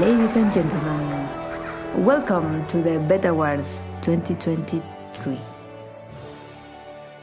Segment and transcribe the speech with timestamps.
[0.00, 1.28] Ladies and gentlemen,
[2.02, 5.38] welcome to the Beta Awards 2023.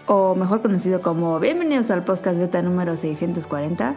[0.05, 3.95] O mejor conocido como bienvenidos al podcast beta número 640.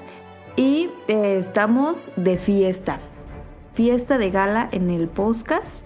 [0.57, 3.01] Y eh, estamos de fiesta.
[3.75, 5.85] Fiesta de gala en el podcast.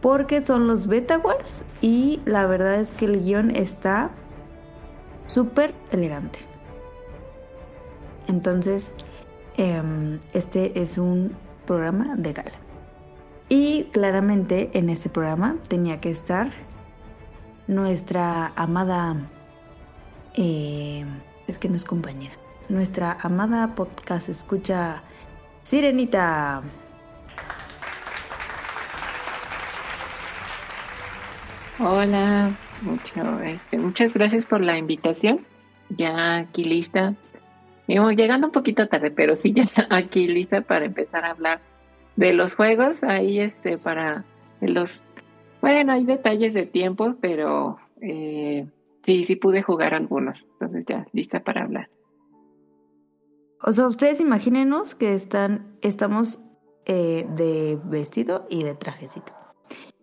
[0.00, 1.64] Porque son los Beta Awards.
[1.80, 4.10] Y la verdad es que el guion está
[5.26, 6.38] súper elegante.
[8.28, 8.92] Entonces,
[9.56, 11.34] em, este es un
[11.66, 12.58] programa de gala.
[13.48, 16.50] Y claramente en este programa tenía que estar
[17.66, 19.16] nuestra amada,
[20.34, 21.04] eh,
[21.46, 22.34] es que no es compañera,
[22.68, 25.02] nuestra amada podcast escucha
[25.62, 26.62] Sirenita.
[31.78, 32.50] Hola,
[33.44, 35.46] este, muchas gracias por la invitación.
[35.88, 37.14] Ya aquí lista
[38.16, 41.60] llegando un poquito tarde, pero sí ya aquí lista para empezar a hablar
[42.16, 43.02] de los juegos.
[43.02, 44.24] Ahí este para
[44.60, 45.02] los
[45.60, 48.66] bueno, hay detalles de tiempo, pero eh,
[49.04, 50.46] sí, sí pude jugar algunos.
[50.52, 51.90] Entonces ya lista para hablar.
[53.62, 56.40] O sea, ustedes imagínenos que están, estamos
[56.86, 59.34] eh, de vestido y de trajecito.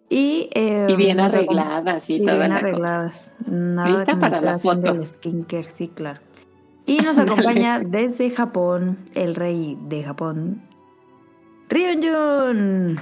[0.09, 3.33] Y, y bien arregladas y, todas bien arregladas.
[3.45, 4.91] Nada ¿Lista que para la foto?
[4.91, 6.22] el skincare, sí, claro.
[6.88, 10.61] Y nos acompaña desde Japón el rey de Japón,
[11.67, 12.97] Ryunjun.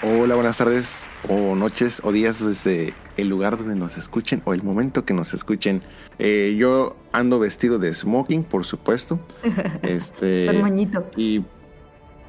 [0.00, 4.62] Hola, buenas tardes, o noches, o días desde el lugar donde nos escuchen, o el
[4.62, 5.82] momento que nos escuchen.
[6.20, 9.18] Eh, yo ando vestido de smoking, por supuesto.
[9.82, 10.46] Este.
[10.46, 11.04] el moñito.
[11.16, 11.42] Y.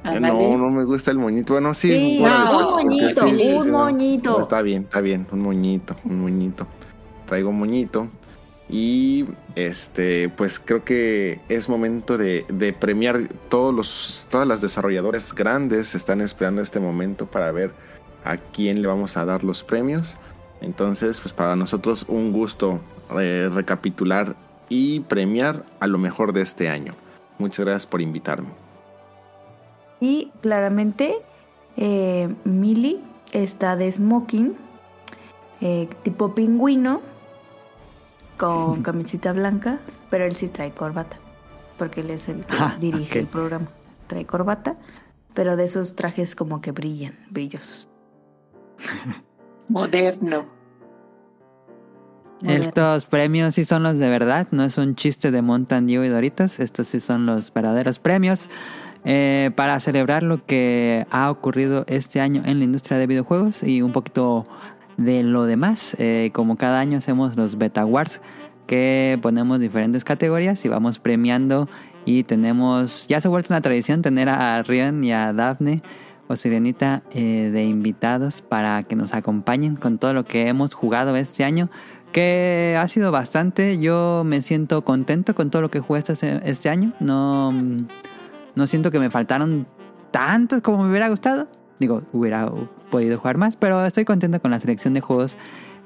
[0.02, 1.52] no, no me gusta el moñito.
[1.52, 2.18] Bueno, sí.
[2.20, 4.40] un moñito, un moñito.
[4.40, 6.66] está bien, está bien, un moñito, un moñito
[7.30, 8.08] traigo moñito.
[8.68, 9.24] Y
[9.54, 12.44] este, pues creo que es momento de,
[12.78, 17.72] premiar todos los, todas las desarrolladoras grandes están esperando este momento para ver
[18.24, 20.16] a quién le vamos a dar los premios.
[20.60, 22.80] Entonces, pues para nosotros un gusto
[23.18, 24.36] eh, recapitular
[24.68, 26.94] y premiar a lo mejor de este año.
[27.38, 28.50] Muchas gracias por invitarme.
[30.00, 31.14] Y claramente,
[31.76, 32.34] eh,
[33.32, 34.56] está de smoking,
[35.60, 37.09] eh, tipo pingüino
[38.40, 41.18] con camisita blanca, pero él sí trae corbata,
[41.76, 43.68] porque él es el que ah, dirige el programa.
[44.06, 44.76] Trae corbata,
[45.34, 47.86] pero de esos trajes como que brillan, brillosos.
[49.68, 50.46] Moderno.
[52.42, 56.08] Estos premios sí son los de verdad, no es un chiste de Mountain Dew y
[56.08, 58.48] Doritos, estos sí son los verdaderos premios.
[59.04, 63.80] Eh, para celebrar lo que ha ocurrido este año en la industria de videojuegos y
[63.80, 64.44] un poquito
[65.00, 68.20] de lo demás, eh, como cada año hacemos los Beta Awards,
[68.66, 71.70] que ponemos diferentes categorías y vamos premiando
[72.04, 75.82] y tenemos, ya se ha vuelto una tradición tener a Rian y a Daphne
[76.28, 81.16] o Sirenita eh, de invitados para que nos acompañen con todo lo que hemos jugado
[81.16, 81.70] este año,
[82.12, 83.78] que ha sido bastante.
[83.78, 86.92] Yo me siento contento con todo lo que jugué este, este año.
[87.00, 87.52] No,
[88.54, 89.66] no siento que me faltaron
[90.10, 91.48] tantos como me hubiera gustado.
[91.78, 92.50] Digo, hubiera
[92.90, 95.38] podido jugar más, pero estoy contento con la selección de juegos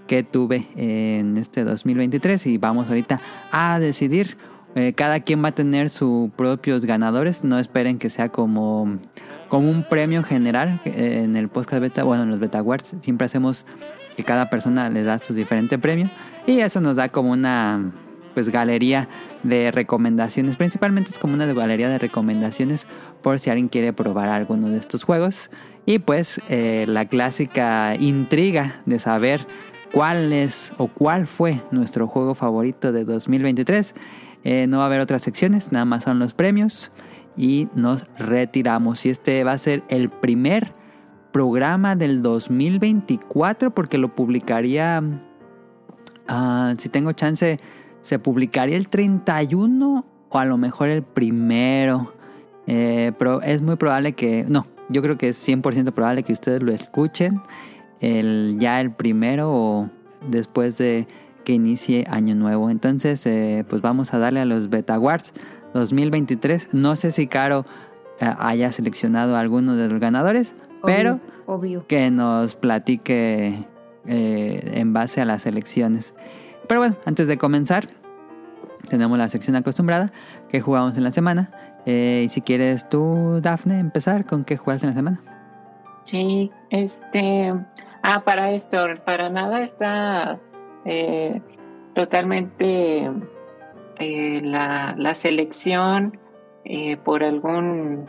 [0.07, 3.21] que tuve en este 2023 y vamos ahorita
[3.53, 4.37] a decidir.
[4.77, 8.99] Eh, cada quien va a tener sus propios ganadores, no esperen que sea como,
[9.49, 13.67] como un premio general en el podcast beta, bueno, en los beta awards siempre hacemos
[14.17, 16.11] que cada persona le da su diferente premio
[16.45, 17.93] y eso nos da como una
[18.35, 19.09] pues galería
[19.45, 22.89] de recomendaciones, principalmente es como una galería de recomendaciones
[23.23, 25.51] por si alguien quiere probar alguno de estos juegos
[25.87, 29.47] y pues eh, la clásica intriga de saber
[29.93, 33.95] cuál es o cuál fue nuestro juego favorito de 2023.
[34.45, 36.91] Eh, no va a haber otras secciones, nada más son los premios
[37.37, 39.05] y nos retiramos.
[39.07, 40.73] Y este va a ser el primer
[41.33, 45.03] programa del 2024 porque lo publicaría,
[46.29, 47.59] ah, si tengo chance,
[48.03, 52.15] se publicaría el 31 o a lo mejor el primero.
[52.67, 56.63] Eh, pero es muy probable que, no, yo creo que es 100% probable que ustedes
[56.63, 57.41] lo escuchen
[58.01, 59.91] el, ya el primero o
[60.29, 61.07] después de
[61.45, 62.71] que inicie año nuevo.
[62.71, 65.33] Entonces, eh, pues vamos a darle a los Beta Awards
[65.75, 66.75] 2023.
[66.75, 67.67] No sé si Caro
[68.21, 70.53] eh, haya seleccionado a alguno de los ganadores,
[70.85, 71.21] pero
[71.87, 73.67] que nos platique
[74.07, 76.15] eh, en base a las elecciones.
[76.67, 77.89] Pero bueno, antes de comenzar,
[78.89, 80.13] tenemos la sección acostumbrada
[80.49, 81.51] que jugamos en la semana.
[81.87, 85.21] Eh, y si quieres tú, Dafne, empezar con qué juegas en la semana.
[86.05, 87.53] Sí, este.
[88.03, 90.39] Ah, para esto, para nada está
[90.85, 91.41] eh,
[91.95, 93.11] totalmente
[93.99, 96.19] eh, la, la, selección
[96.65, 98.07] eh, por algún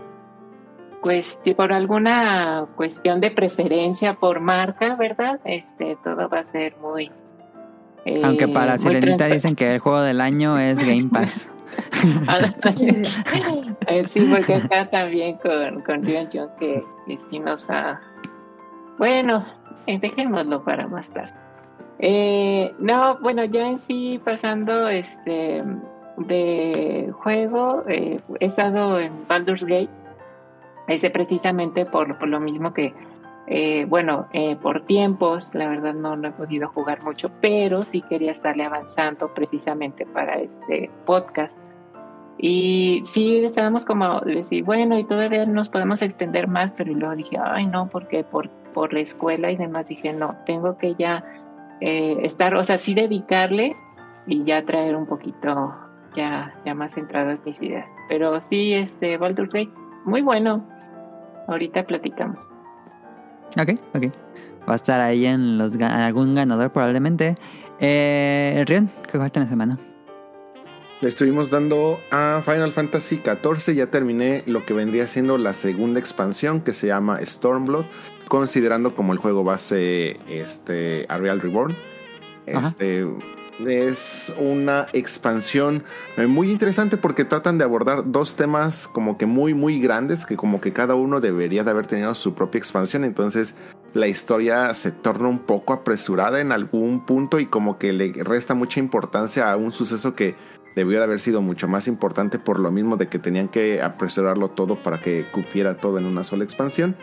[1.56, 5.39] por alguna cuestión de preferencia por marca, ¿verdad?
[5.45, 7.12] Este, todo va a ser muy...
[8.24, 11.51] Aunque para Sirenita dicen que el juego del año es Game Pass.
[14.07, 16.83] sí, porque acá también con, con Rion John que,
[17.30, 18.01] sí nos ha...
[18.98, 19.45] Bueno,
[19.86, 21.33] dejémoslo para más tarde.
[22.00, 25.63] Eh, no, bueno, ya en sí pasando este
[26.18, 29.89] de juego, eh, he estado en Baldur's Gate,
[30.88, 32.94] ese precisamente por, por lo mismo que,
[33.48, 38.01] eh, bueno, eh, por tiempos, la verdad no, no he podido jugar mucho, pero sí
[38.01, 41.57] quería estarle avanzando precisamente para este podcast.
[42.38, 47.38] Y sí, estábamos como decir, bueno, y todavía nos podemos extender más, pero luego dije,
[47.42, 51.24] ay, no, porque por, por la escuela y demás dije, no, tengo que ya
[51.82, 53.76] eh, estar, o sea, sí dedicarle
[54.28, 55.74] y ya traer un poquito
[56.16, 57.88] ya, ya más centradas mis ideas.
[58.10, 59.72] Pero sí, este, Baldur's Gate,
[60.04, 60.66] muy bueno.
[61.48, 62.50] Ahorita platicamos.
[63.60, 64.06] Ok, ok.
[64.68, 67.36] Va a estar ahí en los algún ganador probablemente.
[67.80, 69.78] Eh, Rion, ¿qué falta en la semana?
[71.06, 73.75] Le estuvimos dando a Final Fantasy XIV.
[73.75, 77.86] Ya terminé lo que vendría siendo la segunda expansión que se llama Stormblood,
[78.28, 81.75] considerando como el juego base este, a Real Reborn.
[82.48, 83.06] Este,
[83.63, 85.84] es una expansión
[86.18, 90.36] eh, muy interesante porque tratan de abordar dos temas como que muy muy grandes que
[90.36, 93.56] como que cada uno debería de haber tenido su propia expansión entonces
[93.94, 98.56] la historia se torna un poco apresurada en algún punto y como que le resta
[98.56, 100.36] mucha importancia a un suceso que
[100.75, 104.50] debió de haber sido mucho más importante por lo mismo de que tenían que apresurarlo
[104.50, 106.95] todo para que cupiera todo en una sola expansión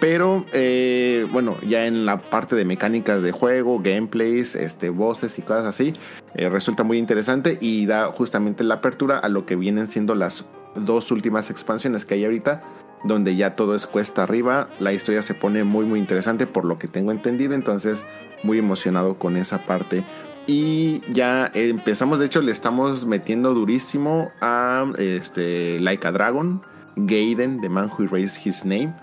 [0.00, 5.42] pero eh, bueno, ya en la parte de mecánicas de juego, gameplays, este, voces y
[5.42, 5.94] cosas así,
[6.34, 10.46] eh, resulta muy interesante y da justamente la apertura a lo que vienen siendo las
[10.76, 12.62] dos últimas expansiones que hay ahorita,
[13.04, 16.78] donde ya todo es cuesta arriba, la historia se pone muy muy interesante por lo
[16.78, 18.04] que tengo entendido, entonces
[18.44, 20.04] muy emocionado con esa parte.
[20.48, 26.62] Y ya empezamos, de hecho le estamos metiendo durísimo a este, Like a Dragon,
[26.96, 28.94] Gaiden, The Man Who Raised His Name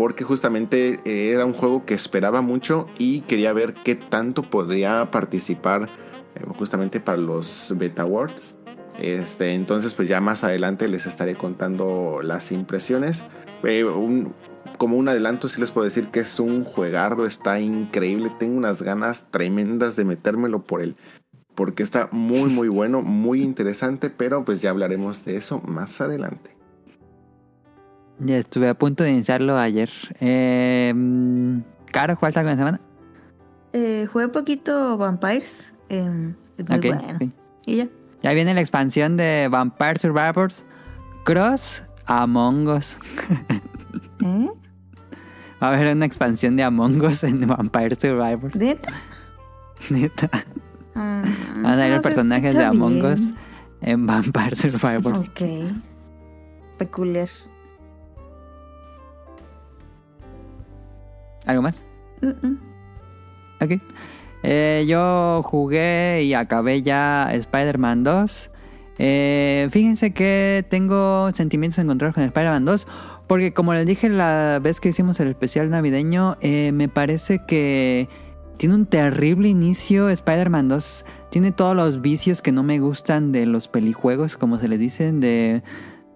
[0.00, 5.90] porque justamente era un juego que esperaba mucho y quería ver qué tanto podía participar
[6.34, 8.54] eh, justamente para los Beta Awards.
[8.98, 13.24] Este, entonces, pues ya más adelante les estaré contando las impresiones.
[13.62, 13.84] Eh,
[14.80, 18.32] como un adelanto, sí les puedo decir que es un juegardo, está increíble.
[18.38, 20.96] Tengo unas ganas tremendas de metérmelo por él,
[21.54, 24.08] porque está muy, muy bueno, muy interesante.
[24.08, 26.56] Pero pues ya hablaremos de eso más adelante.
[28.20, 29.90] Ya estuve a punto de iniciarlo ayer.
[30.18, 30.94] Eh,
[31.92, 32.80] Caro, ¿cuál está con la semana?
[33.74, 35.74] Eh, jugué poquito Vampires.
[35.90, 37.18] Eh, es muy bueno.
[37.66, 37.88] Y ya.
[38.22, 40.64] Ya viene la expansión de Vampire Survivors
[41.24, 42.96] Cross Among Us.
[44.24, 44.48] ¿Eh?
[45.62, 48.54] Va a haber una expansión de Among Us en Vampire Survivors.
[48.56, 48.92] ¿Neta?
[49.90, 50.30] Neta.
[50.94, 51.22] Ah,
[51.62, 53.32] Van a los personajes de Among Us
[53.82, 55.20] en Vampire Survivors.
[55.20, 55.40] Ok.
[56.78, 57.28] Peculiar.
[61.46, 61.82] ¿Algo más?
[63.60, 63.80] Ok.
[64.42, 68.50] Eh, yo jugué y acabé ya Spider-Man 2.
[68.98, 72.86] Eh, fíjense que tengo sentimientos encontrados con Spider-Man 2.
[73.30, 78.08] Porque como les dije la vez que hicimos el especial navideño, eh, me parece que
[78.56, 81.04] tiene un terrible inicio Spider-Man 2.
[81.30, 85.20] Tiene todos los vicios que no me gustan de los pelijuegos, como se les dicen,
[85.20, 85.62] de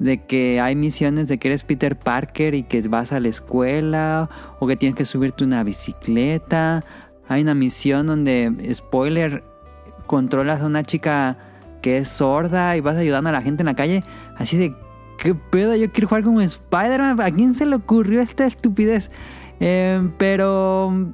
[0.00, 4.28] de que hay misiones de que eres Peter Parker y que vas a la escuela
[4.58, 6.84] o que tienes que subirte una bicicleta.
[7.28, 9.44] Hay una misión donde, spoiler,
[10.08, 11.38] controlas a una chica
[11.80, 14.02] que es sorda y vas ayudando a la gente en la calle.
[14.36, 14.74] Así de,
[15.18, 15.74] ¿qué pedo?
[15.76, 17.20] Yo quiero jugar como Spider-Man.
[17.20, 19.10] ¿A quién se le ocurrió esta estupidez?
[19.60, 21.12] Eh, pero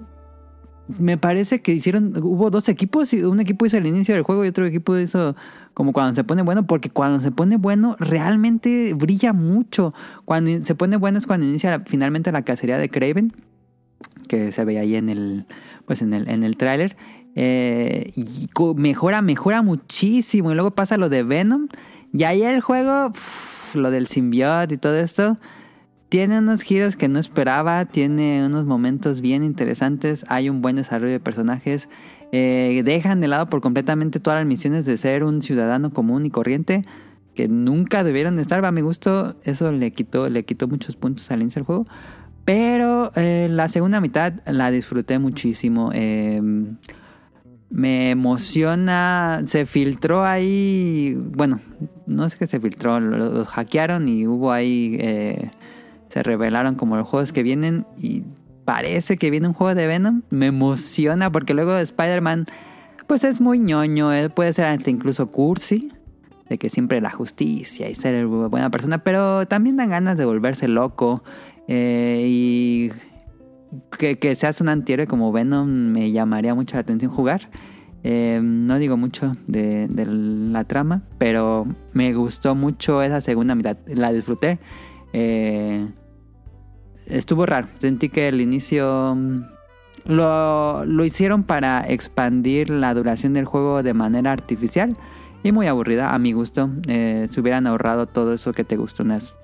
[0.98, 4.48] me parece que hicieron, hubo dos equipos, un equipo hizo el inicio del juego y
[4.48, 5.36] otro equipo hizo
[5.74, 9.94] como cuando se pone bueno, porque cuando se pone bueno realmente brilla mucho.
[10.24, 13.32] Cuando se pone bueno es cuando inicia finalmente la cacería de Craven,
[14.28, 15.46] que se ve ahí en el,
[15.86, 16.96] pues en el, en el tráiler.
[17.36, 20.50] Eh, y mejora, mejora muchísimo.
[20.50, 21.68] Y luego pasa lo de Venom.
[22.12, 23.12] Y ahí el juego,
[23.74, 25.36] lo del simbiote y todo esto,
[26.08, 31.12] tiene unos giros que no esperaba, tiene unos momentos bien interesantes, hay un buen desarrollo
[31.12, 31.88] de personajes.
[32.32, 36.30] Eh, dejan de lado por completamente todas las misiones de ser un ciudadano común y
[36.30, 36.84] corriente
[37.34, 38.64] que nunca debieron estar.
[38.64, 41.86] A mi gusto, eso le quitó, le quitó muchos puntos al inicio del juego.
[42.44, 45.90] Pero eh, la segunda mitad la disfruté muchísimo.
[45.92, 46.76] Em,
[47.70, 49.42] me emociona.
[49.46, 51.16] Se filtró ahí.
[51.18, 51.60] Bueno,
[52.06, 54.96] no es que se filtró, lo- los, hackearon y hubo ahí.
[55.00, 55.50] eh,
[56.08, 58.24] se revelaron como los juegos que vienen y
[58.64, 60.22] parece que viene un juego de Venom.
[60.30, 62.46] Me emociona porque luego Spider-Man,
[63.06, 64.12] pues es muy ñoño.
[64.12, 65.92] Él puede ser hasta incluso cursi.
[66.48, 70.66] De que siempre la justicia y ser buena persona, pero también dan ganas de volverse
[70.66, 71.22] loco.
[71.68, 72.90] eh, y
[73.98, 77.50] que, seas un antihéroe como Venom me llamaría mucho la atención jugar.
[78.02, 83.76] Eh, no digo mucho de, la trama, pero me gustó mucho esa segunda mitad.
[83.86, 84.58] La disfruté.
[85.12, 85.88] Eh,
[87.06, 87.68] estuvo raro.
[87.78, 89.36] Sentí que el inicio mm,
[90.06, 94.96] lo, lo hicieron para expandir la duración del juego de manera artificial
[95.42, 96.70] y muy aburrida a mi gusto.
[96.86, 99.34] Eh, se hubieran ahorrado todo eso que te gustó, unas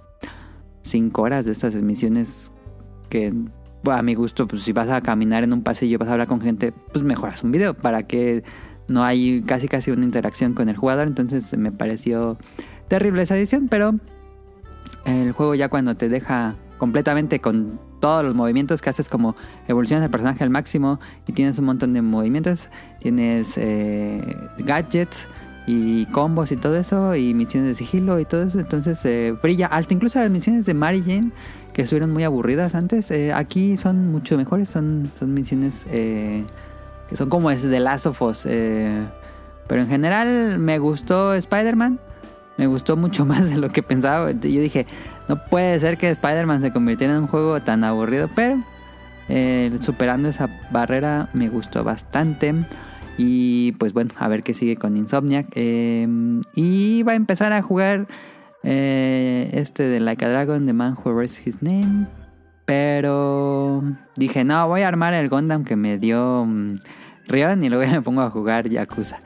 [0.83, 2.53] 5 horas de estas misiones
[3.09, 3.33] que
[3.93, 6.41] a mi gusto, pues si vas a caminar en un pasillo, vas a hablar con
[6.41, 8.45] gente, pues mejoras un video para que
[8.89, 11.07] no hay casi casi una interacción con el jugador.
[11.07, 12.37] Entonces me pareció
[12.89, 13.95] terrible esa edición, pero
[15.05, 19.35] el juego ya cuando te deja completamente con todos los movimientos que haces como
[19.69, 22.69] evolucionas el personaje al máximo y tienes un montón de movimientos,
[23.01, 24.23] tienes eh,
[24.59, 25.27] gadgets
[25.67, 29.67] y combos y todo eso y misiones de sigilo y todo eso, entonces eh, brilla
[29.67, 31.31] alto, incluso las misiones de Mary Jane
[31.77, 36.43] que estuvieron muy aburridas antes, eh, aquí son mucho mejores, son, son misiones eh,
[37.07, 39.07] que son como es de Last of Us, eh,
[39.69, 42.01] pero en general me gustó Spider-Man,
[42.57, 44.87] me gustó mucho más de lo que pensaba, yo dije,
[45.29, 48.57] no puede ser que Spider-Man se convirtiera en un juego tan aburrido, pero
[49.81, 52.55] superando esa barrera me gustó bastante.
[53.19, 55.49] Y pues bueno, a ver qué sigue con Insomniac.
[55.57, 58.07] Y va a empezar a jugar
[58.69, 62.07] eh, este de Like a Dragon, The Man Who Raised His Name.
[62.65, 63.85] Pero
[64.17, 66.77] dije, no, voy a armar el Gundam que me dio um,
[67.29, 69.19] Rion y luego me pongo a jugar Yakuza.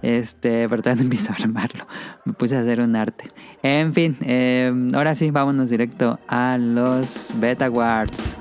[0.00, 1.86] Este, pero todavía no empiezo a armarlo.
[2.24, 3.30] Me puse a hacer un arte.
[3.62, 8.38] En fin, eh, ahora sí, vámonos directo a los Beta Awards.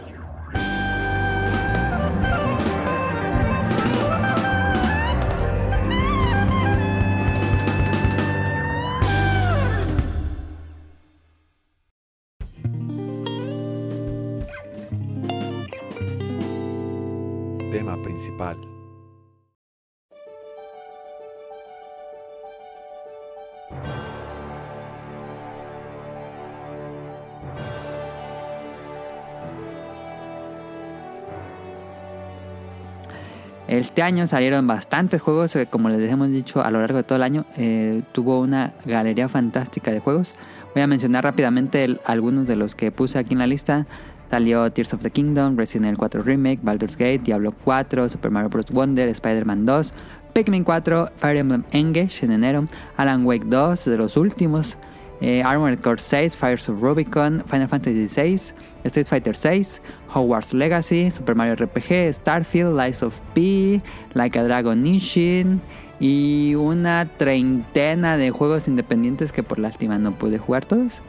[33.68, 37.16] Este año salieron bastantes juegos, eh, como les hemos dicho a lo largo de todo
[37.16, 40.36] el año, eh, tuvo una galería fantástica de juegos.
[40.76, 43.88] Voy a mencionar rápidamente algunos de los que puse aquí en la lista.
[44.30, 48.50] Salió Tears of the Kingdom, Resident Evil 4 Remake, Baldur's Gate, Diablo 4, Super Mario
[48.50, 48.70] Bros.
[48.72, 49.94] Wonder, Spider-Man 2,
[50.36, 54.78] Pikmin 4, Fire Emblem Engage en enero, Alan Wake 2, de los últimos,
[55.22, 59.82] eh, Armored Core 6, Fires of Rubicon, Final Fantasy 6, Street Fighter 6,
[60.14, 63.82] Hogwarts Legacy, Super Mario RPG, Starfield, Lies of P,
[64.14, 65.62] Like a Dragon Ishin
[66.02, 71.02] y una treintena de juegos independientes que por lástima no pude jugar todos.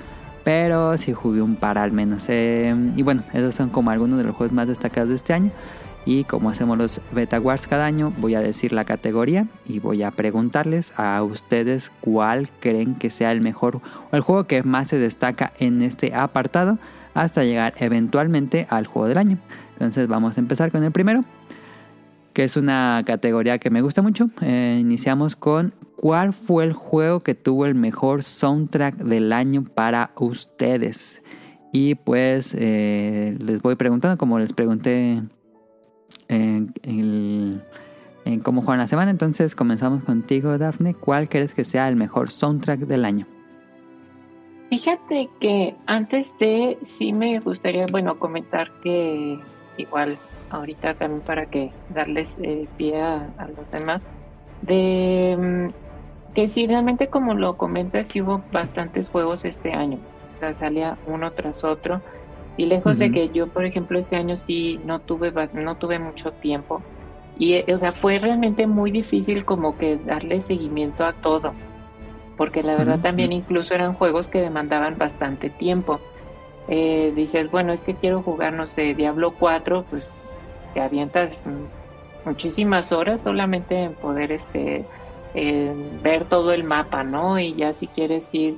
[0.44, 2.26] Pero sí jugué un par al menos.
[2.28, 5.50] Eh, y bueno, esos son como algunos de los juegos más destacados de este año.
[6.06, 10.04] Y como hacemos los Beta Wars cada año, voy a decir la categoría y voy
[10.04, 13.80] a preguntarles a ustedes cuál creen que sea el mejor
[14.12, 16.78] o el juego que más se destaca en este apartado
[17.12, 19.38] hasta llegar eventualmente al juego del año.
[19.72, 21.24] Entonces vamos a empezar con el primero,
[22.32, 24.28] que es una categoría que me gusta mucho.
[24.42, 30.12] Eh, iniciamos con cuál fue el juego que tuvo el mejor soundtrack del año para
[30.14, 31.20] ustedes.
[31.72, 35.22] Y pues eh, les voy preguntando, como les pregunté
[36.28, 37.62] en, el-
[38.24, 38.42] en
[38.78, 39.10] la semana.
[39.10, 40.94] Entonces comenzamos contigo, Dafne.
[40.94, 43.26] ¿Cuál crees que sea el mejor soundtrack del año?
[44.68, 49.38] Fíjate que antes de, sí me gustaría, bueno, comentar que
[49.76, 50.18] igual
[50.50, 54.02] ahorita también para que darles eh, pie a, los demás,
[54.62, 59.98] de mm, que sí realmente como lo comentas, hubo bastantes juegos este año,
[60.34, 62.00] o sea, salía uno tras otro
[62.56, 66.32] y lejos de que yo, por ejemplo, este año sí no tuve, no tuve mucho
[66.32, 66.82] tiempo
[67.38, 71.52] y, eh, o sea, fue realmente muy difícil como que darle seguimiento a todo
[72.36, 76.00] porque la verdad también incluso eran juegos que demandaban bastante tiempo.
[76.68, 80.06] Eh, dices, bueno, es que quiero jugar, no sé, Diablo 4, pues
[80.74, 81.40] te avientas
[82.26, 84.84] muchísimas horas solamente en poder este
[86.02, 87.38] ver todo el mapa, ¿no?
[87.38, 88.56] Y ya si quieres ir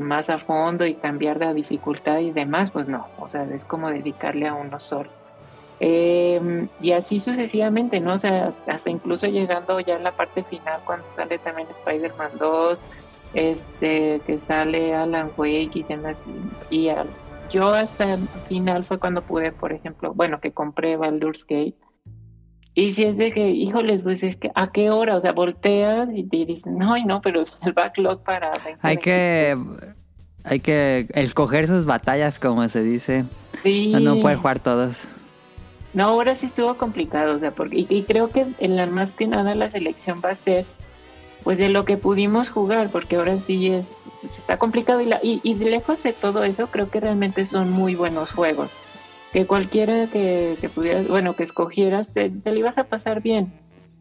[0.00, 3.90] más a fondo y cambiar de dificultad y demás, pues no, o sea, es como
[3.90, 5.10] dedicarle a uno solo.
[5.80, 8.14] Eh, y así sucesivamente, ¿no?
[8.14, 12.82] O sea, hasta incluso llegando ya a la parte final, cuando sale también Spider-Man 2,
[13.34, 16.22] este, que sale Alan Wake y demás.
[16.70, 17.08] Y, al-
[17.50, 21.74] yo hasta el final fue cuando pude, por ejemplo, bueno, que compré Baldur's Gate.
[22.74, 25.16] Y si es de que, híjoles, pues es que, ¿a qué hora?
[25.16, 28.50] O sea, volteas y te dices, no, y no, pero es el backlog para...
[28.82, 28.98] Hay 2023".
[29.02, 29.56] que,
[30.44, 33.24] hay que escoger sus batallas, como se dice.
[33.62, 33.92] Sí.
[33.92, 35.06] No, no puede jugar todos.
[35.92, 39.12] No, ahora sí estuvo complicado, o sea, porque, y, y creo que en la más
[39.12, 40.66] que nada la selección va a ser
[41.44, 45.54] pues de lo que pudimos jugar, porque ahora sí es está complicado y, la, y,
[45.54, 48.74] lejos de todo eso creo que realmente son muy buenos juegos,
[49.34, 53.52] que cualquiera que, que pudieras, bueno, que escogieras te, te lo ibas a pasar bien.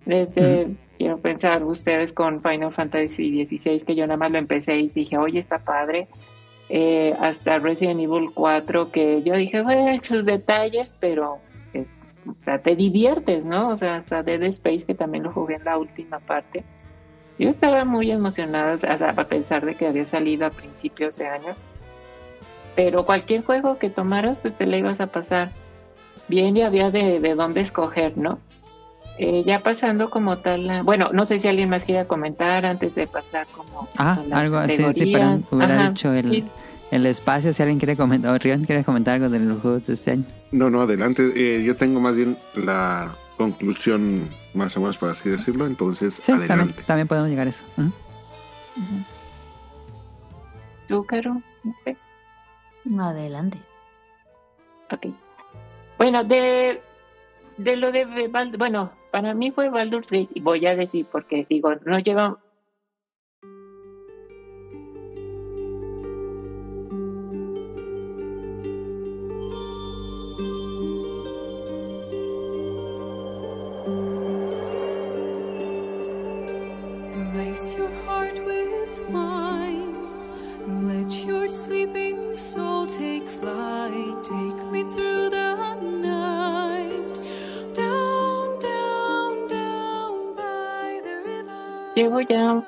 [0.05, 4.89] Desde, quiero pensar, ustedes con Final Fantasy XVI, que yo nada más lo empecé y
[4.89, 6.07] dije, oye, está padre.
[6.69, 11.39] Eh, hasta Resident Evil 4, que yo dije, bueno, sus detalles, pero
[11.73, 11.91] es-
[12.63, 13.69] te diviertes, ¿no?
[13.69, 16.63] O sea, hasta Dead Space, que también lo jugué en la última parte.
[17.39, 21.25] Yo estaba muy emocionada, o sea, a pesar de que había salido a principios de
[21.25, 21.55] año.
[22.75, 25.51] Pero cualquier juego que tomaras, pues te la ibas a pasar
[26.27, 28.39] bien y había de, de dónde escoger, ¿no?
[29.19, 32.95] Eh, ya pasando como tal, la- bueno, no sé si alguien más quiera comentar antes
[32.95, 35.11] de pasar como Ah, a algo, sí, sí, categorías.
[35.21, 36.43] perdón, hubiera Ajá, dicho el, sí.
[36.89, 39.93] el espacio, si alguien quiere comentar, o Rion quiere comentar algo de los juegos de
[39.93, 40.23] este año.
[40.51, 41.31] No, no, adelante.
[41.35, 45.67] Eh, yo tengo más bien la conclusión, más o menos, por así decirlo.
[45.67, 46.83] Entonces, Sí, también, adelante.
[46.87, 47.63] también podemos llegar a eso.
[47.77, 47.91] Ujú.
[50.87, 51.41] ¿Tú, Caro?
[52.99, 53.59] Adelante.
[54.91, 55.07] Ok.
[55.97, 56.81] Bueno, de,
[57.57, 61.73] de lo de bueno, para mí fue Baldur's Gate, y voy a decir porque digo,
[61.85, 62.37] no lleva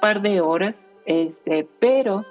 [0.05, 2.23] par de horas, este, pero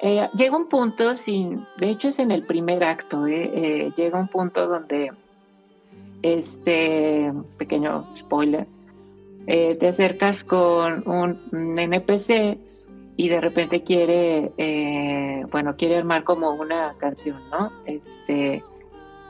[0.00, 4.18] eh, llega un punto sin, de hecho es en el primer acto, eh, eh, llega
[4.18, 5.12] un punto donde,
[6.22, 8.66] este, pequeño spoiler,
[9.44, 12.56] te acercas con un, NPC
[13.18, 17.72] y de repente quiere, bueno, quiere armar como una canción, ¿no?
[17.84, 18.64] Este,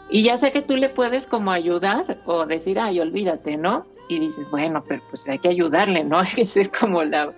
[0.08, 3.86] y ya sé que tú le puedes como ayudar o decir, ay, olvídate, ¿no?
[4.08, 6.20] Y dices, bueno, pero pues hay que ayudarle, ¿no?
[6.20, 7.34] Hay que ser como la,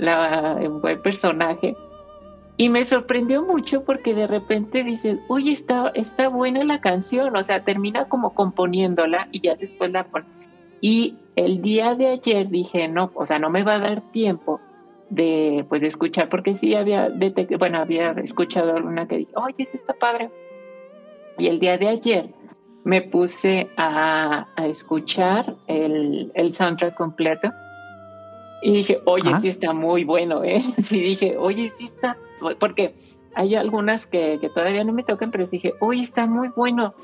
[0.00, 1.76] la buen personaje.
[2.56, 7.42] Y me sorprendió mucho porque de repente dices, oye, está, está buena la canción, o
[7.42, 10.26] sea, termina como componiéndola y ya después la pone.
[10.80, 14.60] Y el día de ayer dije, no, o sea, no me va a dar tiempo
[15.08, 17.10] de, pues, de escuchar, porque sí había,
[17.58, 20.30] bueno, había escuchado alguna que dije, oye, sí está padre.
[21.38, 22.30] Y el día de ayer
[22.84, 27.50] me puse a, a escuchar el, el soundtrack completo
[28.62, 29.38] y dije, oye, Ah.
[29.40, 30.60] sí está muy bueno, ¿eh?
[30.78, 32.16] Sí dije, oye, sí está,
[32.58, 32.94] porque
[33.34, 36.94] hay algunas que, que todavía no me tocan, pero sí dije, oye, está muy bueno.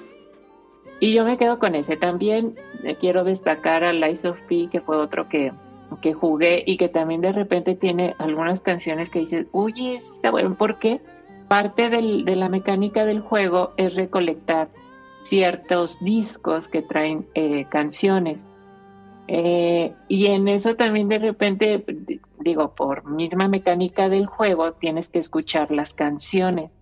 [0.98, 1.96] Y yo me quedo con ese.
[1.96, 5.52] También eh, quiero destacar a Lies of P, que fue otro que,
[6.00, 10.30] que jugué y que también de repente tiene algunas canciones que dices, oye, eso está
[10.30, 11.00] bueno, porque
[11.48, 14.68] parte del- de la mecánica del juego es recolectar
[15.22, 18.46] ciertos discos que traen eh, canciones.
[19.28, 25.08] Eh, y en eso también de repente, di- digo, por misma mecánica del juego, tienes
[25.08, 26.72] que escuchar las canciones.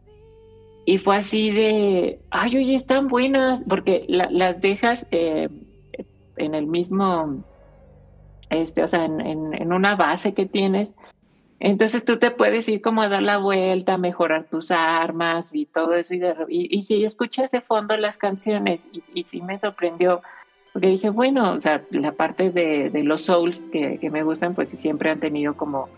[0.87, 5.49] Y fue así de, ay, oye, están buenas, porque la- las dejas eh,
[6.37, 7.43] en el mismo,
[8.51, 10.95] este, o sea, en, en- en una base que tienes.
[11.61, 15.95] Entonces tú te puedes ir como a dar la vuelta, mejorar tus armas y todo
[15.95, 16.13] eso.
[16.13, 20.21] Y, de y, y si escuchas de fondo las canciones, y, y sí me sorprendió,
[20.75, 24.55] porque dije, bueno, o sea, la parte de, de los souls que, que me gustan,
[24.57, 25.89] pues siempre han tenido como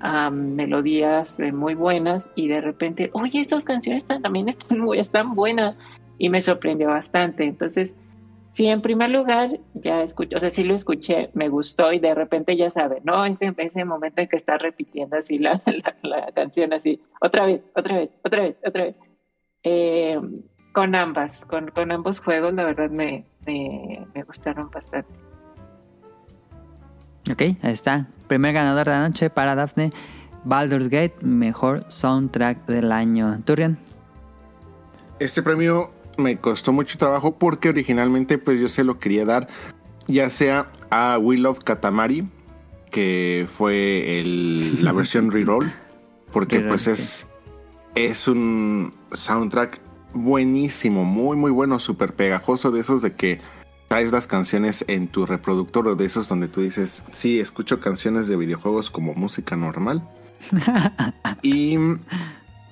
[0.00, 4.98] am, melodías eh, muy buenas y de repente, oye, estas canciones están- también están, muy,
[4.98, 5.76] están buenas
[6.18, 7.44] y me sorprendió bastante.
[7.44, 7.94] Entonces,
[8.54, 12.14] sí, en primer lugar, ya escuché, o sea, sí lo escuché, me gustó y de
[12.14, 13.26] repente ya sabe, ¿no?
[13.26, 17.60] Ese, ese momento en que está repitiendo así la, la, la canción así, otra vez,
[17.76, 18.96] otra vez, otra vez, otra vez.
[19.62, 20.18] Eh,
[20.72, 25.12] con ambas, con, con ambos juegos, la verdad me, me, me gustaron bastante.
[27.30, 28.06] Ok, ahí está.
[28.26, 29.92] Primer ganador de la noche para Daphne.
[30.44, 33.40] Baldur's Gate, mejor soundtrack del año.
[33.44, 33.78] Turian.
[35.20, 39.46] Este premio me costó mucho trabajo porque originalmente pues yo se lo quería dar
[40.08, 42.28] ya sea a Will of Katamari,
[42.90, 45.70] que fue el- la versión reroll,
[46.32, 47.28] porque pues es,
[47.94, 49.80] es un soundtrack
[50.14, 53.40] buenísimo, muy muy bueno, súper pegajoso, de esos de que
[53.88, 58.26] traes las canciones en tu reproductor o de esos donde tú dices, sí, escucho canciones
[58.26, 60.02] de videojuegos como música normal.
[61.42, 61.76] y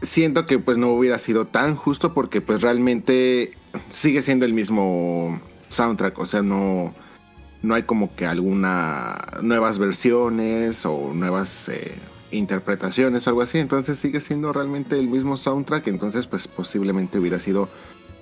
[0.02, 3.52] siento que pues no hubiera sido tan justo porque pues realmente
[3.92, 6.94] sigue siendo el mismo soundtrack, o sea, no,
[7.62, 11.94] no hay como que alguna nuevas versiones o nuevas eh,
[12.30, 17.38] interpretaciones o algo así, entonces sigue siendo realmente el mismo soundtrack, entonces pues posiblemente hubiera
[17.38, 17.68] sido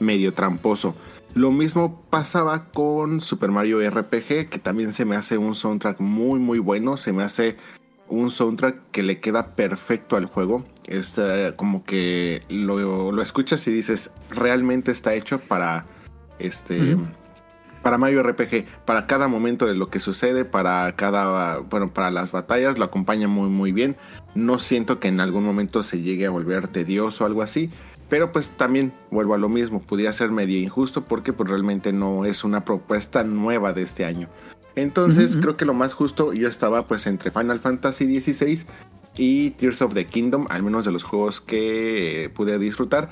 [0.00, 0.94] medio tramposo.
[1.34, 6.38] Lo mismo pasaba con Super Mario RPG, que también se me hace un soundtrack muy
[6.38, 7.56] muy bueno, se me hace
[8.08, 10.64] un soundtrack que le queda perfecto al juego.
[10.86, 15.84] Es eh, como que lo, lo escuchas y dices, realmente está hecho para
[16.38, 16.96] este.
[17.82, 22.32] Para Mario RPG, para cada momento de lo que sucede, para cada bueno, para las
[22.32, 23.96] batallas lo acompaña muy muy bien.
[24.34, 27.70] No siento que en algún momento se llegue a volver tedioso o algo así,
[28.08, 32.24] pero pues también vuelvo a lo mismo, pudiera ser medio injusto porque pues realmente no
[32.24, 34.28] es una propuesta nueva de este año.
[34.76, 38.64] Entonces creo que lo más justo yo estaba pues entre Final Fantasy XVI
[39.16, 43.10] y Tears of the Kingdom, al menos de los juegos que eh, pude disfrutar.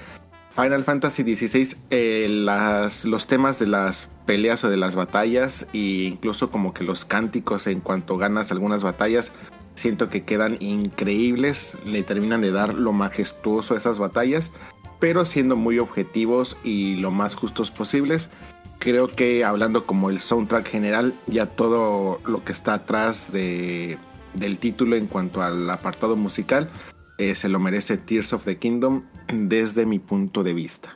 [0.51, 6.09] Final Fantasy XVI, eh, las, los temas de las peleas o de las batallas, e
[6.09, 9.33] incluso como que los cánticos en cuanto ganas algunas batallas,
[9.75, 14.53] siento que quedan increíbles, le terminan de dar lo majestuoso a esas batallas,
[14.99, 18.31] pero siendo muy objetivos y lo más justos posibles.
[18.79, 23.99] Creo que hablando como el soundtrack general, ya todo lo que está atrás de,
[24.35, 26.71] del título en cuanto al apartado musical,
[27.19, 30.96] eh, se lo merece Tears of the Kingdom desde mi punto de vista.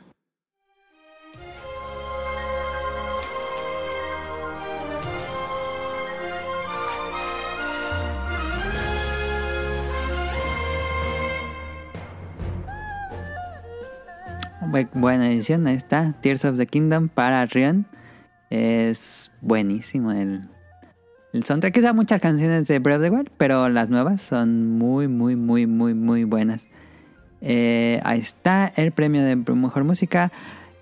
[14.93, 16.13] Buena edición, ahí está.
[16.21, 17.85] Tears of the Kingdom para Rion.
[18.49, 20.41] Es buenísimo el,
[21.33, 21.73] el soundtrack.
[21.73, 25.67] Quizá muchas canciones de Breath of the Wild, pero las nuevas son muy, muy, muy,
[25.67, 26.69] muy, muy buenas.
[27.41, 30.31] Eh, ahí está el premio de mejor música.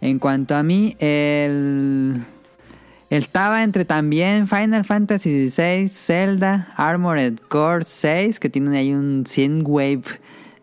[0.02, 2.24] En cuanto a mí, el.
[3.10, 10.04] Estaba entre también Final Fantasy XVI, Zelda, Armored Core 6, que tienen ahí un synthwave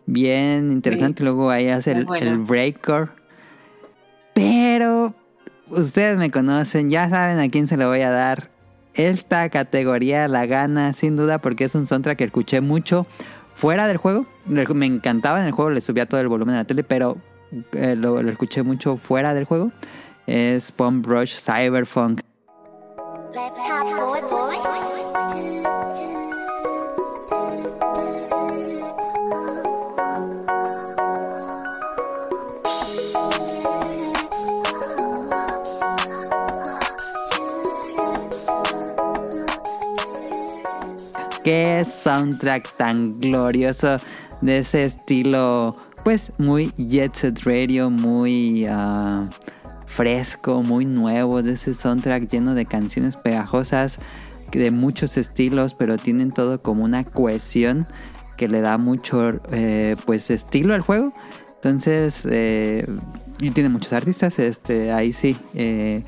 [0.05, 1.23] bien interesante.
[1.25, 3.16] Luego ahí hace el, el breakcore.
[4.37, 5.15] Pero
[5.67, 8.51] ustedes me conocen, ya saben a quién se lo voy a dar.
[8.93, 13.07] Esta categoría la gana sin duda porque es un soundtrack que escuché mucho
[13.55, 14.25] fuera del juego.
[14.45, 17.17] Me encantaba en el juego, le subía todo el volumen a la tele, pero
[17.71, 19.71] eh, lo, escuché mucho fuera del juego.
[20.27, 22.21] Es Bomb Rush Cyberpunk.
[23.33, 23.87] Laptop.
[41.47, 43.99] Qué soundtrack tan glorioso
[44.41, 49.29] de ese estilo, pues muy Jet Set Radio, muy ah,
[49.85, 53.97] fresco, muy nuevo, de ese soundtrack lleno de canciones pegajosas
[54.51, 57.87] de muchos estilos, pero tienen todo como una cohesión
[58.35, 61.13] que le da mucho eh, pues estilo al juego.
[61.55, 62.85] Entonces, eh,
[63.39, 65.37] y tiene muchos artistas, este, ahí sí.
[65.53, 66.03] eh,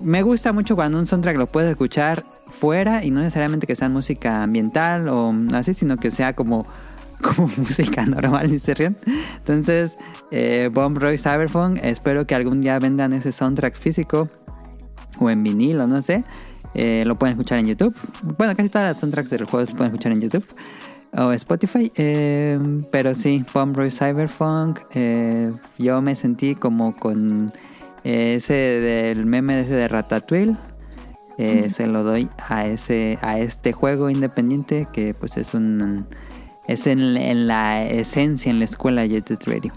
[0.00, 2.24] me gusta mucho cuando un soundtrack lo puedes escuchar
[2.60, 6.66] fuera y no necesariamente que sea música ambiental o así, sino que sea como,
[7.22, 8.96] como música normal, dice Rion.
[9.38, 9.96] Entonces,
[10.30, 14.28] eh, Bomb Roy Cyberpunk, espero que algún día vendan ese soundtrack físico
[15.18, 16.22] o en vinilo, no sé.
[16.74, 17.96] Eh, lo pueden escuchar en YouTube.
[18.38, 20.44] Bueno, casi todas las soundtracks del juego se pueden escuchar en YouTube
[21.16, 21.90] o Spotify.
[21.96, 22.58] eh,
[22.92, 27.52] pero sí, Bomb Roy Cyberpunk, eh, yo me sentí como con
[28.04, 30.56] ese del meme ese de Ratatouille.
[31.42, 36.06] Eh, Se lo doy a ese a este juego independiente que pues es un
[36.68, 39.72] es en, en la esencia en la escuela Jet Set Radio.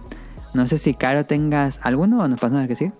[0.54, 2.94] No sé si Caro tengas alguno o nos pasamos al que sigue.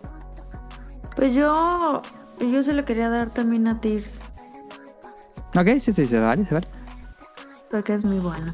[1.16, 2.02] Pues yo,
[2.40, 4.20] yo se lo quería dar también a Tears,
[5.56, 6.68] Ok, sí, sí, se vale, se vale.
[7.70, 8.54] porque es muy bueno.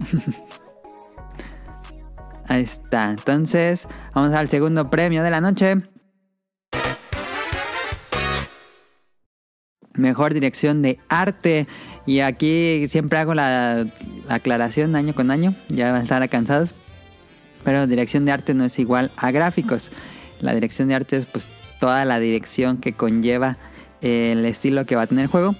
[2.48, 3.10] Ahí está.
[3.10, 5.76] Entonces, vamos al segundo premio de la noche.
[10.00, 11.66] Mejor dirección de arte.
[12.06, 13.86] Y aquí siempre hago la
[14.28, 15.54] aclaración año con año.
[15.68, 16.74] Ya van a estar cansados.
[17.64, 19.90] Pero dirección de arte no es igual a gráficos.
[20.40, 23.58] La dirección de arte es pues toda la dirección que conlleva
[24.00, 25.54] el estilo que va a tener el juego.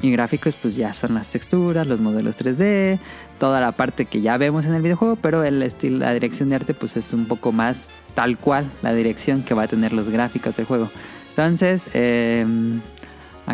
[0.00, 3.00] Y gráficos pues ya son las texturas, los modelos 3D,
[3.40, 6.54] toda la parte que ya vemos en el videojuego, pero el estilo, la dirección de
[6.54, 10.08] arte pues es un poco más tal cual la dirección que va a tener los
[10.08, 10.88] gráficos del juego.
[11.30, 12.46] Entonces, eh,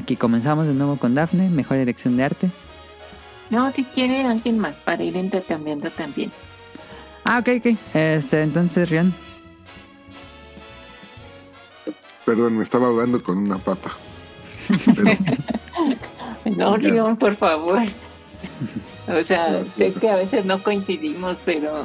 [0.05, 2.51] aquí comenzamos de nuevo con Daphne, mejor dirección de arte.
[3.49, 6.31] No, si quiere alguien más para ir intercambiando también.
[7.25, 7.79] Ah, ok, ok.
[7.95, 9.15] Este, entonces, Rian.
[12.27, 13.93] Perdón, me estaba ahogando con una papa.
[14.95, 15.11] Pero,
[16.57, 16.77] No.
[16.77, 17.83] Rion, por favor.
[19.07, 21.85] O sea, sé que a veces no coincidimos, pero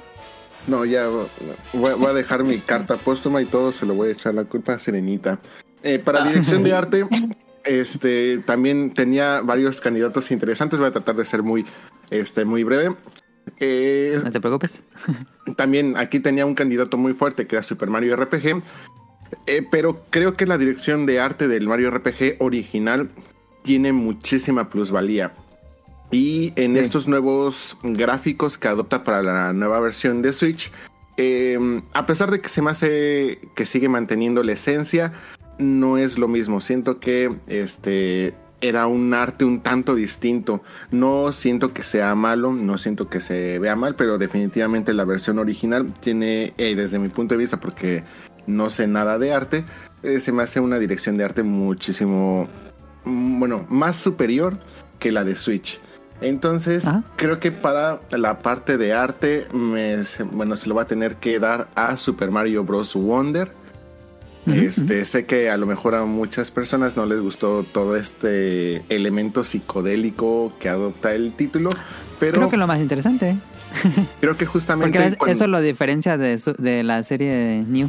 [0.66, 4.12] no, ya voy, voy a dejar mi carta póstuma y todo se lo voy a
[4.12, 5.38] echar la culpa a Serenita.
[5.82, 7.06] Eh, para dirección de arte,
[7.66, 10.78] este también tenía varios candidatos interesantes.
[10.78, 11.66] Voy a tratar de ser muy,
[12.10, 12.94] este, muy breve.
[13.60, 14.80] Eh, No te preocupes.
[15.56, 18.62] También aquí tenía un candidato muy fuerte que era Super Mario RPG.
[19.46, 23.10] eh, pero creo que la dirección de arte del Mario RPG original
[23.62, 25.32] tiene muchísima plusvalía.
[26.12, 26.78] Y en Sí.
[26.78, 30.70] estos nuevos gráficos que adopta para la nueva versión de Switch,
[31.16, 31.58] eh,
[31.92, 35.12] a pesar de que se me hace que sigue manteniendo la esencia,
[35.58, 36.60] no es lo mismo.
[36.60, 40.62] Siento que este era un arte un tanto distinto.
[40.90, 45.38] No siento que sea malo, no siento que se vea mal, pero definitivamente la versión
[45.38, 48.02] original tiene, desde mi punto de vista, porque
[48.46, 49.64] no sé nada de arte,
[50.02, 52.48] eh, se me hace una dirección de arte muchísimo,
[53.04, 54.58] mm, bueno, más superior
[54.98, 55.80] que la de Switch.
[56.22, 57.02] Entonces, Ajá.
[57.16, 59.98] creo que para la parte de arte, me-
[60.32, 62.94] bueno, se lo va a tener que dar a Super Mario Bros.
[62.94, 63.52] Wonder.
[64.54, 69.42] Este, sé que a lo mejor a muchas personas no les gustó todo este elemento
[69.44, 71.70] psicodélico que adopta el título,
[72.20, 73.36] pero Creo que lo más interesante.
[74.20, 77.88] creo que justamente Porque es- cuando- eso lo diferencia de, su- de la serie New.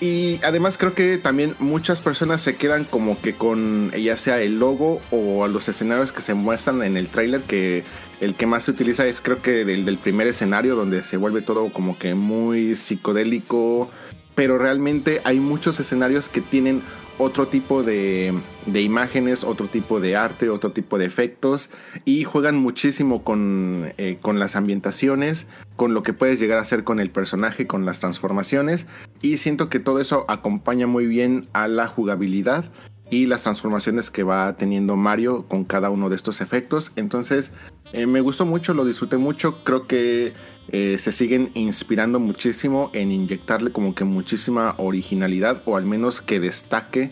[0.00, 4.60] y además creo que también muchas personas se quedan como que con ya sea el
[4.60, 7.82] logo o los escenarios que se muestran en el tráiler que
[8.20, 11.42] el que más se utiliza es creo que del, del primer escenario donde se vuelve
[11.42, 13.90] todo como que muy psicodélico
[14.38, 16.80] pero realmente hay muchos escenarios que tienen
[17.18, 18.32] otro tipo de,
[18.66, 21.70] de imágenes, otro tipo de arte, otro tipo de efectos
[22.04, 26.84] y juegan muchísimo con, eh, con las ambientaciones, con lo que puedes llegar a hacer
[26.84, 28.86] con el personaje, con las transformaciones
[29.22, 32.64] y siento que todo eso acompaña muy bien a la jugabilidad
[33.10, 36.92] y las transformaciones que va teniendo Mario con cada uno de estos efectos.
[36.96, 37.52] Entonces
[37.92, 40.32] eh, me gustó mucho, lo disfruté mucho, creo que
[40.70, 46.40] eh, se siguen inspirando muchísimo en inyectarle como que muchísima originalidad o al menos que
[46.40, 47.10] destaque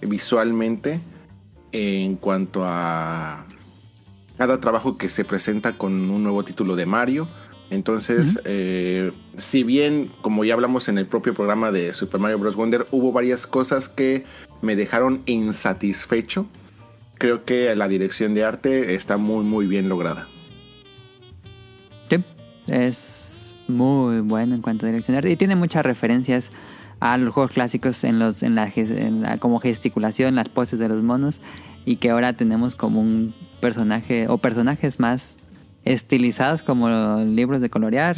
[0.00, 1.00] visualmente
[1.72, 3.46] en cuanto a
[4.38, 7.28] cada trabajo que se presenta con un nuevo título de Mario.
[7.70, 12.56] Entonces, eh, si bien, como ya hablamos en el propio programa de Super Mario Bros.
[12.56, 14.24] Wonder, hubo varias cosas que
[14.64, 16.46] me dejaron insatisfecho,
[17.18, 20.28] creo que la dirección de arte está muy, muy bien lograda.
[22.10, 22.16] Sí,
[22.66, 25.30] es muy bueno en cuanto a dirección de arte.
[25.30, 26.50] Y tiene muchas referencias
[27.00, 31.40] a los juegos clásicos en los en la, como gesticulación, las poses de los monos.
[31.84, 35.36] Y que ahora tenemos como un personaje o personajes más
[35.84, 38.16] estilizados como libros de colorear.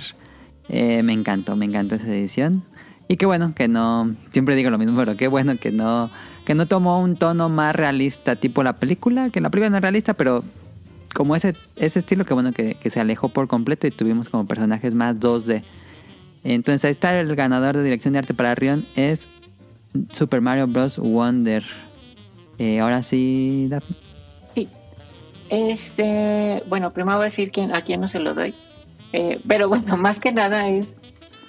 [0.68, 2.64] Eh, me encantó, me encantó esa edición.
[3.08, 6.10] Y qué bueno que no, siempre digo lo mismo, pero qué bueno que no,
[6.46, 9.82] que no tomó un tono más realista tipo la película, que la película no es
[9.82, 10.44] realista, pero
[11.12, 14.46] como ese, ese estilo que bueno que, que se alejó por completo y tuvimos como
[14.46, 15.64] personajes más 2D.
[16.44, 19.26] Entonces ahí está el ganador de dirección de arte para Rion es
[20.12, 20.98] Super Mario Bros.
[20.98, 21.64] Wonder.
[22.58, 23.96] Eh, ahora sí, Daphne.
[24.54, 24.68] Sí.
[25.50, 28.54] Este, bueno, primero voy a decir quién, a quién no se lo doy.
[29.12, 30.96] Eh, pero bueno, más que nada es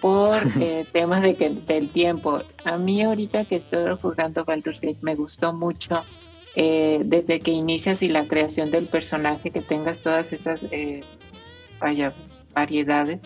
[0.01, 2.41] por eh, temas de que, del tiempo.
[2.65, 6.03] A mí ahorita que estoy jugando Baldur's Gate me gustó mucho
[6.55, 11.01] eh, desde que inicias y la creación del personaje, que tengas todas estas eh,
[11.79, 12.13] vaya,
[12.53, 13.21] variedades.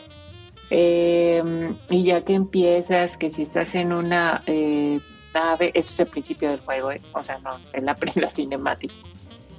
[0.69, 4.99] Eh, y ya que empiezas, que si estás en una eh,
[5.33, 8.93] nave, ese es el principio del juego, eh, o sea, no, es la, la cinemática.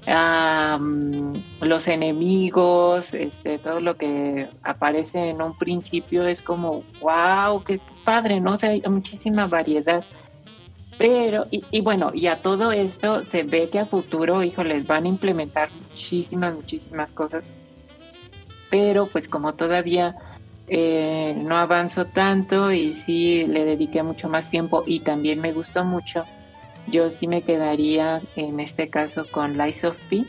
[0.06, 7.80] Am, los enemigos, este, todo lo que aparece en un principio es como, wow, qué
[8.04, 8.54] padre, ¿no?
[8.54, 10.04] O sea, hay muchísima variedad.
[10.98, 15.04] Pero, y, y bueno, y a todo esto se ve que a futuro, híjoles, van
[15.04, 17.44] a implementar muchísimas, muchísimas cosas.
[18.70, 20.16] Pero pues como todavía
[20.68, 25.84] eh, no avanzo tanto y sí le dediqué mucho más tiempo y también me gustó
[25.84, 26.24] mucho,
[26.88, 30.24] yo sí me quedaría en este caso con Lies of P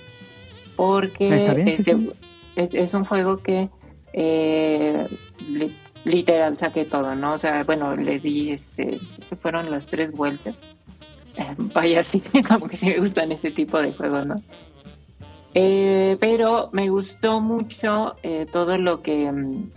[0.75, 2.09] porque Está bien, sí, este, sí.
[2.55, 3.69] Es, es un juego que
[4.13, 5.07] eh,
[5.49, 7.33] li- literal saqué todo, ¿no?
[7.33, 8.99] O sea, bueno, le di, este,
[9.41, 10.55] fueron las tres vueltas.
[11.37, 14.35] Eh, vaya, sí, como que sí me gustan ese tipo de juegos, ¿no?
[15.55, 19.69] Eh, pero me gustó mucho eh, todo lo que, mm,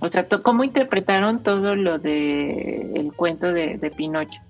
[0.00, 4.40] o sea, cómo interpretaron todo lo de el cuento de, de Pinocho.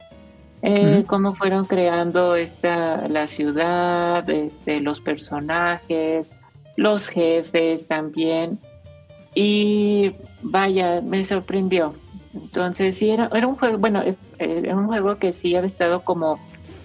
[0.63, 1.05] Eh.
[1.07, 6.33] Cómo fueron creando esta la ciudad, este, los personajes,
[6.77, 8.59] los jefes también.
[9.35, 11.95] Y vaya, me sorprendió.
[12.35, 16.01] Entonces sí era, era un juego, bueno, eh, era un juego que sí había estado
[16.03, 16.39] como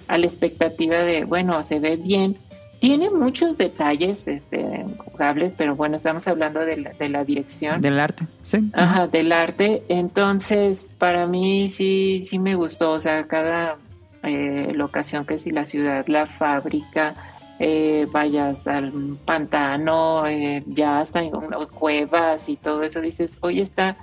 [0.07, 2.37] a la expectativa de, bueno, se ve bien.
[2.83, 7.79] Tiene muchos detalles este, jugables, pero bueno, estamos hablando de la, de la dirección.
[7.79, 8.69] Del arte, sí.
[8.73, 9.83] Ajá, del arte.
[9.87, 12.91] Entonces, para mí sí, sí me gustó.
[12.91, 13.77] O sea, cada
[14.23, 17.13] eh, locación que si la ciudad, la fábrica,
[17.57, 23.37] eh, vaya hasta el pantano, eh, ya hasta en unas cuevas y todo eso, dices,
[23.39, 23.95] oye, está,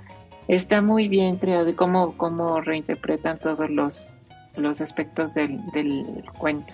[0.47, 4.09] está muy bien creado y cómo, cómo reinterpretan todos los,
[4.55, 6.73] los aspectos del, del cuento.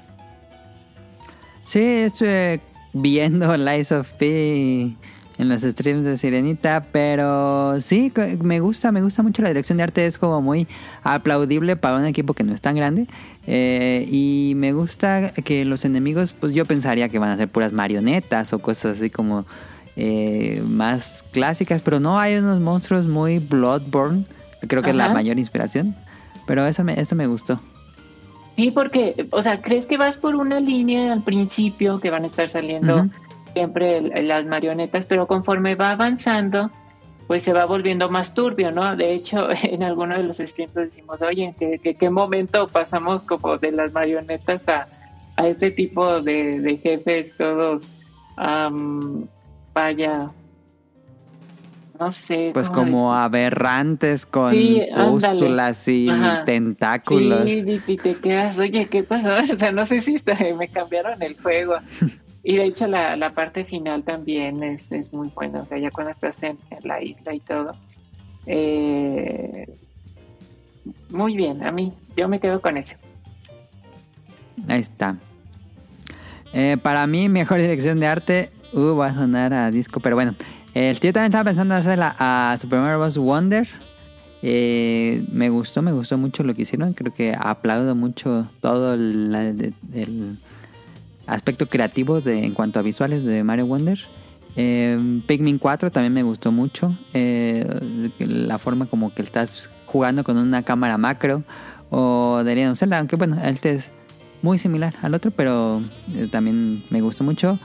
[1.67, 2.62] Sí, estuve
[2.93, 4.95] viendo Lies of P
[5.38, 9.84] en los streams de Sirenita, pero sí, me gusta, me gusta mucho la dirección de
[9.84, 10.65] arte, es como muy
[11.03, 13.06] aplaudible para un equipo que no es tan grande.
[13.45, 17.73] eh, y me gusta que los enemigos, pues yo pensaría que van a ser puras
[17.73, 19.45] marionetas o cosas así como
[19.97, 24.25] eh, más clásicas, pero no, hay unos monstruos muy Bloodborne,
[24.67, 25.95] creo que es la mayor inspiración,
[26.47, 27.62] pero eso me, eso me gustó.
[28.58, 32.28] Sí, porque, o sea, crees que vas por una línea al principio que van a
[32.28, 33.06] estar saliendo
[33.54, 36.72] siempre las marionetas, pero conforme va avanzando,
[37.28, 38.96] pues se va volviendo más turbio, ¿no?
[38.96, 43.72] De hecho, en alguno de los streams decimos, oye, ¿en qué, momento pasamos como de
[43.74, 44.88] las marionetas a,
[45.36, 47.84] a este tipo de, de jefes todos,
[48.38, 49.28] am,
[49.72, 50.32] vaya,
[51.99, 52.51] no sé.
[52.53, 53.23] Pues ¿cómo como decir?
[53.25, 56.43] aberrantes con Sí, pústulas y Ajá.
[56.45, 57.45] tentáculos.
[57.45, 59.29] Sí, y, y te quedas, oye, ¿qué pasó?
[59.53, 61.75] O sea, no sé si está- me cambiaron el juego.
[62.43, 65.89] Y de hecho la, la parte final también es, es muy buena, o sea, ya
[65.91, 67.71] cuando estás en, en la isla y todo.
[68.45, 69.67] Eh,
[71.10, 72.93] muy bien, a mí, yo me quedo con eso.
[74.67, 75.17] Ahí está.
[76.53, 78.49] Eh, para mí, mejor dirección de arte.
[78.73, 80.36] Uh, va a sonar a disco, pero bueno.
[80.79, 83.17] Eh, yo también estaba pensando en hacerla a Super Mario Bros.
[83.17, 83.67] Wonder.
[84.43, 86.93] Eh, me gustó, me gustó mucho lo que hicieron.
[86.93, 90.37] Creo que aplaudo mucho todo el, el
[91.25, 93.97] aspecto creativo de, en cuanto a visuales de Mario Wonder.
[94.55, 96.95] Eh, Pikmin 4 también me gustó mucho.
[97.15, 97.67] Eh,
[98.19, 101.41] la forma como que estás jugando con una cámara macro.
[101.89, 103.89] O de Legend of Zelda, aunque bueno, este es
[104.43, 105.81] muy similar al otro, pero
[106.13, 107.57] eh, también me gustó mucho.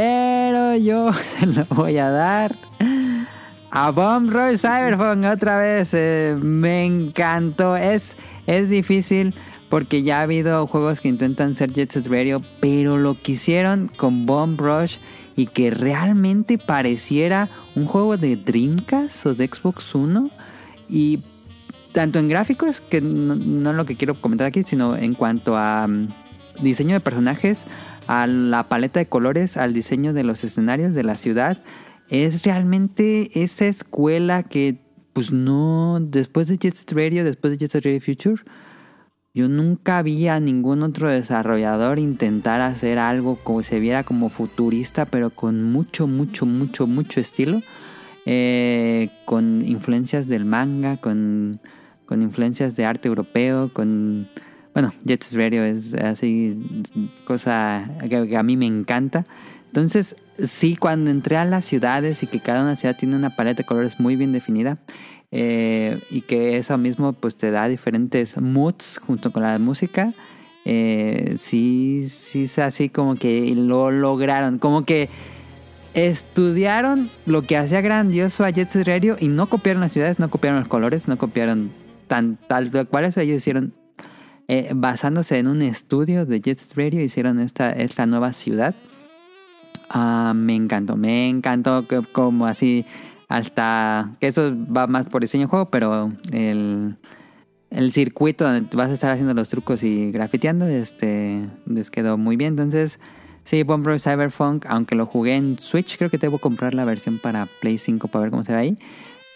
[0.00, 2.56] Pero yo se lo voy a dar
[3.70, 5.90] a Bomb Roy Cyberpunk otra vez.
[5.92, 7.76] eh, me encantó.
[7.76, 9.34] Es, es difícil
[9.68, 13.90] porque ya ha habido juegos que intentan ser Jet Set Radio, pero lo que hicieron
[13.94, 14.96] con Bomb Rush
[15.36, 20.30] y que realmente pareciera un juego de Dreamcast o de Xbox One
[20.88, 21.18] y
[21.92, 25.86] tanto en gráficos, que no, es lo que quiero comentar aquí, sino en cuanto a
[25.86, 26.08] mm,
[26.62, 27.66] diseño de personajes,
[28.10, 31.62] a la paleta de colores, al diseño de los escenarios de la ciudad,
[32.08, 34.80] es realmente esa escuela que,
[35.12, 38.42] pues no, después de Jet Set Radio, después de Jet Radio Future,
[39.32, 45.04] yo nunca vi a ningún otro desarrollador intentar hacer algo como se viera como futurista,
[45.04, 47.62] pero con mucho, mucho, mucho, mucho estilo.
[48.26, 51.60] Eh, con influencias del manga, con,
[52.06, 54.26] con influencias de arte europeo, con...
[54.72, 56.84] Bueno, Jet Set Radio es así,
[57.24, 59.24] cosa que, a mí me encanta.
[59.66, 63.58] Entonces, sí, cuando entré a las ciudades y que cada una ciudad tiene una paleta
[63.58, 64.78] de colores muy bien definida,
[65.32, 70.12] eh, y que eso mismo pues te da diferentes moods junto con la música,
[70.64, 75.08] eh, sí, sí es así como que lo lograron, como que
[75.94, 80.30] estudiaron lo que hacía grandioso a Jet Set Radio y no copiaron las ciudades, no
[80.30, 81.70] copiaron los colores, no copiaron
[82.06, 83.72] tan tal cual eso ellos hicieron
[84.50, 88.74] eh, basándose en un estudio de Jet Set Radio hicieron esta esta nueva ciudad.
[89.88, 92.84] Ah, me encantó, me encantó como así
[93.28, 96.96] hasta que eso va más por diseño de juego, pero el
[97.70, 102.34] el circuito donde vas a estar haciendo los trucos y grafiteando, este, les quedó muy
[102.34, 102.54] bien.
[102.54, 102.98] Entonces,
[103.44, 107.46] sí, Bomb Cyberpunk, aunque lo jugué en Switch, creo que debo comprar la versión para
[107.60, 108.76] Play 5 para ver cómo se ve ahí.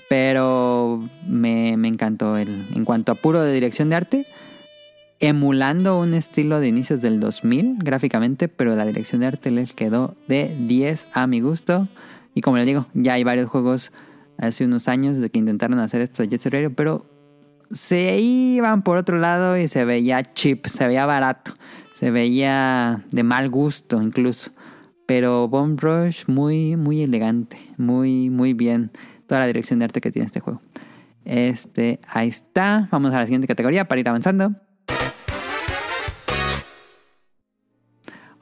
[0.08, 4.26] Pero me, me encantó el, en cuanto a puro de dirección de arte,
[5.20, 10.16] emulando un estilo de inicios del 2000 gráficamente, pero la dirección de arte les quedó
[10.28, 11.88] de 10 a mi gusto.
[12.34, 13.92] Y como les digo, ya hay varios juegos
[14.38, 17.06] hace unos años de que intentaron hacer esto de Jet Set pero
[17.70, 21.54] se iban por otro lado y se veía cheap, se veía barato,
[21.94, 24.50] se veía de mal gusto incluso.
[25.06, 28.90] Pero Bomb Rush muy, muy elegante, muy, muy bien.
[29.26, 30.60] Toda la dirección de arte que tiene este juego.
[31.24, 32.88] Este, ahí está.
[32.90, 34.54] Vamos a la siguiente categoría para ir avanzando.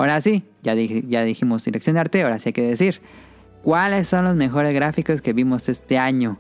[0.03, 3.01] Ahora sí, ya, dij- ya dijimos dirección de arte, ahora sí hay que decir
[3.63, 6.39] cuáles son los mejores gráficos que vimos este año.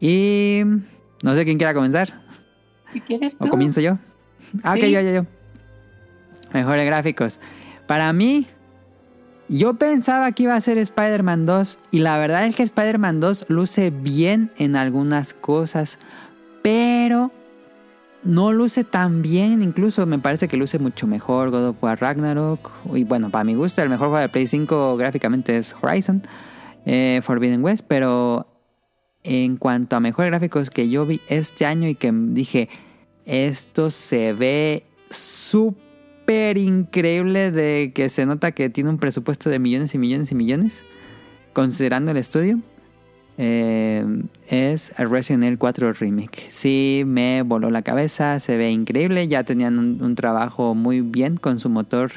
[0.00, 0.62] Y
[1.22, 2.22] no sé quién quiera comenzar.
[2.90, 3.44] Si quieres tú.
[3.44, 3.96] ¿O comienzo yo?
[4.62, 5.26] Ah, ok, yo, yo, yo.
[6.52, 7.38] Mejores gráficos.
[7.86, 8.46] Para mí,
[9.48, 11.78] yo pensaba que iba a ser Spider-Man 2.
[11.90, 15.98] Y la verdad es que Spider-Man 2 luce bien en algunas cosas.
[16.62, 17.30] Pero
[18.24, 19.62] no luce tan bien.
[19.62, 22.70] Incluso me parece que luce mucho mejor God of War Ragnarok.
[22.94, 26.22] Y bueno, para mi gusto, el mejor juego de Play 5 gráficamente es Horizon.
[26.84, 27.84] eh, Forbidden West.
[27.88, 28.46] Pero
[29.22, 32.68] en cuanto a mejores gráficos que yo vi este año y que dije,
[33.24, 39.94] esto se ve súper increíble de que se nota que tiene un presupuesto de millones
[39.94, 40.82] y millones y millones,
[41.52, 42.60] considerando el estudio,
[43.38, 44.04] eh,
[44.48, 46.46] es Resident Evil 4 Remake.
[46.48, 51.58] Sí, me voló la cabeza, se ve increíble, ya tenían un, trabajo muy bien con
[51.58, 52.12] su motor,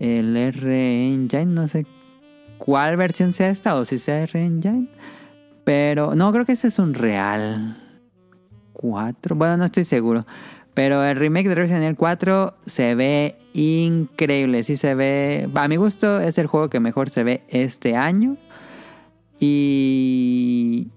[0.00, 1.86] el R-Engine, no sé
[2.56, 4.88] cuál versión sea esta o si sea R-Engine.
[5.64, 7.76] Pero no, creo que ese es un real
[8.72, 9.36] 4.
[9.36, 10.26] Bueno, no estoy seguro.
[10.72, 14.62] Pero el remake de Resident Evil 4 se ve increíble.
[14.62, 15.48] Sí se ve.
[15.54, 18.36] A mi gusto es el juego que mejor se ve este año.
[19.40, 20.88] Y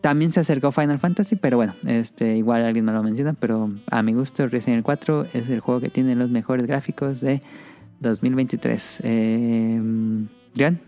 [0.00, 4.02] también se acercó Final Fantasy, pero bueno, este igual alguien me lo menciona, pero a
[4.02, 7.42] mi gusto Resident Evil 4 es el juego que tiene los mejores gráficos de
[8.00, 9.00] 2023.
[9.04, 9.80] Eh,
[10.56, 10.80] ¿Jan?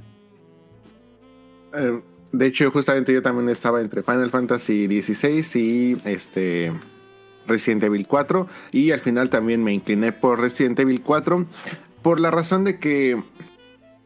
[1.74, 2.00] Eh,
[2.32, 6.72] de hecho, justamente yo también estaba entre Final Fantasy XVI y este
[7.46, 8.48] Resident Evil 4.
[8.72, 11.46] Y al final también me incliné por Resident Evil 4.
[12.00, 13.22] Por la razón de que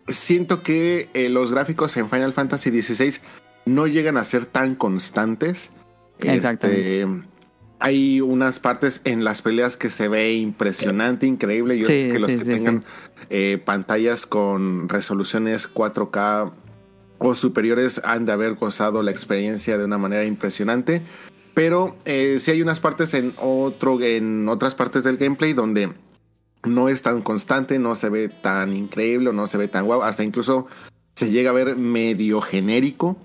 [0.09, 3.20] siento que eh, los gráficos en Final Fantasy XVI
[3.64, 5.70] no llegan a ser tan constantes.
[6.20, 7.02] Exactamente.
[7.02, 7.22] Este,
[7.78, 11.78] hay unas partes en las peleas que se ve impresionante, increíble.
[11.78, 12.84] Yo Sí, sé que los sí, que sí, tengan
[13.28, 16.52] eh, pantallas con resoluciones 4K
[17.18, 21.02] o superiores han de haber gozado la experiencia de una manera impresionante.
[21.54, 25.92] Pero eh, sí hay unas partes en otro, en otras partes del gameplay donde
[26.66, 30.24] no es tan constante, no se ve tan increíble, no se ve tan guau, hasta
[30.24, 30.66] incluso
[31.14, 33.16] se llega a ver medio genérico,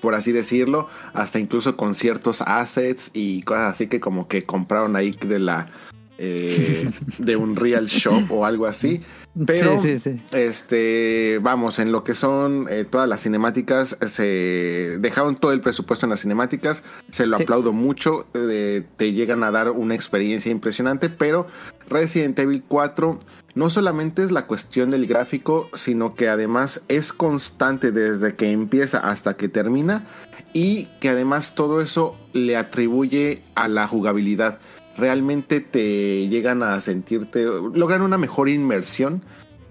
[0.00, 4.96] por así decirlo, hasta incluso con ciertos assets y cosas así que como que compraron
[4.96, 5.70] ahí de la
[6.22, 9.00] eh, de un real shop o algo así.
[9.46, 10.22] Pero sí, sí, sí.
[10.32, 16.04] este, vamos, en lo que son eh, todas las cinemáticas, se dejaron todo el presupuesto
[16.04, 21.08] en las cinemáticas, se lo aplaudo mucho, eh, te llegan a dar una experiencia impresionante,
[21.08, 21.46] pero
[21.90, 23.18] Resident Evil 4
[23.54, 28.98] no solamente es la cuestión del gráfico, sino que además es constante desde que empieza
[28.98, 30.06] hasta que termina
[30.52, 34.58] y que además todo eso le atribuye a la jugabilidad.
[34.96, 39.22] Realmente te llegan a sentirte, logran una mejor inmersión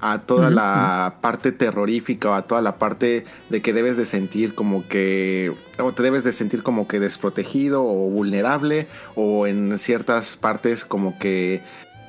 [0.02, 4.56] a toda la parte terrorífica o a toda la parte de que debes de sentir
[4.56, 10.38] como que o te debes de sentir como que desprotegido o vulnerable o en ciertas
[10.38, 11.62] partes como que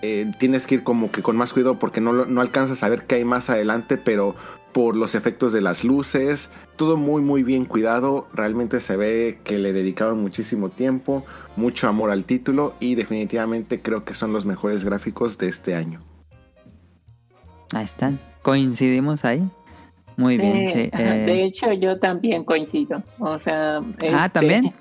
[0.02, 2.88] eh, tienes que ir como que con más cuidado porque no, lo- no alcanzas a
[2.88, 4.34] ver qué hay más adelante, pero
[4.72, 9.58] por los efectos de las luces, todo muy muy bien cuidado, realmente se ve que
[9.58, 11.24] le dedicaron muchísimo tiempo,
[11.56, 16.00] mucho amor al título y definitivamente creo que son los mejores gráficos de este año.
[17.74, 18.18] Ahí están.
[18.42, 19.42] Coincidimos ahí.
[20.16, 20.90] Muy bien, Eh, sí.
[20.92, 23.02] ajá, eh, De hecho, yo también coincido.
[23.18, 23.84] O sea, Ah,
[24.26, 24.72] este, ¿también?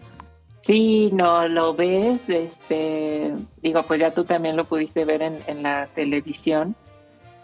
[0.69, 5.63] Sí, no lo ves, este, digo, pues ya tú también lo pudiste ver en, en
[5.63, 6.75] la televisión.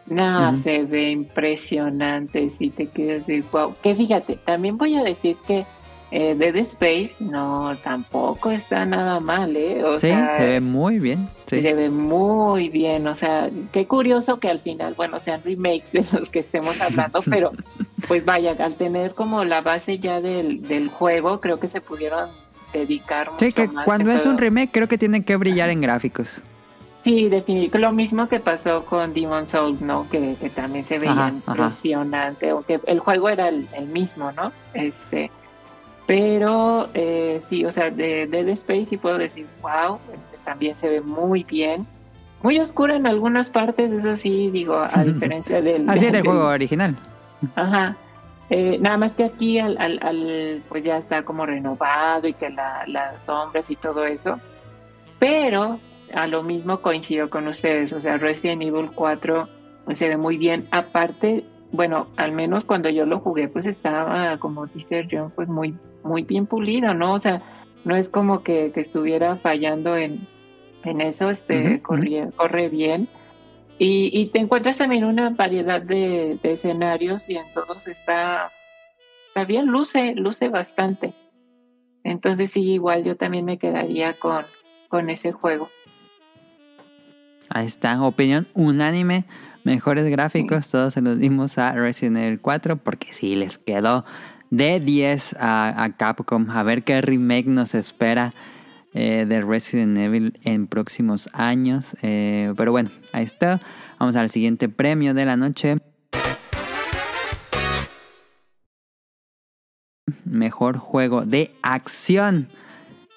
[0.06, 3.74] No, se ve impresionante, si te quedas de wow.
[3.82, 5.66] Que fíjate, también voy a decir que
[6.12, 9.84] eh, Dead Space no tampoco está nada mal, ¿eh?
[9.84, 11.28] O sí, sea, se ve muy bien.
[11.48, 11.64] Sí.
[11.64, 16.06] se ve muy bien, o sea, qué curioso que al final, bueno, sean remakes de
[16.20, 17.54] los que estemos hablando, pero
[18.08, 22.30] pues vaya, al tener como la base ya del, del juego, creo que se pudieron
[22.80, 25.82] dedicar mucho Sí, que más cuando es un remake creo que tiene que brillar en
[25.82, 26.42] gráficos.
[27.04, 27.80] Sí, definitivamente.
[27.80, 30.10] Lo mismo que pasó con Demon Souls, ¿no?
[30.10, 31.52] Que, que también se veía Ajá, ajá.
[31.52, 34.52] impresionante, aunque el juego era el, el mismo, ¿no?
[34.74, 35.30] Este,
[36.08, 40.90] pero eh, sí, o sea, de Dead Space sí puedo decir, wow, este, también se
[40.90, 41.86] ve muy bien.
[42.44, 45.90] Muy oscura en algunas partes, eso sí, digo, a diferencia del...
[45.90, 46.96] Así era el juego original.
[47.56, 47.98] Ajá.
[48.50, 52.50] Eh, nada más que aquí al, al, al, pues ya está como renovado y que
[52.50, 54.40] la, las sombras y todo eso.
[55.20, 55.80] Pero
[56.14, 59.50] a lo mismo coincido con ustedes, o sea, Resident Evil 4
[59.86, 60.66] pues, se ve muy bien.
[60.72, 65.76] Aparte, bueno, al menos cuando yo lo jugué, pues estaba, como dice John, pues muy,
[66.04, 67.14] muy bien pulido, ¿no?
[67.14, 67.42] O sea,
[67.84, 70.28] no es como que, que estuviera fallando en,
[70.84, 73.08] en eso, este, corría- corre bien.
[73.78, 78.52] Y, y te encuentras también una variedad de, de escenarios y en todos está,
[79.28, 81.14] está bien, luce, luce bastante.
[82.04, 84.46] Entonces sí, igual yo también me quedaría con,
[84.88, 85.70] con ese juego.
[87.50, 89.26] Ahí está, opinión unánime.
[89.64, 94.06] Mejores gráficos, todos se los dimos a Resident Evil 4 porque sí, les quedó
[94.52, 96.50] de 10 a, a Capcom.
[96.52, 98.34] A ver qué remake nos espera
[98.96, 101.96] eh, de Resident Evil en próximos años.
[102.02, 103.62] Eh, pero bueno, ahí está.
[104.00, 105.76] Vamos al siguiente premio de la noche.
[110.24, 112.50] Mejor juego de acción.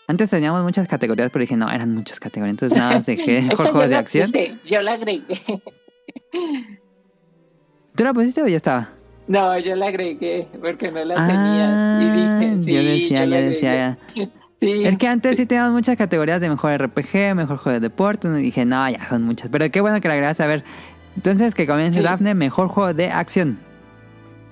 [0.07, 2.55] Antes teníamos muchas categorías, pero dije, no, eran muchas categorías.
[2.55, 4.26] Entonces nada más dejé mejor juego yo de acción.
[4.33, 5.41] puse, yo la agregué.
[7.95, 8.91] ¿Tú la pusiste o ya estaba?
[9.26, 12.01] No, yo la agregué porque no la Ah, tenía.
[12.03, 13.99] Y dije, sí, yo decía, la yo decía.
[14.61, 14.83] Sí.
[14.85, 18.29] Es que antes sí teníamos muchas categorías de mejor RPG, mejor juego de deporte.
[18.29, 19.51] Y dije, no, ya son muchas.
[19.51, 20.43] Pero qué bueno que la agregaste.
[20.43, 20.65] A ver,
[21.17, 22.05] entonces que comience Sí.
[22.05, 23.59] Daphne, mejor juego de acción.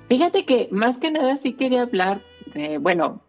[0.08, 2.22] Fíjate que más que nada sí quería hablar
[2.54, 3.20] de, bueno,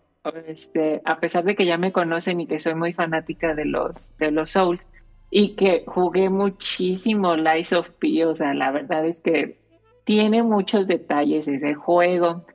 [0.48, 4.16] este, a pesar de que ya me conocen y que soy muy fanática de los,
[4.18, 4.86] de los Souls
[5.32, 9.58] y que jugué muchísimo Lies of P, o sea, la verdad es que
[10.04, 12.46] tiene muchos detalles ese juego,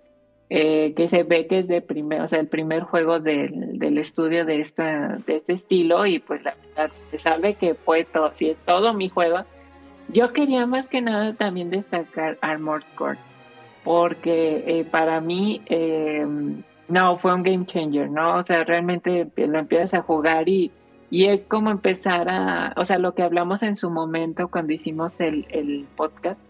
[0.54, 3.96] eh, que se ve que es de primer, o sea, el primer juego del, del
[3.96, 8.04] estudio de esta, de este estilo, y pues la verdad, a pesar de que fue
[8.04, 9.44] todo, si es todo mi juego,
[10.08, 13.18] yo quería más que nada también destacar Armored Core
[13.82, 16.26] porque eh, para mí eh,
[16.88, 18.36] no fue un game changer, ¿no?
[18.36, 20.70] O sea, realmente lo empiezas a jugar y,
[21.10, 25.18] y es como empezar a, o sea, lo que hablamos en su momento cuando hicimos
[25.18, 26.42] el, el podcast,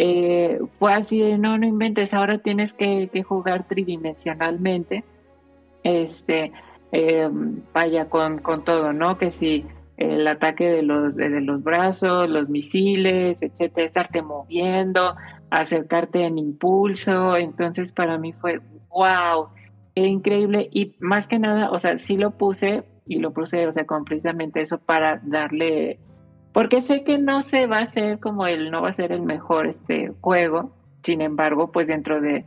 [0.00, 5.02] eh, fue así de, no, no inventes, ahora tienes que, jugar tridimensionalmente,
[5.82, 6.52] este,
[6.92, 7.28] eh,
[7.74, 9.18] vaya con, con todo, ¿no?
[9.18, 15.16] Que si el ataque de los, de, de los brazos, los misiles, etcétera, estarte moviendo,
[15.50, 17.36] acercarte en impulso.
[17.36, 19.48] Entonces para mí fue wow,
[19.96, 20.68] increíble.
[20.72, 24.04] Y más que nada, o sea, sí lo puse y lo puse, o sea, con
[24.04, 25.98] precisamente eso para darle,
[26.52, 29.22] porque sé que no se va a hacer como el, no va a ser el
[29.22, 30.74] mejor este juego.
[31.02, 32.44] Sin embargo, pues dentro de,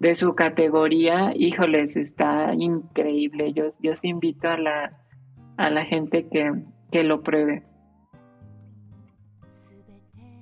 [0.00, 3.52] de su categoría, híjoles, está increíble.
[3.52, 4.92] Yo, yo sí invito a la,
[5.56, 6.52] a la gente que,
[6.92, 7.62] que lo pruebe.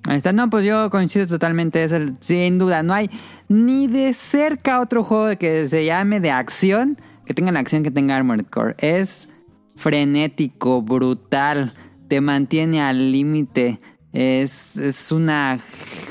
[0.08, 3.08] Ahí está, no, pues yo coincido totalmente, es sin duda, no hay
[3.48, 7.92] ni de cerca otro juego que se llame de acción, que tenga la acción que
[7.92, 8.74] tenga Armored Core.
[8.78, 9.28] Es
[9.76, 11.72] frenético, brutal,
[12.12, 13.78] te mantiene al límite,
[14.12, 15.60] es, es una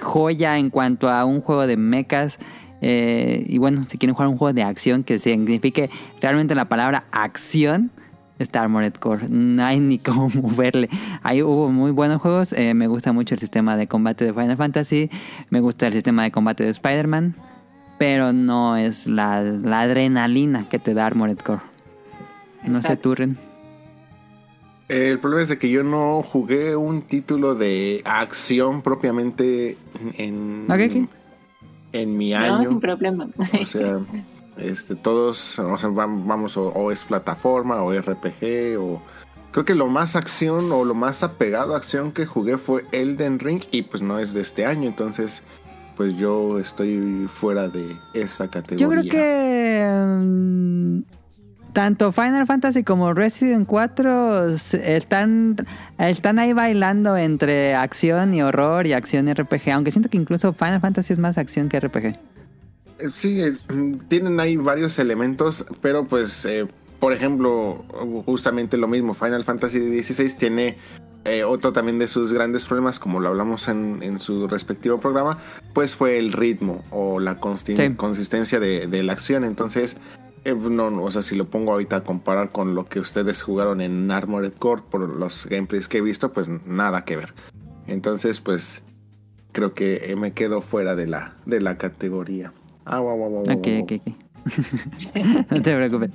[0.01, 2.39] joya en cuanto a un juego de mechas.
[2.81, 7.03] eh, y bueno, si quieren jugar un juego de acción que signifique realmente la palabra
[7.11, 7.91] acción,
[8.39, 9.27] está Armored Core.
[9.29, 10.89] No hay ni cómo moverle.
[11.21, 12.51] Ahí hubo muy buenos juegos.
[12.53, 15.11] eh, me gusta mucho el sistema de combate de Final Fantasy.
[15.51, 17.35] Me gusta el sistema de combate de Spider-Man.
[17.99, 21.61] Pero no es la, la adrenalina que te da Armored Core.
[22.63, 23.01] No sé Exacto.
[23.09, 23.50] tú, Ren.
[24.91, 29.77] El problema es de que yo no jugué un título de acción propiamente
[30.17, 30.65] en,
[31.93, 32.69] en mi No, año.
[32.69, 33.27] sin problema.
[33.61, 33.99] O sea,
[34.57, 39.01] este, todos, o sea, vam- vamos, o, o es plataforma, o RPG, o...
[39.51, 43.37] Creo que lo más acción o lo más apegado a acción que jugué fue Elden
[43.39, 45.43] Ring y pues no es de este año, entonces
[45.97, 48.77] pues yo estoy fuera de esa categoría.
[48.87, 49.85] Yo creo que
[50.19, 50.99] mm,
[51.74, 55.55] tanto Final Fantasy como Resident 4 se- están,
[55.97, 59.72] están ahí bailando entre acción y horror y acción y RPG.
[59.74, 62.05] Aunque siento que incluso Final Fantasy es más acción que RPG.
[62.05, 62.17] Eh,
[63.15, 63.53] Sí, eh,
[64.07, 66.67] tienen ahí varios elementos, pero pues, eh,
[66.99, 67.84] por ejemplo,
[68.26, 70.78] justamente lo mismo, Final Fantasy XVI tiene
[71.26, 75.38] eh, otro también de sus grandes problemas, como lo hablamos en, en su respectivo programa,
[75.74, 77.93] pues fue el ritmo o la Sí.
[77.95, 79.43] consistencia de, de la acción.
[79.43, 79.97] Entonces,
[80.43, 83.41] eh, no, no, o sea, si lo pongo ahorita a comparar con lo que ustedes
[83.43, 87.33] jugaron en Armored Core por los gameplays que he visto, pues nada que ver.
[87.87, 88.83] Entonces, pues
[89.51, 92.53] creo que eh, me quedo fuera de la, de la categoría.
[92.85, 94.15] Ah, guau, guau, guau, guau, Ok, ok, ok.
[95.51, 96.11] no te preocupes.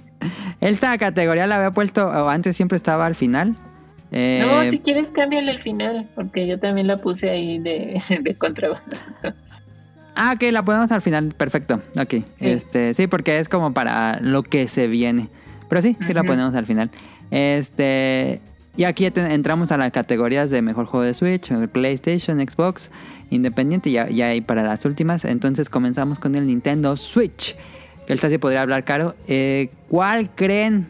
[0.61, 3.55] Esta categoría la había puesto, o antes siempre estaba al final.
[4.13, 8.35] Eh, No, si quieres cámbiale el final, porque yo también la puse ahí de, de
[8.37, 8.97] contrabando.
[10.17, 11.35] Ah, ok, la ponemos al final.
[11.37, 11.81] Perfecto.
[11.99, 12.15] Ok.
[12.41, 15.29] Este, sí, porque es como para lo que se viene.
[15.69, 16.91] Pero sí, sí la ponemos al final.
[17.31, 18.41] Este.
[18.77, 22.91] Y aquí entramos a las categorías de mejor juego de Switch, PlayStation, Xbox,
[23.31, 25.25] Independiente, ya, ya hay para las últimas.
[25.25, 27.57] Entonces comenzamos con el Nintendo Switch.
[28.07, 29.17] Esta sí podría hablar caro.
[29.27, 30.89] Eh, ¿Cuál creen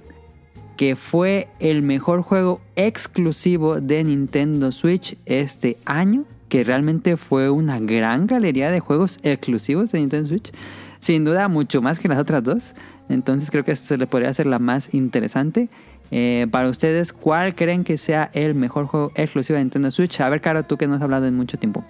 [0.77, 6.24] que fue el mejor juego exclusivo de Nintendo Switch este año?
[6.49, 10.53] Que realmente fue una gran galería de juegos exclusivos de Nintendo Switch.
[11.01, 12.74] Sin duda, mucho más que las otras dos.
[13.09, 15.68] Entonces creo que esta se le podría hacer la más interesante.
[16.11, 20.20] Eh, para ustedes, ¿cuál creen que sea el mejor juego exclusivo de Nintendo Switch?
[20.20, 21.84] A ver, Caro, tú que no has hablado en mucho tiempo.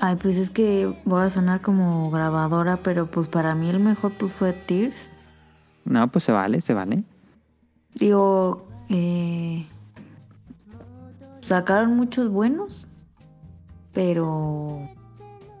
[0.00, 4.12] Ay, pues es que voy a sonar como grabadora, pero pues para mí el mejor
[4.12, 5.12] pues fue Tears.
[5.84, 7.02] No, pues se vale, se vale.
[7.94, 9.66] Digo, eh,
[11.48, 12.86] sacaron muchos buenos,
[13.92, 14.88] pero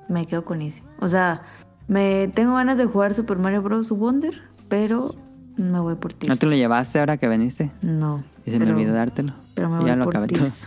[0.08, 0.82] me quedo con ese.
[1.00, 1.42] O sea,
[1.88, 3.90] me tengo ganas de jugar Super Mario Bros.
[3.90, 5.14] Wonder, pero
[5.56, 6.38] me voy por ¿No Tears.
[6.38, 7.70] te lo llevaste ahora que veniste?
[7.82, 8.22] No.
[8.46, 9.34] Y se me olvidó dártelo.
[9.54, 10.46] Pero me voy ya lo por acabé todo.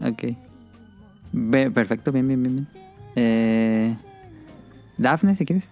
[0.00, 0.36] Ok.
[1.72, 2.54] Perfecto, bien, bien, bien.
[2.56, 2.68] bien.
[3.16, 3.96] Eh,
[4.98, 5.66] Dafne, si quieres.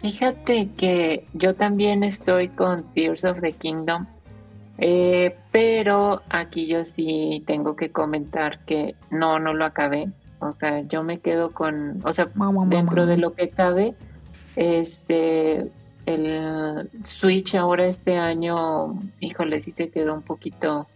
[0.00, 4.06] Fíjate que yo también estoy con Tears of the Kingdom,
[4.78, 10.08] eh, pero aquí yo sí tengo que comentar que no, no lo acabé.
[10.38, 12.76] O sea, yo me quedo con, o sea, Mamá, mamá.
[12.76, 13.94] dentro de lo que cabe,
[14.54, 15.70] este,
[16.04, 20.86] el Switch ahora este año, híjole, sí se quedó un poquito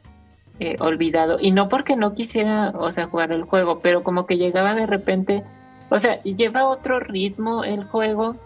[0.61, 1.39] eh, olvidado.
[1.41, 4.87] Y no porque no quisiera, o sea, jugar el juego, pero como que llegaba de
[4.87, 5.43] repente,
[5.89, 8.37] o sea, lleva otro ritmo el juego.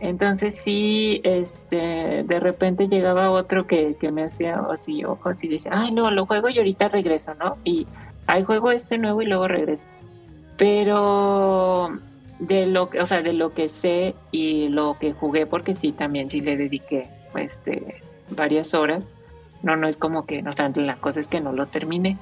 [0.00, 5.72] Entonces sí, este, de repente llegaba otro que, que me hacía así ojos y decía,
[5.74, 7.54] ay no, lo juego y ahorita regreso, ¿no?
[7.64, 7.86] Y
[8.26, 9.82] ahí juego este nuevo y luego regreso.
[10.56, 11.98] Pero
[12.38, 15.92] de lo que, o sea, de lo que sé y lo que jugué, porque sí,
[15.92, 19.08] también sí le dediqué este, varias horas.
[19.62, 22.16] No, no es como que, o sea, la cosa es que no lo terminé.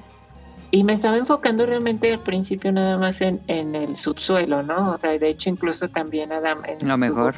[0.69, 4.91] Y me estaba enfocando realmente al principio nada más en, en el subsuelo, ¿no?
[4.93, 7.35] O sea, de hecho incluso también Adam eh, Lo mejor.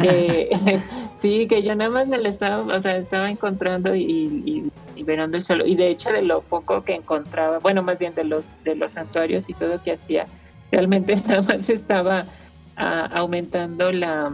[0.00, 0.80] que-
[1.20, 5.02] sí, que yo nada más me lo estaba, o sea, estaba encontrando y, y, y
[5.04, 5.66] verando el suelo.
[5.66, 8.92] Y de hecho de lo poco que encontraba, bueno, más bien de los, de los
[8.92, 10.26] santuarios y todo que hacía,
[10.70, 12.26] realmente nada más estaba
[12.76, 14.30] ah, aumentando la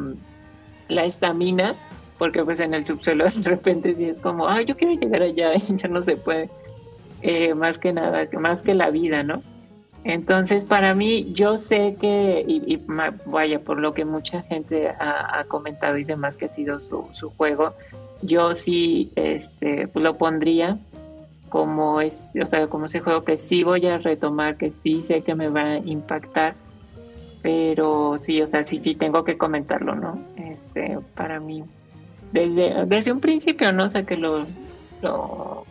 [0.88, 1.74] la estamina,
[2.16, 5.54] porque pues en el subsuelo de repente sí es como, ah, yo quiero llegar allá
[5.54, 6.48] y ya no se puede.
[7.22, 9.42] Eh, más que nada, más que la vida, ¿no?
[10.04, 12.80] Entonces, para mí, yo sé que, y,
[13.26, 17.30] vaya, por lo que mucha gente ha, comentado y demás que ha sido su, su
[17.30, 17.74] juego,
[18.22, 20.78] yo sí este, lo pondría
[21.48, 25.22] como es, o sea, como ese juego que sí voy a retomar, que sí sé
[25.22, 26.54] que me va a impactar,
[27.42, 30.18] pero sí, o sea, sí, sí tengo que comentarlo, ¿no?
[30.36, 31.64] Este, para mí,
[32.32, 33.84] desde, desde un principio, ¿no?
[33.84, 34.44] O sea, que lo,
[35.02, 35.64] lo,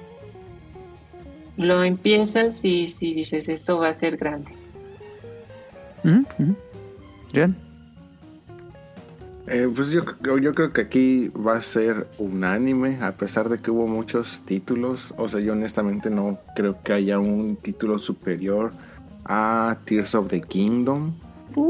[1.58, 4.52] lo empiezas y si dices, esto va a ser grande.
[6.04, 6.56] Ujú, ujú.
[7.34, 7.56] Bien.
[9.48, 10.04] Eh, pues yo,
[10.40, 15.14] yo creo que aquí va a ser unánime, a pesar de que hubo muchos títulos.
[15.18, 18.74] O sea, yo honestamente no creo que haya un título superior
[19.26, 21.14] a Tears of the Kingdom.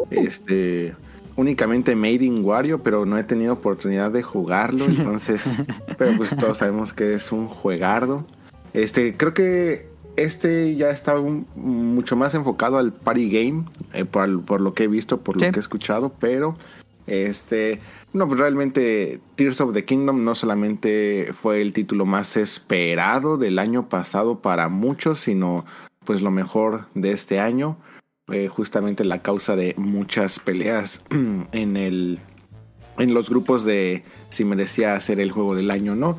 [0.09, 0.95] Este,
[1.35, 4.85] únicamente Made in Wario, pero no he tenido oportunidad de jugarlo.
[4.89, 5.55] Entonces,
[5.97, 8.25] pero pues todos sabemos que es un juegardo.
[8.77, 14.43] Este, creo que este ya está un- mucho más enfocado al party game, eh, por,
[14.45, 15.45] por lo que he visto, por Sí.
[15.45, 16.55] lo que he escuchado, pero
[17.07, 17.79] este,
[18.13, 23.59] no, pues realmente Tears of the Kingdom no solamente fue el título más esperado del
[23.59, 25.65] año pasado para muchos, sino
[26.05, 27.77] pues lo mejor de este año,
[28.31, 31.01] eh, justamente la causa de muchas peleas
[31.51, 32.19] en el
[32.99, 36.17] en los grupos de si merecía ser el juego del año o no.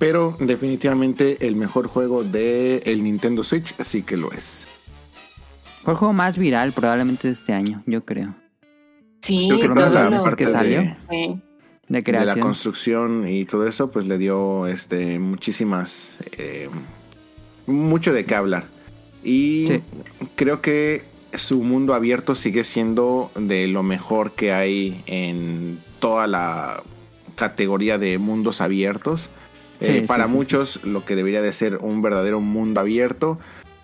[0.00, 4.66] Pero definitivamente el mejor juego de el Nintendo Switch sí que lo es.
[5.84, 8.34] Fue el juego más viral probablemente de este año, yo creo.
[9.22, 10.80] Sí, Creo que toda la es que parte salió.
[10.80, 11.40] de, Sí.
[11.88, 12.40] De de la creación.
[12.40, 16.68] construcción y todo eso, pues le dio este muchísimas eh,
[17.66, 18.64] mucho de qué hablar.
[19.22, 19.82] Y Sí.
[20.36, 26.82] creo que su mundo abierto sigue siendo de lo mejor que hay en toda la
[27.36, 29.28] categoría de mundos abiertos.
[29.80, 33.38] Sí, Eh, sí, para sí, muchos lo que debería de ser un verdadero mundo abierto.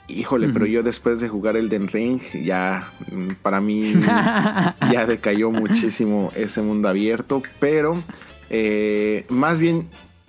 [0.09, 3.93] Híjole, pero yo después de jugar el Den Ring, ya mm, para mí
[4.93, 8.01] ya decayó muchísimo ese mundo abierto, pero
[8.49, 9.89] eh, más bien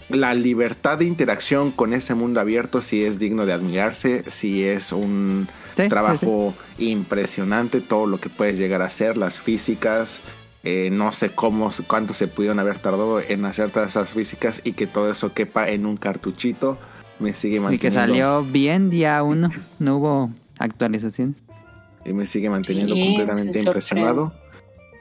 [0.10, 4.92] la libertad de interacción con ese mundo abierto sí es digno de admirarse, sí es
[4.92, 10.22] un Sí, sí, trabajo impresionante, todo lo que puedes llegar a hacer, las físicas,
[10.70, 14.74] eh, no sé cómo, cuánto se pudieron haber tardado en hacer todas esas físicas y
[14.74, 16.78] que todo eso quepa en un cartuchito,
[17.20, 19.50] me sigue Y que manteniendo, salió bien día uno.
[19.80, 21.38] No hubo actualización.
[22.04, 24.34] y me sigue manteniendo Sí, completamente impresionado.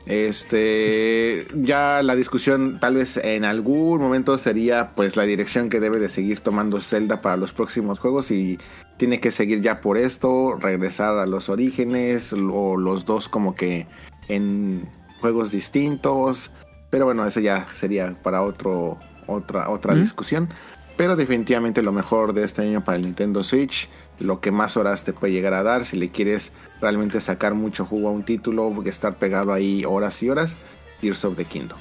[0.06, 5.98] Este, ya la discusión tal vez en algún momento sería pues la dirección que debe
[5.98, 8.56] de seguir tomando Zelda para los próximos juegos y
[8.98, 13.88] tiene que seguir ya por esto, regresar a los orígenes o los dos como que
[14.28, 14.88] en
[15.26, 16.52] juegos distintos,
[16.88, 18.96] pero bueno, eso ya sería para otro
[19.26, 20.00] otra otra ¿Mm?
[20.00, 20.48] discusión,
[20.96, 23.88] pero definitivamente lo mejor de este año para el Nintendo Switch,
[24.20, 27.84] lo que más horas te puede llegar a dar si le quieres realmente sacar mucho
[27.84, 30.56] jugo a un título, estar pegado ahí horas y horas,
[31.00, 31.78] Tears of the Kingdom.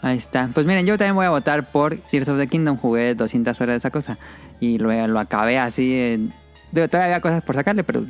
[0.00, 0.48] Ahí está.
[0.54, 2.78] Pues miren, yo también voy a votar por Tears of the Kingdom.
[2.78, 4.16] Jugué 200 horas de esa cosa.
[4.58, 6.32] Y luego lo acabé así.
[6.72, 8.04] Digo, todavía había cosas por sacarle, pero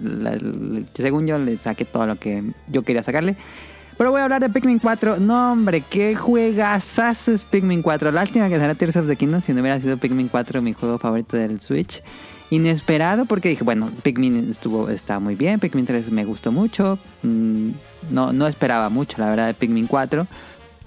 [0.94, 3.36] según yo le saqué todo lo que yo quería sacarle.
[3.98, 5.18] Pero voy a hablar de Pikmin 4.
[5.18, 8.12] No, hombre, qué juegazazo es Pikmin 4.
[8.12, 9.40] Lástima que salió Tears of the Kingdom.
[9.40, 12.00] Si no hubiera sido Pikmin 4 mi juego favorito del Switch.
[12.50, 15.58] Inesperado porque dije, bueno, Pikmin estuvo, está muy bien.
[15.58, 16.96] Pikmin 3 me gustó mucho.
[17.24, 17.70] Mm,
[18.12, 20.28] no, no esperaba mucho, la verdad, de Pikmin 4.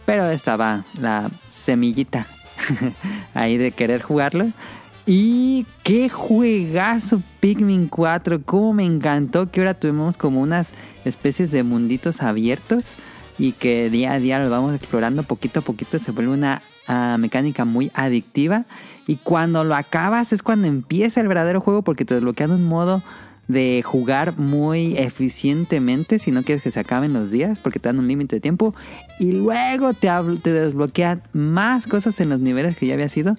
[0.05, 2.27] Pero estaba la semillita
[3.33, 4.51] ahí de querer jugarlo.
[5.05, 8.43] Y qué juegazo Pikmin 4.
[8.43, 10.73] Cómo me encantó que ahora tuvimos como unas
[11.05, 12.93] especies de munditos abiertos.
[13.37, 15.97] Y que día a día lo vamos explorando poquito a poquito.
[15.97, 18.65] Se vuelve una ah, mecánica muy adictiva.
[19.07, 21.81] Y cuando lo acabas es cuando empieza el verdadero juego.
[21.81, 23.01] Porque te desbloquean un modo
[23.47, 27.99] de jugar muy eficientemente si no quieres que se acaben los días porque te dan
[27.99, 28.73] un límite de tiempo
[29.19, 30.09] y luego te,
[30.41, 33.35] te desbloquean más cosas en los niveles que ya había sido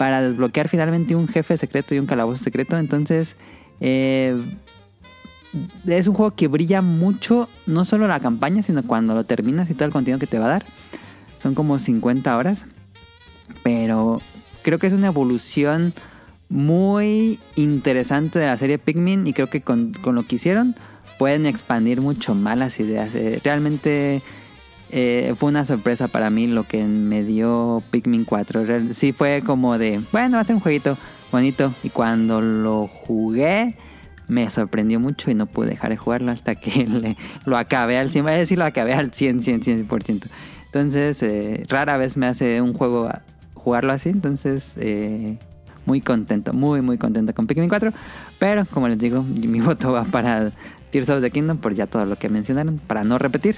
[0.00, 3.36] para desbloquear finalmente un jefe secreto y un calabozo secreto entonces
[3.80, 4.34] eh,
[5.86, 9.74] es un juego que brilla mucho no solo la campaña sino cuando lo terminas y
[9.74, 10.64] todo el contenido que te va a dar
[11.36, 12.64] son como 50 horas
[13.62, 14.22] pero
[14.62, 15.92] creo que es una evolución
[16.48, 20.76] muy interesante de la serie Pikmin y creo que con, lo que hicieron
[21.18, 23.14] pueden expandir mucho más las ideas.
[23.14, 24.22] Eh, realmente
[24.92, 28.64] eh, fue una sorpresa para mí lo que me dio Pikmin 4.
[28.64, 30.96] Real- sí fue como de, bueno, va a ser un jueguito
[31.32, 33.76] bonito y cuando lo jugué
[34.28, 37.16] me sorprendió mucho y no pude dejar de jugarlo hasta que
[37.46, 40.22] lo acabé al 100, voy a decir lo acabé al 100, 100, 100%.
[40.66, 43.08] Entonces, eh, rara vez me hace un juego
[43.54, 45.36] jugarlo así, entonces eh,
[45.84, 47.92] muy contento, muy muy contento con Pikmin 4,
[48.38, 50.52] pero como les digo, mi voto va para
[50.90, 53.56] Tears of the Kingdom por ya todo lo que mencionaron, para no repetir.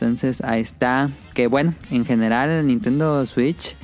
[0.00, 3.74] Entonces ahí está, que bueno, en general Nintendo Switch,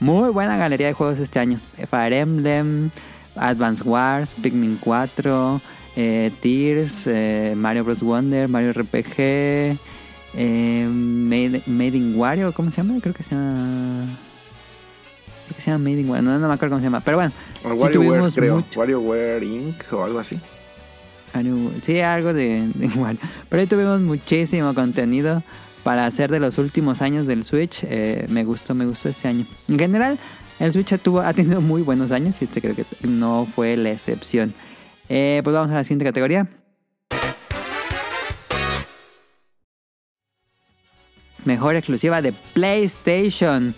[0.00, 1.60] muy buena galería de juegos este año.
[1.90, 2.90] Fire Emblem,
[3.36, 5.60] Advance Wars, Pikmin 4,
[5.96, 8.00] eh, Tears, eh, Mario Bros.
[8.02, 9.14] Wonder, Mario RPG,
[10.34, 12.98] eh, Made, Made in Wario, ¿cómo se llama?
[13.00, 14.04] Creo que se llama...
[15.46, 17.16] Creo que se llama Made in Wario, no, no me acuerdo cómo se llama, pero
[17.18, 17.32] bueno.
[17.62, 18.56] Sí WarioWare, tuvimos creo.
[18.56, 19.92] mucho- WarioWare Inc.
[19.92, 20.38] o algo así.
[21.82, 23.18] Sí, algo de, de igual.
[23.48, 25.42] Pero ahí tuvimos muchísimo contenido
[25.82, 27.80] para hacer de los últimos años del Switch.
[27.84, 29.46] Eh, me gustó, me gustó este año.
[29.68, 30.18] En general,
[30.58, 33.90] el Switch tuvo, ha tenido muy buenos años y este creo que no fue la
[33.90, 34.54] excepción.
[35.08, 36.48] Eh, pues vamos a la siguiente categoría.
[41.44, 43.74] Mejor exclusiva de PlayStation.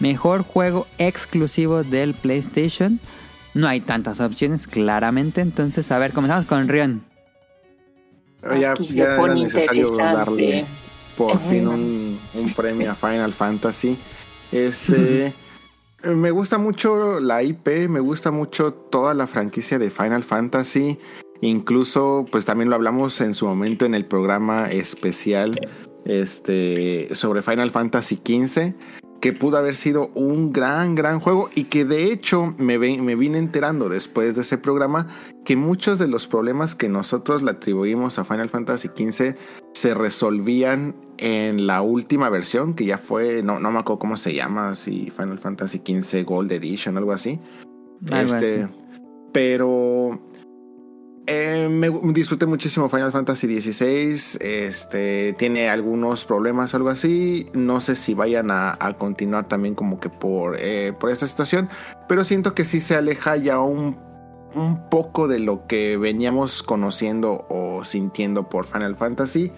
[0.00, 2.98] Mejor juego exclusivo del PlayStation.
[3.54, 5.40] No hay tantas opciones, claramente.
[5.40, 7.04] Entonces, a ver, comenzamos con Rion.
[8.40, 10.66] Pero ya, Aquí se ya era necesario darle
[11.16, 13.96] por fin un, un premio a Final Fantasy.
[14.52, 15.32] Este.
[16.04, 20.98] me gusta mucho la IP, me gusta mucho toda la franquicia de Final Fantasy.
[21.40, 25.58] Incluso, pues también lo hablamos en su momento en el programa especial
[26.04, 28.74] este, sobre Final Fantasy XV,
[29.24, 33.14] que pudo haber sido un gran, gran juego y que de hecho me, ve- me
[33.14, 35.06] vine enterando después de ese programa
[35.46, 39.34] que muchos de los problemas que nosotros le atribuimos a Final Fantasy XV
[39.72, 44.34] se resolvían en la última versión, que ya fue, no, no me acuerdo cómo se
[44.34, 47.40] llama, si Final Fantasy XV Gold Edition, algo así.
[48.10, 48.72] Algo Este, así.
[49.32, 50.20] Pero
[51.26, 54.38] eh, me disfruté muchísimo Final Fantasy XVI.
[54.40, 57.46] Este tiene algunos problemas o algo así.
[57.54, 61.68] No sé si vayan a, a continuar también como que por, eh, por esta situación.
[62.08, 63.96] Pero siento que sí se aleja ya un,
[64.54, 69.52] un poco de lo que veníamos conociendo o sintiendo por Final Fantasy.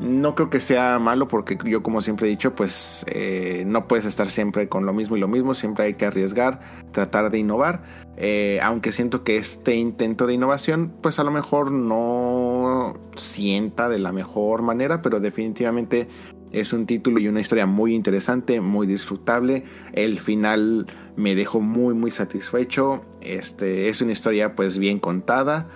[0.00, 4.06] No creo que sea malo porque yo como siempre he dicho, pues eh, no puedes
[4.06, 6.60] estar siempre con lo mismo y lo mismo, siempre hay que arriesgar,
[6.92, 7.82] tratar de innovar,
[8.22, 13.98] Eh, aunque siento que este intento de innovación pues a lo mejor no sienta de
[13.98, 16.06] la mejor manera, pero definitivamente
[16.52, 19.64] es un título y una historia muy interesante, muy disfrutable.
[19.94, 20.86] El final
[21.16, 23.02] me dejó muy muy satisfecho.
[23.22, 25.68] Este es una historia pues bien contada.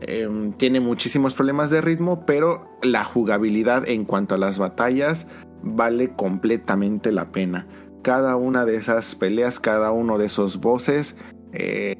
[0.00, 0.28] Eh,
[0.58, 5.26] tiene muchísimos problemas de ritmo, pero la jugabilidad en cuanto a las batallas
[5.62, 7.66] vale completamente la pena.
[8.02, 11.16] Cada una de esas peleas, cada uno de esos voces,
[11.52, 11.96] eh,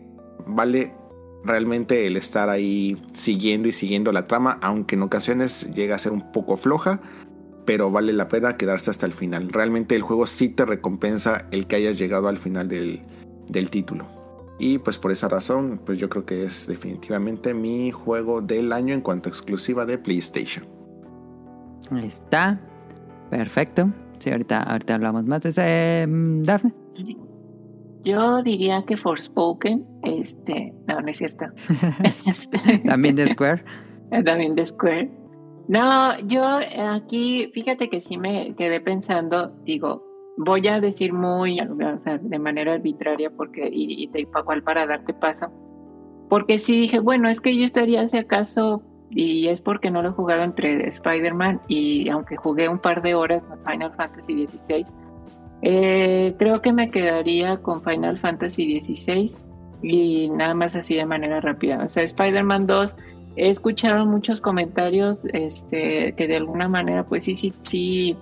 [0.47, 0.93] vale
[1.45, 6.13] realmente el estar ahí siguiendo y siguiendo la trama, aunque en ocasiones llega a ser
[6.13, 7.01] un poco floja,
[7.65, 9.49] pero vale la pena quedarse hasta el final.
[9.49, 13.03] Realmente el juego sí te recompensa el que hayas llegado al final del,
[13.49, 14.16] del título.
[14.59, 18.95] Y pues por esa razón, pues yo creo que es definitivamente mi juego del año
[18.95, 20.67] en cuanto a exclusiva de PlayStation.
[21.91, 22.61] Ahí está.
[23.31, 23.91] Perfecto.
[24.19, 26.07] Sí, ahorita, ahorita hablamos más de ese.
[26.07, 26.75] mm, Dafne.
[28.03, 31.47] Yo diría que Forspoken, este, no, no es cierto.
[32.05, 33.65] Este, También de Square.
[34.25, 35.11] También de Square.
[35.69, 36.45] No, yo
[36.95, 40.06] aquí, fíjate que sí me quedé pensando, digo,
[40.37, 44.87] voy a decir muy, o sea, de manera arbitraria, porque, y, y te, cual para
[44.87, 45.47] darte paso,
[46.29, 50.11] porque sí dije, bueno, es que yo estaría si acaso, y es porque no lo
[50.11, 54.85] he jugado entre Spider-Man, y aunque jugué un par de horas en Final Fantasy XVI,
[55.63, 59.37] eh, creo que me quedaría con Final Fantasy XVI
[59.83, 61.83] y nada más así de manera rápida.
[61.83, 62.95] O sea, Spider-Man 2,
[63.37, 68.17] he escuchado muchos comentarios este, que de alguna manera, pues sí, sí, sí,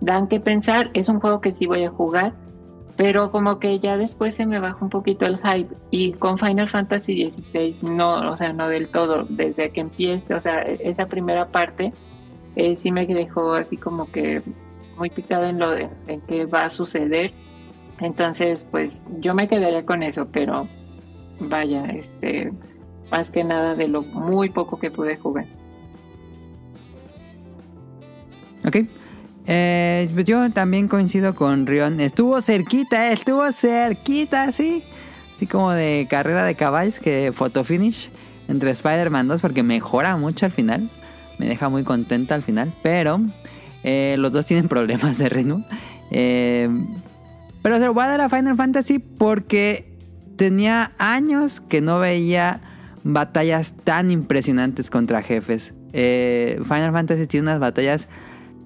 [0.00, 0.90] dan que pensar.
[0.94, 2.34] Es un juego que sí voy a jugar,
[2.96, 5.74] pero como que ya después se me baja un poquito el hype.
[5.90, 9.24] Y con Final Fantasy XVI, no, o sea, no del todo.
[9.28, 11.92] Desde que empiece, o sea, esa primera parte,
[12.56, 14.42] eh, sí me dejó así como que
[14.96, 17.32] muy picada en lo de en qué va a suceder.
[18.00, 20.66] Entonces, pues yo me quedaría con eso, pero
[21.40, 22.52] vaya, este,
[23.10, 25.46] más que nada de lo muy poco que pude jugar.
[28.66, 28.78] Ok.
[29.46, 32.00] Eh, pues yo también coincido con Rion.
[32.00, 34.82] Estuvo cerquita, eh, estuvo cerquita, sí.
[35.36, 38.10] Así como de carrera de caballos que photo finish
[38.48, 40.88] entre Spider-Man 2 porque mejora mucho al final.
[41.38, 42.72] Me deja muy contenta al final.
[42.82, 43.20] Pero
[43.84, 45.64] eh, los dos tienen problemas de ritmo.
[46.10, 49.92] Pero se lo voy a dar a Final Fantasy porque
[50.36, 52.60] tenía años que no veía
[53.04, 55.72] batallas tan impresionantes contra jefes.
[55.92, 58.08] Final Fantasy tiene unas batallas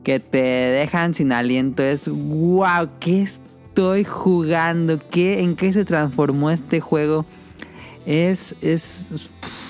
[0.05, 1.83] que te dejan sin aliento.
[1.83, 5.01] Es wow, ¿qué estoy jugando?
[5.11, 7.27] ¿Qué, ¿En qué se transformó este juego?
[8.07, 9.29] Es, es,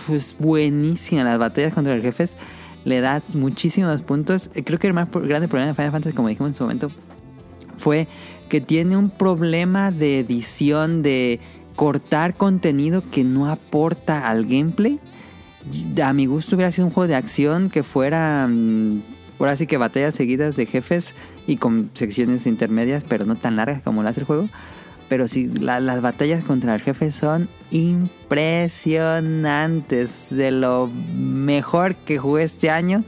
[0.09, 1.25] es buenísima.
[1.25, 2.37] Las batallas contra los jefes
[2.85, 4.51] le das muchísimos puntos.
[4.55, 6.89] Eh, Creo que el más grande problema de Final Fantasy, como dijimos en su momento,
[7.79, 8.07] fue
[8.49, 11.41] que tiene un problema de edición, de
[11.77, 14.99] cortar contenido que no aporta al gameplay.
[16.03, 19.01] A mi gusto hubiera sido un juego de acción que fuera, mm,
[19.41, 21.13] ahora sí que batallas seguidas de jefes
[21.47, 24.49] y con secciones intermedias, pero no tan largas como lo hace el juego.
[25.09, 27.49] Pero sí, la- las batallas contra el jefe son
[28.91, 30.29] impresionantes.
[30.31, 33.03] De lo mejor que jugué este año.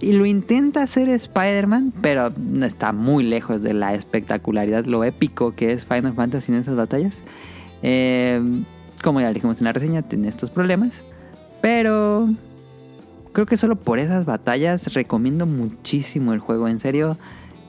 [0.00, 5.70] Y lo intenta hacer Spider-Man, pero está muy lejos de la espectacularidad, lo épico que
[5.72, 7.18] es Final Fantasy en esas batallas.
[7.84, 8.40] Eh,
[9.00, 11.02] como ya dijimos en la reseña, tiene estos problemas.
[11.60, 12.28] Pero
[13.32, 16.68] creo que solo por esas batallas recomiendo muchísimo el juego.
[16.68, 17.16] En serio,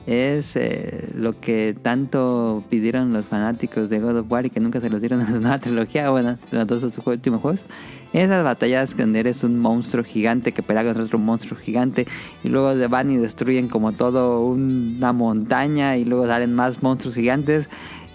[0.06, 4.80] es eh, lo que tanto pidieron los fanáticos de God of War y que nunca
[4.80, 6.10] se los dieron en la nueva trilogía.
[6.10, 7.64] Bueno, en los dos últimos juegos.
[8.12, 12.06] Esas batallas donde eres un monstruo gigante que pelea contra otro monstruo gigante
[12.44, 17.16] y luego se van y destruyen como todo una montaña y luego salen más monstruos
[17.16, 17.68] gigantes.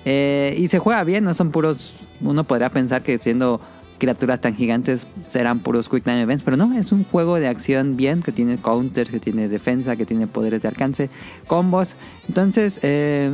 [0.05, 1.93] Eh, y se juega bien, no son puros.
[2.21, 3.59] Uno podría pensar que siendo
[3.99, 7.95] criaturas tan gigantes serán puros Quick Time Events, pero no, es un juego de acción
[7.97, 11.09] bien que tiene counters, que tiene defensa, que tiene poderes de alcance,
[11.45, 11.95] combos.
[12.27, 13.29] Entonces, eh,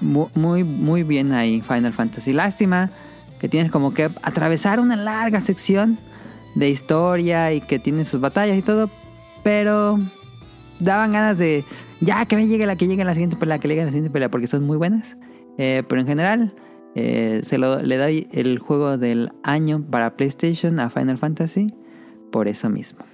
[0.00, 2.32] mu- muy, muy bien ahí Final Fantasy.
[2.32, 2.90] Lástima
[3.40, 5.98] que tienes como que atravesar una larga sección
[6.54, 8.90] de historia y que tiene sus batallas y todo,
[9.42, 9.98] pero
[10.80, 11.64] daban ganas de
[12.00, 14.28] ya que me llegue la que llegue la siguiente pelea, que llegue la siguiente pelea,
[14.28, 15.16] porque son muy buenas.
[15.58, 16.54] Eh, pero en general,
[16.94, 21.74] eh, se lo, le doy el juego del año para PlayStation a Final Fantasy
[22.30, 23.04] por eso mismo.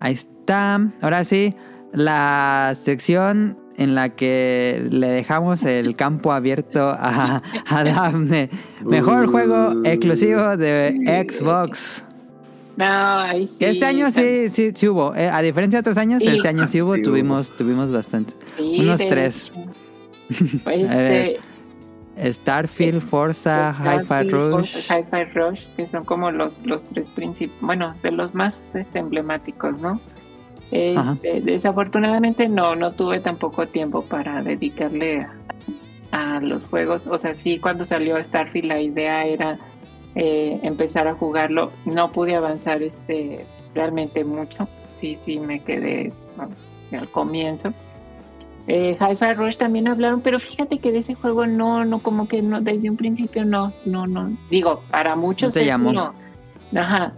[0.00, 0.80] Ahí está.
[1.00, 1.54] Ahora sí,
[1.92, 8.50] la sección en la que le dejamos el campo abierto a, a Daphne.
[8.84, 12.04] Mejor juego exclusivo de Xbox.
[12.76, 13.64] No, ahí sí.
[13.64, 15.14] Este año sí, sí, sí hubo.
[15.14, 16.28] Eh, a diferencia de otros años, Sí.
[16.28, 17.10] este año sí hubo, Sí hubo.
[17.10, 18.32] tuvimos, tuvimos bastante.
[18.56, 19.52] Sí, Unos tres.
[20.64, 21.36] Pues, A ver,
[22.16, 24.72] este, Starfield, Forza, Hi-Fi Starfield, Rush.
[24.72, 28.98] Forza, Hi-Fi Rush, que son como los, los tres principales, bueno, de los más este,
[29.00, 30.00] emblemáticos, ¿no?
[30.70, 35.26] Este, desafortunadamente no, no tuve tampoco tiempo para dedicarle
[36.12, 37.06] a, a los juegos.
[37.06, 39.58] O sea, sí, cuando salió Starfield la idea era
[40.14, 41.70] eh, empezar a jugarlo.
[41.84, 43.44] No pude avanzar este
[43.74, 44.68] realmente mucho.
[44.96, 46.54] Sí, sí, me quedé bueno,
[46.92, 47.72] al comienzo.
[48.68, 52.42] Eh, Hi-Fi Rush también hablaron, pero fíjate que de ese juego no, no, como que
[52.42, 54.30] no, desde un principio no, no, no.
[54.50, 55.90] Digo, para muchos No llamó.
[55.90, 56.14] uno-
[56.76, 57.12] ajá,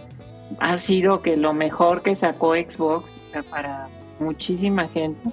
[0.58, 3.88] ha sido que lo mejor que sacó Xbox, o sea, para
[4.20, 5.28] muchísima gente.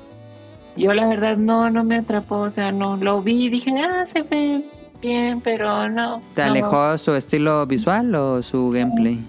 [0.76, 4.05] Yo la verdad no, no me atrapó, o sea, no lo vi y dije, ah,
[4.05, 4.64] se ve
[5.02, 6.22] bien, pero no.
[6.36, 6.52] ¿Te no.
[6.52, 9.20] alejó su estilo visual o su gameplay?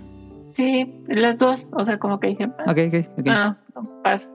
[0.53, 3.27] Sí, las dos, o sea, como que dije, Ok, ok, ok.
[3.29, 4.31] Ah, no, pasa.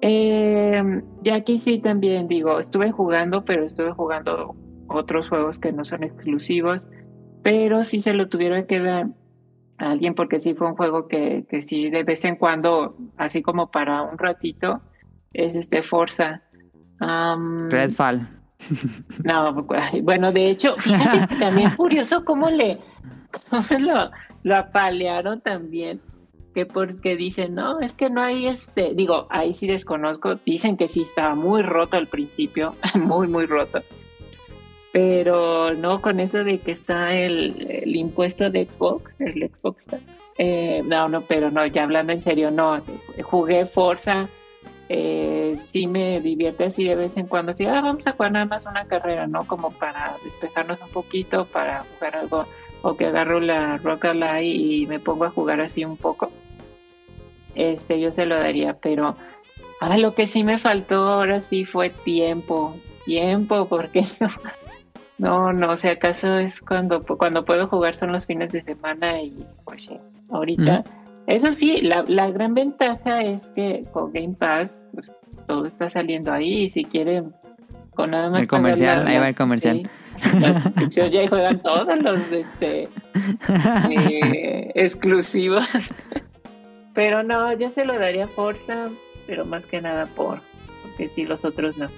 [0.00, 4.54] Eh, y aquí sí también digo, estuve jugando, pero estuve jugando
[4.88, 6.88] otros juegos que no son exclusivos,
[7.42, 9.08] pero sí se lo tuvieron que dar
[9.78, 13.42] a alguien porque sí fue un juego que, que sí de vez en cuando, así
[13.42, 14.80] como para un ratito,
[15.32, 16.42] es este Forza.
[17.00, 18.37] Am, Redfall.
[19.24, 22.78] No, ay, bueno, de hecho, fíjate que también curioso cómo le
[23.80, 24.10] lo,
[24.42, 26.00] lo apalearon también,
[26.54, 30.88] que porque dicen, no, es que no hay este, digo, ahí sí desconozco, dicen que
[30.88, 33.82] sí estaba muy roto al principio, muy, muy roto.
[34.90, 40.00] Pero no con eso de que está el, el impuesto de Xbox, el Xbox está.
[40.38, 42.80] Eh, no, no, pero no, ya hablando en serio, no,
[43.22, 44.28] jugué Forza,
[44.88, 48.46] eh, sí me divierte así de vez en cuando, así, ah, vamos a jugar nada
[48.46, 49.46] más una carrera, ¿no?
[49.46, 52.46] Como para despejarnos un poquito, para jugar algo,
[52.82, 56.30] o que agarro la Rock Ally y me pongo a jugar así un poco.
[57.54, 59.16] Este, yo se lo daría, pero
[59.80, 62.74] ahora lo que sí me faltó ahora sí fue tiempo,
[63.04, 64.30] tiempo, porque no,
[65.18, 69.34] no, no, si acaso es cuando, cuando puedo jugar son los fines de semana y
[69.76, 69.98] sí,
[70.30, 70.84] ahorita.
[71.28, 75.10] Eso sí, la, la gran ventaja es que con Game Pass pues,
[75.46, 77.32] todo está saliendo ahí y si quieren
[77.94, 79.82] con nada más El comercial, la- ahí va el comercial.
[80.90, 82.88] sí, ya juegan todos los este,
[83.90, 85.66] eh, exclusivos.
[86.94, 88.88] Pero no, yo se lo daría a Forza,
[89.26, 90.40] pero más que nada por,
[90.82, 91.88] porque sí, los otros no.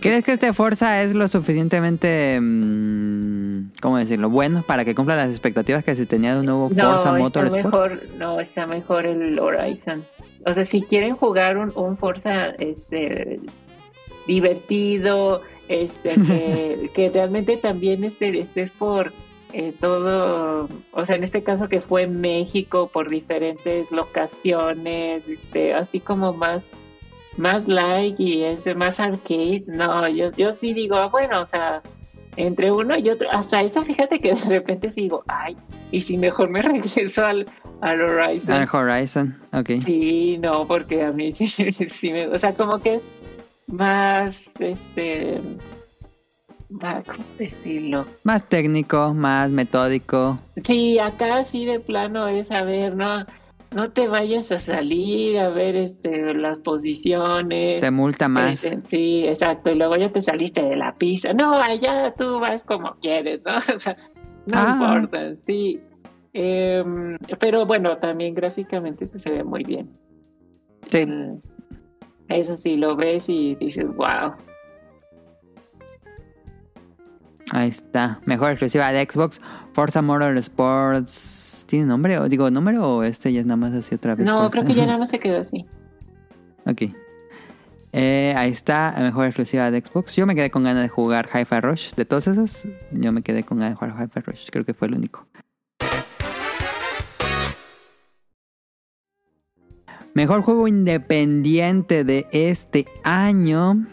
[0.00, 5.30] ¿Crees que este Forza es lo suficientemente, mm, cómo decirlo, bueno para que cumpla las
[5.30, 7.64] expectativas que se tenía de un nuevo No, Forza está Motorsport?
[7.64, 10.04] mejor, no, está mejor el Horizon.
[10.46, 13.40] O sea, si quieren jugar un, un Forza este
[14.26, 19.12] divertido, este que, que realmente también este, estés por
[19.52, 25.74] eh, todo, o sea, en este caso que fue en México por diferentes locaciones, este,
[25.74, 26.62] así como más
[27.40, 31.80] más like y ese más arcade, no, yo, yo sí digo, ah, bueno, o sea,
[32.36, 35.56] entre uno y otro, hasta eso fíjate que de repente sí digo, ay,
[35.90, 37.46] y si mejor me regreso al,
[37.80, 38.52] al Horizon.
[38.52, 39.70] Al Horizon, ok.
[39.84, 43.02] Sí, no, porque a mí sí, sí me, o sea, como que es
[43.66, 45.40] más, este,
[46.68, 48.04] más, ¿cómo decirlo?
[48.22, 50.38] Más técnico, más metódico.
[50.62, 53.24] Sí, acá sí de plano es a ver, no,
[53.74, 57.80] no te vayas a salir a ver este las posiciones.
[57.80, 58.64] Te multa más.
[58.64, 61.32] Este, Sí, exacto, y luego ya te saliste de la pista.
[61.32, 63.52] No, allá tú vas como quieres, ¿no?
[63.76, 63.96] O sea,
[64.46, 64.78] no Ah.
[64.98, 65.80] importa, sí.
[66.32, 69.88] Em, pero bueno, también gráficamente pues, se ve muy bien.
[70.90, 71.06] Sí.
[71.06, 71.40] Mm,
[72.28, 74.34] Eso sí, lo ves y dices, wow.
[77.52, 78.20] Ahí está.
[78.26, 79.40] Mejor exclusiva de Xbox.
[79.72, 81.49] Forza Motorsports.
[81.70, 82.18] ¿Tiene nombre?
[82.18, 84.26] O digo, ¿nombre o este ya es nada más así otra vez?
[84.26, 85.66] No, creo que ya nada más se quedó así.
[86.66, 86.82] Ok.
[87.92, 90.16] Eh, ahí está, la mejor exclusiva de Xbox.
[90.16, 91.94] Yo me quedé con ganas de jugar Hi-Fi Rush.
[91.94, 94.48] De todos esos, yo me quedé con ganas de jugar Hi-Fi Rush.
[94.50, 95.28] Creo que fue el único.
[100.12, 103.86] Mejor juego independiente de este año.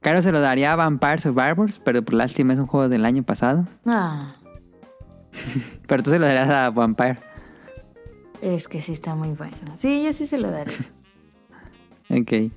[0.00, 3.22] Claro, se lo daría a Vampire Survivors, pero por lástima es un juego del año
[3.22, 3.66] pasado.
[3.84, 4.36] Ah,
[5.86, 7.18] Pero tú se lo darías a Vampire.
[8.40, 9.56] es que sí está muy bueno.
[9.76, 10.72] Sí, yo sí se lo daré.
[12.10, 12.52] Ok.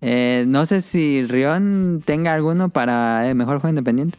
[0.00, 4.18] Eh, no sé si Rion tenga alguno para el mejor juego independiente.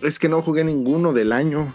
[0.00, 1.72] Es que no jugué ninguno del año.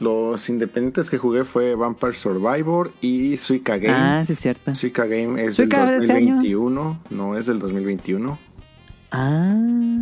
[0.00, 3.94] Los independientes que jugué fue Vampire Survivor y Suika Game.
[3.96, 4.74] Ah, sí, es cierto.
[4.74, 6.34] Suika Game es del de este año.
[6.34, 8.38] 2021, no es del 2021.
[9.10, 9.54] Ah,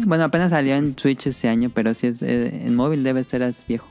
[0.05, 3.43] bueno, apenas salió en Switch este año, pero si es eh, en móvil debe ser
[3.43, 3.87] as viejo.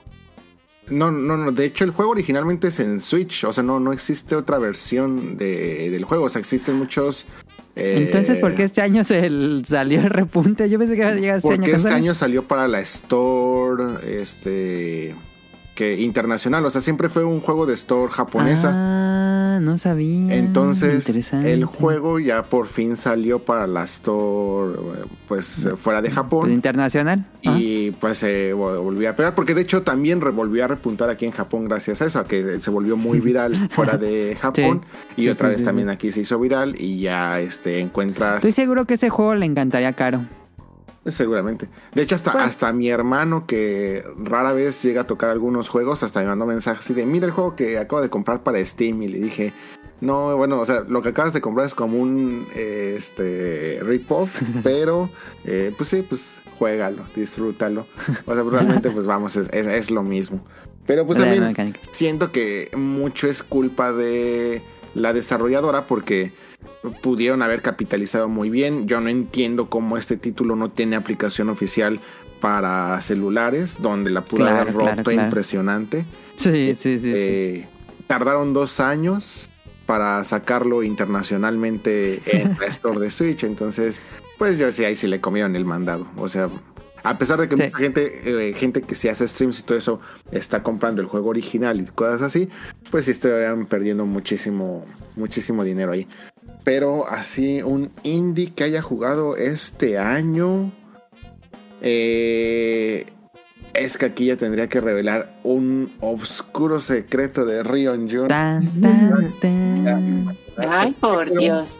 [0.89, 1.51] No, no, no.
[1.51, 3.43] De hecho, el juego originalmente es en Switch.
[3.45, 6.25] O sea, no, no existe otra versión de, del juego.
[6.25, 7.25] O sea, existen muchos.
[7.75, 10.69] eh, Entonces, ¿por qué este año se el- salió el repunte?
[10.69, 11.75] Yo pensé que iba a llegar este Porque año.
[11.75, 15.15] este ¿cuándo año salió para la Store este
[15.75, 18.71] que internacional, o sea, siempre fue un juego de Store japonesa.
[18.73, 20.35] Ah, no sabía.
[20.35, 26.09] Entonces, el juego ya por fin salió para la Store eh, pues eh, fuera de
[26.11, 27.25] Japón internacional.
[27.45, 27.57] Ah.
[27.59, 31.25] y pues se vol- volvió a pegar porque de hecho también revolvió a repuntar aquí
[31.25, 34.81] en Japón gracias a eso, a que se volvió muy viral fuera de Japón
[35.17, 38.53] y Sí, otra sí, vez también aquí se hizo viral y ya este encuentras Estoy
[38.53, 40.21] seguro que ese juego le encantaría a Caro.
[41.05, 41.69] Seguramente.
[41.93, 46.19] De hecho, hasta, hasta mi hermano, que rara vez llega a tocar algunos juegos, hasta
[46.21, 49.03] me mandó mensajes así de, mira el juego que acabo de comprar para Steam.
[49.03, 49.53] Y le dije,
[50.01, 54.41] no, bueno, o sea, lo que acabas de comprar es como un eh, este rip-off,
[54.63, 55.09] pero
[55.43, 57.85] eh, pues sí, pues juégalo, disfrútalo.
[58.25, 60.43] O sea, realmente, pues vamos, es, es- es lo mismo.
[60.87, 61.43] Pero pues también
[61.91, 64.61] siento que mucho es culpa de
[64.93, 66.31] la desarrolladora porque
[66.91, 68.87] pudieron haber capitalizado muy bien.
[68.87, 71.99] Yo no entiendo cómo este título no tiene aplicación oficial
[72.41, 75.21] para celulares, donde la pudo Claro, haber roto claro, claro.
[75.23, 76.05] impresionante.
[76.35, 76.99] Sí, sí, sí.
[76.99, 77.13] sí.
[77.15, 77.67] Eh,
[78.07, 79.49] Tardaron dos años
[79.87, 83.43] para sacarlo internacionalmente en la store de Switch.
[83.43, 84.01] Entonces,
[84.37, 86.07] pues yo sí, ahí sí le comieron el mandado.
[86.17, 86.49] O sea,
[87.03, 87.63] a pesar de que Sí.
[87.63, 89.99] mucha gente, eh, gente que se hace streams y todo eso,
[90.31, 92.47] está comprando el juego original y cosas así,
[92.91, 96.07] pues sí estarían perdiendo muchísimo, muchísimo dinero ahí.
[96.65, 100.71] Pero así, un indie que haya jugado este año.
[101.81, 103.05] Eh,
[103.73, 108.27] es que aquí ya tendría que revelar un oscuro secreto de Rion Jun.
[108.27, 110.37] Tan, tan, tan.
[110.57, 111.75] Ay, por Pero- Dios.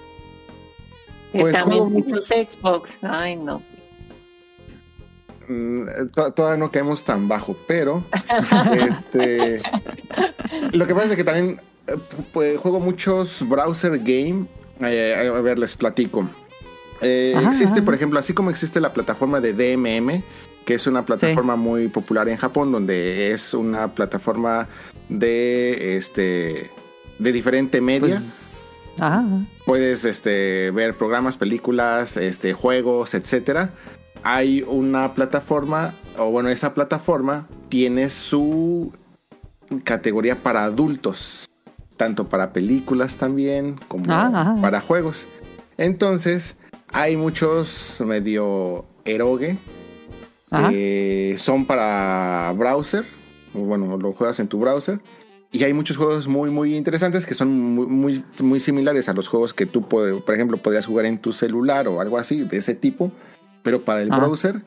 [1.31, 2.91] Que Pues también juego muchos Xbox.
[3.01, 3.61] Ay, no.
[5.47, 8.03] Mm, to- Todavía no caemos tan bajo, pero
[8.87, 9.61] este
[10.71, 11.97] lo que pasa es que también eh,
[12.33, 14.45] pues, juego muchos browser game.
[14.81, 16.29] Eh, a ver, les platico.
[17.01, 17.85] Eh, Ajá, existe, ajá.
[17.85, 20.23] por ejemplo, así como existe la plataforma de DMM,
[20.65, 24.67] que es una plataforma muy popular en Japón, donde es una plataforma
[25.09, 26.71] de este
[27.19, 28.15] de diferente media.
[28.15, 29.45] Pues, ajá, ajá.
[29.65, 33.71] Puedes este, ver programas, películas, este, juegos, etcétera.
[34.23, 38.91] Hay una plataforma, o bueno, esa plataforma tiene su
[39.83, 41.47] categoría para adultos,
[41.97, 45.27] tanto para películas también como Ah, para juegos.
[45.77, 46.57] Entonces,
[46.89, 49.57] hay muchos medio eroge
[50.49, 50.69] Ajá.
[50.69, 53.05] que son para browser,
[53.53, 54.99] bueno, lo juegas en tu browser.
[55.51, 59.29] Y hay muchos juegos muy, muy interesantes que son muy, muy, muy similares a los
[59.29, 62.75] juegos que tú, por ejemplo, podrías jugar en tu celular o algo así, de ese
[62.75, 63.11] tipo,
[63.63, 64.63] pero para el browser.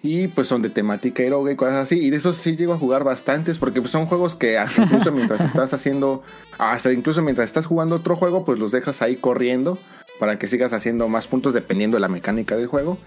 [0.00, 1.98] Y pues son de temática eroga y cosas así.
[1.98, 5.10] Y de esos sí llego a jugar bastantes porque pues, son juegos que hasta incluso
[5.10, 6.22] mientras estás haciendo,
[6.56, 9.78] hasta incluso mientras estás jugando otro juego, pues los dejas ahí corriendo
[10.20, 12.98] para que sigas haciendo más puntos dependiendo de la mecánica del juego.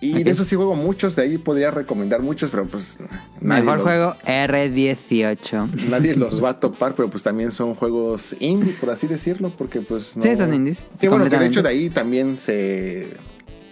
[0.00, 2.98] Y de eso sí juego muchos, de ahí podría recomendar muchos, pero pues
[3.40, 5.88] nadie Mejor los, juego R18.
[5.88, 9.80] nadie los va a topar, pero pues también son juegos indie, por así decirlo, porque
[9.80, 10.22] pues no...
[10.22, 10.84] Sí, son indies.
[11.00, 13.08] Sí, bueno, que de hecho de ahí también se,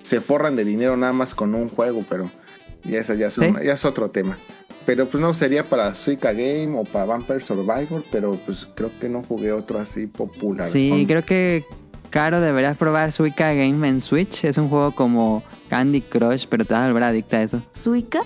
[0.02, 2.28] se forran de dinero nada más con un juego, pero
[2.88, 3.40] ya, esa ya, es Sí.
[3.42, 4.38] un- ya es otro tema.
[4.84, 9.08] Pero pues no, sería para Suica Game o para Vampire Survivor, pero pues creo que
[9.08, 10.68] no jugué otro así popular.
[10.68, 11.64] Sí, Son- creo que
[12.10, 14.44] Caro deberías probar Suica Game en Switch.
[14.44, 17.60] Es un juego como Candy Crush, pero te vas a volver adicta a eso.
[17.82, 18.20] ¿Suica?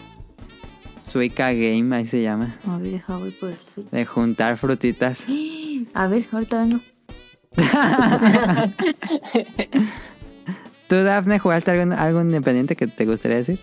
[1.03, 2.57] Suica Game, ahí se llama.
[2.69, 3.97] A ver, deja voy por el Suica.
[3.97, 5.24] De juntar frutitas.
[5.95, 6.81] A ver, ahorita vengo.
[10.89, 13.59] ¿Tú, Dafne, jugaste algo, algo independiente que te gustaría decir?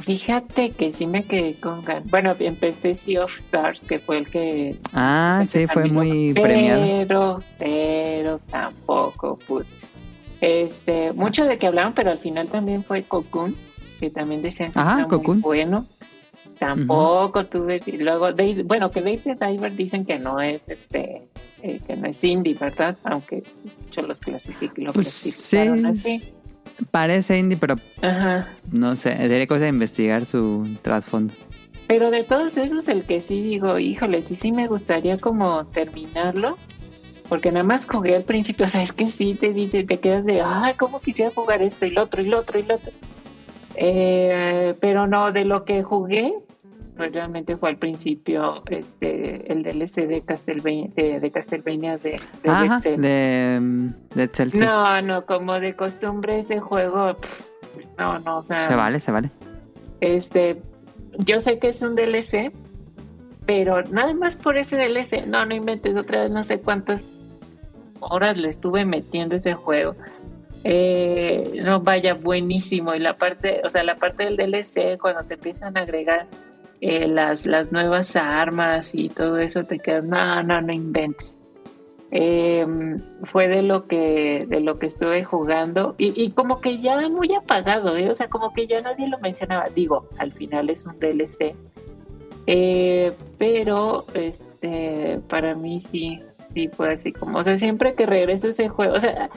[0.00, 2.08] Fíjate que sí me quedé con ganas.
[2.08, 4.76] Bueno, empecé Sea of Stars, que fue el que.
[4.92, 7.42] Ah, sí, fue muy pero, premiado.
[7.58, 9.66] Pero tampoco pude.
[10.40, 13.56] Este, mucho de que hablaron, pero al final también fue Cocoon,
[13.98, 15.38] que también decían que Ajá, está Cocoon.
[15.38, 15.84] muy bueno.
[16.60, 17.80] Tampoco tuve.
[17.86, 21.28] y Luego, Dave- bueno, que the Diver dicen que no es este.
[21.62, 22.96] eh, que no es indie, ¿verdad?
[23.04, 23.42] Aunque
[23.92, 26.32] yo los clasifico lo Pues clasificaron sí, así.
[26.90, 28.48] Parece indie, pero Ajá.
[28.70, 29.16] no sé.
[29.16, 31.34] Sería cosa de investigar su trasfondo.
[31.86, 36.58] Pero de todos esos, el que sí digo, híjole, sí, sí me gustaría como terminarlo.
[37.28, 40.24] Porque nada más jugué al principio, o sea, es que sí te dice, te quedas
[40.24, 42.92] de, ay, ¿cómo quisiera jugar esto y lo otro y lo otro y lo otro?
[43.74, 46.32] Eh, pero no, de lo que jugué,
[46.98, 52.78] realmente fue al principio este el DLC de Castlevania de, de, Castlevania de, de Ajá,
[52.78, 54.58] de sí.
[54.58, 57.48] No, no, como de costumbre ese juego, pff,
[57.98, 59.30] no, no, o sea, Se vale, se vale.
[60.00, 60.60] este,
[61.18, 62.52] yo sé que es un DLC,
[63.46, 67.04] pero nada más por ese DLC, no, no inventes otra vez, no sé cuántas
[68.00, 69.94] horas le estuve metiendo ese juego.
[70.64, 75.34] Eh, no vaya buenísimo y la parte, o sea, la parte del DLC cuando te
[75.34, 76.26] empiezan a agregar
[76.80, 81.36] eh, las, las nuevas armas y todo eso te quedas, no, no, no inventes.
[82.10, 82.66] Eh,
[83.24, 87.34] fue de lo que de lo que estuve jugando y, y como que ya muy
[87.34, 88.08] apagado, ¿eh?
[88.10, 89.66] o sea, como que ya nadie lo mencionaba.
[89.74, 91.54] Digo, al final es un DLC,
[92.46, 96.22] eh, pero este para mí sí,
[96.54, 99.28] sí fue así como, o sea, siempre que regreso a ese juego, o sea,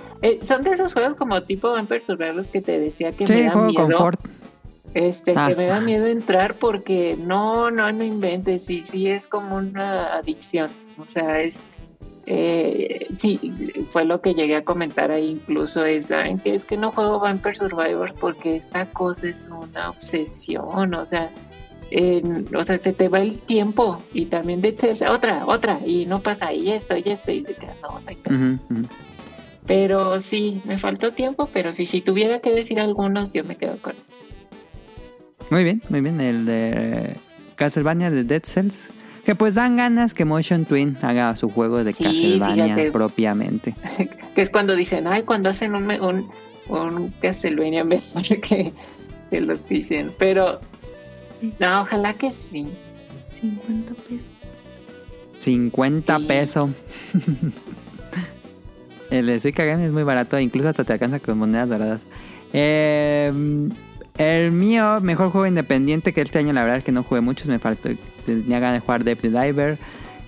[0.41, 3.51] son de esos juegos como tipo Vampire Survivors que te decía que me Sí, da
[3.51, 3.83] juego miedo.
[3.87, 4.19] confort.
[4.93, 5.47] Este, Ah.
[5.47, 10.15] que me da miedo entrar porque no, no, no inventes, sí, sí es como una
[10.17, 11.55] adicción, o sea, es,
[12.25, 13.39] eh, sí,
[13.93, 16.53] fue lo que llegué a comentar ahí incluso, es, ¿saben qué?
[16.55, 21.29] Es que no juego Vampire Survivors porque esta cosa es una obsesión, o sea,
[21.89, 24.75] en- o sea, se te va el tiempo y también de
[25.09, 28.35] otra, otra, y no pasa, y esto, y esto, y te quedas, no, no.
[28.35, 28.87] Ujú, ujú.
[29.67, 33.77] Pero sí, me faltó tiempo, pero sí, si tuviera que decir algunos, yo me quedo
[33.77, 33.93] con
[35.51, 36.19] Muy bien, muy bien.
[36.19, 37.15] El de
[37.55, 38.87] Castlevania de Dead Cells.
[39.25, 42.91] Que pues dan ganas que Motion Twin haga su juego de Sí, Castlevania fíjate.
[42.91, 43.75] propiamente.
[44.35, 46.27] que es cuando dicen, ay, cuando hacen un, me- un,
[46.67, 48.73] un Castlevania mejor que,
[49.29, 50.11] que los dicen.
[50.17, 50.59] Pero,
[51.59, 52.65] no, ojalá que sí.
[53.31, 54.25] 50 pesos.
[55.37, 56.25] 50 Sí.
[56.25, 56.69] pesos.
[59.11, 62.01] El de Suica Game es muy barato, incluso hasta te alcanza con monedas doradas.
[62.53, 63.31] Eh,
[64.17, 67.47] el mío, mejor juego independiente que este año, la verdad es que no jugué muchos,
[67.47, 67.89] me faltó,
[68.25, 69.77] tenía ganas de jugar Depth Diver,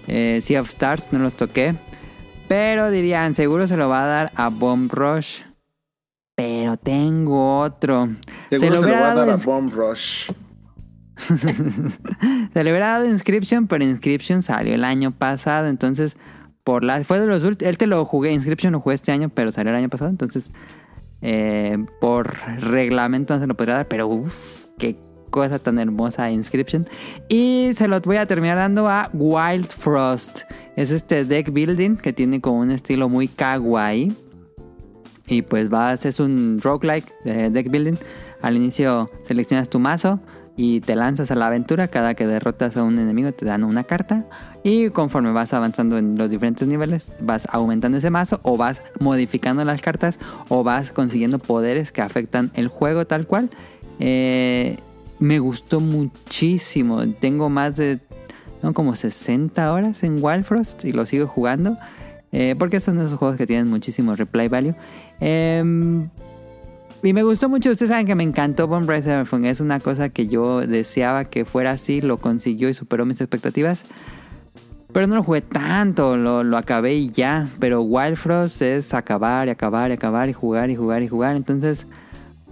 [0.07, 1.75] eh, Sea of Stars, no los toqué.
[2.47, 5.41] Pero dirían, seguro se lo va a dar a Bomb Rush.
[6.35, 8.09] Pero tengo otro.
[8.49, 10.31] Seguro se lo hubiera va a dar a Bomb Rush.
[12.53, 16.17] Se le hubiera dado Inscription, pero Inscription salió el año pasado, entonces
[16.63, 19.29] por la fue de los últimos, él te lo jugué, Inscription lo jugué este año,
[19.29, 20.49] pero salió el año pasado, entonces
[21.25, 24.97] eh, por reglamento no se lo podría dar, pero uff, qué
[25.29, 26.87] cosa tan hermosa Inscription.
[27.29, 30.41] Y se lo voy a terminar dando a Wild Frost.
[30.75, 34.13] Es este deck building que tiene como un estilo muy kawaii.
[35.27, 37.95] Y pues vas, es un roguelike de deck building.
[38.41, 40.19] Al inicio seleccionas tu mazo
[40.57, 41.87] y te lanzas a la aventura.
[41.87, 44.25] Cada que derrotas a un enemigo te dan una carta.
[44.63, 49.65] Y conforme vas avanzando en los diferentes niveles, vas aumentando ese mazo o vas modificando
[49.65, 50.17] las cartas
[50.47, 53.49] o vas consiguiendo poderes que afectan el juego tal cual.
[53.99, 54.77] Eh,
[55.19, 57.05] me gustó muchísimo.
[57.19, 57.99] Tengo más de
[58.61, 61.77] no, como 60 horas en Wild Frost y lo sigo jugando.
[62.31, 64.73] eh, porque son esos juegos que tienen muchísimo replay value.
[65.19, 66.09] Em,
[67.03, 67.69] y me gustó mucho.
[67.69, 69.27] Ustedes saben que me encantó Bomb Racer.
[69.43, 72.01] Es una cosa que yo deseaba que fuera así.
[72.01, 73.83] Lo consiguió y superó mis expectativas.
[74.93, 76.15] Pero no lo jugué tanto.
[76.15, 77.47] Lo, lo acabé y ya.
[77.59, 81.35] Pero Wild Frost es acabar y acabar y acabar y jugar y jugar y jugar.
[81.35, 81.87] Entonces,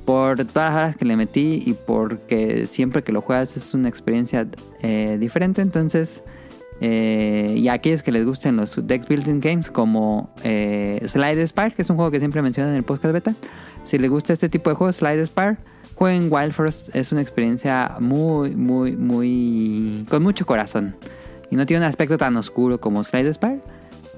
[0.05, 3.89] por todas las horas que le metí y porque siempre que lo juegas es una
[3.89, 4.47] experiencia
[4.81, 5.61] eh, diferente.
[5.61, 6.23] Entonces,
[6.81, 11.71] eh, y a aquellos que les gusten los Dex Building Games como eh, Slide Spire,
[11.71, 13.35] que es un juego que siempre mencionan en el podcast beta.
[13.83, 15.57] Si les gusta este tipo de juegos, Slide Spire,
[15.95, 16.95] jueguen Wild Frost.
[16.95, 20.05] Es una experiencia muy, muy, muy.
[20.09, 20.95] con mucho corazón.
[21.51, 23.61] Y no tiene un aspecto tan oscuro como Slide Spire.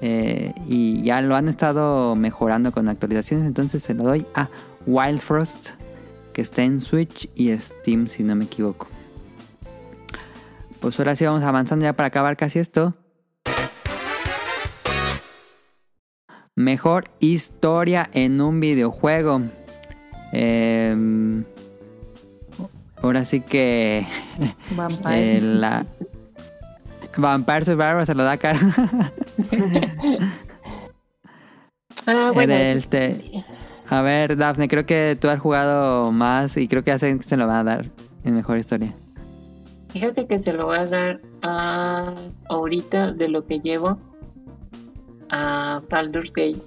[0.00, 3.46] Eh, y ya lo han estado mejorando con actualizaciones.
[3.46, 4.48] Entonces se lo doy a
[4.86, 5.70] Wild Frost,
[6.32, 8.86] que está en Switch y Steam, si no me equivoco.
[10.80, 12.94] Pues ahora sí vamos avanzando ya para acabar casi esto.
[16.54, 19.40] Mejor historia en un videojuego.
[20.32, 21.44] Em,
[23.02, 24.06] ahora sí que
[24.76, 25.02] Vampires.
[25.10, 25.86] eh, la
[27.16, 28.58] Vampire Survivor se lo da a cara.
[32.06, 32.60] Ah, bueno, sí.
[32.60, 33.44] este-
[33.88, 37.36] A ver, Daphne, creo que tú has jugado más y creo que hacen que se
[37.36, 37.86] lo van a dar
[38.24, 38.92] en mejor historia.
[39.90, 42.14] Fíjate que se lo voy a dar a
[42.48, 43.98] ahorita de lo que llevo
[45.30, 46.58] a Baldur's Gate.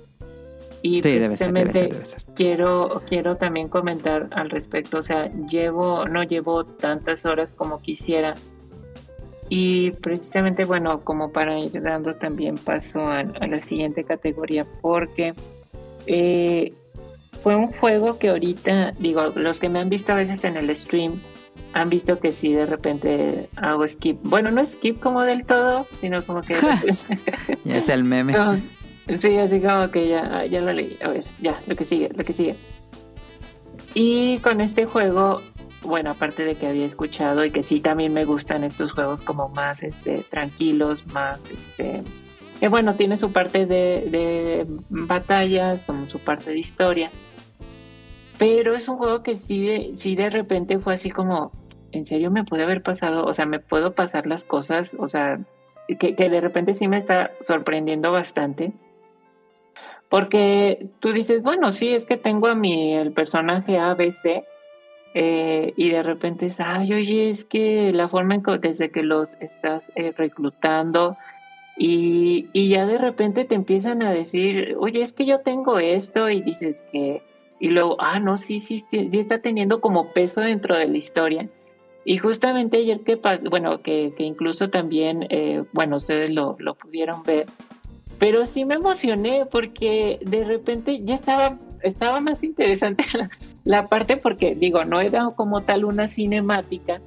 [0.84, 2.24] Y Sí, debe ser, debe precisamente ser, debe ser.
[2.36, 8.36] quiero quiero también comentar al respecto, o sea, llevo no llevo tantas horas como quisiera.
[9.50, 15.34] Y precisamente, bueno, como para ir dando también paso a, a la siguiente categoría, porque
[16.06, 16.74] eh,
[17.44, 20.76] fue un juego que ahorita, digo, los que me han visto a veces en el
[20.76, 21.22] stream,
[21.74, 24.20] han visto que sí de repente hago skip.
[24.24, 26.56] Bueno, no skip como del todo, sino como que...
[27.64, 28.36] Ya es el meme.
[29.22, 30.98] Sí, así como que ya, ya lo leí.
[31.02, 32.58] A ver, ya, lo que sigue, lo que sigue.
[33.94, 35.42] Y con este juego
[35.84, 39.50] bueno, aparte de que había escuchado y que sí también me gustan estos juegos como
[39.50, 42.04] más este, tranquilos, más, este,
[42.70, 47.12] bueno, tiene su parte de, de batallas, como su parte de historia.
[48.38, 51.52] Pero es un juego que sí de, sí de repente fue así como,
[51.92, 53.26] ¿en serio me puede haber pasado?
[53.26, 55.40] O sea, me puedo pasar las cosas, o sea,
[55.88, 58.74] que, que de repente sí me está sorprendiendo bastante.
[60.10, 64.46] Porque tú dices, bueno, sí, es que tengo a mi el personaje ABC
[65.14, 69.04] eh, y de repente es, ay, oye, es que la forma en que desde que
[69.04, 71.18] los estás eh, reclutando
[71.78, 76.30] y, y ya de repente te empiezan a decir, oye, es que yo tengo esto
[76.30, 77.22] y dices que,
[77.60, 80.98] y luego, ah, no, sí, sí, sí, sí está teniendo como peso dentro de la
[80.98, 81.50] historia.
[82.04, 86.76] Y justamente ayer que pasó, bueno, que, que incluso también, eh, bueno, ustedes lo, lo
[86.76, 87.46] pudieron ver,
[88.18, 93.30] pero sí me emocioné porque de repente ya estaba, estaba más interesante la,
[93.68, 97.02] la parte porque, digo, no era como tal una cinemática,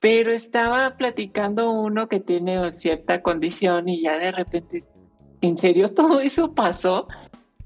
[0.00, 4.84] pero estaba platicando uno que tiene cierta condición y ya de repente,
[5.40, 7.08] ¿en serio todo eso pasó?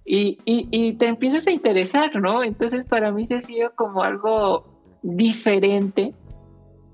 [0.05, 2.45] Y, y, y te empiezas a interesar, ¿no?
[2.45, 4.67] Entonces para mí se ha sido como algo
[5.03, 6.13] diferente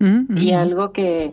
[0.00, 0.56] Mm, y mm.
[0.56, 1.32] algo que,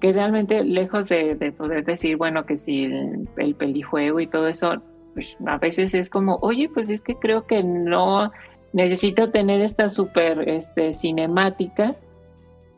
[0.00, 4.48] que realmente lejos de, de poder decir, bueno, que si el, el pelijuego y todo
[4.48, 4.82] eso,
[5.14, 8.32] pues a veces es como, oye, pues es que creo que no
[8.76, 11.96] necesito tener esta súper este, cinemática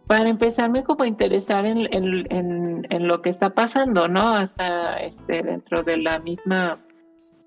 [0.07, 4.37] para empezarme como a interesar en, en, en, en lo que está pasando, ¿no?
[4.37, 6.79] Hasta este, dentro de la misma,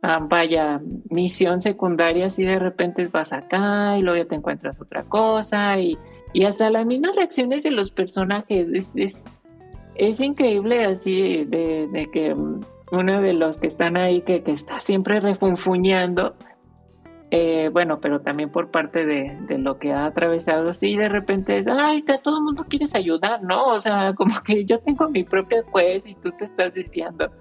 [0.04, 5.04] ah, vaya, misión secundaria, si de repente vas acá y luego ya te encuentras otra
[5.04, 5.98] cosa y,
[6.34, 9.24] y hasta las mismas reacciones de los personajes, es, es,
[9.96, 12.60] es increíble así de, de que mm,
[12.92, 16.36] uno de los que están ahí que, que está siempre refunfuñando,
[17.34, 21.58] eh, bueno, pero también por parte de, de, lo que ha atravesado, sí, de repente
[21.58, 23.68] es, ay, te, todo el mundo quieres ayudar, ¿no?
[23.68, 27.32] O sea, como que yo tengo mi propia quest y tú te estás desviando.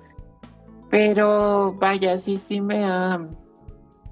[0.90, 3.20] Pero vaya, sí, sí me ha,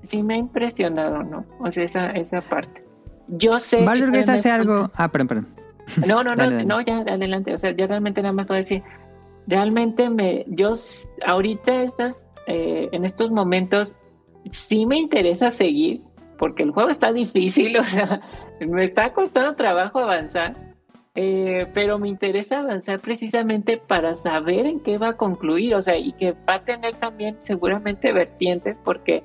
[0.03, 1.45] sí me ha impresionado, ¿no?
[1.61, 2.85] O sea, esa, esa parte.
[3.29, 3.85] Yo sé...
[3.85, 4.91] Baldur's que hace algo...
[4.97, 5.49] Ah, perdón, perdón.
[6.09, 6.67] no, no, no, Dale, dale.
[6.67, 7.55] no, ya adelante.
[7.55, 8.83] O sea, yo realmente nada más puedo decir,
[9.47, 10.73] realmente me, yo
[11.25, 13.95] ahorita estas, eh, en estos momentos
[14.51, 16.03] sí me interesa seguir,
[16.39, 18.21] porque el juego está difícil, o sea,
[18.61, 20.57] me está costando trabajo avanzar,
[21.15, 25.97] eh, pero me interesa avanzar precisamente para saber en qué va a concluir, o sea,
[25.97, 29.25] y que va a tener también seguramente vertientes, porque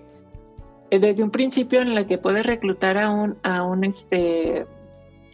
[0.90, 4.66] eh, desde un principio en la que puedes reclutar a un, a un este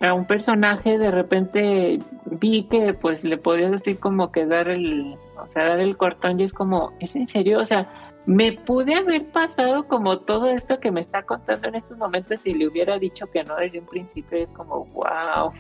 [0.02, 5.18] a un personaje de repente vi que pues le podías decir como que dar el
[5.38, 8.94] o sea dar el cortón y es como es en serio o sea me pude
[8.94, 13.00] haber pasado como todo esto que me está contando en estos momentos si le hubiera
[13.00, 15.52] dicho que no desde un principio es como wow.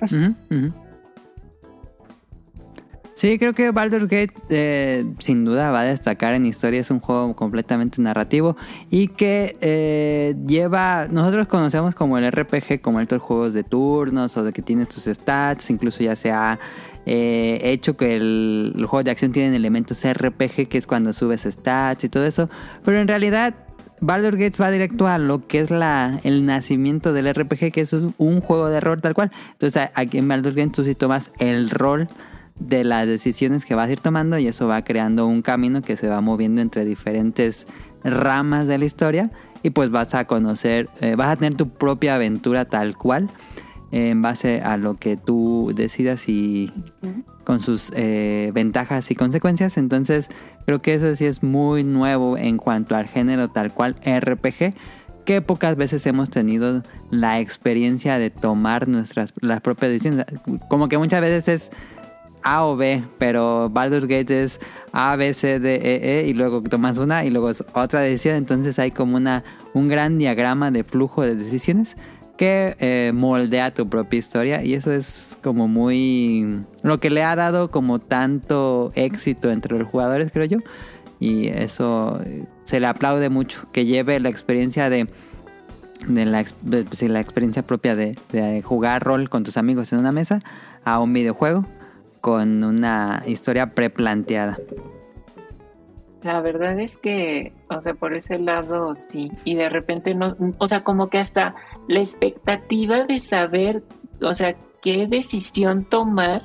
[3.20, 6.80] Sí, creo que Baldur's Gate eh, sin duda va a destacar en historia.
[6.80, 8.56] Es un juego completamente narrativo
[8.90, 11.08] y que eh, lleva.
[11.12, 15.04] Nosotros conocemos como el RPG, como estos juegos de turnos o de que tiene tus
[15.04, 15.70] stats.
[15.70, 16.60] Incluso ya se ha
[17.12, 21.42] eh, hecho que el, el juego de acción tiene elementos RPG, que es cuando subes
[21.42, 22.50] stats y todo eso.
[22.86, 23.56] Pero en realidad
[24.00, 27.94] Baldur's Gate va directo a lo que es la, el nacimiento del RPG, que es
[27.94, 29.32] un juego de rol tal cual.
[29.54, 32.08] Entonces aquí en Baldur's Gate tú sí tomas el rol
[32.60, 35.98] de las decisiones que vas a ir tomando y eso va creando un camino que
[35.98, 37.66] se va moviendo entre diferentes
[38.04, 39.32] ramas de la historia
[39.64, 43.30] y pues vas a conocer, eh, vas a tener tu propia aventura tal cual
[43.92, 46.72] en base a lo que tú decidas y
[47.44, 49.78] con sus eh, ventajas y consecuencias.
[49.78, 50.30] Entonces
[50.66, 54.76] creo que eso sí es muy nuevo en cuanto al género tal cual RPG
[55.26, 60.26] que pocas veces hemos tenido la experiencia de tomar nuestras las propias decisiones.
[60.68, 61.72] Como que muchas veces es
[62.42, 64.60] A o B, pero Baldur's Gate es
[64.92, 68.36] A, B, C, D, E, E y luego tomas una y luego es otra decisión.
[68.36, 69.44] Entonces hay como una
[69.74, 71.96] un gran diagrama de flujo de decisiones
[72.40, 74.64] que eh, moldea tu propia historia.
[74.64, 79.90] Y eso es como muy lo que le ha dado como tanto éxito entre los
[79.90, 80.58] jugadores creo yo.
[81.20, 85.10] Y eso eh, se le aplaude mucho que lleve la experiencia de
[86.08, 90.00] de la, de- sí, la experiencia propia de, de jugar rol con tus amigos en
[90.00, 90.40] una mesa
[90.86, 91.66] a un videojuego
[92.22, 94.58] con una historia preplanteada.
[96.24, 100.68] La verdad es que, o sea, por ese lado sí, y de repente no, o
[100.70, 101.56] sea, como que hasta
[101.90, 103.84] la expectativa de saber,
[104.22, 106.44] o sea, qué decisión tomar,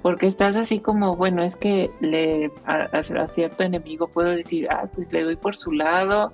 [0.00, 5.12] porque estás así como, bueno, es que le a, cierto enemigo puedo decir, ah, pues
[5.12, 6.32] le doy por su lado,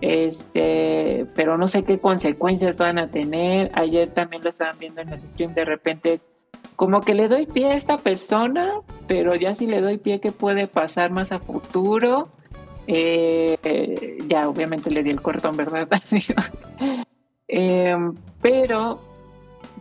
[0.00, 3.70] Este, pero no sé qué consecuencias van a tener.
[3.74, 6.26] Ayer también lo estaban viendo en el stream, de repente es
[6.74, 8.72] como que le doy pie a esta persona,
[9.06, 12.28] pero ya si le doy pie, ¿qué puede pasar más a futuro?
[12.88, 15.88] Eh, ya obviamente le di el cortón, ¿verdad?
[17.48, 17.96] Eh,
[18.40, 19.00] pero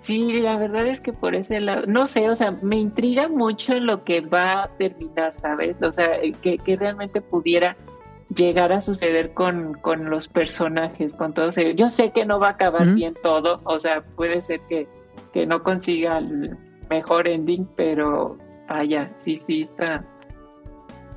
[0.01, 3.79] sí, la verdad es que por ese lado, no sé, o sea, me intriga mucho
[3.79, 5.81] lo que va a terminar, ¿sabes?
[5.81, 7.75] O sea, que, que realmente pudiera
[8.35, 11.75] llegar a suceder con, con los personajes, con todos ellos.
[11.75, 14.87] Yo sé que no va a acabar bien todo, o sea, puede ser que,
[15.31, 16.57] que no consiga el
[16.89, 18.37] mejor ending, pero
[18.67, 20.05] vaya, sí, sí está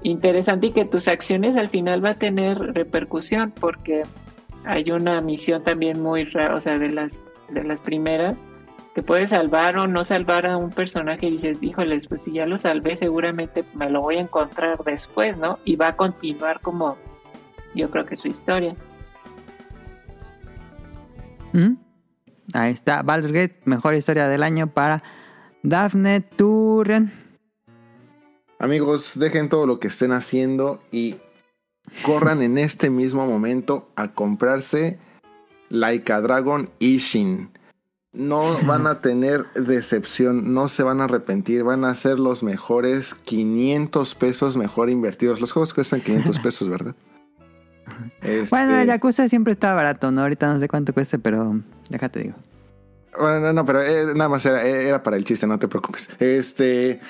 [0.03, 4.03] interesante y que tus acciones al final va a tener repercusión porque
[4.67, 8.37] hay una misión también muy rara, o sea, de las de las primeras
[8.95, 12.47] que puedes salvar o no salvar a un personaje y dices, híjoles, pues si ya
[12.47, 15.59] lo salvé, seguramente me lo voy a encontrar después, ¿no?
[15.65, 16.97] Y va a continuar como
[17.75, 18.75] yo creo que su historia.
[21.53, 21.75] ¿Mm?
[22.55, 25.03] Ahí está, Baldur's Gate, mejor historia del año para
[25.63, 27.13] Daphne Turren.
[28.59, 31.17] Amigos, dejen todo lo que estén haciendo y
[32.03, 34.99] corran en este mismo momento a comprarse
[35.69, 37.51] Laika Dragon Ishin.
[38.13, 43.15] No van a tener decepción, no se van a arrepentir, van a ser los mejores
[43.15, 45.41] 500 pesos mejor invertidos.
[45.41, 46.95] Los juegos cuestan 500 pesos, ¿verdad?
[48.23, 50.23] Este, Bueno, el Yakuza siempre está barato, ¿no?
[50.23, 52.37] Ahorita no sé cuánto cueste, pero déjate digo.
[53.19, 56.11] Bueno, no, no, pero eh, nada más era, era para el chiste, no te preocupes.
[56.19, 57.01] Este.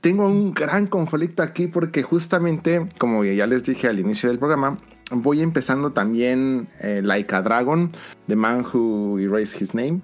[0.00, 4.78] Tengo un gran conflicto aquí porque justamente, como ya les dije al inicio del programa,
[5.12, 7.90] voy empezando también eh, Like Dragon,
[8.26, 10.02] The Man Who Erased His Name.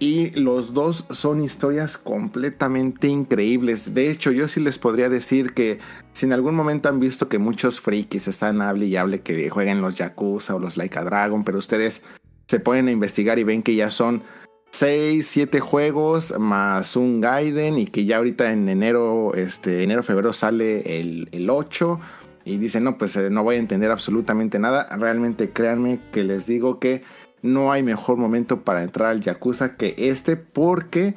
[0.00, 3.94] Y los dos son historias completamente increíbles.
[3.94, 5.80] De hecho, yo sí les podría decir que
[6.12, 9.80] si en algún momento han visto que muchos frikis están hable y hable que jueguen
[9.80, 12.04] los Yakuza o los Like Dragon, pero ustedes
[12.46, 14.22] se ponen a investigar y ven que ya son
[14.70, 20.32] 6, 7 juegos más un Gaiden y que ya ahorita en enero, este, enero, febrero
[20.32, 21.98] sale el, el 8
[22.44, 24.86] y dicen, no, pues eh, no voy a entender absolutamente nada.
[24.96, 27.02] Realmente créanme que les digo que
[27.42, 31.14] no hay mejor momento para entrar al Yakuza que este porque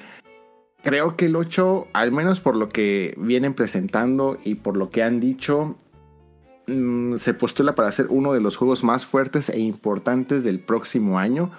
[0.83, 5.03] creo que el 8, al menos por lo que vienen presentando y por lo que
[5.03, 5.77] han dicho,
[6.67, 11.19] mm, se postula para ser uno de los juegos más fuertes e importantes del próximo
[11.19, 11.51] año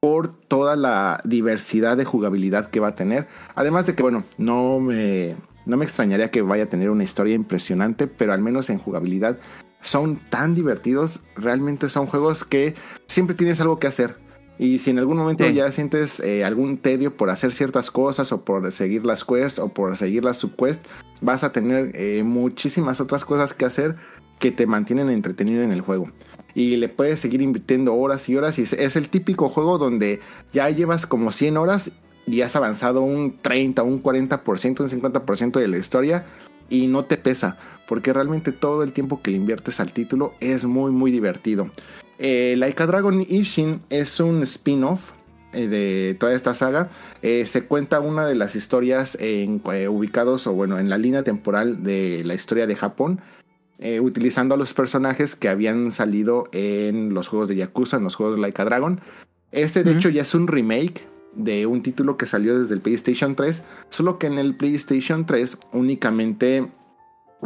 [0.00, 3.28] por toda la diversidad de jugabilidad que va a tener.
[3.54, 5.36] Además de que, bueno, no me,
[5.66, 9.38] no me extrañaría que vaya a tener una historia impresionante, pero al menos en jugabilidad
[9.82, 11.20] son tan divertidos.
[11.36, 12.74] Realmente son juegos que
[13.06, 14.16] siempre tienes algo que hacer.
[14.58, 15.54] Y si en algún momento Sí.
[15.54, 19.68] ya sientes eh, algún tedio por hacer ciertas cosas o por seguir las quests o
[19.68, 20.88] por seguir las subquests,
[21.20, 23.96] vas a tener eh, muchísimas otras cosas que hacer
[24.38, 26.10] que te mantienen entretenido en el juego.
[26.54, 28.58] Y le puedes seguir invirtiendo horas y horas.
[28.58, 30.20] Y es- el típico juego donde
[30.52, 31.92] ya llevas como 100 horas
[32.26, 36.24] y has avanzado un 30, un 40%, un 50% de la historia
[36.68, 37.56] y no te pesa.
[37.88, 41.70] Porque realmente todo el tiempo que le inviertes al título es muy, muy divertido.
[42.18, 45.12] Eh, Laika Dragon Ishin es un spin-off
[45.52, 46.90] eh, de toda esta saga.
[47.22, 51.24] Eh, se cuenta una de las historias en, eh, ubicados o bueno en la línea
[51.24, 53.20] temporal de la historia de Japón.
[53.82, 58.14] Eh, utilizando a los personajes que habían salido en los juegos de Yakuza, en los
[58.14, 59.00] juegos de Laika Dragon.
[59.52, 63.34] Este de hecho ya es un remake de un título que salió desde el PlayStation
[63.34, 66.70] 3, solo que en el PlayStation 3 únicamente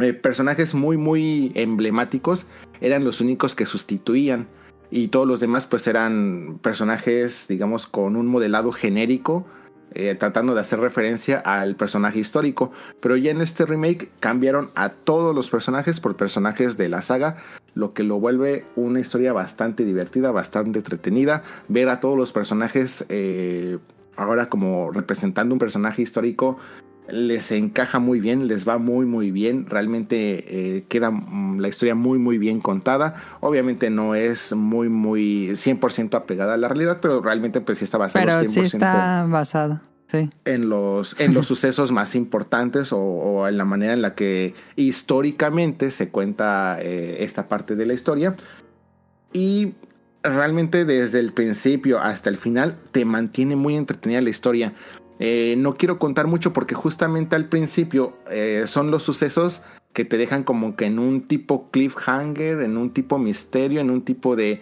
[0.01, 2.47] eh, personajes muy muy emblemáticos
[2.81, 4.47] eran los únicos que sustituían
[4.91, 9.45] y todos los demás pues eran personajes digamos con un modelado genérico
[9.93, 12.71] eh, tratando de hacer referencia al personaje histórico.
[12.99, 17.37] Pero ya en este remake cambiaron a todos los personajes por personajes de la saga
[17.75, 21.43] lo que lo vuelve una historia bastante divertida bastante entretenida.
[21.67, 23.77] Ver a todos los personajes eh,
[24.15, 26.57] ahora como representando un personaje histórico
[27.07, 31.95] les encaja muy bien, les va muy muy bien, realmente eh, queda mm, la historia
[31.95, 37.21] muy muy bien contada, obviamente no es muy muy 100% apegada a la realidad, pero
[37.21, 40.29] realmente pues sí está basada Pero 100% sí está basado, sí.
[40.45, 44.53] en los, en los sucesos más importantes o, o en la manera en la que
[44.75, 48.35] históricamente se cuenta eh, esta parte de la historia.
[49.33, 49.73] Y
[50.23, 54.73] realmente desde el principio hasta el final te mantiene muy entretenida la historia.
[55.19, 59.61] Eh, no quiero contar mucho porque justamente al principio eh, son los sucesos
[59.93, 64.01] que te dejan como que en un tipo cliffhanger, en un tipo misterio, en un
[64.01, 64.61] tipo de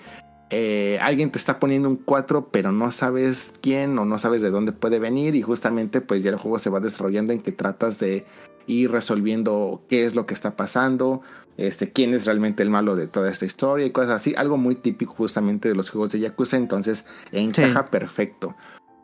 [0.51, 4.51] eh, alguien te está poniendo un 4, pero no sabes quién o no sabes de
[4.51, 7.97] dónde puede venir y justamente pues ya el juego se va desarrollando en que tratas
[7.97, 8.27] de
[8.67, 11.21] ir resolviendo qué es lo que está pasando,
[11.57, 14.75] este, quién es realmente el malo de toda esta historia y cosas así, algo muy
[14.75, 18.55] típico justamente de los juegos de Yakuza, entonces encaja perfecto.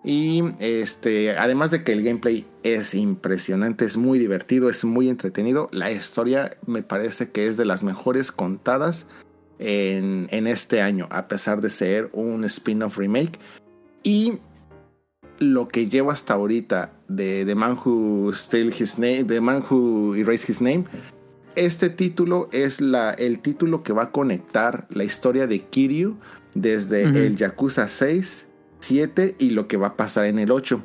[0.04, 5.70] Y este, además de que el gameplay es impresionante, es muy divertido, es muy entretenido,
[5.74, 9.08] la historia me parece que es de las mejores contadas
[9.60, 13.40] en, en este año, a pesar de ser un spin-off remake.
[14.04, 14.40] Y
[15.40, 20.16] lo que llevo hasta ahorita de The Man Who Stole His Name, The Man Who
[20.16, 20.86] Erased His Name,
[21.56, 26.18] este título es la, el título que va a conectar la historia de Kiryu
[26.56, 28.49] desde el Yakuza 6,
[28.80, 30.82] 7 y lo que va a pasar en el 8.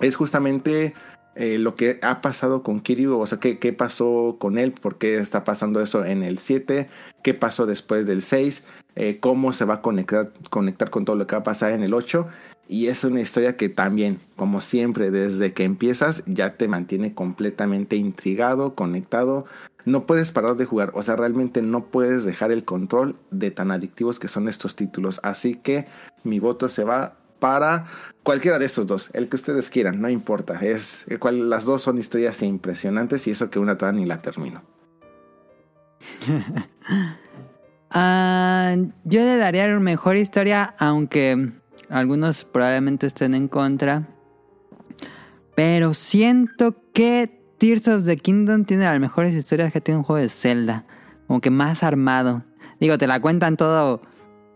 [0.00, 0.94] Es justamente
[1.34, 4.98] eh, lo que ha pasado con Kiryu, o sea, qué, qué pasó con él, por
[4.98, 6.88] qué está pasando eso en el 7,
[7.22, 8.64] qué pasó después del 6,
[8.96, 11.82] eh, cómo se va a conectar, conectar con todo lo que va a pasar en
[11.82, 12.26] el 8.
[12.68, 17.96] Y es una historia que también, como siempre, desde que empiezas ya te mantiene completamente
[17.96, 19.46] intrigado, conectado.
[19.84, 23.70] No puedes parar de jugar, o sea, realmente no puedes dejar el control de tan
[23.70, 25.20] adictivos que son estos títulos.
[25.22, 25.86] Así que
[26.24, 27.86] mi voto se va para
[28.22, 30.60] cualquiera de estos dos, el que ustedes quieran, no importa.
[30.60, 34.62] Es las dos son historias impresionantes y eso que una todavía ni la termino.
[37.94, 41.52] Ah, yo le daría mejor historia, aunque
[41.90, 44.08] algunos probablemente estén en contra.
[45.54, 50.20] Pero siento que Tears of the Kingdom tiene las mejores historias que tiene un juego
[50.20, 50.84] de Zelda.
[51.28, 52.42] Como que más armado.
[52.80, 54.02] Digo, te la cuentan todo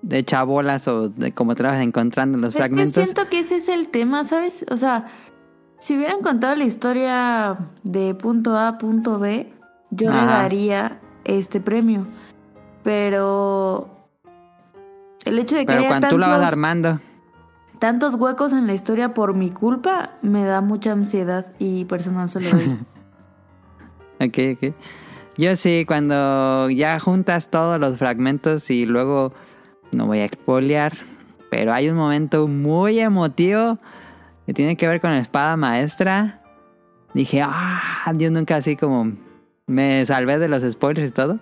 [0.03, 3.05] de chabolas o de como te la vas encontrando en los Es que fragmentos.
[3.05, 4.65] siento que ese es el tema, ¿sabes?
[4.73, 5.07] O sea,
[5.79, 9.53] si hubieran contado la historia de punto A a punto B,
[9.93, 12.05] yo le daría este premio.
[12.83, 13.89] Pero
[15.25, 17.01] el hecho de que Pero haya cuando tú la vas tantos- armando.
[17.79, 22.41] tantos huecos en la historia por mi culpa me da mucha ansiedad y no se
[22.41, 22.77] lo doy.
[24.21, 24.75] Ok, ok.
[25.37, 29.35] Yo sí, cuando ya juntas todos los fragmentos y luego
[29.93, 30.95] no voy a expoliar,
[31.51, 33.79] pero hay un momento muy emotivo
[34.47, 36.41] que tiene que ver con la espada maestra.
[37.13, 39.13] Dije, ah, yo nunca así como
[39.67, 41.39] me salvé de los spoilers y todo,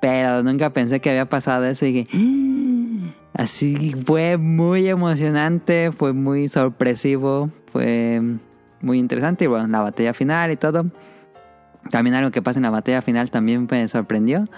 [0.00, 3.42] pero nunca pensé que había pasado eso y dije, "Ah".
[3.42, 8.20] así fue muy emocionante, fue muy sorpresivo, fue
[8.80, 10.84] muy interesante y bueno, la batalla final y todo.
[11.90, 14.48] También algo que pasa en la batalla final también me sorprendió.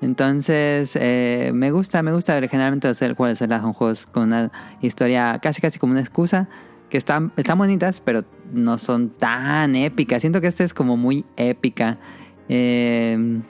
[0.00, 2.34] Entonces, eh, me gusta, me gusta.
[2.34, 4.50] Generalmente hacer juegos de son juegos con una
[4.80, 6.48] historia casi casi como una excusa.
[6.90, 10.20] Que están, están bonitas, pero no son tan épicas.
[10.20, 11.96] Siento que esta es como muy épica.
[12.48, 13.40] Eh,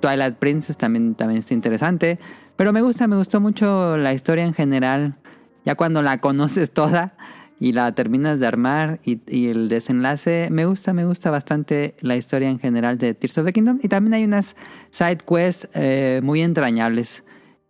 [0.00, 2.18] Twilight Princess también, también está interesante.
[2.56, 5.16] Pero me gusta, me gustó mucho la historia en general.
[5.64, 7.14] Ya cuando la conoces toda
[7.60, 12.16] y la terminas de armar y, y el desenlace, me gusta, me gusta bastante la
[12.16, 13.80] historia en general de Tears of the Kingdom.
[13.82, 14.56] Y también hay unas
[14.90, 17.24] side quests eh, muy entrañables.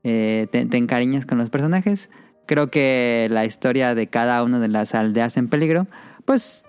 [0.04, 2.10] Eh, te, te encariñas con los personajes.
[2.46, 5.86] Creo que la historia de cada una de las aldeas en peligro,
[6.24, 6.64] pues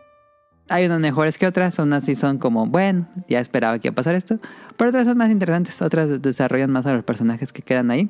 [0.69, 1.77] hay unas mejores que otras.
[1.79, 4.39] Unas sí son como, bueno, ya esperaba que iba a pasar esto.
[4.77, 5.81] Pero otras son más interesantes.
[5.81, 8.09] Otras desarrollan más a los personajes que quedan ahí.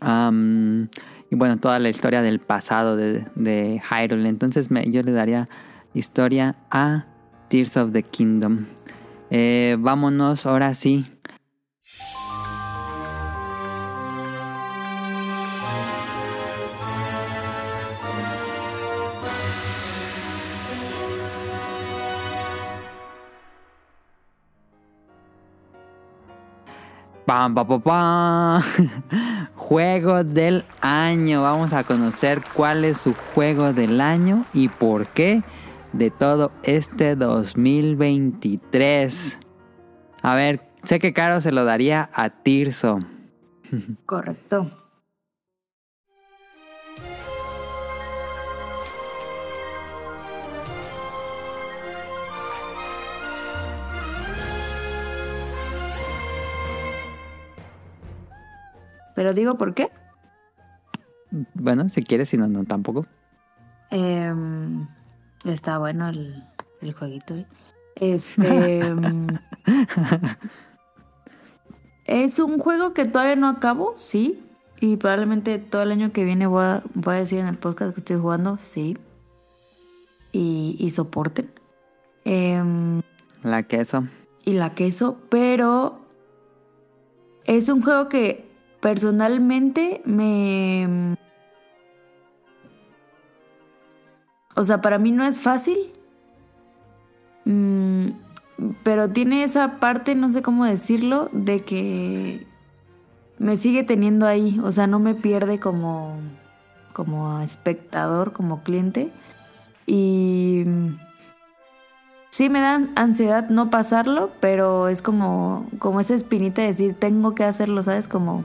[0.00, 0.88] Am,
[1.30, 4.28] y bueno, toda la historia del pasado de, de Hyrule.
[4.28, 5.46] Entonces yo le daría
[5.94, 7.06] historia a
[7.48, 8.66] Tears of the Kingdom.
[9.30, 11.06] Eh, vámonos ahora sí.
[27.26, 28.62] Pam, pam, pam.
[29.56, 31.42] Juego del año.
[31.42, 35.42] Vamos a conocer cuál es su juego del año y por qué
[35.92, 39.40] de todo este 2023.
[40.22, 43.00] A ver, sé que Caro se lo daría a Tirso.
[44.06, 44.85] Correcto.
[59.16, 59.90] Pero digo por qué.
[61.54, 63.04] Bueno, si quieres, si no, no tampoco.
[63.90, 64.86] Em,
[65.44, 66.44] está bueno el,
[66.80, 67.34] el jueguito.
[67.34, 67.46] ¿eh?
[67.96, 68.80] Este.
[68.80, 69.26] em,
[72.04, 74.42] es un juego que todavía no acabo, sí.
[74.80, 77.94] Y probablemente todo el año que viene voy a, voy a decir en el podcast
[77.94, 78.96] que estoy jugando, sí.
[80.32, 81.50] Y, y soporten.
[82.24, 83.00] Em,
[83.42, 84.04] La queso.
[84.44, 86.00] y la queso, pero
[87.44, 88.45] es un juego que
[88.86, 91.16] personalmente me...
[94.54, 95.76] O sea, para mí no es fácil.
[97.44, 98.10] Mm,
[98.84, 102.46] pero tiene esa parte, no sé cómo decirlo, de que
[103.38, 104.60] me sigue teniendo ahí.
[104.62, 106.18] O sea, no me pierde como,
[106.92, 109.10] como espectador, como cliente.
[109.84, 110.62] Y
[112.30, 117.34] sí me da ansiedad no pasarlo, pero es como, como esa espinita de decir, tengo
[117.34, 118.06] que hacerlo, ¿sabes?
[118.06, 118.44] Como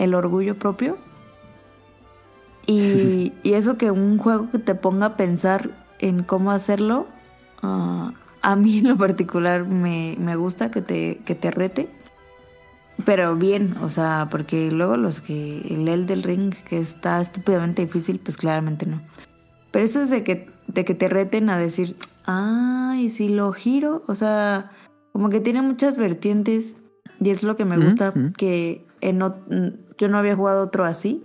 [0.00, 0.98] el orgullo propio.
[2.66, 7.06] Y, y eso que un juego que te ponga a pensar en cómo hacerlo,
[7.62, 8.12] ah,
[8.42, 11.88] a mí en lo particular me, me gusta que te, que te rete.
[13.04, 18.18] Pero bien, o sea, porque luego los que el Elden Ring que está estúpidamente difícil,
[18.18, 19.00] pues claramente no.
[19.70, 21.96] Pero eso es de que, de que te reten a decir,
[22.26, 24.70] ah, y si lo giro, o sea,
[25.12, 26.76] como que tiene muchas vertientes
[27.20, 29.22] y es lo que me gusta, que en
[30.00, 31.22] yo no había jugado otro así.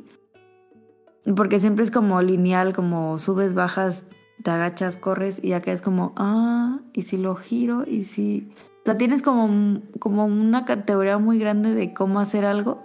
[1.35, 4.06] Porque siempre es como lineal, como subes, bajas,
[4.43, 8.52] te agachas, corres y acá es como, ah, y si lo giro, y si...
[8.81, 12.84] O sea, tienes como, como una categoría muy grande de cómo hacer algo.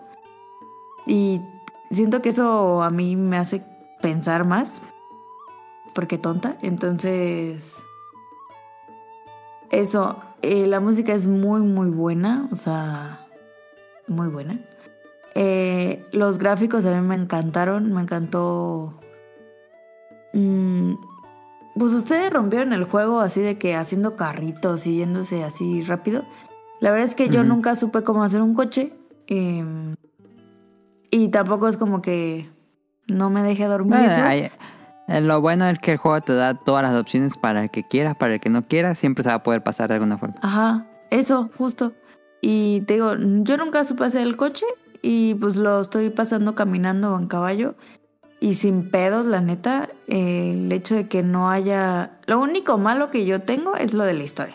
[1.06, 1.42] Y
[1.90, 3.62] siento que eso a mí me hace
[4.00, 4.80] pensar más.
[5.94, 6.56] Porque tonta.
[6.62, 7.82] Entonces...
[9.70, 12.48] Eso, eh, la música es muy, muy buena.
[12.50, 13.26] O sea,
[14.08, 14.58] muy buena.
[15.34, 17.92] Eh, los gráficos a mí me encantaron.
[17.92, 18.94] Me encantó...
[20.32, 20.94] Mm,
[21.78, 26.24] pues ustedes rompieron el juego así de que haciendo carritos y yéndose así rápido.
[26.80, 28.92] La verdad es que yo nunca supe cómo hacer un coche.
[29.28, 29.64] eh,
[31.10, 32.48] y tampoco es como que
[33.06, 33.98] no me deje dormir.
[33.98, 34.48] Bueno,
[35.08, 37.82] eh, lo bueno es que el juego te da todas las opciones para el que
[37.82, 40.36] quieras, para el que no quieras, siempre se va a poder pasar de alguna forma.
[40.40, 41.92] Ajá, eso, justo.
[42.40, 44.64] Y te digo, yo nunca supe hacer el coche
[45.02, 47.74] y pues lo estoy pasando caminando o en caballo
[48.40, 49.90] y sin pedos, la neta.
[50.08, 52.12] eh, el hecho de que no haya...
[52.26, 54.54] Lo único malo que yo tengo es lo de la historia.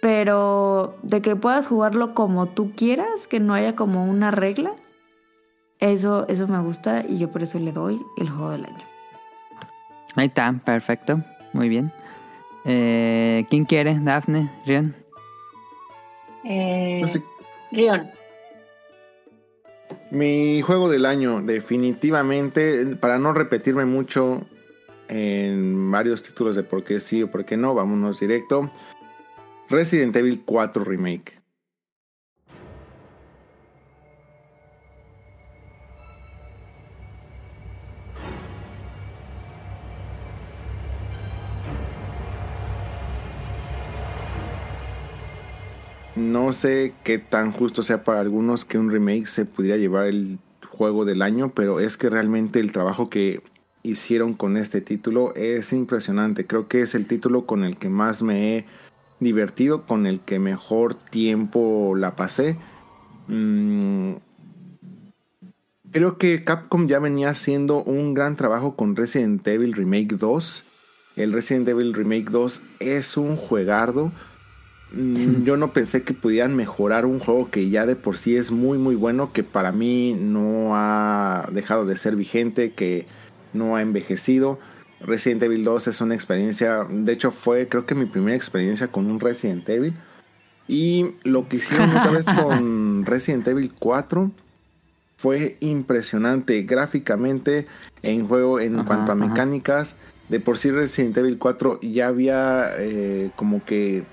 [0.00, 4.72] Pero de que puedas jugarlo como tú quieras, que no haya como una regla,
[5.78, 8.84] eso, eso me gusta y yo por eso le doy el juego del año.
[10.16, 11.20] Ahí está, perfecto,
[11.52, 11.92] muy bien.
[12.64, 13.98] Eh, ¿Quién quiere?
[13.98, 14.94] Dafne, Rion.
[16.44, 17.02] Eh,
[17.70, 18.10] Rion.
[20.10, 24.42] Mi juego del año, definitivamente, para no repetirme mucho
[25.08, 28.70] en varios títulos de por qué sí o por qué no, vámonos directo.
[29.68, 31.39] Resident Evil 4 Remake.
[46.16, 50.38] No sé qué tan justo sea para algunos que un remake se pudiera llevar el
[50.68, 53.42] juego del año, pero es que realmente el trabajo que
[53.82, 56.46] hicieron con este título es impresionante.
[56.46, 58.66] Creo que es el título con el que más me he
[59.20, 62.56] divertido, con el que mejor tiempo la pasé.
[63.28, 64.14] Mm,
[65.92, 70.64] creo que Capcom ya venía haciendo un gran trabajo con Resident Evil Remake 2.
[71.16, 74.12] El Resident Evil Remake 2 es un juegardo.
[74.92, 78.50] Mm, Yo no pensé que pudieran mejorar un juego que ya de por sí es
[78.50, 83.06] muy muy bueno, que para mí no ha dejado de ser vigente, que
[83.52, 84.58] no ha envejecido.
[85.00, 89.06] Resident Evil 2 es una experiencia, de hecho fue creo que mi primera experiencia con
[89.06, 89.94] un Resident Evil.
[90.68, 94.30] Y lo que hicieron otra vez con Resident Evil 4
[95.16, 97.66] fue impresionante gráficamente
[98.02, 99.26] en juego en Ajá, cuanto a ajá.
[99.26, 99.96] mecánicas.
[100.28, 104.04] De por sí Resident Evil 4 ya había eh, como que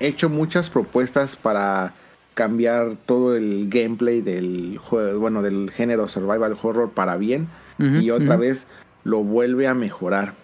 [0.00, 1.94] hecho muchas propuestas para
[2.34, 7.48] cambiar todo el gameplay del juego, bueno, del género survival horror para bien
[7.78, 8.66] y otra vez
[9.02, 10.34] lo vuelve a mejorar.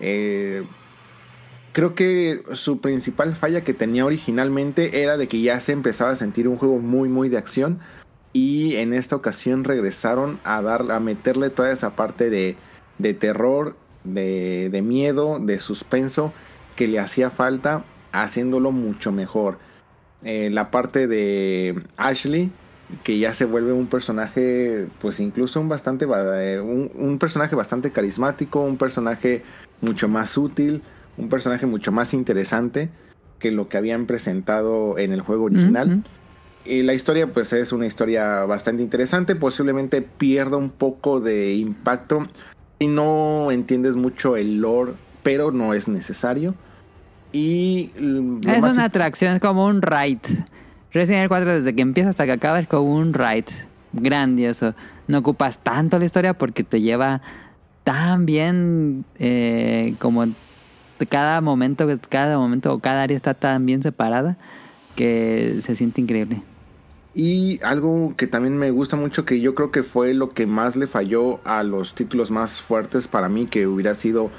[0.00, 0.64] Eh,
[1.72, 6.16] creo que su principal falla que tenía originalmente era de que ya se empezaba a
[6.16, 7.78] sentir un juego muy muy de acción
[8.34, 12.56] y en esta ocasión regresaron a dar a meterle toda esa parte de,
[12.98, 16.32] de terror, de, de miedo, de suspenso
[16.76, 19.58] que le hacía falta haciéndolo mucho mejor.
[20.22, 22.50] Eh, la parte de Ashley
[23.04, 27.54] que ya se vuelve un personaje, pues incluso un bastante, ba- eh, un, un personaje
[27.54, 29.44] bastante carismático, un personaje
[29.80, 30.82] mucho más útil,
[31.16, 32.90] un personaje mucho más interesante
[33.38, 36.02] que lo que habían presentado en el juego original.
[36.64, 39.34] Y la historia, pues es una historia bastante interesante.
[39.36, 42.26] Posiblemente pierda un poco de impacto
[42.80, 44.92] si no entiendes mucho el lore,
[45.22, 46.54] pero no es necesario.
[47.32, 47.90] Y
[48.46, 50.20] Es una atracción, es como un ride.
[50.92, 53.46] Resident Evil 4 desde que empieza hasta que acaba es como un ride
[53.92, 54.74] grandioso.
[55.06, 57.22] No ocupas tanto la historia porque te lleva
[57.84, 60.26] tan bien eh, como
[61.08, 64.36] cada momento, cada momento o cada área está tan bien separada
[64.96, 66.42] que se siente increíble.
[67.14, 70.76] Y algo que también me gusta mucho, que yo creo que fue lo que más
[70.76, 74.30] le falló a los títulos más fuertes para mí, que hubiera sido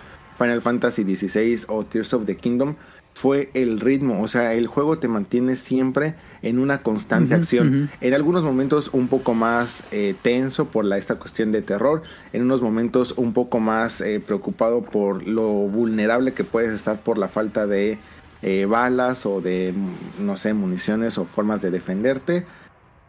[0.42, 2.76] Final Fantasy XVI o Tears of the Kingdom,
[3.14, 4.22] fue el ritmo.
[4.22, 7.90] O sea, el juego te mantiene siempre en una constante acción.
[8.02, 12.02] En algunos momentos un poco más eh, tenso por la, esta cuestión de terror.
[12.34, 17.18] En unos momentos un poco más eh, preocupado por lo vulnerable que puedes estar por
[17.18, 18.00] la falta de
[18.42, 22.46] eh, balas o de, mm, no sé, municiones o formas de defenderte.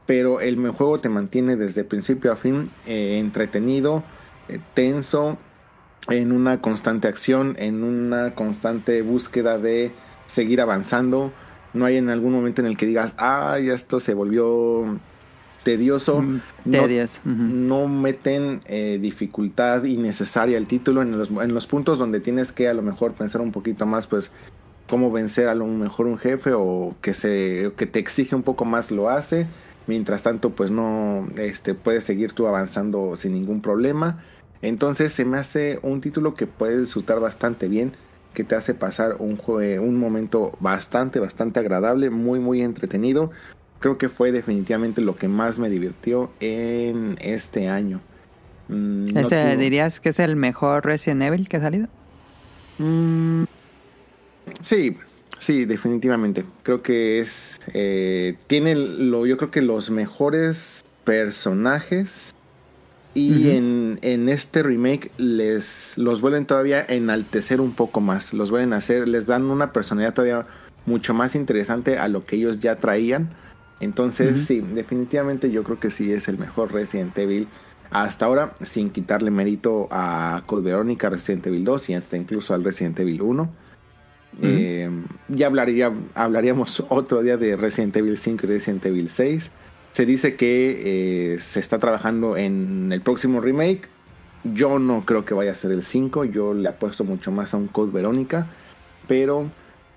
[0.04, 4.02] Pero el juego te mantiene desde principio a fin entretenido,
[4.74, 5.38] tenso,
[6.08, 9.92] en una constante acción, en una constante búsqueda de
[10.26, 11.32] seguir avanzando.
[11.74, 14.98] No hay en algún momento en el que digas, ah, ya esto se volvió
[15.62, 16.20] tedioso.
[16.22, 17.32] Mm, No- Tedious, ujú.
[17.34, 22.68] no meten eh, dificultad innecesaria al título en los, en los puntos donde tienes que
[22.68, 24.30] a lo mejor pensar un poquito más, pues
[24.88, 28.64] cómo vencer a lo mejor un jefe o que se que te exige un poco
[28.64, 29.46] más lo hace.
[29.86, 34.22] Mientras tanto, pues no este, puedes seguir tú avanzando sin ningún problema.
[34.62, 37.92] Entonces se me hace un título que puedes disfrutar bastante bien,
[38.32, 43.30] que te hace pasar un, un momento bastante, bastante agradable, muy, muy entretenido.
[43.80, 48.00] Creo que fue definitivamente lo que más me divirtió en este año.
[48.68, 51.88] Mm, no ¿Ese tuvo- dirías que es el mejor Resident Evil que ha salido?
[52.78, 53.42] Mm,
[54.62, 54.96] sí,
[55.38, 56.44] sí, definitivamente.
[56.62, 57.60] Creo que es.
[57.74, 62.30] eh, tiene lo, yo creo que los mejores personajes.
[63.14, 68.32] Y en, en este remake les los vuelven todavía a enaltecer un poco más.
[68.32, 70.46] Los vuelven a hacer, les dan una personalidad todavía
[70.86, 73.28] mucho más interesante a lo que ellos ya traían.
[73.80, 77.48] Entonces, sí, definitivamente yo creo que sí es el mejor Resident Evil
[77.90, 82.64] hasta ahora, sin quitarle mérito a Code Verónica, Resident Evil 2 y hasta incluso al
[82.64, 83.50] Resident Evil 1.
[84.40, 84.88] Eh,
[85.28, 89.50] ya hablaría, hablaríamos otro día de Resident Evil 5 y Resident Evil 6.
[89.92, 93.88] Se dice que eh, se está trabajando en el próximo remake.
[94.44, 96.24] Yo no creo que vaya a ser el 5.
[96.24, 98.46] Yo le apuesto mucho más a un Code Verónica.
[99.06, 99.50] Pero,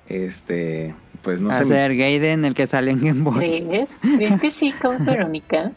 [0.10, 1.66] este, pues no a sé.
[1.66, 3.64] ser Gaiden, el que sale en Game Boy.
[3.68, 3.96] ¿Crees?
[4.02, 5.72] ¿Crees que sí con Verónica?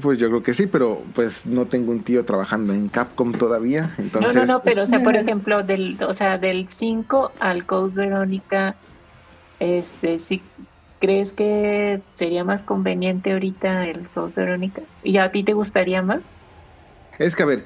[0.00, 3.92] Pues yo creo que sí, pero pues no tengo un tío trabajando en Capcom todavía.
[3.96, 7.32] No, Entonces, no, no, pues, pero o sea, por ejemplo, del, o sea, del 5
[7.40, 8.76] al Code Verónica,
[9.58, 10.42] este, sí,
[11.00, 14.82] ¿crees que sería más conveniente ahorita el Code Verónica?
[15.02, 16.20] ¿Y a ti te gustaría más?
[17.18, 17.64] Es que, a ver,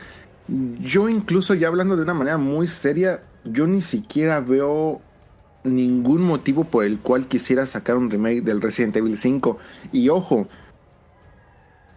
[0.80, 5.00] yo incluso ya hablando de una manera muy seria, yo ni siquiera veo
[5.64, 9.58] ningún motivo por el cual quisiera sacar un remake del Resident Evil 5.
[9.92, 10.48] Y ojo,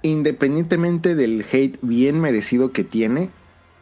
[0.01, 3.29] independientemente del hate bien merecido que tiene,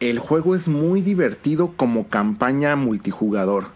[0.00, 3.75] el juego es muy divertido como campaña multijugador.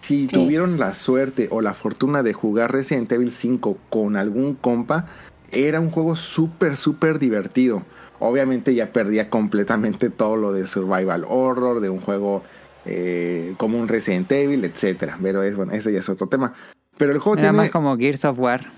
[0.00, 0.34] Si Sí.
[0.34, 5.06] tuvieron la suerte o la fortuna de jugar Resident Evil 5 con algún compa,
[5.50, 7.82] era un juego súper, súper divertido.
[8.18, 12.42] Obviamente ya perdía completamente todo lo de survival horror, de un juego
[12.86, 15.18] eh, como un Resident Evil, etcétera.
[15.22, 16.54] Pero es bueno, ese ya es otro tema.
[16.96, 18.70] Pero el juego Era tiene, más como Gears of War.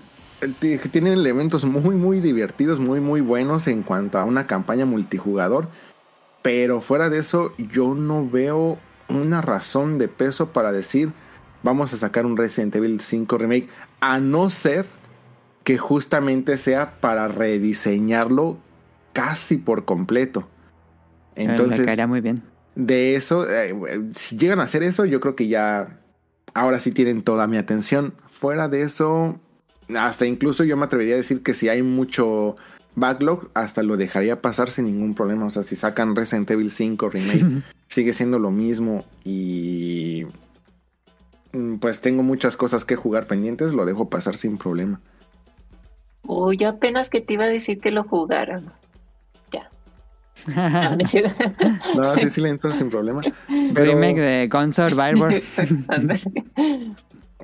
[0.59, 5.67] t- tiene elementos muy, muy divertidos, muy, muy buenos en cuanto a una campaña multijugador.
[6.41, 8.77] Pero fuera de eso, yo no veo
[9.09, 11.11] una razón de peso para decir
[11.63, 13.69] vamos a sacar un Resident Evil 5 remake,
[14.01, 14.85] a no ser
[15.63, 18.57] que justamente sea para rediseñarlo
[19.13, 20.47] casi por completo.
[21.35, 22.43] Le Entonces, caería muy bien.
[22.75, 23.73] de eso, eh,
[24.13, 25.99] si llegan a hacer eso, yo creo que ya
[26.53, 28.13] ahora sí tienen toda mi atención.
[28.29, 29.39] Fuera de eso,
[29.95, 32.55] hasta incluso yo me atrevería a decir que si hay mucho
[32.95, 35.45] backlog, hasta lo dejaría pasar sin ningún problema.
[35.45, 37.45] O sea, si sacan Resident Evil 5 Remake,
[37.87, 40.25] sigue siendo lo mismo y
[41.53, 44.99] mm, pues tengo muchas cosas que jugar pendientes, lo dejo pasar sin problema.
[46.57, 48.71] Yo apenas que te iba a decir que lo jugaran.
[49.51, 49.69] Ya.
[51.95, 53.21] No, sí, sí le entro sin problema.
[53.47, 55.33] Pero Remake de Gun Survivor.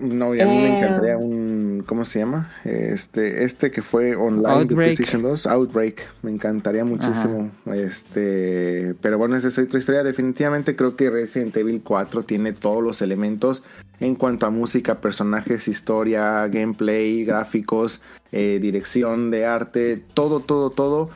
[0.01, 0.77] No, y a mí me Eh.
[0.77, 2.51] encantaría un, ¿cómo se llama?
[2.63, 4.75] Este, este que fue online de.
[4.75, 6.07] PlayStation 2, Outbreak.
[6.21, 7.51] Me encantaría muchísimo.
[7.73, 10.03] Este, pero bueno, esa es otra historia.
[10.03, 13.63] Definitivamente creo que Resident Evil 4 tiene todos los elementos
[13.99, 18.01] en cuanto a música, personajes, historia, gameplay, gráficos,
[18.31, 21.09] eh, dirección de arte, todo, todo, todo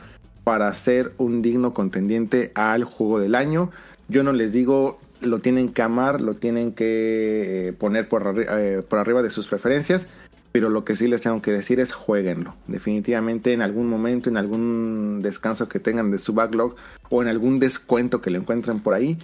[0.44, 3.70] para ser un digno contendiente al juego del año.
[4.08, 8.82] Yo no les digo lo tienen que amar, lo tienen que eh, poner por, eh,
[8.88, 10.06] por arriba de sus preferencias,
[10.52, 12.54] Pero lo que sí les tengo que decir es jueguenlo.
[12.68, 16.76] Definitivamente en algún momento, en algún descanso que tengan de su backlog
[17.10, 19.18] o en algún descuento que le encuentren por ahí,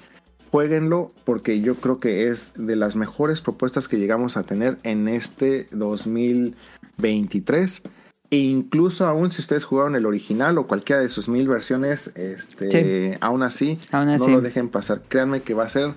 [0.51, 5.07] jueguenlo porque yo creo que es de las mejores propuestas que llegamos a tener en
[5.07, 7.83] este 2023.
[8.31, 12.71] E incluso aún si ustedes jugaron el original o cualquiera de sus mil versiones, este,
[13.13, 13.19] Sí.
[13.21, 15.03] aún así, Aún no lo dejen pasar.
[15.09, 15.95] Créanme que va a ser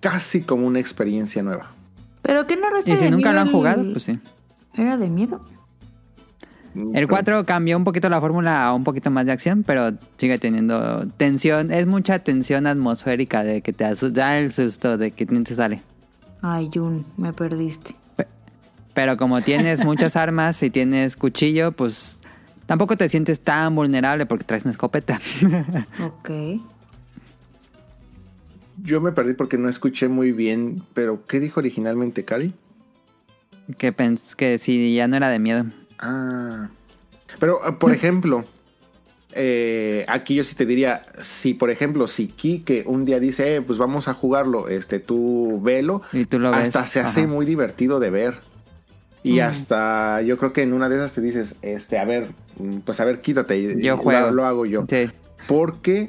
[0.00, 1.70] casi como una experiencia nueva.
[2.22, 4.18] Pero que no Y si nunca lo han jugado, pues sí.
[4.74, 5.40] ¿Era de miedo?
[6.94, 10.38] El 4 cambió un poquito la fórmula a un poquito más de acción, pero sigue
[10.38, 11.72] teniendo tensión.
[11.72, 15.82] Es mucha tensión atmosférica de que te da el susto de que te sale.
[16.42, 17.96] Ay, Jun, me perdiste.
[19.00, 22.18] Pero como tienes muchas armas y tienes cuchillo, pues
[22.66, 25.18] tampoco te sientes tan vulnerable porque traes una escopeta.
[26.04, 26.30] Ok.
[28.82, 32.52] Yo me perdí porque no escuché muy bien, pero ¿qué dijo originalmente Cari?
[33.78, 35.64] que pens que si ya no era de miedo.
[35.98, 36.68] Ah.
[37.38, 38.44] Pero, eh, por ejemplo,
[39.32, 43.62] eh, aquí yo sí te diría, si por ejemplo, si Kike un día dice, eh,
[43.62, 46.60] pues vamos a jugarlo, este, tú velo, Y tú lo ves.
[46.60, 47.28] hasta se hace Ajá.
[47.28, 48.40] muy divertido de ver.
[49.22, 49.42] Y Mm.
[49.42, 52.28] hasta yo creo que en una de esas te dices, este, a ver,
[52.84, 53.58] pues a ver, quítate.
[53.58, 54.26] y- Yo juego.
[54.28, 54.84] Lo, lo hago yo.
[55.46, 56.08] Porque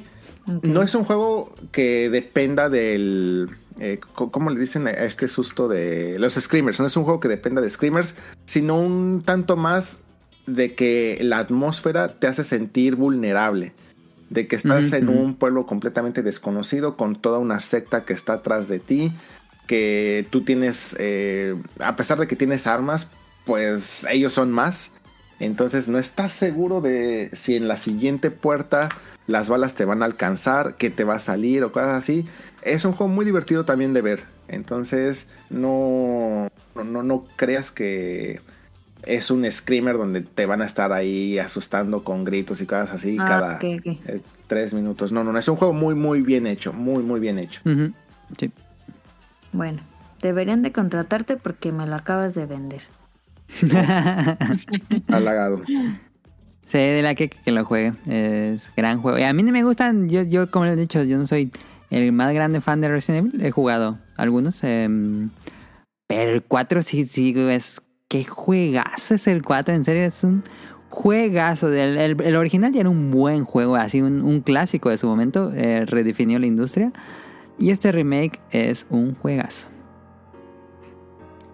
[0.63, 3.49] no es un juego que dependa del.
[3.79, 6.79] eh, ¿Cómo le dicen a este susto de los screamers?
[6.79, 8.15] No es un juego que dependa de screamers,
[8.45, 9.99] sino un tanto más
[10.47, 13.73] de que la atmósfera te hace sentir vulnerable.
[14.29, 18.67] De que estás en un pueblo completamente desconocido con toda una secta que está atrás
[18.69, 19.11] de ti.
[19.71, 23.07] Que tú tienes, eh, a pesar de que tienes armas,
[23.45, 24.91] pues ellos son más.
[25.39, 28.89] Entonces no estás seguro de si en la siguiente puerta
[29.27, 32.25] las balas te van a alcanzar, que te va a salir o cosas así.
[32.63, 34.25] Es un juego muy divertido también de ver.
[34.49, 38.41] Entonces no, no, no, creas que
[39.05, 43.15] es un screamer donde te van a estar ahí asustando con gritos y cosas así
[43.21, 45.13] Ah, cada eh, tres minutos.
[45.13, 45.39] No, no, no.
[45.39, 46.73] Es un juego muy, muy bien hecho.
[46.73, 47.61] Muy, muy bien hecho.
[48.37, 48.51] Sí.
[49.53, 49.81] Bueno,
[50.21, 52.81] deberían de contratarte porque me lo acabas de vender.
[55.09, 55.61] Halagado.
[56.67, 57.93] Sí, de la que, que lo juegue.
[58.07, 59.17] Es gran juego.
[59.19, 61.51] Y a mí no me gustan, yo, yo como les he dicho, yo no soy
[61.89, 63.45] el más grande fan de Resident Evil.
[63.45, 64.63] He jugado algunos.
[64.63, 65.29] em,
[66.07, 67.81] pero el 4 sí, sí, es...
[68.07, 70.43] Qué juegazo es el 4, en serio, es un
[70.89, 71.69] juegazo.
[71.71, 75.07] El, el- el original ya era un buen juego, así un, un clásico de su
[75.07, 75.53] momento.
[75.55, 76.91] eh, redefinió la industria.
[77.57, 79.67] Y este remake es un juegazo.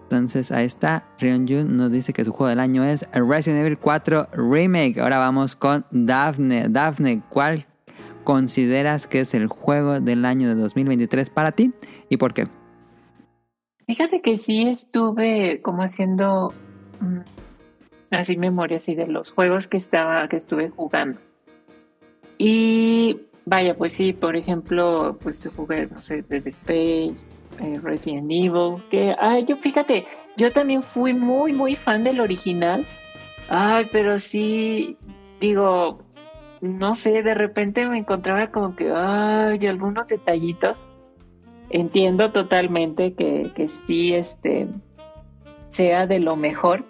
[0.04, 1.04] Entonces ahí está.
[1.18, 4.98] Rion Jun nos dice que su juego del año es Resident Evil 4 Remake.
[5.00, 6.68] Ahora vamos con Daphne.
[6.70, 7.66] Daphne, ¿cuál
[8.24, 11.72] consideras que es el juego del año de 2023 para ti
[12.08, 12.44] y por qué?
[13.86, 16.54] Fíjate que sí estuve como haciendo
[17.00, 17.20] mm,
[18.10, 21.20] así memoria así de los juegos que estaba que estuve jugando.
[22.38, 27.14] Y vaya, pues sí, por ejemplo, pues jugué, no sé, Dead Space,
[27.60, 30.06] eh, Resident Evil, que ay, yo fíjate,
[30.36, 32.86] yo también fui muy muy fan del original.
[33.48, 34.98] Ay, pero sí
[35.40, 36.00] digo,
[36.60, 40.84] no sé, de repente me encontraba como que ay, algunos detallitos
[41.70, 44.68] entiendo totalmente que, que sí este
[45.68, 46.84] sea de lo mejor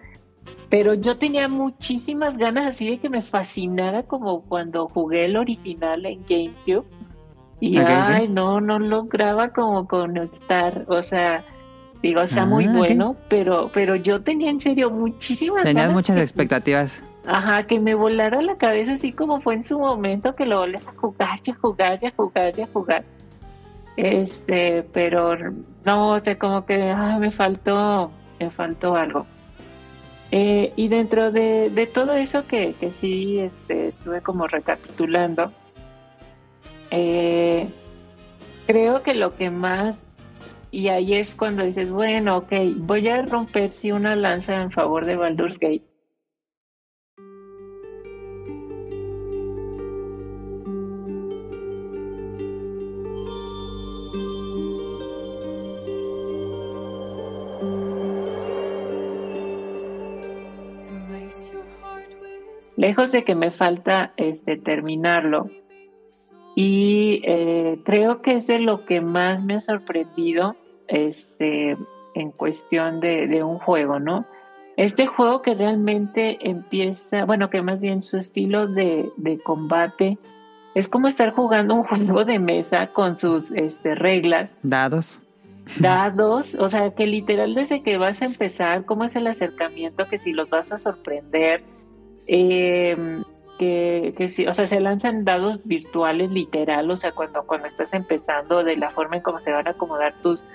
[0.71, 6.05] pero yo tenía muchísimas ganas así de que me fascinara como cuando jugué el original
[6.07, 6.85] en GameCube
[7.61, 11.45] y ay no no lograba como conectar o sea
[12.03, 16.17] digo está muy Ah, bueno pero pero yo tenía en serio muchísimas Tenías ganas muchas
[16.17, 17.03] que- expectativas.
[17.31, 20.89] Ajá, que me volara la cabeza así como fue en su momento, que lo vuelves
[20.89, 23.05] a jugar, y a jugar, y a jugar, y a jugar.
[23.97, 25.37] Este, pero
[25.85, 29.27] no, o sea, como que ah, me faltó, me faltó algo.
[30.31, 35.53] Eh, y dentro de, de todo eso que, que sí este, estuve como recapitulando,
[36.91, 37.69] eh,
[38.67, 40.07] creo que lo que más,
[40.71, 45.07] y ahí es cuando dices, bueno, ok, voy a romper sí una lanza en favor
[45.07, 45.88] de Baldur's Gate.
[62.79, 65.51] Lejos de que me falta este terminarlo.
[66.55, 70.57] Y eh, creo que es de lo que más me ha sorprendido
[70.87, 71.77] este
[72.15, 74.27] en cuestión de, de un juego no
[74.79, 80.19] este juego que realmente empieza bueno que más bien su estilo de, de combate
[80.75, 84.55] es como estar jugando un juego de mesa con sus este reglas.
[84.63, 85.21] Dados.
[85.81, 90.19] dados, o sea, que literal desde que vas a empezar, cómo es el acercamiento, que
[90.19, 91.63] si los vas a sorprender,
[92.29, 93.23] eh,
[93.59, 97.93] que, que si, o sea, se lanzan dados virtuales literal, o sea, cuando, cuando estás
[97.93, 100.47] empezando, de la forma en cómo se van a acomodar tus,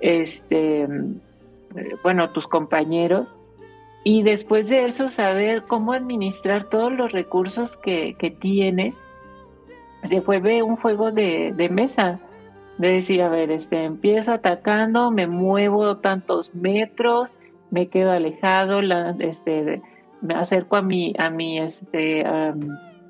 [0.00, 3.34] este, eh, bueno, tus compañeros.
[4.04, 9.02] Y después de eso, saber cómo administrar todos los recursos que, que tienes,
[10.08, 12.20] se vuelve un juego de, de mesa.
[12.78, 17.32] De decir, a ver, este, empiezo atacando, me muevo tantos metros,
[17.70, 19.82] me quedo alejado, la, este,
[20.22, 22.24] me acerco a mi, a mi, este,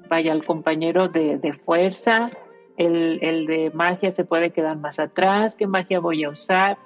[0.08, 2.30] vaya, al compañero de, de fuerza,
[2.76, 6.78] el, el de magia se puede quedar más atrás, qué magia voy a usar.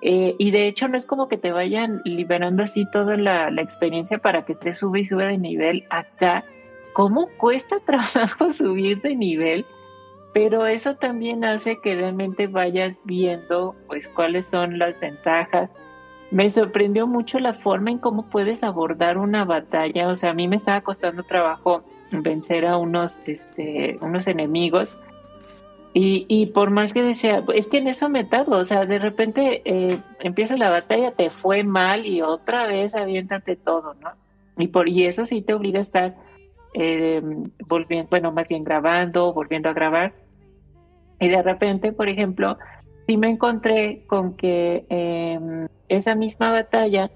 [0.00, 3.62] Eh, y de hecho no es como que te vayan liberando así toda la, la
[3.62, 6.44] experiencia para que estés sube y sube de nivel acá.
[6.92, 9.66] ¿Cómo cuesta trabajo subir de nivel?
[10.34, 15.72] Pero eso también hace que realmente vayas viendo pues cuáles son las ventajas.
[16.30, 20.08] Me sorprendió mucho la forma en cómo puedes abordar una batalla.
[20.08, 24.92] O sea, a mí me estaba costando trabajo vencer a unos, este, unos enemigos.
[25.94, 28.98] Y, y por más que decía, es que en eso me tardo, o sea, de
[28.98, 34.10] repente eh, empieza la batalla, te fue mal y otra vez aviéntate todo, ¿no?
[34.58, 36.14] Y, por, y eso sí te obliga a estar
[36.74, 37.22] eh,
[37.66, 40.12] volviendo, bueno, más bien grabando, volviendo a grabar.
[41.20, 42.58] Y de repente, por ejemplo,
[43.08, 45.40] sí me encontré con que eh,
[45.88, 47.10] esa misma batalla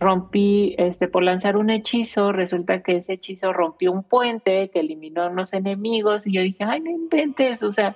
[0.00, 5.22] rompí, este, por lanzar un hechizo, resulta que ese hechizo rompió un puente que eliminó
[5.22, 7.94] a unos enemigos y yo dije, ay, no inventes, o sea,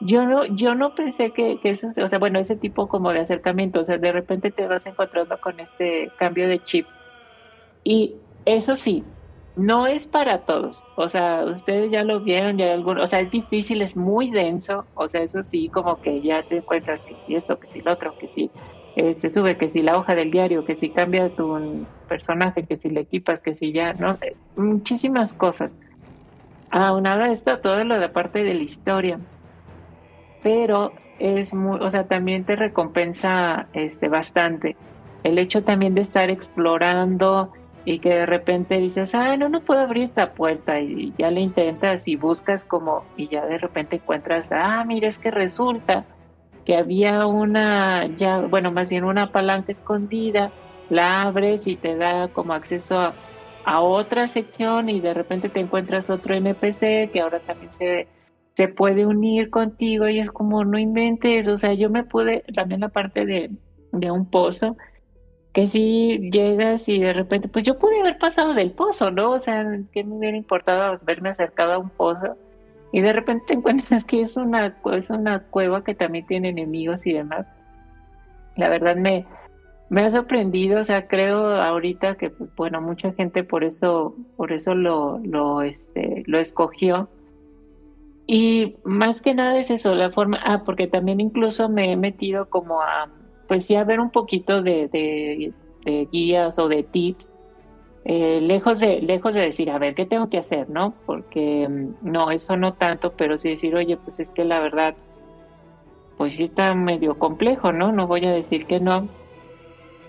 [0.00, 3.20] yo no, yo no pensé que, que eso, o sea, bueno, ese tipo como de
[3.20, 6.86] acercamiento, o sea, de repente te vas encontrando con este cambio de chip.
[7.82, 9.04] Y eso sí,
[9.56, 13.30] no es para todos, o sea, ustedes ya lo vieron, ya algunos, o sea, es
[13.30, 17.36] difícil, es muy denso, o sea, eso sí, como que ya te encuentras que si
[17.36, 18.50] esto, que si lo otro, que si
[18.96, 22.90] este sube, que si la hoja del diario, que si cambia tu personaje, que si
[22.90, 25.72] le equipas, que si ya, no, Eh, muchísimas cosas.
[26.70, 29.18] Aunado a esto, todo lo de parte de la historia.
[30.42, 34.76] Pero es muy, o sea, también te recompensa este bastante.
[35.22, 37.52] El hecho también de estar explorando
[37.84, 41.40] y que de repente dices, ah, no, no puedo abrir esta puerta y ya le
[41.40, 46.04] intentas y buscas como, y ya de repente encuentras, ah, mira, es que resulta
[46.64, 50.50] que había una, ya, bueno, más bien una palanca escondida,
[50.88, 53.12] la abres y te da como acceso a,
[53.64, 58.08] a otra sección y de repente te encuentras otro NPC que ahora también se,
[58.54, 62.80] se puede unir contigo y es como, no inventes, o sea, yo me pude, también
[62.80, 63.50] la parte de,
[63.92, 64.76] de un pozo,
[65.54, 69.30] que si llegas y de repente, pues yo pude haber pasado del pozo, ¿no?
[69.30, 72.36] O sea, que me hubiera importado haberme acercado a un pozo
[72.92, 77.06] y de repente te encuentras que es una, es una cueva que también tiene enemigos
[77.06, 77.46] y demás.
[78.56, 79.26] La verdad me,
[79.90, 84.74] me ha sorprendido, o sea, creo ahorita que, bueno, mucha gente por eso, por eso
[84.74, 87.08] lo, lo, este, lo escogió.
[88.26, 92.50] Y más que nada es eso, la forma, ah, porque también incluso me he metido
[92.50, 93.08] como a,
[93.48, 95.52] pues sí, a ver un poquito de, de,
[95.84, 97.32] de guías o de tips,
[98.04, 100.94] eh, lejos de, lejos de decir, a ver, ¿qué tengo que hacer, no?
[101.06, 104.94] Porque mm, no, eso no tanto, pero sí decir, oye, pues es que la verdad,
[106.18, 107.92] pues sí está medio complejo, ¿no?
[107.92, 109.08] No voy a decir que no.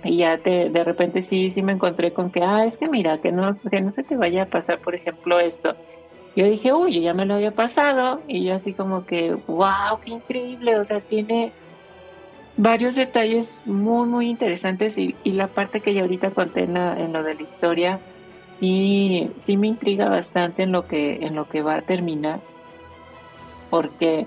[0.03, 3.21] Y ya te, de repente sí, sí me encontré con que, ah, es que mira,
[3.21, 5.75] que no, que no se te vaya a pasar, por ejemplo, esto.
[6.35, 8.21] Yo dije, uy, yo ya me lo había pasado.
[8.27, 10.77] Y yo así como que, wow, qué increíble.
[10.77, 11.53] O sea, tiene
[12.57, 14.97] varios detalles muy, muy interesantes.
[14.97, 17.99] Y, y la parte que ya ahorita conté en, la- en lo de la historia,
[18.61, 22.39] y sí me intriga bastante en lo que, en lo que va a terminar.
[23.69, 24.25] Porque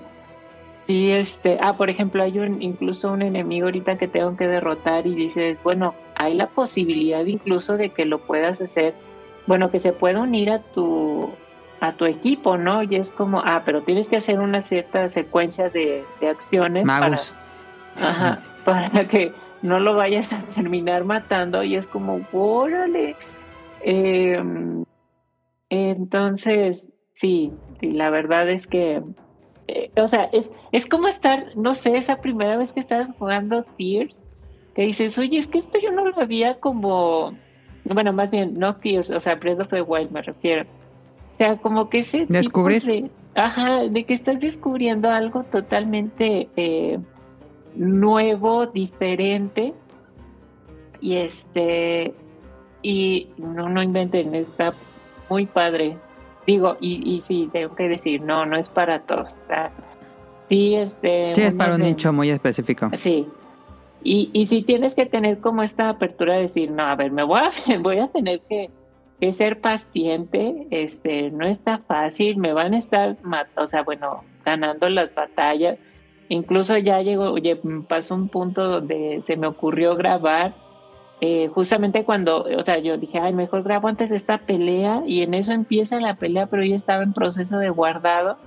[0.85, 5.07] sí, este, ah, por ejemplo, hay un, incluso un enemigo ahorita que tengo que derrotar
[5.07, 8.93] y dices, bueno, hay la posibilidad incluso de que lo puedas hacer,
[9.47, 11.29] bueno, que se pueda unir a tu,
[11.79, 12.83] a tu equipo, ¿no?
[12.83, 17.31] Y es como, ah, pero tienes que hacer una cierta secuencia de, de acciones Magus.
[17.31, 17.38] para,
[18.01, 19.31] ajá, para que
[19.61, 23.15] no lo vayas a terminar matando y es como, órale.
[23.81, 24.41] Eh,
[25.69, 29.01] entonces, sí, sí, la verdad es que,
[29.67, 33.63] eh, o sea, es, es como estar, no sé, esa primera vez que estabas jugando
[33.77, 34.21] Tears,
[34.73, 37.33] que dices, oye, es que esto yo no lo había como,
[37.83, 40.63] bueno, más bien, no Tears, o sea, Breath of the Wild me refiero.
[40.63, 42.83] O sea, como que ese tipo Descubrir.
[42.83, 46.99] de, ajá, de que estás descubriendo algo totalmente eh,
[47.79, 49.73] nuevo, diferente,
[50.99, 52.13] y este,
[52.81, 54.73] y no, no inventen, está
[55.29, 55.97] muy padre.
[56.45, 59.33] Digo, y, y sí, tengo que decir, no, no es para todos.
[59.43, 59.71] O sea,
[60.49, 61.33] sí, este.
[61.35, 62.89] Sí, es para un nicho muy específico.
[62.97, 63.27] Sí,
[64.03, 67.23] Y, y si tienes que tener como esta apertura de decir, no, a ver, me
[67.23, 68.69] voy a, voy a tener que,
[69.21, 73.17] que ser paciente, este, no está fácil, me van a estar,
[73.55, 75.77] o sea, bueno, ganando las batallas.
[76.29, 80.53] Incluso ya llegó, oye, pasó un punto donde se me ocurrió grabar,
[81.21, 85.23] eh, justamente cuando, o sea, yo dije, ay, mejor grabo antes de esta pelea, y
[85.23, 88.37] en eso empieza la pelea, pero yo estaba en proceso de guardado.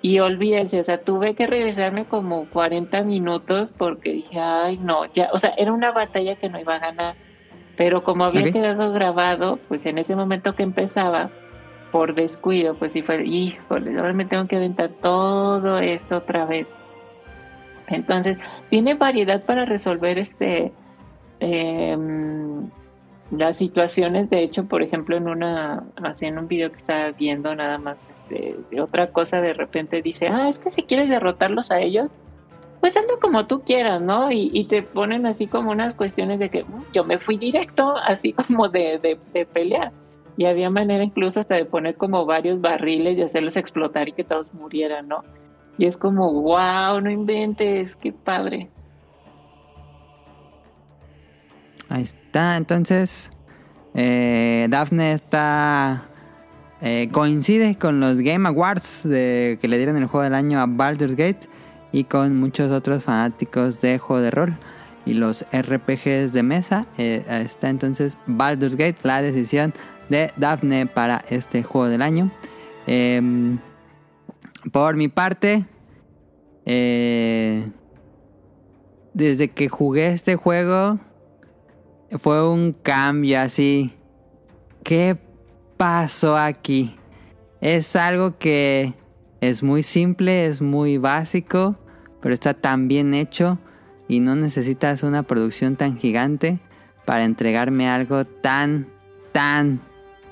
[0.00, 5.28] Y olvídense, o sea, tuve que regresarme como 40 minutos porque dije, ay, no, ya,
[5.32, 7.14] o sea, era una batalla que no iba a ganar.
[7.76, 11.30] Pero como había quedado grabado, pues en ese momento que empezaba,
[11.92, 16.66] por descuido, pues sí fue, híjole, ahora me tengo que aventar todo esto otra vez.
[17.88, 18.38] Entonces,
[18.70, 20.72] tiene variedad para resolver este
[21.40, 22.70] em,
[23.30, 24.30] las situaciones.
[24.30, 27.96] De hecho, por ejemplo, en una, así en un video que estaba viendo nada más
[28.32, 32.10] este, de otra cosa, de repente dice, ah, es que si quieres derrotarlos a ellos,
[32.80, 34.32] pues hazlo como tú quieras, ¿no?
[34.32, 37.96] Y, y te ponen así como unas cuestiones de que "Mm, yo me fui directo,
[38.04, 39.92] así como de, de, de pelear.
[40.36, 44.24] Y había manera incluso hasta de poner como varios barriles y hacerlos explotar y que
[44.24, 45.22] todos murieran, ¿no?
[45.78, 48.68] Y es como, wow, no inventes, qué padre.
[51.88, 53.30] Ahí está, entonces
[53.94, 56.08] eh, Daphne está
[56.80, 60.66] eh, coincide con los Game Awards de, que le dieron el juego del año a
[60.66, 61.48] Baldur's Gate
[61.92, 64.58] y con muchos otros fanáticos de juego de rol
[65.04, 66.86] y los RPGs de mesa.
[66.96, 69.74] Eh, está entonces Baldur's Gate, la decisión
[70.08, 72.30] de Daphne para este juego del año.
[72.86, 73.58] Em,
[74.70, 75.66] por mi parte,
[76.66, 77.68] eh,
[79.14, 81.00] desde que jugué este juego,
[82.18, 83.92] fue un cambio así.
[84.84, 85.16] ¿Qué
[85.76, 86.96] pasó aquí?
[87.60, 88.94] Es algo que
[89.40, 91.78] es muy simple, es muy básico,
[92.20, 93.58] pero está tan bien hecho
[94.08, 96.58] y no necesitas una producción tan gigante
[97.04, 98.88] para entregarme algo tan,
[99.32, 99.80] tan,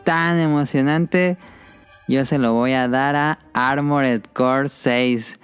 [0.04, 1.38] tan emocionante.
[2.10, 5.38] Yo se lo voy a dar a Armored Core 6.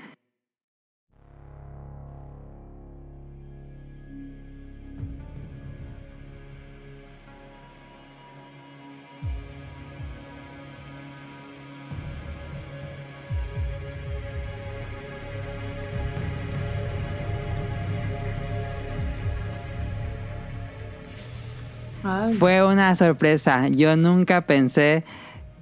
[22.02, 23.68] Ay, Fue una sorpresa.
[23.68, 25.04] Yo nunca pensé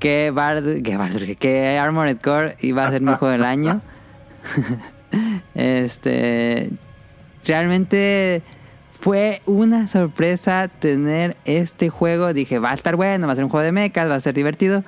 [0.05, 3.81] que, Bard- que, Baldur's- que Armored Core iba a ser mi juego del año.
[5.55, 6.69] este.
[7.47, 8.43] Realmente
[9.01, 12.35] fue una sorpresa tener este juego.
[12.35, 14.35] Dije, va a estar bueno, va a ser un juego de mechas, va a ser
[14.35, 14.85] divertido.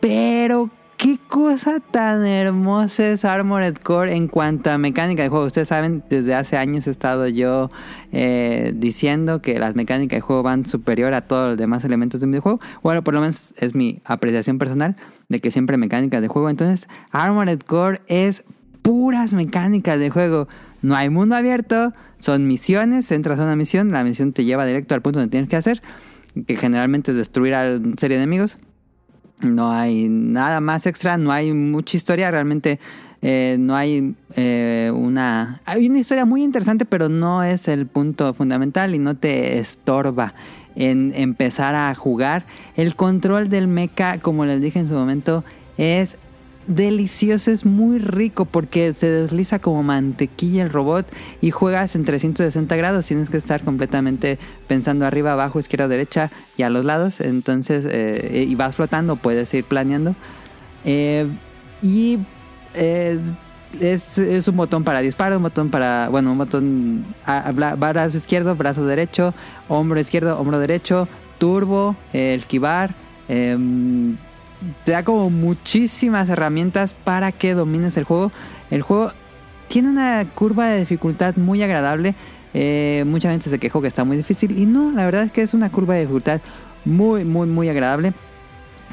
[0.00, 0.70] Pero
[1.00, 5.46] qué cosa tan hermosa es Armored Core en cuanto a mecánica de juego.
[5.46, 7.70] Ustedes saben, desde hace años he estado yo
[8.12, 12.26] eh, diciendo que las mecánicas de juego van superior a todos los demás elementos de
[12.26, 12.60] un videojuego.
[12.82, 14.94] Bueno, por lo menos es mi apreciación personal
[15.30, 16.50] de que siempre mecánicas de juego.
[16.50, 18.44] Entonces, Armored Core es
[18.82, 20.48] puras mecánicas de juego.
[20.82, 24.94] No hay mundo abierto, son misiones, entras a una misión, la misión te lleva directo
[24.94, 25.80] al punto donde tienes que hacer,
[26.46, 28.58] que generalmente es destruir a una serie de enemigos.
[29.42, 32.78] No hay nada más extra, no hay mucha historia, realmente
[33.22, 35.60] eh, no hay eh, una...
[35.64, 40.34] Hay una historia muy interesante, pero no es el punto fundamental y no te estorba
[40.76, 42.44] en empezar a jugar.
[42.76, 45.44] El control del mecha, como les dije en su momento,
[45.76, 46.16] es
[46.74, 51.06] delicioso, es muy rico porque se desliza como mantequilla el robot
[51.40, 53.06] y juegas en 360 grados.
[53.06, 54.38] Tienes que estar completamente
[54.68, 57.20] pensando arriba, abajo, izquierda, derecha y a los lados.
[57.20, 60.14] Entonces, eh, y vas flotando, puedes ir planeando.
[60.84, 61.26] Eh,
[61.82, 62.18] y
[62.74, 63.18] eh,
[63.80, 68.16] es, un botón para disparo, un botón para, bueno, un botón, a- a- bra- brazo
[68.16, 69.34] izquierdo, brazo derecho,
[69.68, 72.94] hombro izquierdo, hombro derecho, turbo, eh, esquivar.
[74.84, 78.32] Te da como muchísimas herramientas para que domines el juego.
[78.70, 79.12] El juego
[79.68, 82.14] tiene una curva de dificultad muy agradable.
[82.52, 85.42] Eh, mucha gente se quejó que está muy difícil y no, la verdad es que
[85.42, 86.40] es una curva de dificultad
[86.84, 88.12] muy, muy, muy agradable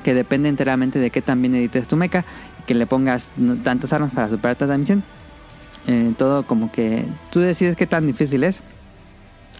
[0.04, 2.24] que depende enteramente de qué tan bien edites tu mecha,
[2.66, 3.30] que le pongas
[3.64, 5.04] tantas armas para superar tanta misión.
[5.88, 8.62] Eh, todo como que tú decides qué tan difícil es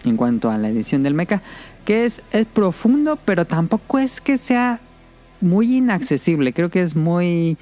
[0.04, 1.42] en cuanto a la edición del mecha,
[1.84, 4.80] que es, es profundo, pero tampoco es que sea
[5.40, 6.52] muy inaccesible.
[6.52, 7.56] Creo que es muy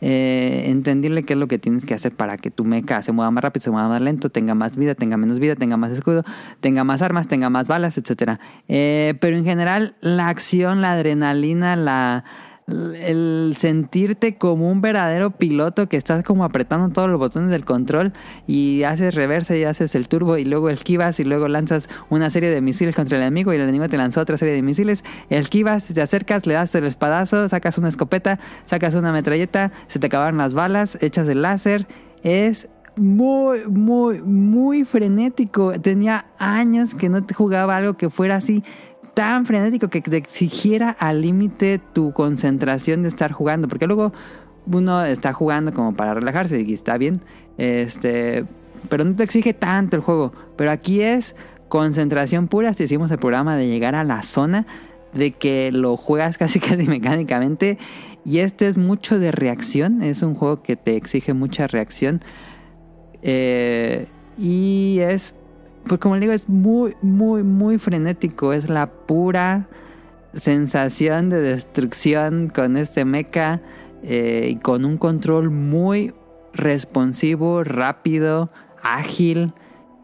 [0.00, 3.30] eh, entendible qué es lo que tienes que hacer para que tu mecha se mueva
[3.30, 6.24] más rápido, se mueva más lento, tenga más vida, tenga menos vida, tenga más escudo,
[6.60, 8.40] tenga más armas, tenga más balas, etcétera.
[8.68, 12.24] Eh, pero en general, la acción, la adrenalina, la,
[12.72, 18.12] el sentirte como un verdadero piloto que estás como apretando todos los botones del control
[18.46, 22.50] y haces reversa y haces el turbo y luego esquivas y luego lanzas una serie
[22.50, 25.84] de misiles contra el enemigo y el enemigo te lanzó otra serie de misiles, esquivas,
[25.84, 30.38] te acercas, le das el espadazo, sacas una escopeta, sacas una metralleta, se te acabaron
[30.38, 31.86] las balas, echas el láser,
[32.22, 35.72] es muy, muy, muy frenético.
[35.80, 38.62] Tenía años que no jugaba algo que fuera así
[39.14, 43.68] tan frenético que te exigiera al límite tu concentración de estar jugando.
[43.68, 44.12] Porque luego
[44.66, 47.20] uno está jugando como para relajarse y está bien.
[47.58, 48.44] Este,
[48.88, 50.32] pero no te exige tanto el juego.
[50.56, 51.34] Pero aquí es
[51.68, 52.74] concentración pura.
[52.74, 54.66] Si hicimos el programa de llegar a la zona,
[55.14, 57.78] de que lo juegas casi casi mecánicamente.
[58.24, 60.02] Y este es mucho de reacción.
[60.02, 62.20] Es un juego que te exige mucha reacción.
[63.22, 64.06] Eh,
[64.38, 65.34] y es,
[65.86, 68.52] pues como le digo, es muy, muy, muy frenético.
[68.52, 69.68] Es la pura
[70.34, 73.60] sensación de destrucción con este mecha
[74.02, 76.14] eh, y con un control muy
[76.52, 78.50] responsivo, rápido,
[78.82, 79.52] ágil.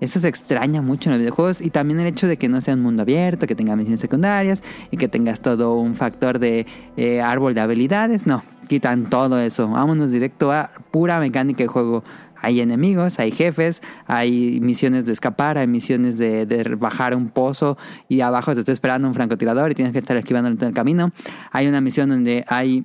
[0.00, 2.74] Eso se extraña mucho en los videojuegos y también el hecho de que no sea
[2.74, 7.20] un mundo abierto, que tenga misiones secundarias y que tengas todo un factor de eh,
[7.20, 8.26] árbol de habilidades.
[8.26, 9.68] No, quitan todo eso.
[9.68, 12.04] Vámonos directo a pura mecánica de juego.
[12.40, 17.76] Hay enemigos, hay jefes, hay misiones de escapar, hay misiones de, de bajar un pozo
[18.08, 21.12] y abajo te está esperando un francotirador y tienes que estar esquivando en el camino.
[21.52, 22.84] Hay una misión donde hay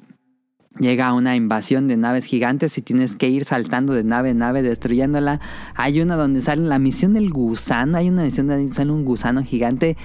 [0.79, 4.61] llega una invasión de naves gigantes y tienes que ir saltando de nave en nave
[4.61, 5.39] destruyéndola.
[5.75, 9.43] Hay una donde sale la misión del gusano, hay una misión donde sale un gusano
[9.43, 9.97] gigante.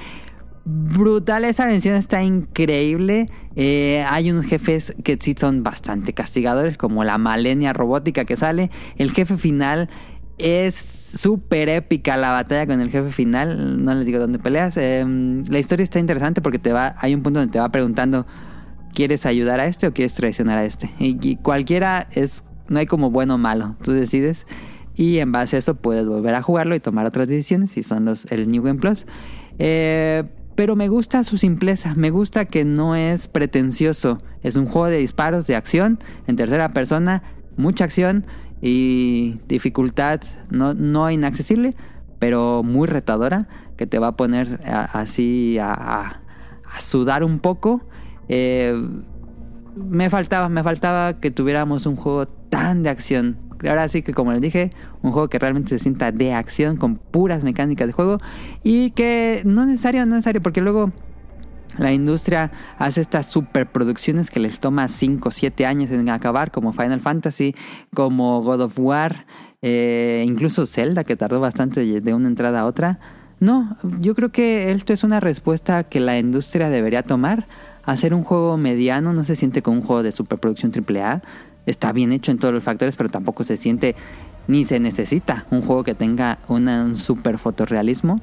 [0.71, 3.31] Brutal, esa misión está increíble.
[3.57, 8.71] Eh, hay unos jefes que sí son bastante castigadores, como la malenia robótica que sale.
[8.97, 9.89] El jefe final
[10.37, 10.75] es
[11.15, 13.83] súper épica la batalla con el jefe final.
[13.83, 14.77] No les digo dónde peleas.
[14.77, 15.07] Eh,
[15.49, 18.27] la historia está interesante porque te va, hay un punto donde te va preguntando
[18.93, 20.91] ¿Quieres ayudar a este o quieres traicionar a este?
[20.99, 24.47] Y, y, cualquiera es, no hay como bueno o malo, tú decides.
[24.95, 28.05] Y en base a eso puedes volver a jugarlo y tomar otras decisiones, si son
[28.05, 29.07] los, el New Game Plus.
[29.59, 30.25] Eh,
[30.59, 34.19] pero me gusta su simpleza, me gusta que no es pretencioso.
[34.43, 37.23] Es un juego de disparos, de acción, en tercera persona,
[37.57, 38.27] mucha acción
[38.61, 40.21] y dificultad
[40.51, 41.77] no, no inaccesible,
[42.19, 46.23] pero muy retadora, que te va a poner así a
[46.81, 47.83] sudar un poco.
[48.29, 48.75] Eh,
[49.77, 53.48] me faltaba, me faltaba que tuviéramos un juego tan de acción.
[53.67, 54.73] Ahora sí que como les dije,
[55.03, 58.21] un juego que realmente se sienta de acción con puras mecánicas de juego
[58.63, 60.93] y que no es necesario, no es necesario porque luego
[61.77, 66.73] la industria hace estas superproducciones que les toma 5 o 7 años en acabar, como
[66.73, 67.55] Final Fantasy,
[67.95, 69.25] como God of War,
[69.63, 72.99] eh, incluso Zelda, que tardó bastante de una entrada a otra.
[73.39, 77.47] No, yo creo que esto es una respuesta que la industria debería tomar
[77.93, 81.23] hacer un juego mediano no se siente como un juego de superproducción AAA.
[81.69, 83.95] Está bien hecho en todos los factores, pero tampoco se siente
[84.47, 88.21] ni se necesita un juego que tenga un super fotorrealismo.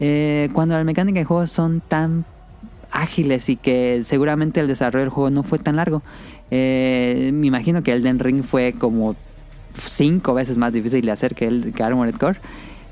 [0.00, 2.24] Eh, cuando las mecánicas de juego son tan
[2.90, 6.02] ágiles y que seguramente el desarrollo del juego no fue tan largo.
[6.50, 9.14] Eh, me imagino que Elden Ring fue como
[9.78, 12.38] cinco veces más difícil de hacer que, el, que Armored Core.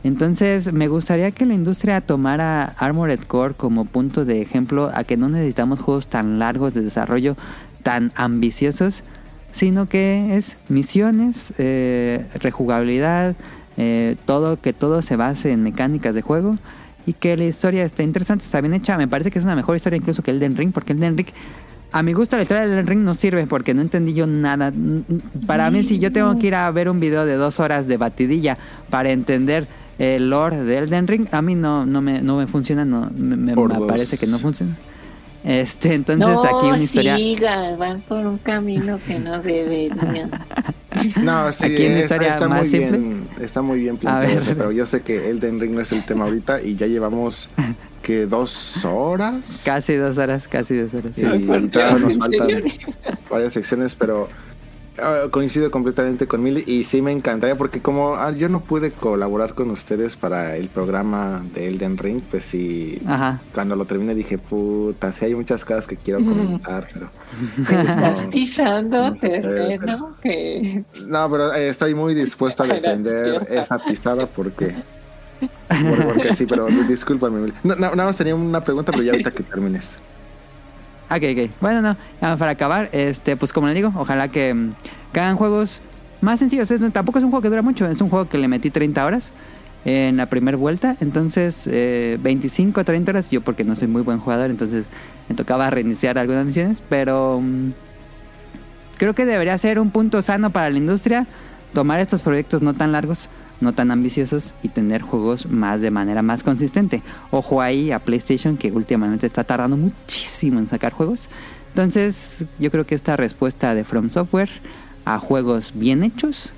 [0.03, 5.17] Entonces, me gustaría que la industria tomara Armored Core como punto de ejemplo a que
[5.17, 7.37] no necesitamos juegos tan largos de desarrollo,
[7.83, 9.03] tan ambiciosos,
[9.55, 13.37] sino que es misiones, eh, rejugabilidad,
[13.77, 16.59] eh, todo que todo se base en mecánicas de juego
[17.07, 18.99] y que la historia esté interesante, está bien hecha.
[18.99, 21.17] Me parece que es una mejor historia incluso que el Den Ring, porque el Den
[21.17, 21.29] Ring
[21.93, 24.73] a mi gusto la historia del Ring no sirve porque no entendí yo nada.
[25.47, 27.97] Para mí, si yo tengo que ir a ver un video de dos horas de
[27.97, 28.59] batidilla
[28.91, 29.69] para entender
[30.01, 33.55] el lore de Elden Ring, a mí no, no, me, no me funciona, no, me,
[33.87, 34.77] parece que no funciona.
[35.45, 37.17] Este, entonces no, aquí una historia.
[37.17, 40.31] siga, van por un camino que no deberían.
[41.23, 42.99] No, sí, Aquí una está, historia está más muy simple.
[42.99, 46.25] bien, está muy bien planteado pero yo sé que Elden Ring no es el tema
[46.25, 47.51] ahorita y ya llevamos
[48.03, 49.63] que dos horas.
[49.65, 51.11] Casi dos horas, casi dos horas.
[51.15, 51.27] sí.
[51.27, 52.49] Y todavía nos ¿en faltan
[53.31, 54.29] varias secciones, pero
[54.99, 58.93] ah, coincido completamente con Mili y sí me encantaría porque como ah, yo no pude
[58.93, 63.41] colaborar con ustedes para el programa de Elden Ring, pues sí, Ajá.
[63.55, 67.11] cuando lo terminé dije, puta, sí hay muchas cosas que quiero comentar, pero...
[67.81, 73.79] Estás no, pisando no terreno que No, pero eh, estoy muy dispuesto a defender esa
[73.85, 74.75] pisada porque...
[75.69, 77.41] por- Porque sí, pero discúlpame.
[77.41, 77.53] Mili.
[77.65, 79.99] No, no, nada más tenía una pregunta, pero ya ahorita que termines.
[81.11, 81.51] Ok, ok.
[81.61, 81.97] Bueno, no,
[82.39, 84.73] para acabar, este, pues como le digo, ojalá que, mm,
[85.13, 85.81] que hagan juegos
[86.21, 86.71] más sencillos.
[86.71, 89.05] Es- tampoco es un juego que dura mucho, es un juego que le metí 30
[89.05, 89.31] horas
[89.85, 90.97] en la primera vuelta.
[91.01, 94.87] Entonces, eh, 25 a 30 horas, yo porque no soy muy buen jugador, entonces
[95.29, 97.73] me tocaba reiniciar algunas misiones, pero mm,
[98.97, 101.27] creo que debería ser un punto sano para la industria
[101.75, 103.29] tomar estos proyectos no tan largos,
[103.65, 107.03] no tan ambiciosos y tener juegos más de manera más consistente.
[107.33, 111.29] Ojo ahí a PlayStation que últimamente está tardando muchísimo en sacar juegos.
[111.71, 114.51] Entonces, yo creo que esta respuesta de From Software
[115.05, 116.53] a juegos bien hechos,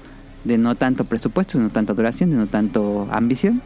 [0.45, 3.63] de no tanto presupuesto, de no tanta duración, de no tanto ambición,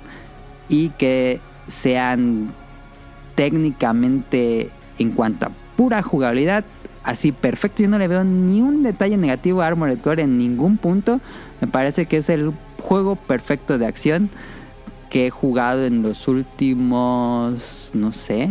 [0.69, 2.53] y que sean
[3.35, 6.65] técnicamente en cuanto a pura jugabilidad,
[7.03, 7.83] así perfecto.
[7.83, 11.21] Yo no le veo ni un detalle negativo a Armored Core en ningún punto.
[11.61, 14.31] Me parece que es el juego perfecto de acción
[15.11, 18.51] que he jugado en los últimos, no sé,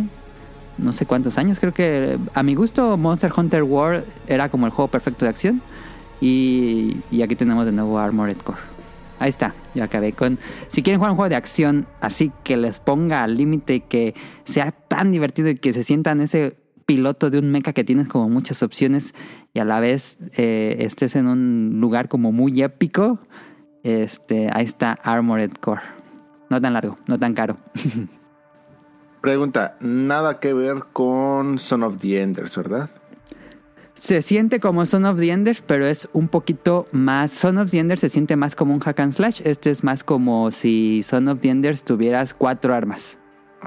[0.78, 1.58] no sé cuántos años.
[1.58, 5.62] Creo que a mi gusto Monster Hunter World era como el juego perfecto de acción.
[6.20, 8.58] Y, y aquí tenemos de nuevo Armored Core.
[9.18, 10.38] Ahí está, ya acabé con...
[10.68, 14.14] Si quieren jugar un juego de acción así que les ponga al límite y que
[14.44, 16.56] sea tan divertido y que se sientan ese
[16.86, 19.14] piloto de un mecha que tienes como muchas opciones
[19.52, 23.18] y a la vez eh, estés en un lugar como muy épico,
[23.82, 25.82] este, ahí está Armored Core.
[26.50, 27.56] No tan largo, no tan caro.
[29.20, 32.88] Pregunta, nada que ver con Son of the Enders, ¿verdad?
[33.94, 37.30] Se siente como Son of the Enders, pero es un poquito más.
[37.30, 39.42] Son of the Enders se siente más como un hack and slash.
[39.44, 43.18] Este es más como si Son of the Enders tuvieras cuatro armas.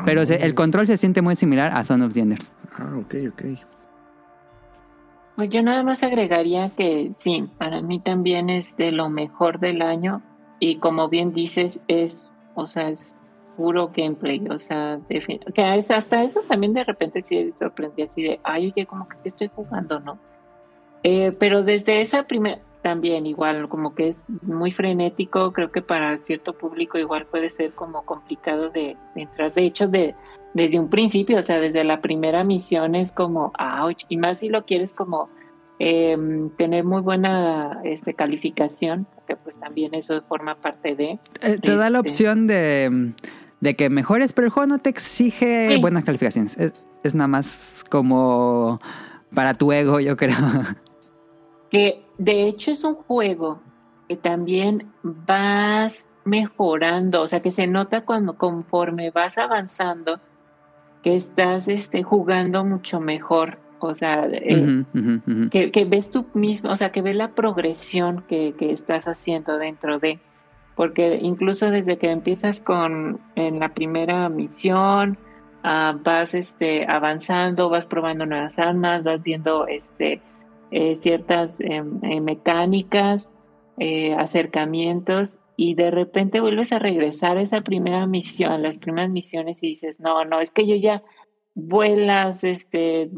[0.07, 2.51] Pero se- el control se siente muy similar a Son of the Enders.
[2.75, 3.43] Ah, ok, ok.
[5.35, 9.81] Pues yo nada más agregaría que sí, para mí también es de lo mejor del
[9.81, 10.21] año
[10.59, 13.15] y como bien dices es, o sea, es
[13.57, 18.39] puro gameplay, o sea, o sea, hasta eso también de repente sí sorprendí así de,
[18.43, 20.19] ay, oye, como que ¿qué estoy jugando, ¿no?
[21.03, 26.17] Eh, pero desde esa primera, también igual, como que es muy frenético, creo que para
[26.19, 30.13] cierto público igual puede ser como complicado de, de entrar, de hecho, de,
[30.53, 33.51] desde un principio, o sea, desde la primera misión es como,
[33.81, 35.29] ouch, y más si lo quieres como
[35.79, 36.15] eh,
[36.57, 41.19] tener muy buena este, calificación, que pues también eso forma parte de...
[41.41, 42.09] Eh, te da la Este.
[42.09, 43.13] opción de,
[43.61, 45.81] de que mejores, pero el juego no te exige Sí.
[45.81, 46.55] buenas calificaciones.
[46.57, 48.79] Es, es nada más como
[49.33, 50.35] para tu ego, yo creo.
[51.69, 53.61] que de hecho es un juego
[54.07, 60.19] que también vas mejorando, o sea que se nota cuando conforme vas avanzando
[61.01, 64.85] que estás este, jugando mucho mejor, o sea, eh,
[65.51, 69.57] que, que ves tú mismo, o sea, que ves la progresión que, que estás haciendo
[69.57, 70.19] dentro de,
[70.75, 75.17] porque incluso desde que empiezas con en la primera misión,
[75.63, 80.21] ah, vas este avanzando, vas probando nuevas armas, vas viendo este
[80.75, 83.29] eh, ciertas em, eh, mecánicas,
[83.77, 89.61] eh, acercamientos y de repente vuelves a regresar a esa primera misión, las primeras misiones
[89.61, 91.03] y dices, no, no, es que yo ya
[91.55, 93.09] vuelas, este,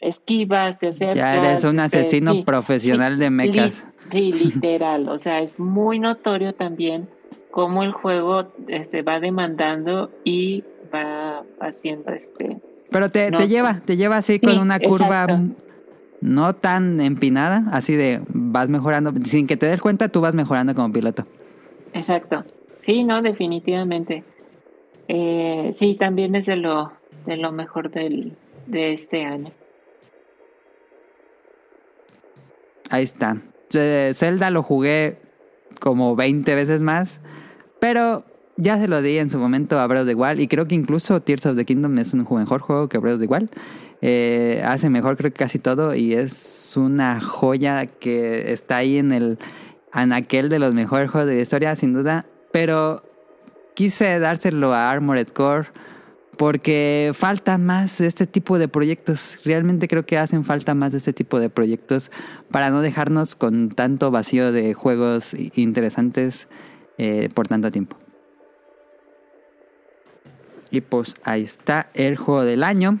[0.00, 1.16] esquivas, te acercas.
[1.16, 3.84] Ya eres un este, asesino sí, profesional de mechas.
[4.12, 7.08] li- sí, literal, o sea, es muy notorio también
[7.52, 12.58] cómo el juego este, va demandando y va haciendo este...
[12.90, 13.50] Pero te, No, te sí.
[13.50, 15.65] lleva, te lleva así con Sí, una curva exacto.
[16.20, 20.74] No tan empinada, así de vas mejorando, sin que te des cuenta, tú vas mejorando
[20.74, 21.24] como piloto.
[21.92, 22.44] Exacto.
[22.80, 24.24] Sí, no, definitivamente.
[25.08, 26.92] Eh, sí, también es de lo,
[27.26, 28.36] de lo mejor del,
[28.66, 29.52] de este año.
[32.90, 33.38] Ahí está.
[33.74, 35.18] Eh, Zelda lo jugué
[35.80, 37.20] como 20 veces más,
[37.80, 38.24] pero
[38.56, 40.74] ya se lo di en su momento a Breath of the Wild y creo que
[40.74, 43.50] incluso Tears of the Kingdom es un mejor juego que Breath of the Wild.
[44.02, 49.12] Eh, hace mejor creo que casi todo y es una joya que está ahí en
[49.12, 49.38] el
[49.90, 53.02] anaquel de los mejores juegos de la historia sin duda, pero
[53.74, 55.68] quise dárselo a Armored Core
[56.36, 59.38] porque falta más de este tipo de proyectos.
[59.44, 62.10] Realmente creo que hacen falta más de este tipo de proyectos
[62.50, 66.48] para no dejarnos con tanto vacío de juegos interesantes
[66.98, 67.96] eh, por tanto tiempo.
[70.70, 72.98] Y pues ahí está el juego del año.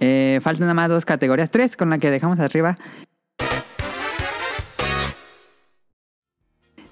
[0.00, 2.76] Eh, faltan nada más dos categorías, tres con la que dejamos arriba.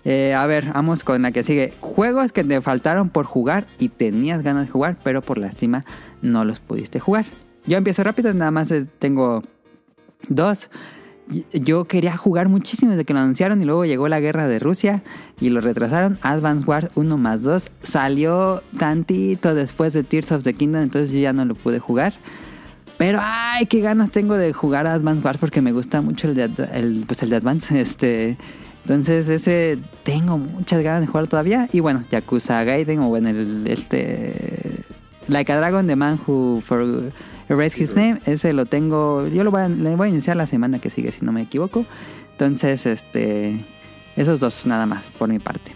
[0.04, 1.72] Eh, a ver, vamos con la que sigue.
[1.80, 5.84] Juegos que te faltaron por jugar y tenías ganas de jugar, pero por lástima
[6.20, 7.26] no los pudiste jugar.
[7.66, 9.42] Yo empiezo rápido, nada más tengo
[10.28, 10.68] dos.
[11.54, 15.02] Yo quería jugar muchísimo desde que lo anunciaron y luego llegó la guerra de Rusia
[15.40, 16.18] y lo retrasaron.
[16.20, 21.32] Advance Wars 1 más 2 salió tantito después de Tears of the Kingdom, entonces ya
[21.32, 22.12] no lo pude jugar.
[22.96, 26.34] Pero ay, qué ganas tengo de jugar a Advance Wars porque me gusta mucho el
[26.34, 27.80] de, el, pues el de Advance.
[27.80, 28.36] Este,
[28.82, 31.68] entonces ese tengo muchas ganas de jugar todavía.
[31.72, 34.84] Y bueno, Yakuza Gaiden o bueno, el, este...
[35.26, 37.12] Like a Dragon, The Man Who for,
[37.48, 40.80] Erase His Name, ese lo tengo, yo lo voy a, voy a iniciar la semana
[40.80, 41.86] que sigue, si no me equivoco.
[42.32, 43.64] Entonces, este,
[44.16, 45.72] esos dos nada más, por mi parte.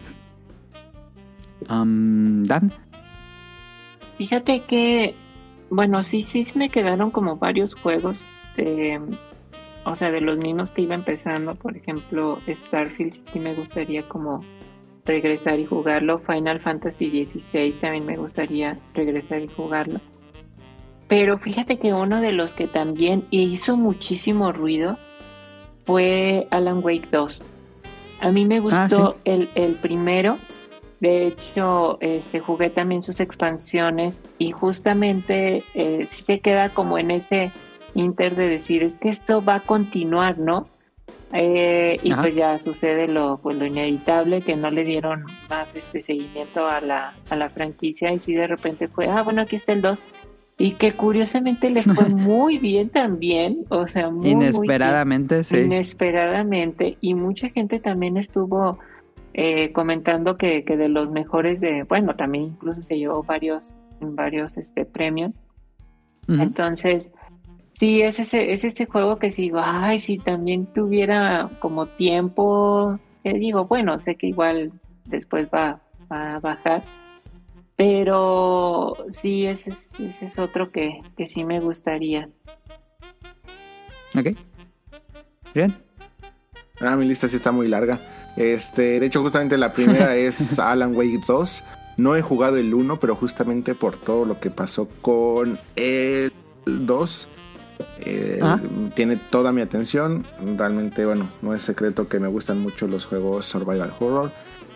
[1.70, 2.72] Um, Dan,
[4.18, 5.14] Fíjate que,
[5.70, 8.26] bueno, sí, sí me quedaron como varios juegos
[8.56, 9.00] de,
[9.84, 11.54] o sea, de los mismos que iba empezando.
[11.54, 14.44] Por ejemplo, Starfield sí me gustaría como
[15.04, 16.20] regresar y jugarlo.
[16.20, 20.00] Final Fantasy XVI también me gustaría regresar y jugarlo.
[21.08, 24.98] Pero fíjate que uno de los que también hizo muchísimo ruido
[25.86, 27.42] fue Alan Wake 2.
[28.20, 30.38] A mí me gustó el, el primero.
[31.00, 37.12] De hecho, este, jugué también sus expansiones y justamente eh, sí se queda como en
[37.12, 37.52] ese
[37.94, 40.66] inter de decir, es que esto va a continuar, ¿no?
[41.32, 42.22] Eh, y Ajá.
[42.22, 46.80] pues ya sucede lo, pues lo inevitable, que no le dieron más este seguimiento a
[46.80, 49.98] la, a la franquicia y sí de repente fue, ah, bueno, aquí está el 2.
[50.60, 55.58] Y que curiosamente le fue muy bien también, o sea, muy, muy bien inesperadamente, sí.
[55.58, 58.78] inesperadamente y mucha gente también estuvo
[59.34, 64.56] eh, comentando que, que de los mejores de bueno también incluso se llevó varios varios
[64.56, 65.40] este premios
[66.28, 67.10] entonces
[67.72, 73.38] sí es ese es este juego que sigo ay si también tuviera como tiempo eh,
[73.38, 74.72] digo bueno sé que igual
[75.06, 75.80] después va,
[76.12, 76.84] va a bajar
[77.76, 82.28] pero sí ese es, ese es otro que, que sí me gustaría
[84.16, 84.28] Ok.
[85.54, 85.74] Bien.
[86.80, 87.98] Ah, mi lista sí está muy larga.
[88.38, 91.64] Este, de hecho, justamente la primera es Alan Wake 2.
[91.96, 96.32] No he jugado el 1, pero justamente por todo lo que pasó con el
[96.64, 97.28] 2,
[98.00, 98.60] eh, Ah.
[98.94, 100.24] tiene toda mi atención.
[100.56, 104.30] Realmente, bueno, no es secreto que me gustan mucho los juegos Survival Horror.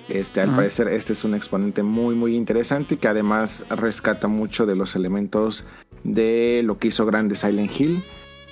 [0.09, 4.75] Este, al parecer, este es un exponente muy, muy interesante que además rescata mucho de
[4.75, 5.65] los elementos
[6.03, 8.03] de lo que hizo grande Silent Hill.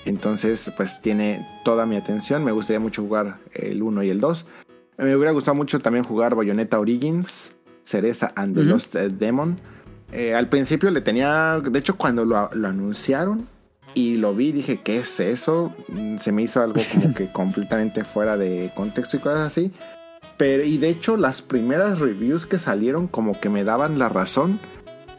[0.04, 2.44] Entonces, pues tiene toda mi atención.
[2.44, 4.46] Me gustaría mucho jugar el 1 y el 2.
[5.00, 8.70] Me hubiera gustado mucho también jugar Bayonetta Origins, Cereza and the Ujú.
[8.70, 9.56] Lost eh, Demon.
[10.12, 13.46] Eh, al principio le tenía, de hecho cuando lo, lo anunciaron
[13.94, 15.74] y lo vi, dije, ¿qué es eso?
[15.88, 19.72] Mm, Se me hizo algo como que completamente fuera de contexto y cosas así.
[20.36, 24.58] Pero, y de hecho las primeras reviews que salieron como que me daban la razón.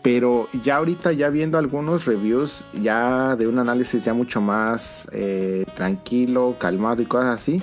[0.03, 5.63] Pero ya ahorita, ya viendo algunos reviews, ya de un análisis ya mucho más eh,
[5.75, 7.61] tranquilo, calmado y cosas así,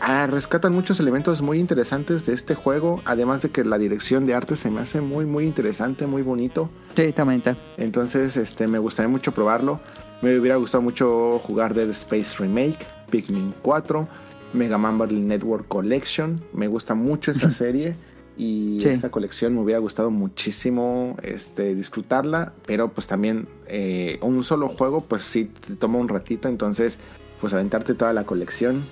[0.00, 3.00] ah, rescatan muchos elementos muy interesantes de este juego.
[3.04, 6.70] Además de que la dirección de arte se me hace muy, muy interesante, muy bonito.
[6.96, 7.56] Sí, está bonita.
[7.76, 9.80] Entonces, este, me gustaría mucho probarlo.
[10.22, 12.78] Me hubiera gustado mucho jugar Dead Space Remake,
[13.10, 14.06] Pikmin 4,
[14.52, 16.40] Mega Man Battle Network Collection.
[16.52, 17.96] Me gusta mucho esa serie
[18.36, 18.88] y Sí.
[18.88, 25.02] esta colección me hubiera gustado muchísimo este, disfrutarla, pero pues también eh, un solo juego
[25.02, 26.98] pues sí te toma un ratito, entonces
[27.40, 28.84] pues aventarte toda la colección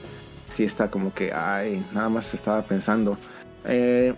[0.48, 3.16] sí está como que, ay, nada más estaba pensando.
[3.64, 4.14] Eh,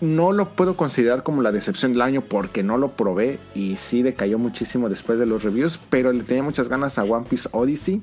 [0.00, 4.02] no lo puedo considerar como la decepción del año porque no lo probé y sí
[4.02, 8.02] decayó muchísimo después de los reviews, pero le tenía muchas ganas a One Piece Odyssey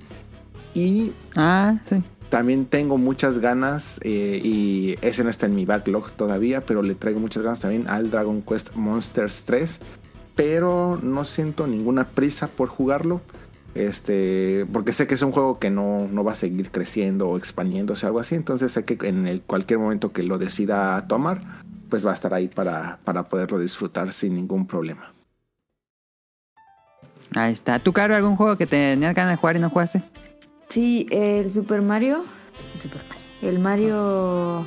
[0.73, 2.01] y Ah, sí.
[2.29, 6.95] también tengo muchas ganas eh, y ese no está en mi backlog todavía, pero le
[6.95, 9.79] traigo muchas ganas también al Dragon Quest Monsters 3,
[10.33, 13.21] pero no siento ninguna prisa por jugarlo.
[13.73, 17.37] Este, porque sé que es un juego que no, no va a seguir creciendo o
[17.37, 18.35] expandiéndose, algo así.
[18.35, 21.41] Entonces sé que en el, cualquier momento que lo decida tomar,
[21.89, 25.13] pues va a estar ahí para, para poderlo disfrutar sin ningún problema.
[27.33, 27.79] Ahí está.
[27.79, 30.03] ¿Tú, Caro, algún juego que tenías ganas de jugar y no jugaste?
[30.67, 32.25] Sí, el Super Mario.
[32.75, 33.21] El Super Mario.
[33.41, 34.65] El Mario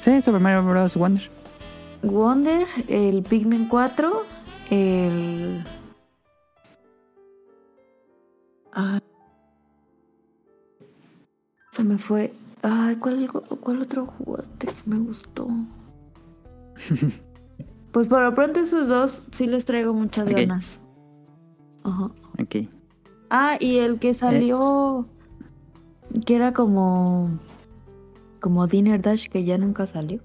[0.00, 0.96] Sí, Super Mario Bros.
[0.96, 1.30] Wonder.
[2.02, 4.24] Wonder, el Pikmin 4,
[4.70, 5.62] el.
[8.72, 9.00] Ah.
[11.72, 12.32] Se me fue.
[12.62, 13.28] Ay, ¿cuál,
[13.60, 15.48] ¿cuál otro jugaste que me gustó?
[17.92, 20.36] pues por lo pronto esos dos sí les traigo muchas Ok.
[20.36, 20.78] ganas.
[21.84, 22.04] Ajá.
[22.38, 22.68] Ok.
[23.30, 25.06] Ah, y el que salió.
[26.26, 27.30] Que era como.
[28.40, 30.20] Como Dinner Dash, que ya nunca salió.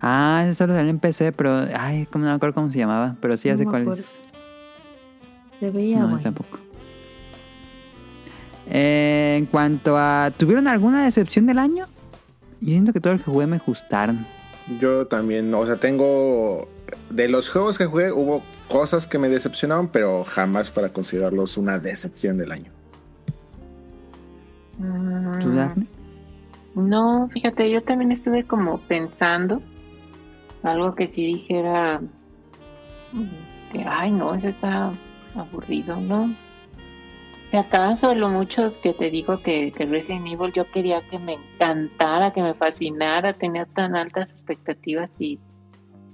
[0.00, 1.66] Ah, ese solo salió en PC, pero...
[1.76, 3.16] Ay, como no me acuerdo cómo se llamaba.
[3.20, 4.20] Pero sí, ya No cuál es.
[5.58, 6.22] Se veía No, bueno.
[6.22, 6.58] tampoco.
[8.70, 10.30] Eh, en cuanto a...
[10.36, 11.86] ¿Tuvieron alguna decepción del año?
[12.60, 14.26] Yo siento que todo lo que jugué me gustaron.
[14.80, 16.68] Yo también, o sea, tengo.
[17.10, 21.78] De los juegos que jugué, hubo cosas que me decepcionaron, pero jamás para considerarlos una
[21.78, 22.70] decepción del año.
[25.40, 25.86] ¿Tú, Mm, Daphne?
[26.74, 29.60] No, fíjate, yo también estuve como pensando
[30.62, 32.00] algo que sí dijera
[33.72, 34.92] que, ay, no, ese está
[35.34, 36.34] aburrido, ¿no?
[37.50, 41.34] Si acaso lo mucho que te digo que, que Resident Evil yo quería que me
[41.34, 45.38] encantara, que me fascinara, tenía tan altas expectativas y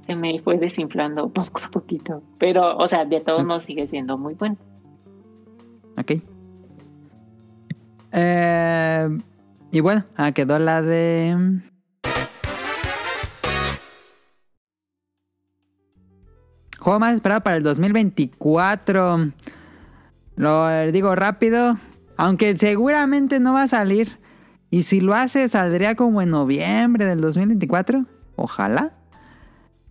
[0.02, 2.23] se me fue desinflando poco a poquito.
[2.39, 4.56] Pero, o sea, de todos modos sigue siendo muy bueno.
[5.98, 6.12] Ok.
[8.12, 9.09] Eh,
[9.73, 11.36] y bueno, ah, quedó la de.
[16.78, 19.32] Juego más esperado para el 2024.
[20.36, 21.78] Lo digo rápido.
[22.16, 24.19] Aunque seguramente no va a salir.
[24.70, 28.05] Y si lo hace, saldría como en noviembre del 2024.
[28.36, 28.93] Ojalá.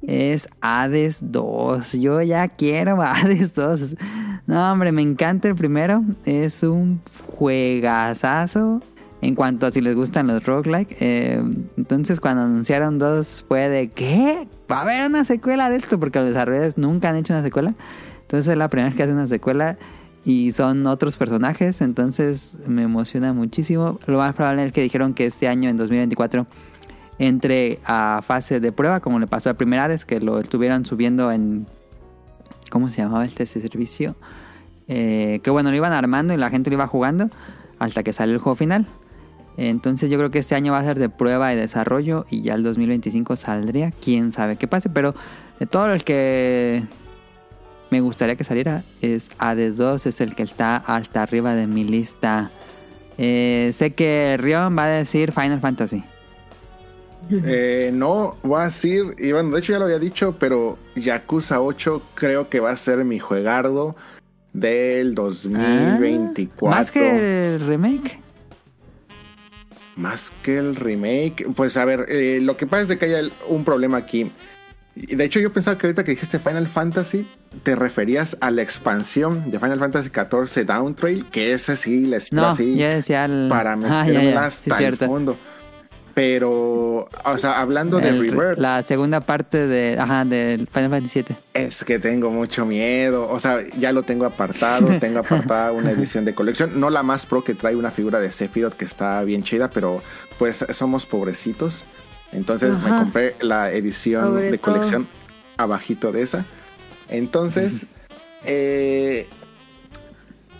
[0.02, 1.94] Es Hades 2.
[1.94, 3.95] Yo ya quiero Hades 2.
[4.45, 6.03] No, hombre, me encanta el primero.
[6.26, 8.82] Es un juegazazo.
[9.22, 10.98] En cuanto a si les gustan los roguelike.
[10.99, 11.41] Eh,
[11.78, 14.49] entonces, cuando anunciaron dos, fue de ¿qué?
[14.70, 15.98] ¿Va a haber una secuela de esto?
[15.98, 17.74] Porque los desarrolladores nunca han hecho una secuela.
[18.24, 19.78] Entonces, es la primera vez que hacen una secuela.
[20.26, 21.82] Y son otros personajes.
[21.82, 24.00] Entonces, me emociona muchísimo.
[24.06, 26.48] Lo más probable es que dijeron que este año, en 2024
[27.20, 31.68] entre a fase de prueba, como le pasó a Primerades, que lo estuvieron subiendo en.
[32.70, 34.16] ¿Cómo se llamaba este servicio?
[34.88, 37.30] Eh, que bueno, lo iban armando y la gente lo iba jugando
[37.80, 38.88] hasta que salió el juego final.
[39.58, 42.56] Entonces yo creo que este año va a ser de prueba y desarrollo y ya
[42.56, 43.91] el 2025 saldría.
[43.91, 45.14] Quién sabe qué pase, pero
[45.60, 46.84] de todo el que
[47.94, 51.84] me gustaría que saliera es Hades 2, es el que está hasta arriba de mi
[51.84, 52.49] lista.
[53.20, 56.03] Eh, sé que Rion va a decir Final Fantasy.
[57.30, 61.61] Eh, no, voy a decir, y bueno, de hecho ya lo había dicho, pero Yakuza
[61.61, 63.95] 8 creo que va a ser mi juegardo
[64.53, 66.68] del 2024.
[66.68, 68.20] Ah, Más que el remake.
[69.95, 71.45] Más que el remake.
[71.56, 74.32] Pues a ver, eh, lo que pasa es que hay un problema aquí.
[74.95, 77.28] Y De hecho, yo pensaba que ahorita que dijiste Final Fantasy,
[77.64, 82.20] te referías a la expansión de Final Fantasy XIV Down Trail, que esa sí la
[82.32, 83.48] No, así ya decía el...
[83.49, 85.38] para Ah, meterla ya, ya, sí, hasta el fondo.
[86.14, 91.36] Pero, o sea, hablando de Rebirth, La segunda parte de, ajá, del Final Fantasy VII.
[91.56, 93.28] es que tengo mucho miedo.
[93.30, 94.88] O sea, ya lo tengo apartado.
[94.99, 96.80] tengo apartada una edición de colección.
[96.80, 100.03] No la más pro que trae una figura de Sephiroth que está bien chida, pero
[100.38, 101.84] pues somos pobrecitos.
[102.34, 104.74] Entonces me compré la edición Sobre de todo.
[104.74, 105.08] colección
[105.58, 106.46] abajito de esa.
[107.10, 107.86] Entonces,
[108.46, 109.28] eh,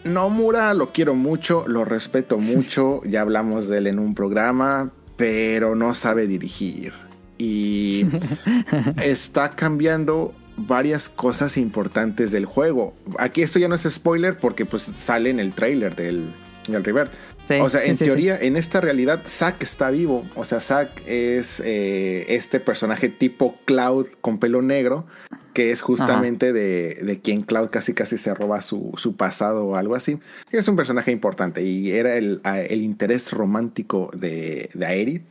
[0.04, 3.02] Nomura lo quiero mucho, lo respeto mucho.
[3.06, 6.94] Ya hablamos de él en un programa, pero no sabe dirigir.
[7.38, 8.06] Y
[9.02, 12.94] está cambiando varias cosas importantes del juego.
[13.18, 16.34] Aquí esto ya no es spoiler porque pues sale en el trailer del,
[16.68, 17.10] del River.
[17.48, 20.26] Sí, o sea, sí, en sí, teoría, en esta realidad, Zack está vivo.
[20.36, 25.06] O sea, Zack es eh, este personaje tipo Cloud con pelo negro,
[25.54, 29.76] que es justamente de, de quien Cloud casi casi se roba su, su pasado o
[29.76, 30.20] algo así.
[30.52, 35.26] Es un personaje importante y era el, el interés romántico de, de Aerith.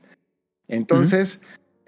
[0.69, 1.41] Entonces,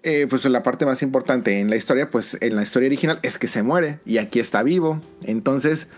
[0.03, 3.39] eh, pues la parte más importante en la historia, pues en la historia original es
[3.39, 5.01] que se muere y aquí está vivo.
[5.23, 5.89] Entonces,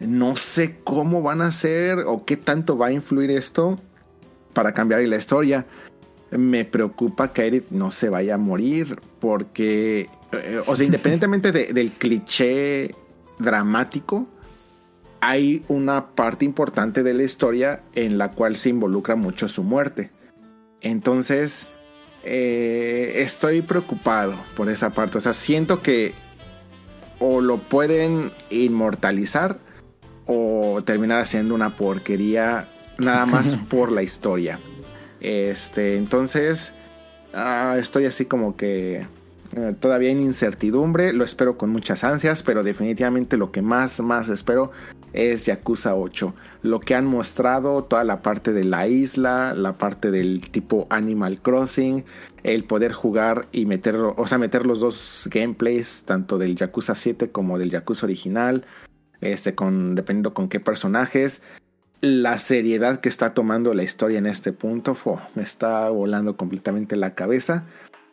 [0.00, 3.78] no sé cómo van a hacer o qué tanto va a influir esto
[4.52, 5.66] para cambiar la historia.
[6.30, 11.72] Me preocupa que Aerith no se vaya a morir porque, eh, o sea, independientemente de-
[11.72, 12.94] del cliché
[13.38, 14.26] dramático,
[15.20, 20.10] hay una parte importante de la historia en la cual se involucra mucho su muerte.
[20.82, 21.66] Entonces,
[22.24, 25.18] eh, estoy preocupado por esa parte.
[25.18, 26.12] O sea, siento que
[27.20, 29.58] o lo pueden inmortalizar
[30.26, 32.68] o terminar haciendo una porquería
[32.98, 34.60] nada más por la historia.
[35.20, 36.72] Este, entonces,
[37.32, 39.06] ah, estoy así como que
[39.56, 44.28] eh, todavía en incertidumbre, lo espero con muchas ansias, pero definitivamente lo que más, más
[44.28, 44.72] espero
[45.12, 46.34] es Yakuza 8.
[46.62, 51.40] Lo que han mostrado, toda la parte de la isla, la parte del tipo Animal
[51.40, 52.04] Crossing,
[52.42, 57.30] el poder jugar y meter, o sea, meter los dos gameplays, tanto del Yakuza 7
[57.30, 58.66] como del Yakuza original,
[59.24, 61.42] este, con, dependiendo con qué personajes.
[62.00, 66.96] La seriedad que está tomando la historia en este punto fue, me está volando completamente
[66.96, 67.64] la cabeza.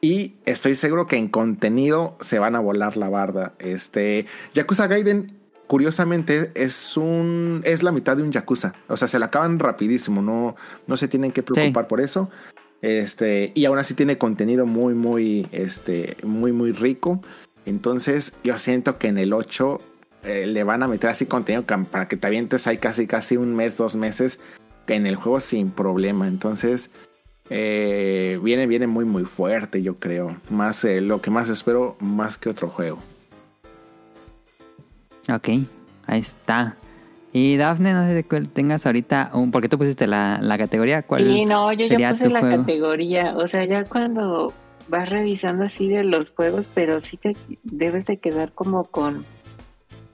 [0.02, 3.54] Y estoy seguro que en contenido se van a volar la barda.
[3.60, 5.28] Este Yakuza Gaiden,
[5.68, 7.62] curiosamente, es un.
[7.66, 8.74] es la mitad de un Yakuza.
[8.88, 10.24] O sea, se la acaban rapidísimo.
[10.24, 10.56] No,
[10.88, 12.30] no se tienen que preocupar por eso.
[12.82, 17.22] Este, y aún así tiene contenido muy, muy, este, muy, muy rico.
[17.66, 19.80] Entonces, yo siento que en el 8
[20.24, 23.56] eh, le van a meter así contenido para que te avientes ahí casi, casi un
[23.56, 24.40] mes, dos meses
[24.88, 26.28] en el juego sin problema.
[26.28, 26.92] Entonces,
[27.50, 30.38] eh, viene, viene muy, muy fuerte, yo creo.
[30.50, 33.00] Más eh, lo que más espero, más que otro juego.
[35.30, 35.50] Ok.
[36.08, 36.76] Ahí está.
[37.34, 39.52] Y Dafne, no sé si cuál tengas ahorita un...
[39.52, 41.04] Porque tú pusiste la, la categoría.
[41.04, 42.58] ¿Cuál Sí, no, yo ya puse la juego?
[42.58, 43.38] categoría.
[43.38, 44.54] O sea, ya cuando
[44.90, 49.26] vas revisando así de los juegos, pero sí te debes de quedar como con,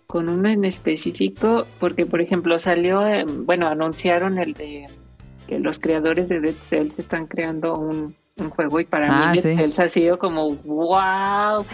[0.07, 4.85] con uno en específico, porque por ejemplo salió, eh, bueno, anunciaron el de
[5.47, 9.41] que los creadores de Dead Cells están creando un, un juego y para Ah, mí
[9.41, 9.55] Dead sí.
[9.55, 11.65] Cells ha sido como, wow,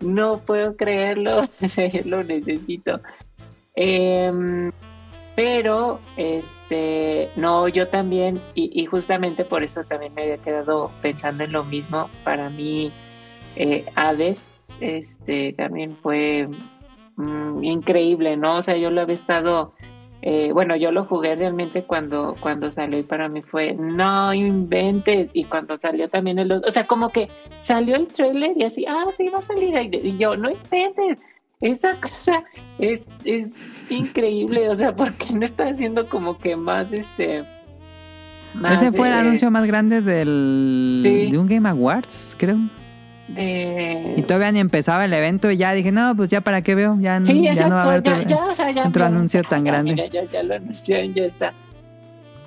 [0.00, 1.42] no puedo creerlo,
[2.04, 3.00] lo necesito.
[3.74, 4.72] Em,
[5.36, 11.44] pero, este, no, yo también, y, y justamente por eso también me había quedado pensando
[11.44, 12.08] en lo mismo.
[12.24, 12.90] Para mí,
[13.56, 16.48] eh, Hades, este, también fue
[17.16, 18.56] mm, increíble, ¿no?
[18.58, 19.72] O sea, yo lo había estado,
[20.22, 25.30] eh, bueno, yo lo jugué realmente cuando, cuando salió y para mí fue, no inventes,
[25.32, 27.28] y cuando salió también el otro, o sea, como que
[27.60, 31.18] salió el trailer y así, ah, sí, va a salir, y yo, no inventes,
[31.60, 32.44] esa cosa
[32.78, 33.52] es, es
[33.90, 37.44] increíble, o sea, porque no está haciendo como que más este.
[38.54, 41.30] más Ese fue el anuncio más grande del Sí.
[41.30, 42.58] de un Game Awards, creo.
[43.28, 46.74] De- Y todavía ni empezaba el evento y ya dije, no, pues ya para qué
[46.74, 49.00] veo, ya, Sí, ya exacto, no va a haber otro, ya, o sea, ya otro
[49.00, 49.94] ya- anuncio tan grande.
[49.94, 51.52] mira, ya, ya lo anunciaron, ya está.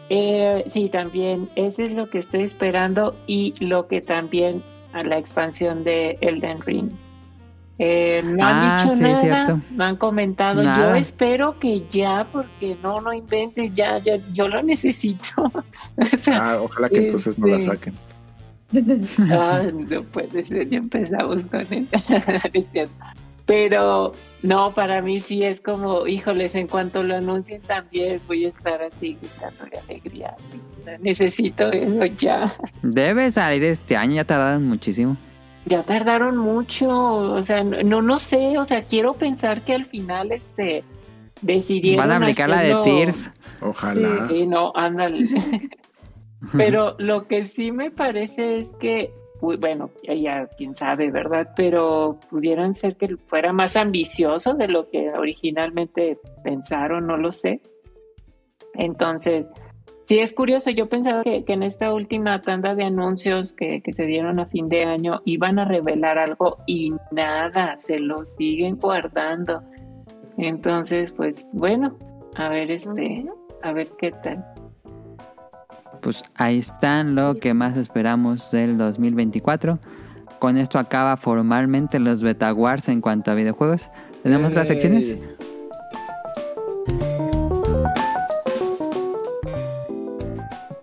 [0.09, 5.17] Eh, sí, también, eso es lo que estoy esperando y lo que también a la
[5.19, 6.89] expansión de Elden Ring.
[7.81, 9.59] Eh, no Ah, han dicho sí, nada, cierto.
[9.71, 10.61] no han comentado.
[10.63, 10.89] Nada.
[10.89, 15.43] Yo espero que ya, porque no, no inventes, ya, ya, yo lo necesito.
[15.43, 17.93] o sea, Ah, ojalá que entonces no la Este- saquen.
[19.31, 21.87] Ah, no puede ser, ya empezamos con él.
[23.45, 24.13] Pero
[24.43, 28.81] no, para mí sí es como, híjoles, en cuanto lo anuncien también voy a estar
[28.81, 30.35] así gritando de alegría.
[31.01, 32.45] Necesito eso ya.
[32.83, 35.17] Debe salir este año, ya tardaron muchísimo.
[35.65, 40.31] Ya tardaron mucho, o sea, no, no sé, o sea, quiero pensar que al final
[40.31, 40.83] este
[41.41, 43.31] decidieron Van a aplicar la de Tears.
[43.61, 44.27] Ojalá.
[44.27, 45.27] Sí, no, ándale.
[46.55, 49.11] Pero lo que sí me parece es que,
[49.41, 51.49] bueno, ya, ya quién sabe, ¿verdad?
[51.55, 57.61] Pero pudieran ser que fuera más ambicioso de lo que originalmente pensaron, no lo sé.
[58.73, 59.45] Entonces,
[60.05, 63.91] sí es curioso, yo pensaba que, que en esta última tanda de anuncios que, que
[63.91, 68.77] se dieron a fin de año iban a revelar algo y nada, se lo siguen
[68.77, 69.61] guardando.
[70.37, 71.97] Entonces, pues bueno,
[72.35, 73.25] a ver este,
[73.61, 74.45] a ver qué tal.
[76.01, 79.79] Pues ahí están lo que más esperamos del 2024.
[80.39, 83.89] Con esto acaba formalmente los Beta Wars en cuanto a videojuegos.
[84.23, 85.05] ¿Tenemos las secciones?
[85.05, 85.19] Ey.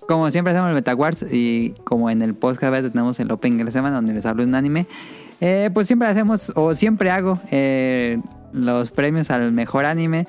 [0.07, 3.65] Como siempre hacemos el Beta Wars y como en el podcast tenemos el Open de
[3.65, 4.87] la semana donde les hablo de un anime,
[5.41, 8.21] eh, pues siempre hacemos o siempre hago eh,
[8.53, 10.27] los premios al mejor anime.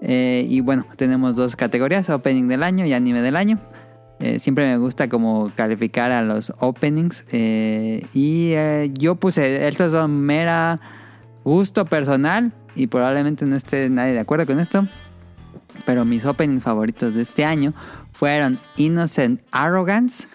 [0.00, 3.58] Eh, y bueno, tenemos dos categorías, Opening del año y Anime del año.
[4.18, 7.24] Eh, siempre me gusta como calificar a los openings.
[7.32, 10.80] eh, y eh, yo puse, estos son mera
[11.44, 14.86] gusto personal y probablemente no esté nadie de acuerdo con esto.
[15.84, 17.74] Pero mis openings favoritos de este año
[18.12, 20.26] fueron Innocent Arrogance,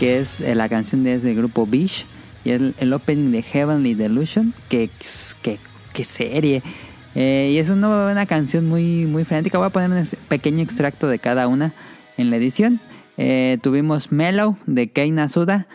[0.00, 2.06] que es eh, la canción de ese grupo Bish.
[2.42, 4.88] Y el, el opening de Heavenly Delusion, que,
[5.42, 5.58] que,
[5.92, 6.62] que serie.
[7.14, 9.58] Eh, y es una, una canción muy, muy frenética.
[9.58, 11.74] Voy a poner un pequeño extracto de cada una
[12.16, 12.80] en la edición.
[13.18, 15.66] Eh, tuvimos Mellow de Kei Nasuda.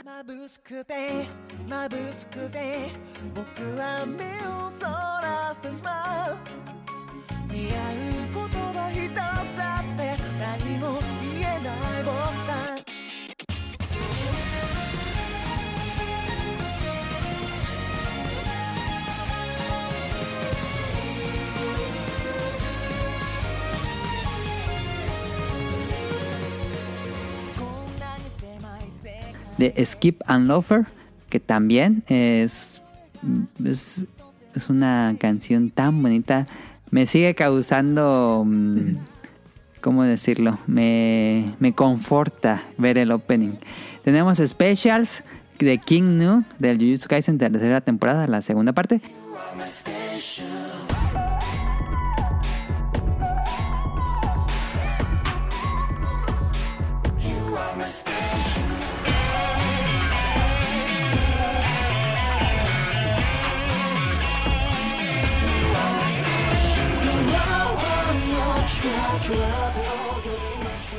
[29.57, 30.85] De Skip and Loafer,
[31.29, 32.81] que también es,
[33.63, 34.05] es,
[34.55, 36.47] es una canción tan bonita.
[36.91, 38.95] Me sigue causando, mm,
[39.81, 40.57] ¿cómo decirlo?
[40.67, 43.53] Me, me conforta ver el opening.
[44.03, 45.23] Tenemos specials
[45.59, 49.01] de King Nu del Jujutsu Kaisen tercera temporada, la segunda parte.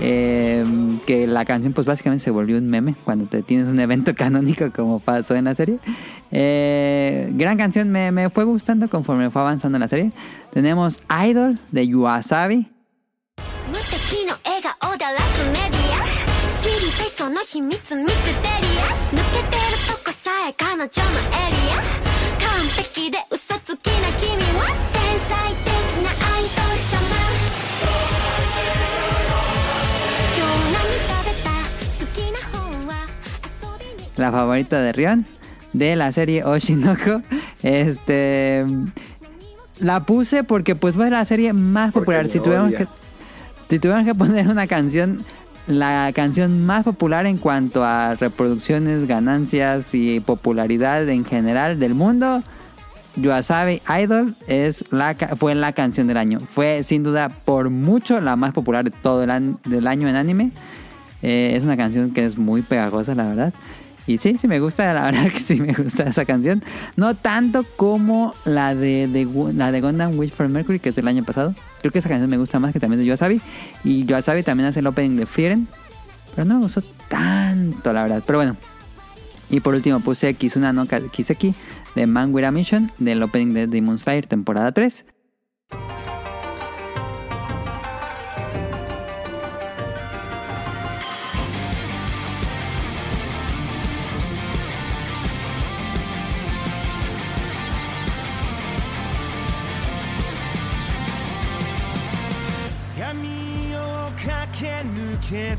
[0.01, 0.65] Eh,
[1.07, 4.71] que la canción pues básicamente se volvió un meme cuando te tienes un evento canónico
[4.71, 5.79] como pasó en la serie.
[6.31, 10.13] Eh, gran canción, me, me fue gustando conforme fue avanzando la serie.
[10.53, 12.71] Tenemos Idol de Yuasabi.
[34.17, 35.27] La favorita de Rion
[35.73, 37.23] de la serie Oshinoko.
[37.63, 38.65] Este
[39.81, 42.29] la puse porque pues fue la serie más popular.
[42.29, 42.87] Si tuviéramos que
[43.69, 45.25] si tuviéramos que poner una canción,
[45.67, 52.43] la canción más popular en cuanto a reproducciones, ganancias y popularidad en general del mundo,
[53.17, 56.39] Yuasabi Idol es la, fue la canción del año.
[56.55, 60.17] Fue sin duda por mucho la más popular de todo el an- del año en
[60.17, 60.53] anime.
[61.23, 63.55] Eh, es una canción que es muy pegajosa, la verdad.
[64.07, 66.63] Y sí, sí me gusta, la verdad que sí me gusta esa canción.
[66.97, 71.09] No tanto como la de, de la de Gundam Wish for Mercury, que es del
[71.09, 71.55] año pasado.
[71.81, 73.41] Creo que esa canción me gusta más que también de Yoasabi.
[73.85, 75.69] Y Yoasabi también hace el opening de Frieren.
[76.35, 78.23] Pero no me gustó tanto, la verdad.
[78.25, 78.57] Pero bueno.
[79.49, 81.55] Y por último puse Kizuna no Kiseki
[81.95, 85.05] de Man With a Mission del opening de Demon Slayer temporada 3.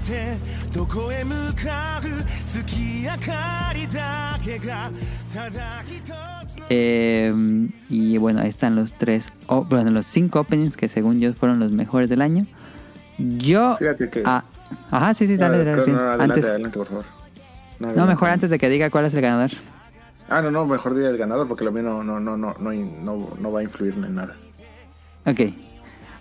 [0.06, 0.36] て
[0.72, 4.90] どこへ向かう月明かりだけが
[5.34, 6.02] ただ一
[6.46, 7.32] つの Eh,
[7.90, 11.58] y bueno, ahí están los tres, o- bueno, los cinco openings que según yo fueron
[11.58, 12.46] los mejores del año.
[13.18, 13.76] Yo...
[13.78, 14.22] Fíjate que.
[14.24, 14.44] Ah,
[14.90, 15.90] ajá, sí, sí, dale, No, dale, pero sí.
[15.90, 17.04] no, adelante, antes, adelante, por favor.
[17.78, 18.10] no, adelante.
[18.10, 19.50] mejor antes de que diga cuál es el ganador.
[20.28, 22.72] Ah, no, no, mejor diga el ganador porque lo mío no, no, no, no, no,
[22.72, 24.34] no, no va a influir en nada.
[25.26, 25.40] Ok.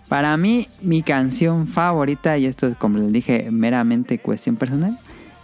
[0.09, 4.99] para mí, mi canción favorita, y esto es como les dije, meramente cuestión personal,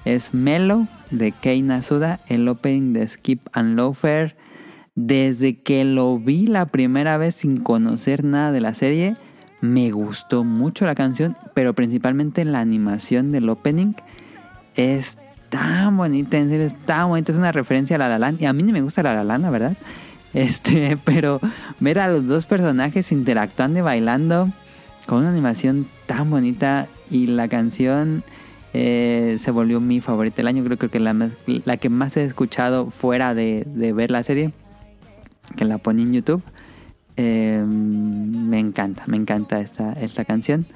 [0.04, 4.36] es Mellow de Kei Nasuda, el opening de Skip and Loafer.
[4.94, 9.16] Desde que lo vi la primera vez sin conocer nada de la serie,
[9.60, 13.94] me gustó mucho la canción, pero principalmente la animación del opening
[14.74, 15.16] es
[15.48, 17.30] tan bonita, en serio, es tan bonita.
[17.30, 18.40] Es una referencia a La La Land.
[18.40, 19.76] Y a mí ni me gusta La La Land, la verdad.
[20.34, 21.40] Este, pero
[21.80, 24.50] ver a los dos personajes interactuando y bailando
[25.06, 28.22] con una animación tan bonita y la canción
[28.72, 30.64] eh, se volvió mi favorita del año.
[30.64, 34.52] Creo, que la, la que más he escuchado fuera de, de ver la serie,
[35.56, 36.42] que la poní en YouTube.
[37.16, 40.66] Eh, me encanta, me encanta esta, esta canción.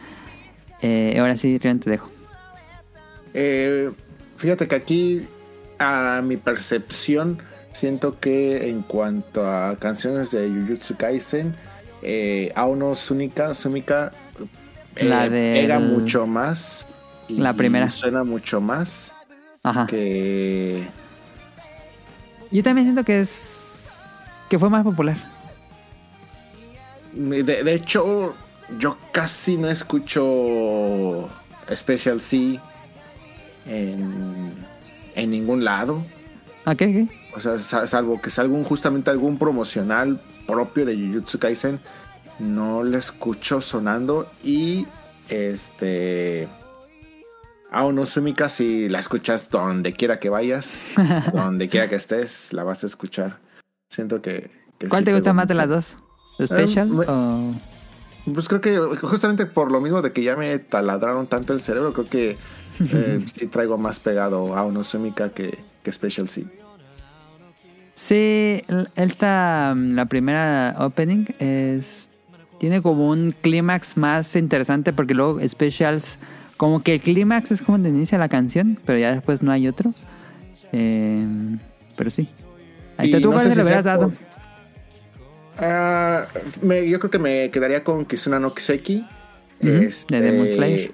[0.82, 2.10] Eh, ahora sí, Rion, te dejo.
[3.32, 3.90] Eh,
[4.36, 5.22] fíjate que aquí,
[5.78, 7.38] a mi percepción,
[7.76, 11.54] siento que en cuanto a canciones de Jujutsu Kaisen,
[12.02, 14.12] eh, Aono Sumika, Sumika
[14.96, 16.86] eh, La del- pega mucho más.
[17.28, 17.88] y La primera.
[17.88, 19.12] Suena mucho más
[19.62, 19.86] Ajá.
[19.86, 20.86] que.
[22.50, 23.58] Yo también siento que es.
[24.48, 25.16] que fue más popular.
[27.12, 28.34] De, de hecho,
[28.78, 31.28] yo casi no escucho
[31.74, 32.60] Special C
[33.66, 34.52] en,
[35.14, 36.04] en ningún lado.
[36.66, 37.10] Ok, ok.
[37.36, 41.80] O sea, sa- salvo que salga un, justamente algún promocional propio de Jujutsu Kaisen,
[42.38, 44.86] no le escucho sonando y
[45.28, 46.48] este
[47.70, 50.92] Aono Sumika si la escuchas donde quiera que vayas,
[51.32, 53.38] donde quiera que estés, la vas a escuchar.
[53.90, 55.96] Siento que, que ¿Cuál sí te gusta más de las dos?
[56.38, 57.52] ¿The Special o.?
[58.32, 61.92] Pues creo que justamente por lo mismo de que ya me taladraron tanto el cerebro,
[61.92, 62.36] creo que
[62.80, 66.44] eh, sí traigo más pegado a Aono Sumika que, que Special C.
[67.96, 68.62] Sí,
[68.94, 72.10] esta, mm, la primera opening es
[72.60, 76.18] tiene como un clímax más interesante porque luego specials,
[76.58, 79.66] como que el clímax es como donde inicia la canción, pero ya después no hay
[79.66, 79.94] otro.
[80.72, 81.26] Eh,
[81.96, 82.28] pero sí.
[82.98, 84.12] Ahí está, ¿tú no cuál le si sea hubieras dado?
[85.58, 86.26] Ah,
[86.62, 89.06] me- yo creo que me quedaría con Kizuna no Kiseki.
[89.62, 90.92] Ujú, Este, de Demon Slayer.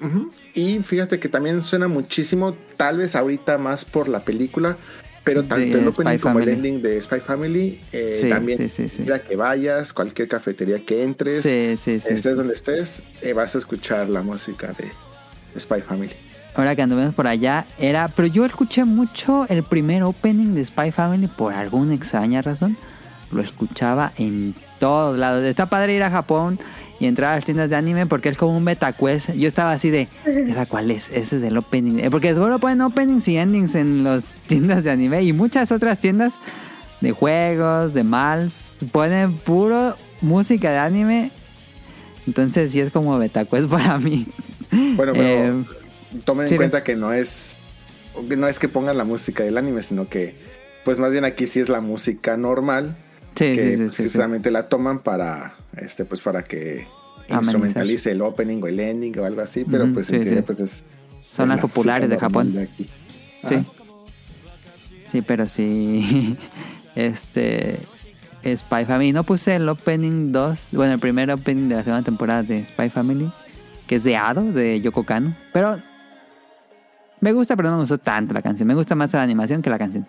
[0.00, 0.28] ujú.
[0.54, 4.76] Y fíjate que también suena muchísimo, tal vez ahorita más por la película,
[5.24, 8.68] pero tanto el opening Spy como el ending de Spy Family, eh, Sí, también sí,
[8.68, 9.04] sí, sí.
[9.04, 14.22] ya que vayas, cualquier cafetería que entres, estés donde estés, eh, vas a escuchar la
[14.22, 14.90] música de
[15.60, 16.12] Spy Family.
[16.54, 18.08] Ahora que anduvimos por allá, era.
[18.08, 22.76] Pero yo escuché mucho el primer opening de Spy Family por alguna extraña razón.
[23.30, 25.44] Lo escuchaba en todos lados.
[25.44, 26.58] Está padre ir a Japón
[27.02, 29.32] y entrar a las tiendas de anime porque es como un beta quest.
[29.32, 31.08] Yo estaba así de, ¿esa cuál es?
[31.12, 31.98] Ese es el opening.
[31.98, 35.98] Eh, Porque seguro ponen openings y endings en las tiendas de anime y muchas otras
[35.98, 36.34] tiendas
[37.00, 41.32] de juegos, de malls, ponen puro música de anime.
[42.26, 44.26] Entonces sí es como beta quest para mí.
[44.70, 45.64] Bueno, pero Eh,
[46.24, 47.56] tomen en sí, cuenta que no es
[48.28, 50.36] que no es que pongan la música del anime, sino que
[50.84, 52.96] pues más bien aquí sí es la música normal
[53.34, 54.14] sí, que sí, sí, pues, sí, que sí.
[54.14, 56.86] solamente la toman para este pues para que
[57.28, 57.42] Amenizar.
[57.42, 60.44] instrumentalice el opening o el ending o algo así, pero pues sí, en teoría sí.
[60.46, 60.84] pues es
[61.30, 62.52] Son las la populares de Japón.
[62.52, 62.88] de aquí.
[63.48, 63.64] Sí.
[65.10, 66.36] Sí, pero sí.
[66.94, 67.78] Este.
[68.44, 69.12] Spy Family.
[69.12, 70.68] No puse el opening 2.
[70.72, 73.30] Bueno, el primer opening de la segunda temporada de Spy Family.
[73.86, 75.34] Que es de Ado, de Yoko Kano.
[75.52, 75.78] Pero.
[77.20, 78.66] Me gusta, pero no me gustó tanto la canción.
[78.66, 80.06] Me gusta más la animación que la canción.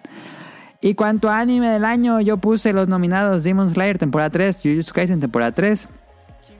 [0.83, 4.93] Y cuanto a anime del año, yo puse los nominados Demon Slayer temporada 3, Jujutsu
[4.93, 5.87] Kaisen temporada 3.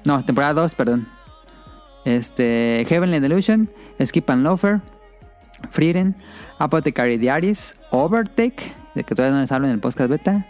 [0.06, 1.08] No, temporada 2, perdón.
[2.06, 3.70] Este, Heavenly Delusion,
[4.02, 4.80] Skip and Loafer,
[5.72, 6.16] Frieren,
[6.58, 10.48] Apothecary Diaries, Overtake, de que todavía no les hablo en el podcast beta.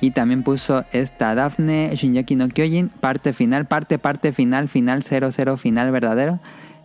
[0.00, 5.56] Y también puso esta Daphne Shinjaki no Kyojin, parte final, parte, parte final, final, 00,
[5.56, 6.38] final verdadero.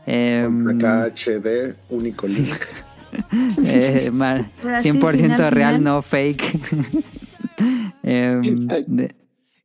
[0.07, 2.65] HD, único link.
[3.65, 6.43] eh, ma- Ahora sí, 100% final, real, no fake.
[8.03, 8.85] Exacto.
[8.88, 9.15] de,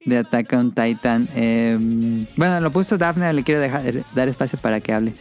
[0.04, 1.28] de Attack on Titan.
[1.34, 5.12] Em, bueno, lo puso Daphne, le quiero dejar, dar espacio para que hable.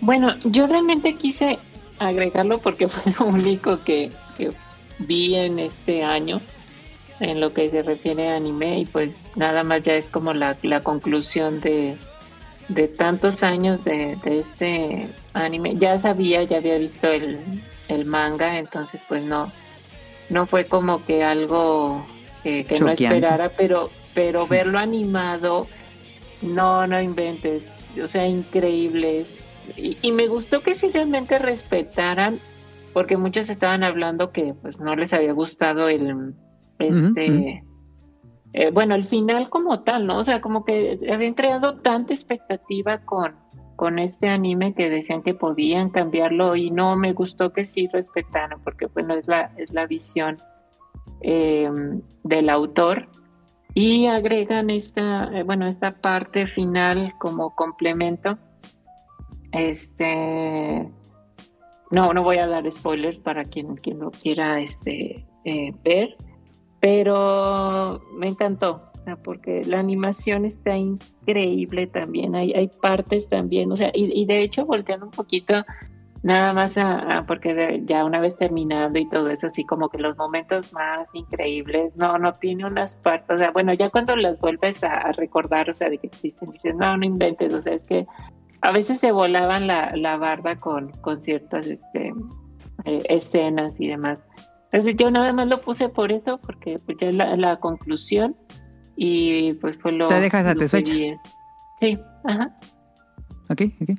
[0.00, 1.58] Bueno, yo realmente quise
[1.98, 4.52] agregarlo porque fue lo único que, que
[5.00, 6.40] vi en este año
[7.20, 10.56] en lo que se refiere a anime y pues nada más ya es como la,
[10.62, 11.96] la conclusión de,
[12.68, 15.76] de tantos años de, de este anime.
[15.76, 17.38] Ya sabía, ya había visto el,
[17.88, 19.50] el manga, entonces pues no,
[20.28, 22.06] no fue como que algo
[22.42, 25.66] que, que no esperara, pero, pero verlo animado,
[26.42, 27.70] no, no inventes,
[28.02, 29.32] o sea, increíbles.
[29.76, 32.38] Y, y me gustó que sí realmente respetaran,
[32.92, 36.34] porque muchos estaban hablando que pues no les había gustado el
[36.78, 37.64] este
[38.52, 40.18] eh, bueno el final como tal, ¿no?
[40.18, 43.34] O sea, como que habían creado tanta expectativa con,
[43.76, 48.60] con este anime que decían que podían cambiarlo y no me gustó que sí respetaran,
[48.62, 50.38] porque bueno, es la, es la visión
[51.20, 51.70] eh,
[52.24, 53.08] del autor.
[53.74, 58.38] Y agregan esta, eh, bueno, esta parte final como complemento.
[59.52, 60.88] Este
[61.90, 66.16] no, no voy a dar spoilers para quien, quien lo quiera este, eh, ver,
[66.80, 68.82] pero me encantó,
[69.24, 74.42] porque la animación está increíble también, hay, hay partes también, o sea, y, y de
[74.42, 75.64] hecho volteando un poquito,
[76.22, 80.16] nada más a, porque ya una vez terminando y todo eso, así como que los
[80.16, 84.82] momentos más increíbles, no, no tiene unas partes, o sea, bueno, ya cuando las vuelves
[84.84, 87.84] a, a recordar, o sea, de que existen, dices, no, no inventes, o sea, es
[87.84, 88.06] que
[88.60, 92.12] a veces se volaban la, la barda con, con ciertas este,
[92.84, 94.18] eh, escenas y demás.
[94.70, 98.36] Entonces yo nada más lo puse por eso, porque pues ya es la, la conclusión
[98.96, 100.06] y pues fue lo...
[100.06, 100.92] ¿Te dejas satisfecha?
[101.80, 102.56] Sí, ajá.
[103.48, 103.90] Ok, ok.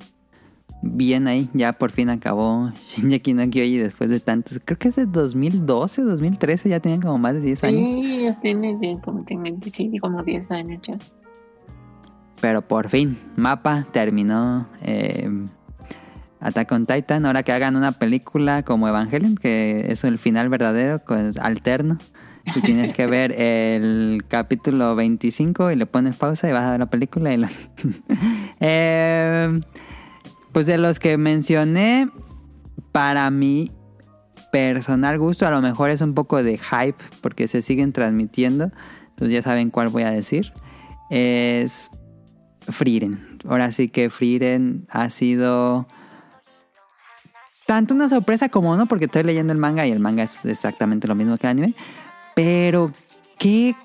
[0.82, 4.62] Bien ahí, ya por fin acabó Shinjaki no Kyoji después de tantos.
[4.64, 7.82] Creo que es de 2012, 2013, ya tenían como más de 10 años.
[7.82, 9.26] Sí, ya tiene, como,
[9.74, 10.98] sí, como 10 años ya.
[12.40, 15.30] Pero por fin, Mapa terminó eh,
[16.40, 17.26] Attack on Titan.
[17.26, 21.02] Ahora que hagan una película como Evangelion, que es el final verdadero,
[21.42, 21.98] alterno.
[22.54, 26.80] Tú tienes que ver el capítulo 25 y le pones pausa y vas a ver
[26.80, 27.34] la película.
[27.34, 27.48] Y lo-
[28.62, 29.60] Eh,
[30.52, 32.10] pues de los que mencioné,
[32.92, 33.72] para mi
[34.52, 38.72] personal gusto, a lo mejor es un poco de hype porque se siguen transmitiendo.
[39.10, 40.54] Entonces ya saben cuál voy a decir.
[41.10, 41.92] Es
[42.68, 43.38] Frieren.
[43.48, 45.88] Ahora sí que Frieren ha sido
[47.70, 51.08] tanto una sorpresa como no, porque estoy leyendo el manga y el manga es exactamente
[51.08, 51.76] lo mismo que el anime.
[52.34, 52.92] Pero
[53.38, 53.76] qué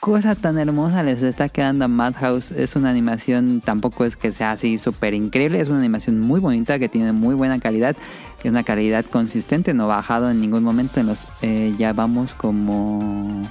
[0.00, 2.50] cosa tan hermosa les está quedando a Madhouse.
[2.50, 6.78] Es una animación, tampoco es que sea así súper increíble, es una animación muy bonita
[6.78, 7.96] que tiene muy buena calidad,
[8.44, 11.00] es una calidad consistente, no ha bajado en ningún momento.
[11.00, 13.50] En los eh, ya vamos como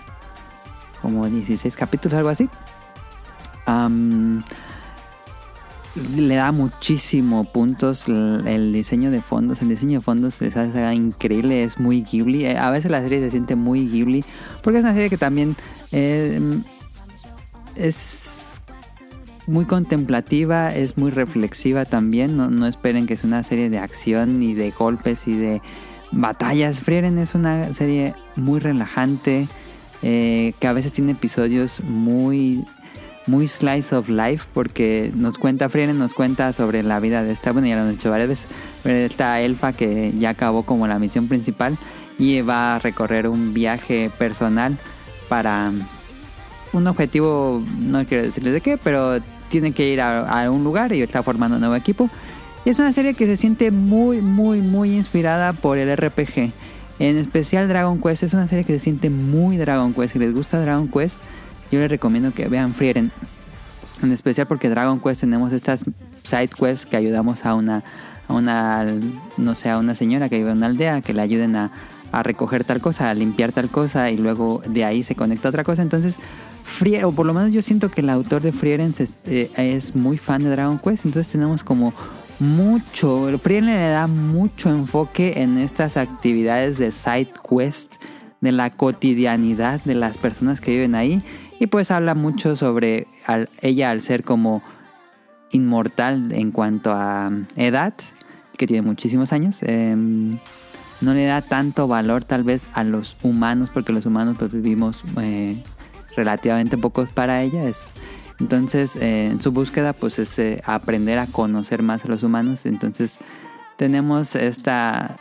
[1.02, 2.48] como 16 capítulos, algo así.
[3.66, 4.44] Am,
[5.96, 9.62] le da muchísimo puntos el, diseño de fondos.
[9.62, 12.46] El diseño de fondos les hace increíble, es muy Ghibli.
[12.46, 14.24] Eh, A veces la serie se siente muy Ghibli,
[14.62, 15.56] porque es una serie que también
[15.92, 16.40] eh,
[17.76, 18.62] es
[19.48, 22.38] muy contemplativa, es muy reflexiva también.
[22.38, 25.62] No, no esperen que es una serie de acción y de golpes y de
[26.12, 26.80] batallas.
[26.80, 29.48] Frieren es una serie muy relajante,
[30.04, 32.66] eh, que a veces tiene episodios muy
[33.28, 37.52] muy slice of life porque nos cuenta Frieren, nos cuenta sobre la vida de esta,
[37.52, 37.86] bueno, ya lo
[38.28, 38.46] veces,
[38.84, 41.78] pero esta elfa que ya acabó como la misión principal
[42.18, 44.78] y va a recorrer un viaje personal
[45.30, 45.72] para
[46.74, 49.20] un objetivo, no quiero decirles de qué, pero
[49.50, 52.10] tiene que ir a, a un lugar y está formando un nuevo equipo.
[52.64, 56.52] Y es una serie que se siente muy, muy, muy inspirada por el RPG.
[57.00, 60.14] En especial Dragon Quest es una serie que se siente muy Dragon Quest.
[60.14, 61.16] Si les gusta Dragon Quest,
[61.72, 63.12] yo les recomiendo que vean Frieren.
[64.04, 65.84] En especial porque Dragon Quest tenemos estas
[66.24, 67.84] side quests que ayudamos a una,
[68.28, 68.86] a una,
[69.38, 71.72] no sé, a una señora que vive en una aldea, que le ayuden a,
[72.12, 75.50] a recoger tal cosa, a limpiar tal cosa y luego de ahí se conecta a
[75.50, 75.82] otra cosa.
[75.82, 76.16] Entonces,
[76.64, 79.96] Frieren, o por lo menos yo siento que el autor de Frieren es, eh, es
[79.96, 81.06] muy fan de Dragon Quest.
[81.06, 81.94] Entonces tenemos como
[82.40, 87.96] mucho, Frieren le da mucho enfoque en estas actividades de side quest,
[88.40, 91.24] de la cotidianidad de las personas que viven ahí.
[91.62, 93.06] Y pues habla mucho sobre
[93.62, 94.64] ella al ser como
[95.52, 97.94] inmortal en cuanto a edad,
[98.58, 99.60] que tiene muchísimos años.
[99.62, 100.40] em,
[101.02, 105.04] no le da tanto valor tal vez a los humanos, porque los humanos pues vivimos
[105.22, 105.62] eh,
[106.16, 107.64] relativamente pocos para ella.
[107.66, 107.92] Es,
[108.40, 112.66] entonces, eh, en su búsqueda, pues es eh, aprender a conocer más a los humanos.
[112.66, 113.20] Entonces,
[113.78, 115.20] tenemos esta.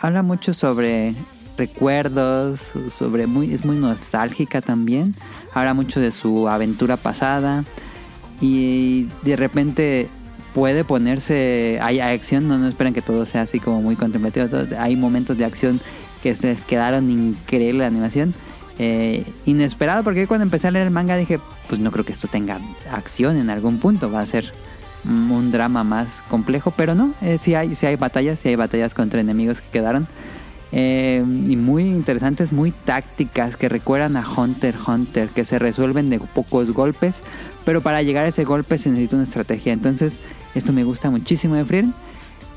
[0.00, 1.14] Habla mucho sobre
[1.60, 5.14] recuerdos, sobre muy, es muy nostálgica también.
[5.52, 7.64] Habla mucho de su aventura pasada.
[8.40, 10.08] Y de repente
[10.54, 11.78] puede ponerse.
[11.82, 14.46] Hay acción, no, no esperen que todo sea así como muy contemplativo.
[14.78, 15.80] hay momentos de acción
[16.22, 18.34] que se quedaron increíble la animación.
[18.78, 22.28] Eh, inesperado, porque cuando empecé a leer el manga dije, pues no creo que esto
[22.28, 22.58] tenga
[22.90, 24.54] acción en algún punto, va a ser
[25.04, 28.94] un drama más complejo, pero no, eh, sí, hay, sí hay batallas, sí hay batallas
[28.94, 30.08] contra enemigos que quedaron.
[30.72, 36.20] Eh, y muy interesantes, muy tácticas que recuerdan a Hunter Hunter, que se resuelven de
[36.20, 37.22] pocos golpes,
[37.64, 39.72] pero para llegar a ese golpe se necesita una estrategia.
[39.72, 40.20] Entonces,
[40.54, 41.94] esto me gusta muchísimo de Frieren.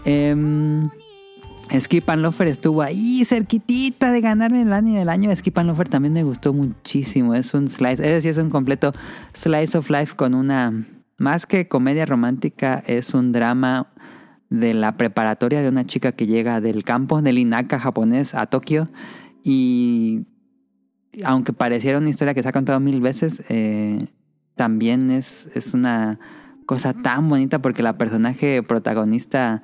[0.06, 0.90] Em,
[1.80, 5.36] Skip and Lofer estuvo ahí cerquitita de ganarme el anime del año.
[5.36, 7.34] Skip and Lofer también me gustó muchísimo.
[7.34, 8.94] Es un slice, es decir, es un completo
[9.34, 10.86] slice of life con una
[11.18, 13.93] más que comedia romántica, es un drama
[14.54, 18.88] de la preparatoria de una chica que llega del campo del Inaka japonés a Tokio
[19.44, 20.28] y
[21.24, 24.06] aunque pareciera una historia que se ha contado mil veces, eh,
[24.54, 26.20] también es, es una
[26.68, 29.64] cosa tan bonita porque la personaje protagonista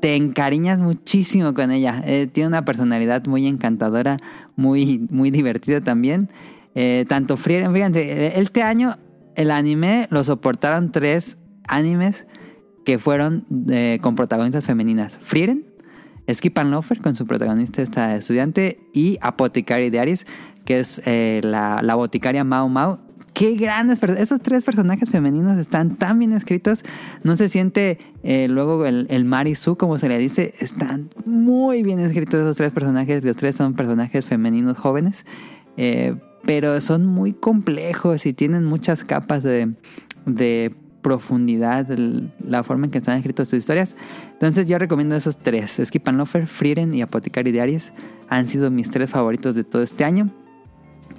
[0.00, 2.02] te encariñas muchísimo con ella.
[2.04, 4.16] Eh, tiene una personalidad muy encantadora,
[4.56, 6.30] muy, muy divertida también.
[6.74, 8.96] Eh, tanto Frieren, fíjate, eh, este año
[9.36, 11.36] el anime lo soportaron tres
[11.68, 12.26] animes
[12.84, 15.18] que fueron eh, con protagonistas femeninas.
[15.22, 15.64] Frieren,
[16.32, 20.26] Skip and Lofer con su protagonista esta estudiante y Apothecary Diaries,
[20.64, 23.00] que es eh, la, la boticaria Mao Mao.
[23.34, 26.84] Qué grandes Esos tres personajes femeninos están tan bien escritos.
[27.24, 30.52] No se siente eh, luego el, el Marisu, como se le dice.
[30.60, 33.24] Están muy bien escritos esos tres personajes.
[33.24, 35.24] Los tres son personajes femeninos jóvenes.
[36.44, 39.72] Pero son muy complejos y tienen muchas capas de,
[40.26, 41.86] de profundidad
[42.46, 43.94] la forma en que están escritas sus historias.
[44.32, 45.80] Entonces yo recomiendo esos tres.
[45.84, 47.92] Skip and Lofer, Frieren y Apothecary Diaries
[48.28, 50.26] han sido mis tres favoritos de todo este año.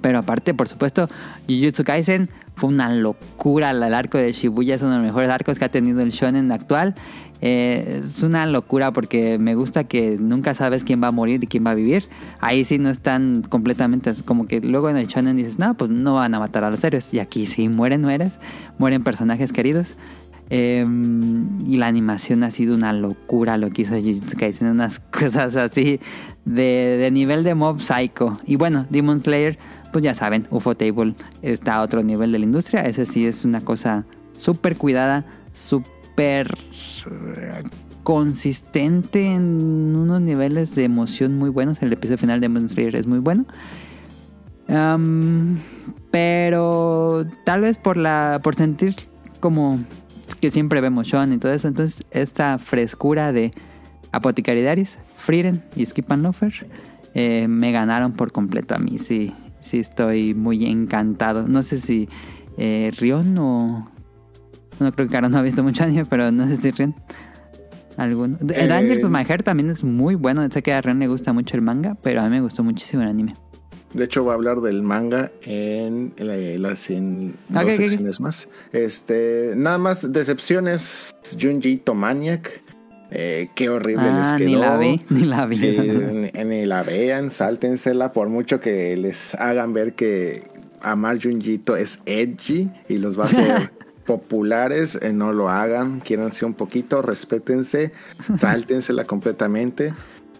[0.04, 1.08] Pero aparte, por supuesto,
[1.48, 3.70] Jujutsu Kaisen fue una locura.
[3.70, 6.52] El arco de Shibuya es uno de los mejores arcos que ha tenido el shonen
[6.52, 6.94] actual.
[7.40, 11.46] Eh, es una locura porque me gusta que nunca sabes quién va a morir y
[11.46, 12.04] quién va a vivir.
[12.40, 16.16] Ahí sí no están completamente como que luego en el shonen dices, no, pues no
[16.16, 17.14] van a matar a los héroes.
[17.14, 18.34] Y aquí sí mueren mueres,
[18.76, 19.96] mueren personajes queridos.
[20.50, 20.84] Eh,
[21.66, 25.98] y la animación ha sido una locura lo que hizo Jujutsu Kaisen, unas cosas así
[26.44, 28.38] de nivel de Mob Psycho.
[28.44, 29.58] Y bueno, Demon Slayer,
[29.94, 32.80] pues ya saben, UFO Table está a otro nivel de la industria.
[32.80, 34.04] Ese sí es una cosa
[34.36, 36.58] súper cuidada, súper
[38.02, 41.80] consistente en unos niveles de emoción muy buenos.
[41.80, 43.46] El episodio final de Demon Slayer es muy bueno.
[46.10, 48.96] Pero tal vez por la por sentir
[49.38, 49.78] como
[50.40, 53.52] que siempre vemos Sean y todo eso, entonces esta frescura de
[54.10, 56.66] Apothecary Diaries, Frieren y Skip and Lofer
[57.14, 58.98] eh, me ganaron por completo a mí.
[58.98, 59.32] Sí,
[59.64, 61.48] sí estoy muy encantado.
[61.48, 62.08] No sé si
[62.56, 63.90] eh, Rion o
[64.80, 66.94] no creo que Caro no ha visto mucho anime, pero no sé si Rion
[67.96, 68.38] alguno.
[68.50, 70.46] Eh, Dangers of My Heart también es muy bueno.
[70.50, 73.02] Sé que a Rion le gusta mucho el manga, pero a mí me gustó muchísimo
[73.02, 73.34] el anime.
[73.92, 77.76] De hecho, voy a hablar del manga en, la- las en dos ok, ok.
[77.76, 78.48] secciones más.
[78.72, 81.14] Este, nada más decepciones.
[81.40, 82.63] Junji Tomaniac.
[83.10, 84.48] Eh, qué horrible les Ah, quedó.
[84.48, 85.48] ni la vi, ni la.
[85.52, 90.44] Sí, la vean, sáltensela por mucho que les hagan ver que
[90.80, 93.70] amar Junjito es edgy y los va a hacer
[94.06, 94.98] populares.
[95.02, 97.92] eh, no lo hagan, quiéranse un poquito, respétense,
[98.40, 99.92] sáltensela completamente.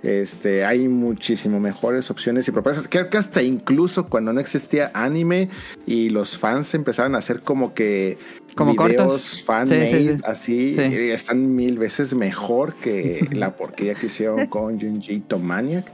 [0.02, 2.88] Este, hay muchísimo mejores opciones y propuestas.
[2.90, 5.48] Creo que hasta incluso cuando no existía anime
[5.86, 8.18] y los fans empezaron a hacer como que
[8.54, 10.16] Como videos sí, sí.
[10.24, 10.80] así, Sí.
[10.80, 15.84] eh, están mil veces mejor que la porquería que hicieron con Junjito Maniac.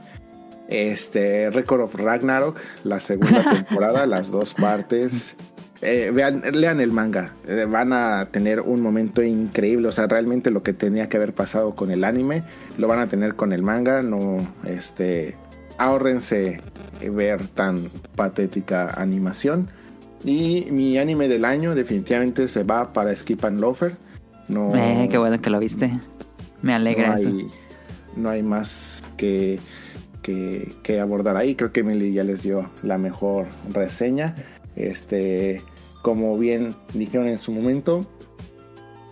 [0.67, 5.35] Este, Record of Ragnarok, la segunda temporada, las dos partes.
[5.81, 9.87] Eh, vean, lean el manga, eh, van a tener un momento increíble.
[9.87, 12.43] O sea, realmente lo que tenía que haber pasado con el anime,
[12.77, 14.01] lo van a tener con el manga.
[14.03, 15.35] No, este,
[15.77, 16.61] ahórrense
[17.11, 19.69] ver tan patética animación.
[20.23, 23.93] Y mi anime del año definitivamente se va para Skip and Loafer.
[24.47, 25.91] No, Eh, qué bueno que lo viste.
[26.61, 27.27] Me alegra no eso.
[27.27, 27.49] hay,
[28.15, 29.59] no hay más que,
[30.21, 31.55] que, que abordar ahí.
[31.55, 34.35] Creo que Emily ya les dio la mejor reseña.
[34.75, 35.61] Este,
[36.01, 38.01] como bien dijeron en su momento,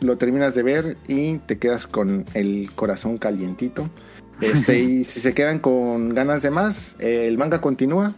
[0.02, 3.90] lo terminas de ver y te quedas con el corazón calientito.
[4.42, 8.16] Este, y si se quedan con ganas de más, eh, el manga continúa.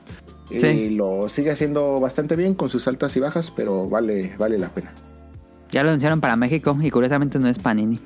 [0.58, 0.68] Sí.
[0.68, 4.70] Y lo sigue haciendo bastante bien con sus altas y bajas, pero vale, vale la
[4.70, 4.94] pena.
[5.70, 8.00] Ya lo anunciaron para México y curiosamente no es Panini.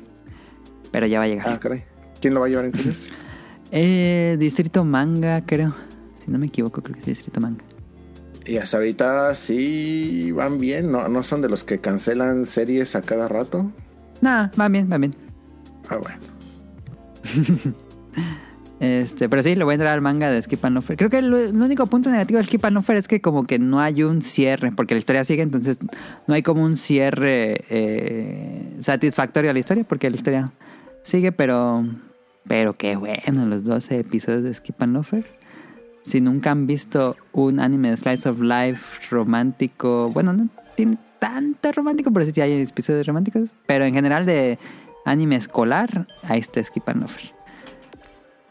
[0.91, 1.49] Pero ya va a llegar.
[1.49, 1.83] Ah, caray.
[2.21, 3.09] ¿Quién lo va a llevar entonces?
[3.71, 5.75] Eh, Distrito Manga, creo.
[6.23, 7.65] Si no me equivoco, creo que es Distrito Manga.
[8.45, 13.01] Y hasta ahorita sí van bien, no, no son de los que cancelan series a
[13.01, 13.71] cada rato.
[14.21, 15.15] Nah, va bien, va bien.
[15.89, 16.19] Ah, bueno.
[18.79, 20.97] Este, pero sí, le voy a entrar al manga de Skip and Loafer.
[20.97, 23.79] Creo que el único punto negativo del Skip and Loafer es que como que no
[23.79, 25.77] hay un cierre, porque la historia sigue, entonces
[26.27, 30.51] no hay como un cierre eh, satisfactorio a la historia, porque la historia
[31.03, 31.85] sigue, pero
[32.47, 35.25] pero qué bueno los 12 episodios de Skip and Loafer.
[36.03, 41.71] Si nunca han visto un anime de Slice of Life romántico, bueno, no tiene tanto
[41.71, 44.59] romántico, pero sí hay episodios románticos, pero en general de
[45.05, 47.34] anime escolar, ahí está Skip and Loafer.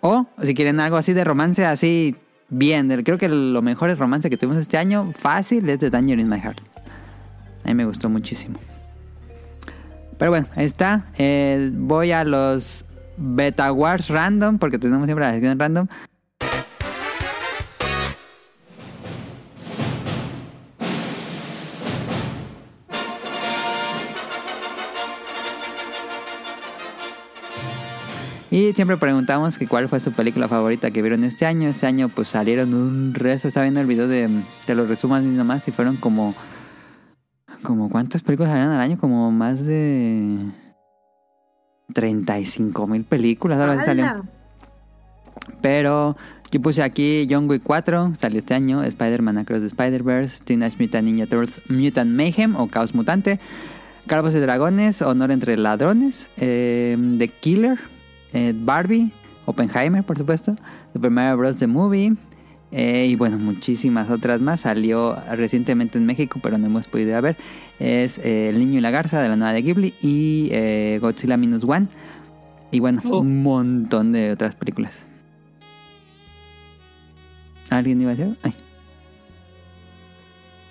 [0.06, 2.14] O si quieren algo así de romance, así
[2.50, 2.90] bien.
[3.04, 6.28] Creo que lo mejor es romance que tuvimos este año, fácil, es The Danger in
[6.28, 6.60] My Heart.
[7.64, 8.58] A mí me gustó muchísimo.
[10.18, 11.06] Pero bueno, ahí está.
[11.16, 12.84] Eh, voy a los
[13.16, 15.86] Beta Wars Random, porque tenemos siempre la sección random.
[28.54, 31.68] Y siempre preguntamos que cuál fue su película favorita que vieron este año.
[31.68, 33.48] Este año pues salieron un resto.
[33.48, 34.30] Estaba viendo el video de...
[34.64, 35.66] Te lo resumo así nomás.
[35.66, 36.36] Y fueron como...
[37.64, 38.96] Como cuántas películas salieron al año.
[38.96, 40.38] Como más de...
[41.94, 43.58] 35 mil películas.
[43.58, 44.12] Ahora sí salieron.
[44.12, 44.24] ¡Hala!
[45.60, 46.16] Pero
[46.52, 51.08] yo puse aquí John Wick 4, salió este año, Spider-Man Across the Spider-Verse, Teenage Mutant
[51.08, 53.40] Ninja Turtles Mutant Mayhem o Caos Mutante,
[54.06, 57.80] Calvos y Dragones, Honor entre Ladrones, eh, The Killer,
[58.34, 59.10] eh, Barbie,
[59.46, 60.54] Oppenheimer por supuesto,
[60.92, 61.56] Super Mario Bros.
[61.56, 62.14] The Movie
[62.72, 64.62] eh, y bueno, muchísimas otras más.
[64.62, 67.36] Salió recientemente en México pero no hemos podido ir a ver.
[67.78, 71.36] Es eh, El Niño y la Garza de la nueva de Ghibli y eh, Godzilla
[71.36, 71.86] Minus One.
[72.70, 73.20] Y bueno, Oh.
[73.20, 75.06] un montón de otras películas.
[77.70, 78.36] ¿Alguien iba a decir?
[78.42, 78.54] Ay.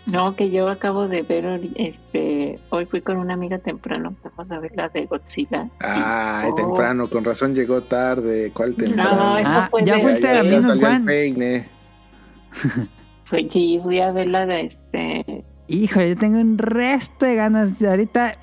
[0.05, 4.59] No, que yo acabo de ver, este, hoy fui con una amiga temprano, vamos a
[4.59, 5.69] ver la de Godzilla.
[5.79, 6.55] Ay, Oh.
[6.55, 8.51] temprano, con razón llegó tarde.
[8.53, 9.15] ¿Cuál temprano?
[9.15, 11.67] No, eso Ah, fue ya de- fuiste a el One.
[13.25, 17.81] Fue, sí, fui a ver la de este, Híjole, yo tengo un resto de ganas.
[17.81, 18.37] Ahorita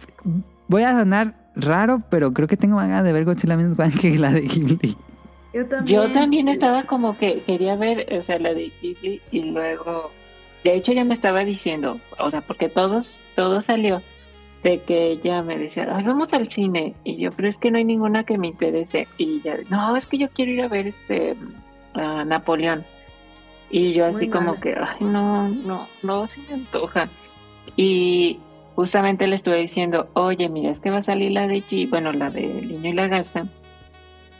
[0.69, 3.93] voy a sonar raro, pero creo que tengo más ganas de ver Godzilla Minus One
[4.01, 4.97] que la de Ghibli.
[5.53, 6.01] Yo también.
[6.01, 10.11] Yo también estaba como que quería ver, o sea, la de Ghibli y luego,
[10.65, 14.03] de hecho ya me estaba diciendo, o sea, porque todos, todo salió
[14.63, 17.79] de que ella me decía, ay, vamos al cine y yo, pero es que no
[17.79, 20.87] hay ninguna que me interese y ya, no, es que yo quiero ir a ver
[20.87, 21.35] este
[21.95, 22.85] a Napoleón
[23.71, 24.61] y yo así Muy como mala.
[24.61, 27.09] que, ay, no, no, no se me antoja
[27.77, 28.39] y
[28.75, 32.13] justamente le estuve diciendo, oye, mira, es que va a salir la de G, bueno,
[32.13, 33.47] la de El Niño y la Garza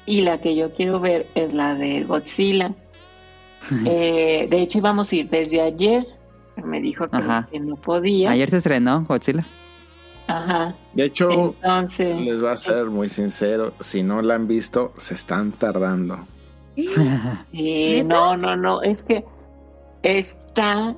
[0.07, 2.75] y la que yo quiero ver es la de Godzilla.
[3.85, 6.07] Eh, de hecho, íbamos a ir desde ayer.
[6.57, 7.49] Me dijo que, Ajá.
[7.51, 8.31] que no podía.
[8.31, 9.45] Ayer se estrenó Godzilla.
[10.27, 10.75] Ajá.
[10.95, 13.73] De hecho, Entonces, les voy a ser muy sincero.
[13.81, 16.27] Si no la han visto, se están tardando.
[18.05, 18.83] no, no, no.
[18.83, 19.25] Es que
[20.03, 20.95] está.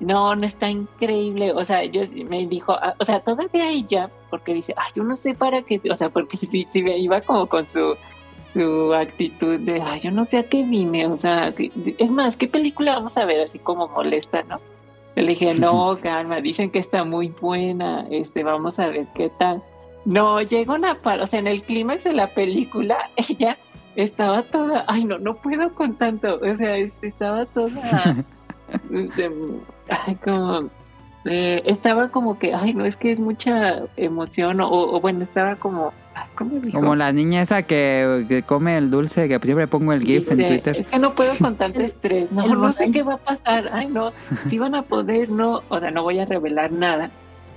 [0.00, 1.52] No, no está increíble.
[1.52, 5.16] O sea, yo me dijo, ah, o sea, todavía ella, porque dice, ay, yo no
[5.16, 5.80] sé para qué.
[5.90, 7.94] O sea, porque si, si me iba como con su
[8.52, 11.06] su actitud de, ay, yo no sé a qué vine.
[11.06, 13.40] O sea, que- es más, ¿qué película vamos a ver?
[13.42, 14.60] Así como molesta, ¿no?
[15.14, 19.62] Le dije, no, calma, dicen que está muy buena, este, vamos a ver qué tal.
[20.04, 23.56] No, llega una par, o sea, en el clímax de la película, ella
[23.94, 28.16] estaba toda, ay, no, no puedo con tanto, o sea, estaba toda,
[29.88, 30.70] ay, como,
[31.24, 35.56] eh, estaba como que, ay, no, es que es mucha emoción, o, o bueno, estaba
[35.56, 35.92] como,
[36.34, 36.78] ¿cómo dijo?
[36.78, 40.46] Como la niña esa que, que come el dulce, que siempre pongo el GIF en
[40.46, 40.76] Twitter.
[40.76, 42.30] Es que no puedo con tanto estrés.
[42.32, 43.70] No, sé qué va a pasar.
[43.72, 44.12] Ay, no.
[44.48, 45.62] Si van a poder, no.
[45.68, 47.10] O sea, no voy a revelar nada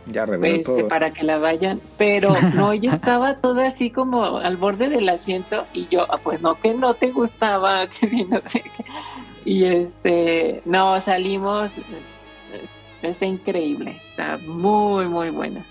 [0.08, 0.88] Ya reveló este, todo.
[0.88, 1.82] para que la vayan.
[1.98, 6.42] Pero no, ella estaba toda así como al borde del asiento y yo, ah, pues
[6.42, 8.86] no, que no te gustaba, que sí, no sé qué.
[9.46, 11.72] Y este, no, salimos.
[13.02, 14.02] Está increíble.
[14.10, 15.64] Está muy, muy buena.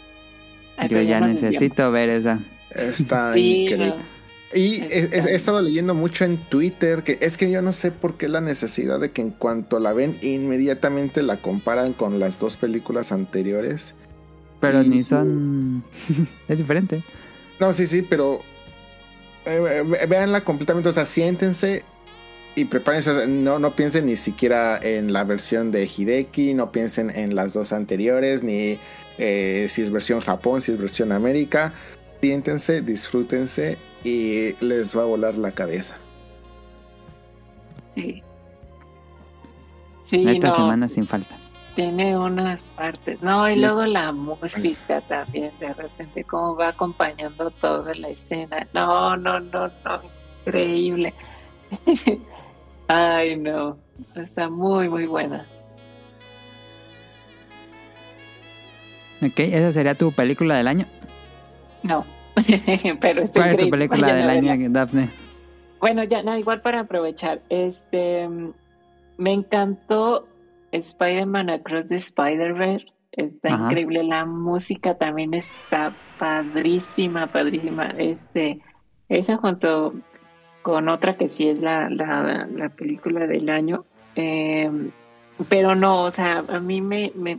[0.76, 2.40] Ay, Yo ya necesito ver esa.
[2.74, 3.94] Está Sí, increíble.
[4.52, 8.28] Y he, estado leyendo mucho en Twitter que es que yo no sé por qué
[8.28, 13.10] la necesidad de que en cuanto la ven inmediatamente la comparan con las dos películas
[13.10, 13.94] anteriores.
[14.60, 15.82] Pero Y- ni son...
[16.48, 17.02] es diferente.
[17.58, 18.42] No, sí, sí, pero
[19.44, 21.82] eh, véanla completamente, o sea, siéntense
[22.56, 26.70] y prepárense, o sea, no, no piensen ni siquiera en la versión de Hideki, no
[26.70, 28.78] piensen en las dos anteriores, ni
[29.18, 31.74] eh, si es versión Japón, si es versión América.
[32.24, 35.98] Siéntense, disfrútense y les va a volar la cabeza.
[37.94, 38.22] Sí.
[40.06, 40.54] Sí, Esta no.
[40.54, 41.36] semana sin falta.
[41.74, 47.92] Tiene unas partes, no, y luego la música también, de repente, cómo va acompañando toda
[47.96, 48.66] la escena.
[48.72, 50.00] No, no, no, no,
[50.46, 51.12] increíble.
[52.88, 53.76] Ay, no,
[54.14, 55.44] está muy, muy buena.
[59.20, 60.86] Ok, esa sería tu película del año.
[61.82, 62.13] No,
[63.00, 65.08] pero ¿Cuál es tu película del año, Daphne?
[65.80, 68.28] Bueno, ya, no, igual para aprovechar, este,
[69.18, 70.26] me encantó
[70.72, 73.64] Spider-Man Across the Spider-Verse, está Ajá.
[73.64, 78.60] increíble, la música también está padrísima, padrísima, este,
[79.08, 79.94] esa junto
[80.62, 83.84] con otra que sí es la, la, la película del año,
[84.16, 84.70] eh,
[85.48, 87.38] pero no, o sea, a mí me, me,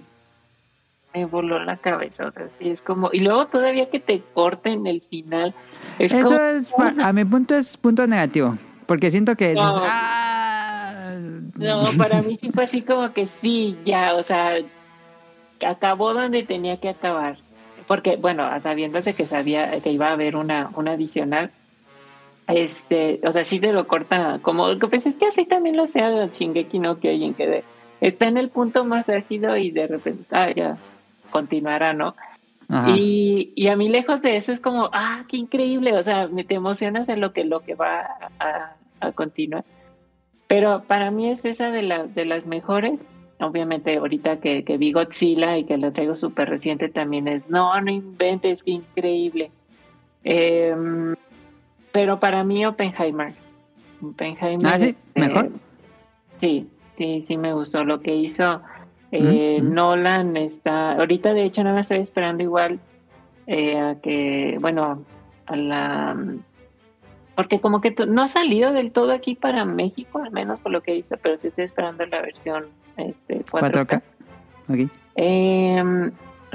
[1.15, 4.85] me voló la cabeza, o sea, sí es como, y luego todavía que te corten
[4.85, 5.53] el final,
[5.97, 8.57] es Eso como, es, a mi punto es punto negativo.
[8.85, 9.53] Porque siento que...
[9.53, 9.65] No.
[9.67, 11.15] dices, "Ah".
[11.55, 14.57] No, para mí sí fue así como que sí, ya, o sea,
[15.65, 17.37] acabó donde tenía que acabar.
[17.87, 18.43] Porque, bueno,
[19.05, 21.51] de que sabía que iba a haber una, una adicional,
[22.47, 26.27] este, o sea, sí te lo corta, como, pues es que así también lo hacía
[26.27, 27.63] Shingeki no Kyojin, que de-
[28.01, 30.77] está en el punto más álgido y de repente, ah, ya,
[31.29, 32.15] continuará, ¿no?
[32.87, 36.43] Y, y a mí lejos de eso es como, ah, qué increíble, o sea, me
[36.43, 38.07] te emocionas en lo que, lo que va
[38.39, 39.63] a, a continuar.
[40.47, 43.01] Pero para mí es esa de, la, de las mejores.
[43.39, 47.79] Obviamente ahorita que, que vi Godzilla y que lo traigo súper reciente también es, no,
[47.81, 49.51] no inventes, qué increíble.
[50.23, 51.15] Em,
[51.91, 53.33] pero para mí Oppenheimer.
[54.01, 54.65] Oppenheimer.
[54.65, 54.95] Ah, ¿sí?
[55.15, 55.51] ¿Mejor?
[56.39, 58.61] Sí, sí, sí me gustó lo que hizo.
[59.17, 59.61] Eh.
[59.61, 62.79] Nolan está, ahorita de hecho no me estoy esperando igual
[63.47, 65.03] eh, a que, bueno,
[65.45, 66.17] a la,
[67.35, 70.81] porque como que no ha salido del todo aquí para México, al menos por lo
[70.81, 72.65] que hizo, pero sí estoy esperando la versión
[72.97, 73.85] este, 4K.
[73.87, 74.01] 4K.
[74.69, 74.91] Ok.
[75.15, 76.11] Em,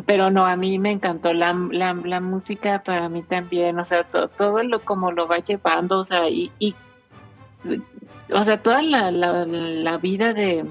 [0.07, 4.05] pero no, a mí me encantó la, la, la música, para mí también, o sea,
[4.05, 6.75] to- todo lo como lo va llevando, o sea, y, y
[8.33, 10.65] o sea, toda la, la, la vida de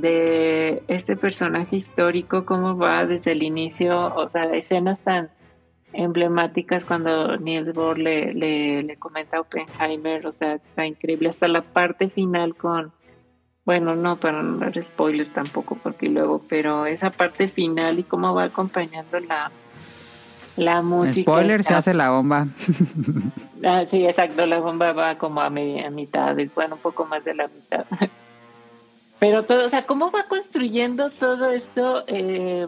[0.00, 5.30] de este personaje histórico, cómo va desde el inicio, o sea, escenas tan
[5.92, 11.48] emblemáticas cuando Niels Bohr le, le, le comenta a Oppenheimer, o sea, está increíble, hasta
[11.48, 12.92] la parte final con,
[13.64, 18.34] bueno, no para no dar spoilers tampoco, porque luego, pero esa parte final y cómo
[18.34, 19.50] va acompañando la,
[20.56, 21.30] la música.
[21.30, 22.46] Spoiler, se hace la bomba.
[23.64, 27.04] Ah, sí, exacto, la bomba va como a, media, a mitad, y, bueno, un poco
[27.04, 27.84] más de la mitad.
[29.22, 32.66] Pero todo, o sea, cómo va construyendo todo esto eh,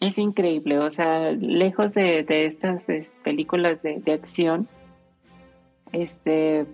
[0.00, 4.66] es increíble, o sea, lejos de, de estas es, películas de, de acción,
[5.92, 6.64] este,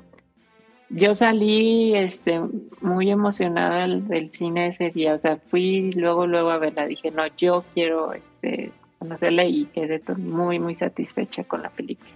[0.90, 2.40] yo salí este,
[2.80, 7.26] muy emocionada del, cine ese día, o sea, fui luego, luego a verla, dije, no,
[7.36, 12.12] yo quiero este, conocerla y quedé muy, muy satisfecha con la película.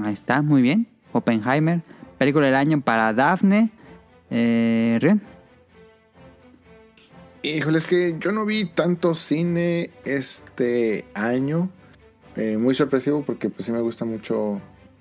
[0.00, 0.86] Ahí está, muy bien.
[1.10, 1.80] Oppenheimer,
[2.16, 3.70] película del año para Daphne.
[4.30, 5.20] Eh, Rion.
[7.42, 11.70] Híjole, es que yo no vi tanto cine este año.
[12.36, 14.60] Eh, muy sorpresivo porque pues sí me gusta mucho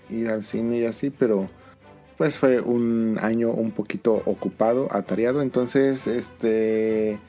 [0.09, 1.48] ir al cine y así, pero
[2.18, 5.42] pues fue un año un poquito ocupado, atareado.
[5.42, 7.19] Entonces, este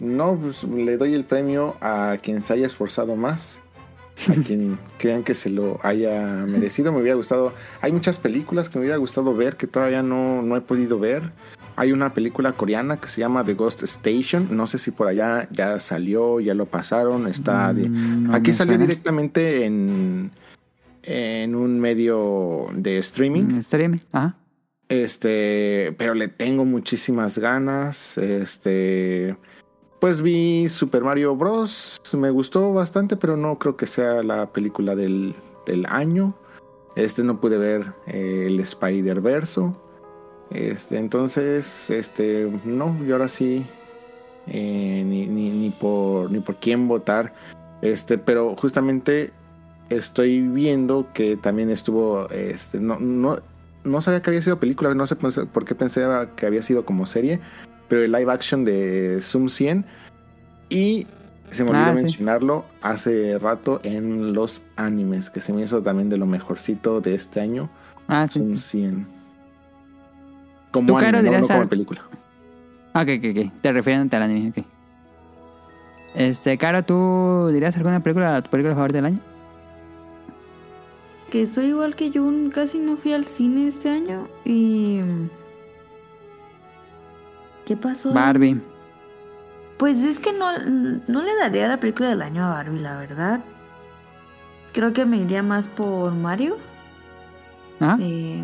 [0.00, 3.62] No, pues le doy el premio a quien se haya esforzado más.
[4.28, 6.92] A quien crean que se lo haya merecido.
[6.92, 7.54] Me hubiera gustado.
[7.80, 11.32] Hay muchas películas que me hubiera gustado ver que todavía no, no he podido ver.
[11.78, 14.48] Hay una película coreana que se llama The Ghost Station.
[14.50, 17.28] No sé si por allá ya salió, ya lo pasaron.
[17.28, 18.84] Está Mm, no Aquí salió suena.
[18.86, 20.32] directamente en,
[21.04, 23.44] en un medio de streaming.
[23.44, 24.36] Mm, Streaming, ajá.
[24.88, 28.18] Este, pero le tengo muchísimas ganas.
[28.18, 29.36] Este,
[30.00, 32.00] pues vi Super Mario Bros.
[32.16, 35.34] Me gustó bastante, pero no creo que sea la película del,
[35.66, 36.34] del año.
[36.96, 39.80] Este, no pude ver eh, el Spider Verso.
[40.50, 43.66] Este, entonces, este, no, y ahora sí,
[44.46, 47.34] eh, ni, ni, ni por ni por quién votar.
[47.82, 49.30] Este, pero justamente
[49.90, 53.38] estoy viendo que también estuvo, este, no, no,
[53.84, 56.84] no sabía que había sido película, no sé pensé- por qué pensaba que había sido
[56.84, 57.40] como serie,
[57.88, 59.84] pero el live action de Zoom 100
[60.68, 61.06] y
[61.50, 62.02] se me olvidó Ah, sí.
[62.02, 67.14] mencionarlo hace rato en los animes, que se me hizo también de lo mejorcito de
[67.14, 67.70] este año,
[68.08, 68.40] Ah, sí.
[68.40, 69.17] Zoom 100.
[70.70, 72.02] Como ¿Tú, anime, no, dirías no como película.
[72.94, 73.52] Ok, ok, ok.
[73.62, 74.64] Te refiriéndote al anime, ok.
[76.14, 79.18] Este, Caro, ¿tú dirías alguna película, tu película favorita del año?
[81.30, 85.00] Que soy igual que Jun, casi no fui al cine este año y...
[87.66, 88.12] ¿Qué pasó?
[88.14, 88.60] Barbie.
[89.76, 93.40] Pues es que no, no le daría la película del año a Barbie, la verdad.
[94.72, 96.56] Creo que me iría más por Mario.
[97.78, 97.98] Ajá.
[98.00, 98.42] Eh,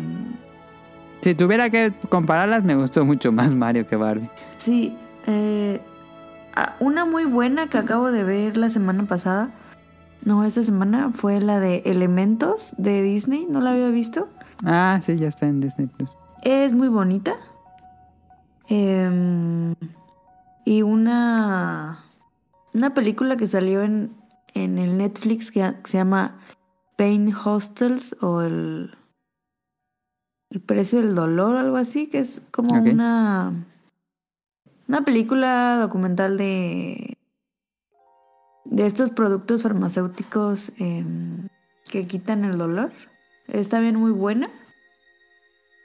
[1.25, 4.29] Si tuviera que compararlas, me gustó mucho más Mario que Barbie.
[4.57, 4.95] sí,
[5.25, 5.81] eh,
[6.79, 9.49] una muy buena que acabo de ver la semana pasada.
[10.23, 13.47] No, esta semana fue la de Elementos de Disney.
[13.49, 14.29] ¿No la había visto?
[14.63, 16.11] Ah, sí, ya está en Disney Plus.
[16.43, 17.37] Es muy bonita.
[18.69, 19.73] Em,
[20.63, 22.03] y una,
[22.75, 24.11] una película que salió en,
[24.53, 26.35] en el Netflix que, que se llama
[26.97, 28.91] Pain Hostels o el,
[30.55, 33.51] el precio del dolor, algo así, que es como una,
[34.87, 37.17] una película documental de,
[38.63, 41.49] de estos productos farmacéuticos em,
[41.91, 42.93] que quitan el dolor.
[43.47, 44.49] Está bien muy buena.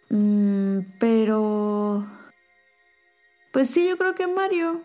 [0.09, 2.07] Mm, pero.
[3.53, 4.83] Pues sí, yo creo que Mario.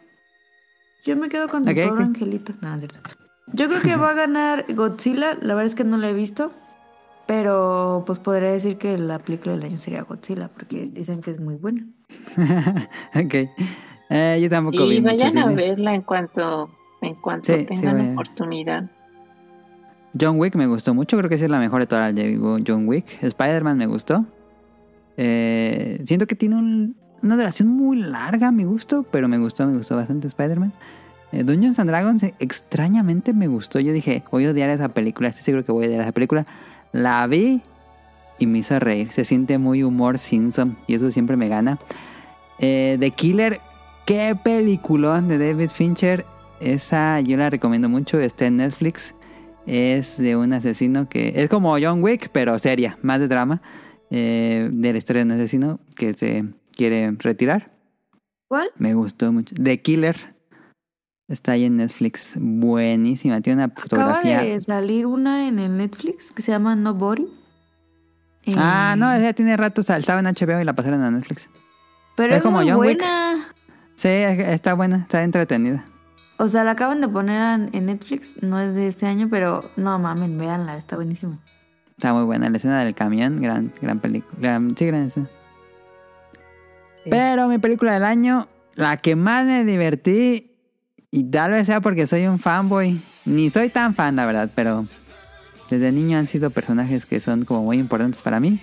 [1.05, 2.09] Yo me quedo con mi Ok, pobre ok.
[2.09, 2.53] angelito.
[2.61, 2.99] No, cierto.
[3.53, 5.35] Yo creo que va a ganar Godzilla.
[5.35, 6.51] La verdad es que no la he visto.
[7.27, 10.47] Pero pues podría decir que la película del año sería Godzilla.
[10.49, 11.85] Porque dicen que es muy buena.
[13.15, 13.33] ok.
[14.09, 15.55] Eh, yo tampoco vi Y mucho vayan a cine.
[15.55, 16.69] verla en cuanto,
[17.01, 18.89] en cuanto Sí, sí, tengan oportunidad.
[20.19, 22.25] John Wick me gustó mucho, creo que es la mejor de todas las
[22.65, 23.05] John Wick.
[23.21, 24.25] Spider-Man me gustó.
[25.17, 29.75] Eh, siento que tiene un- una duración muy larga, me gustó, pero me gustó, me
[29.75, 30.71] gustó bastante Spider-Man.
[31.31, 33.79] Eh, Dungeons and Dragons extrañamente me gustó.
[33.79, 36.45] Yo dije, voy a odiar esa película, estoy seguro que voy a odiar esa película.
[36.95, 37.61] La vi
[38.40, 39.11] y me hizo reír.
[39.11, 41.77] Se siente muy humor Simpson y eso siempre me gana.
[42.59, 43.59] Eh, The Killer,
[44.06, 46.25] qué peliculón de David Fincher.
[46.61, 49.14] Esa yo la recomiendo mucho, está en Netflix.
[49.67, 53.61] Es de un asesino que es como John Wick, pero seria, más de drama.
[54.09, 56.45] eh, de la historia de un asesino que se
[56.77, 57.74] quiere retirar.
[58.48, 58.69] ¿Cuál?
[58.77, 59.53] Me gustó mucho.
[59.61, 60.34] The Killer.
[61.27, 62.33] Está ahí en Netflix.
[62.37, 63.41] Buenísima.
[63.41, 64.41] Tiene una Acaba fotografía.
[64.41, 67.27] de salir una en el Netflix que se llama Nobody.
[68.43, 69.81] Eh, Ah, no, esa tiene rato.
[69.81, 71.49] Estaba en HBO y la pasaron a Netflix.
[72.15, 72.99] Pero es es, como muy John Wick.
[72.99, 73.47] buena.
[73.95, 74.97] Sí, está buena.
[74.97, 75.83] Está entretenida.
[76.37, 78.35] O sea, la acaban de poner en- Netflix.
[78.43, 81.39] No es de este año, pero no mamen, véanla, está buenísima.
[81.97, 82.49] Está muy buena.
[82.49, 83.41] La escena del camión.
[83.41, 84.61] Gran, gran película.
[84.77, 85.29] Sí, gran escena.
[87.03, 87.09] Sí.
[87.09, 90.55] Pero mi película del año, la que más me divertí,
[91.11, 94.85] y tal vez sea porque soy un fanboy, ni soy tan fan, la verdad, pero
[95.69, 98.59] desde niño han sido personajes que son como muy importantes para mí.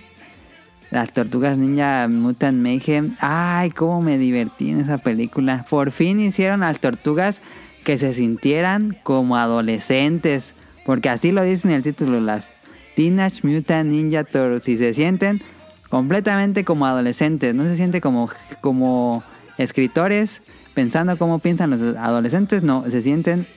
[0.93, 3.15] Las tortugas ninja Mutant Mayhem.
[3.19, 5.65] Ay, cómo me divertí en esa película.
[5.67, 7.41] Por fin hicieron a las tortugas
[7.83, 10.53] que se sintieran como adolescentes.
[10.85, 12.51] Porque así lo dice en el título, las
[12.95, 14.69] Teenage Mutant Ninja Turtles.
[14.69, 15.41] Y se sienten
[15.89, 17.55] completamente como adolescentes.
[17.55, 18.29] No se siente como,
[18.61, 19.23] como
[19.57, 22.63] escritores pensando cómo piensan los adolescentes.
[22.63, 23.47] No, se sienten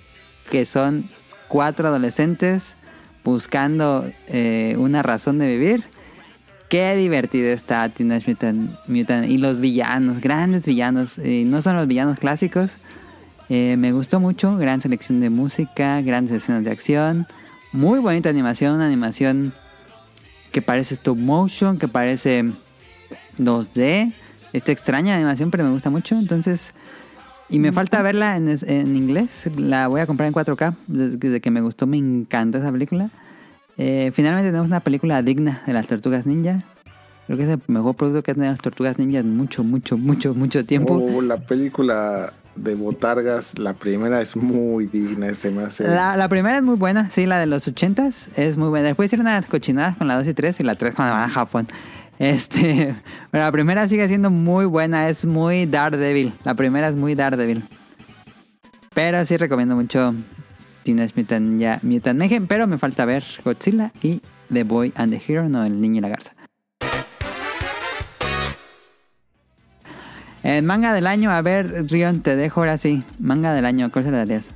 [0.50, 1.08] que son
[1.48, 2.74] cuatro adolescentes
[3.24, 5.84] buscando eh, una razón de vivir.
[6.68, 8.36] Qué divertido está Teenage
[8.88, 9.28] Mutant.
[9.28, 11.18] Y los villanos, grandes villanos.
[11.18, 12.72] eh, no son los villanos clásicos.
[13.48, 14.56] Eh, me gustó mucho.
[14.56, 17.26] Gran selección de música, grandes escenas de acción.
[17.72, 18.74] Muy bonita animación.
[18.74, 19.52] Una animación
[20.50, 22.44] que parece stop motion, que parece
[23.38, 24.12] 2D.
[24.52, 26.16] Esta extraña animación, pero me gusta mucho.
[26.16, 26.72] Entonces,
[27.48, 29.48] Y me falta verla en, en inglés.
[29.56, 30.74] La voy a comprar en 4K.
[30.86, 33.10] Desde, que me gustó, me encanta esa película.
[33.78, 36.62] Eh, finalmente tenemos una película digna de las Tortugas Ninja.
[37.26, 39.96] Creo que es el mejor producto que han tenido las Tortugas Ninja en mucho, mucho,
[39.98, 40.94] mucho, mucho tiempo.
[40.94, 45.86] Oh, la película de Botargas, la primera es muy digna, se me hace.
[45.86, 48.86] La, la primera es muy buena, sí, la de los 80s es muy buena.
[48.86, 51.28] Después hicieron unas cochinadas con la 2 y 3 y la 3 cuando van a
[51.28, 51.68] Japón.
[52.18, 52.94] Este,
[53.30, 56.32] pero la primera sigue siendo muy buena, es muy Daredevil.
[56.44, 57.64] La primera es muy Daredevil.
[58.94, 60.14] Pero sí recomiendo mucho
[60.82, 64.22] Teenage Mutant, Ninja- Mutant Mayhem, pero me falta ver Godzilla y
[64.52, 66.32] The Boy and the Hero, no, El Niño y la Garza.
[70.42, 73.02] El manga del año, a ver, Rion, te dejo ahora sí.
[73.18, 74.48] Manga del año, ¿cuál se le darías?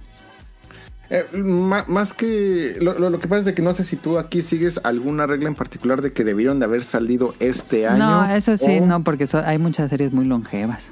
[1.11, 2.77] Eh, más que.
[2.81, 5.49] Lo, lo- que pasa es de que no sé si tú aquí sigues alguna regla
[5.49, 7.99] en particular de que debieron de haber salido este año.
[7.99, 10.85] No, eso sí, o- no, porque so- hay muchas series muy longevas.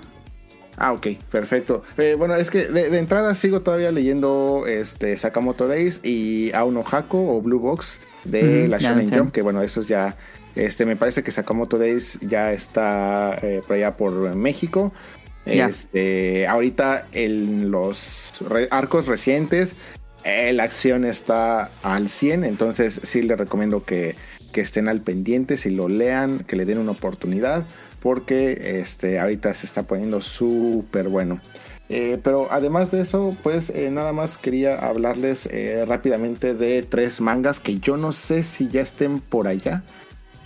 [0.76, 1.82] Ah, ok, perfecto.
[1.96, 6.84] Eh, bueno, es que de, de entrada sigo todavía leyendo este Sakamoto Days y Auno
[6.88, 9.08] Hako o Blue Box de la Shonen.
[9.12, 10.16] Jump, que bueno, esos ya.
[10.54, 14.92] Este, me parece que Sakamoto Days ya está eh, por allá por México.
[15.46, 19.76] Este, ahorita en los re- arcos recientes,
[20.24, 24.14] eh, la acción está al 100, entonces sí les recomiendo que,
[24.52, 27.66] que estén al pendiente, si lo lean, que le den una oportunidad,
[28.00, 31.40] porque este, ahorita se está poniendo súper bueno.
[31.88, 35.48] Eh, pero además de eso, pues eh, nada más quería hablarles
[35.86, 39.82] rápidamente de tres mangas que yo no sé si ya estén por allá.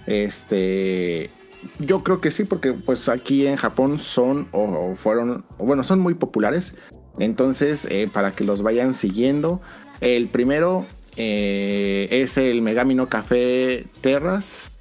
[0.06, 1.30] Este,
[1.78, 6.14] yo creo que sí, porque pues aquí en Japón son o, fueron, bueno, son muy
[6.14, 6.74] populares.
[7.18, 9.60] Entonces, eh, para que los vayan siguiendo,
[10.00, 14.72] el primero eh, es el Megami no Café Terras.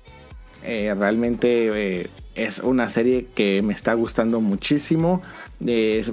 [0.63, 5.21] Eh, realmente es una serie que me está gustando muchísimo.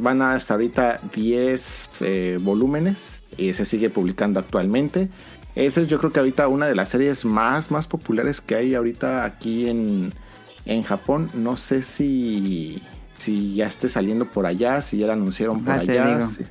[0.00, 5.08] Van hasta ahorita 10 eh, volúmenes y se sigue publicando actualmente.
[5.54, 8.74] Esa es yo creo que ahorita una de las series más, más populares que hay
[8.74, 10.12] ahorita aquí en,
[10.66, 11.30] en Japón.
[11.34, 12.82] No sé si,
[13.18, 16.26] si ya esté saliendo por allá, si ya la anunciaron por Ah, te allá.
[16.26, 16.44] sí.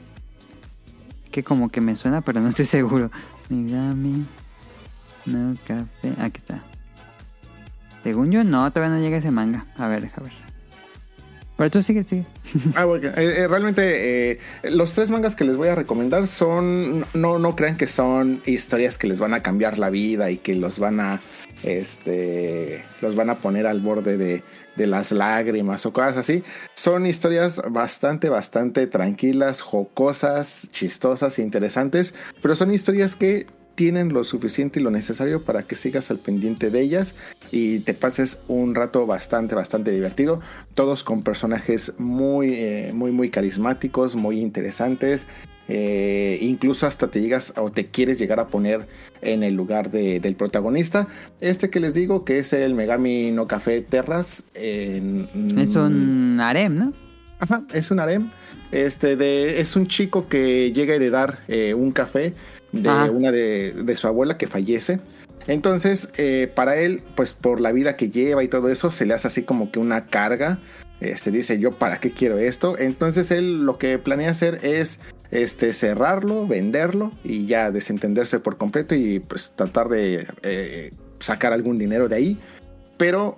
[1.31, 3.11] Que como que me suena, pero no estoy seguro.
[3.49, 4.25] Megami.
[5.25, 6.13] No café.
[6.21, 6.61] Aquí está.
[8.03, 9.65] Según yo, no, todavía no llega ese manga.
[9.77, 10.31] A ver, deja ver.
[11.57, 12.25] Pero tú sigue, sigue.
[12.75, 14.39] Ah, bueno, eh, eh, realmente eh,
[14.71, 18.97] los tres mangas que les voy a recomendar son, no, no crean que son historias
[18.97, 21.19] que les van a cambiar la vida y que los van a,
[21.63, 24.43] este, los van a poner al borde de,
[24.77, 26.43] de las lágrimas o cosas así.
[26.75, 33.47] Son historias bastante, bastante tranquilas, jocosas, chistosas e interesantes, pero son historias que
[33.77, 37.14] tienen lo suficiente y lo necesario para que sigas al pendiente de ellas
[37.51, 40.41] y te pases un rato bastante, bastante divertido.
[40.73, 45.27] Todos con personajes muy, eh, muy, muy carismáticos, muy interesantes.
[45.69, 48.87] Eh, incluso hasta te llegas o te quieres llegar a poner
[49.21, 51.07] en el lugar de- del protagonista.
[51.41, 54.43] Este que les digo que es el Megami no Café Terras.
[54.53, 56.93] Es un harem, ¿no?
[57.39, 58.29] Ajá, es un harem.
[58.71, 62.33] Este de, es un chico que llega a heredar eh, un café
[62.71, 63.11] de Ajá.
[63.11, 64.99] una de, de su abuela que fallece.
[65.47, 69.13] Entonces, eh, para él, pues por la vida que lleva y todo eso, se le
[69.13, 70.59] hace así como que una carga.
[71.00, 72.77] Este dice, yo para qué quiero esto.
[72.77, 75.00] Entonces él lo que planea hacer es
[75.32, 81.77] este, cerrarlo, venderlo y ya desentenderse por completo y pues tratar de eh, sacar algún
[81.77, 82.40] dinero de ahí.
[82.98, 83.38] Pero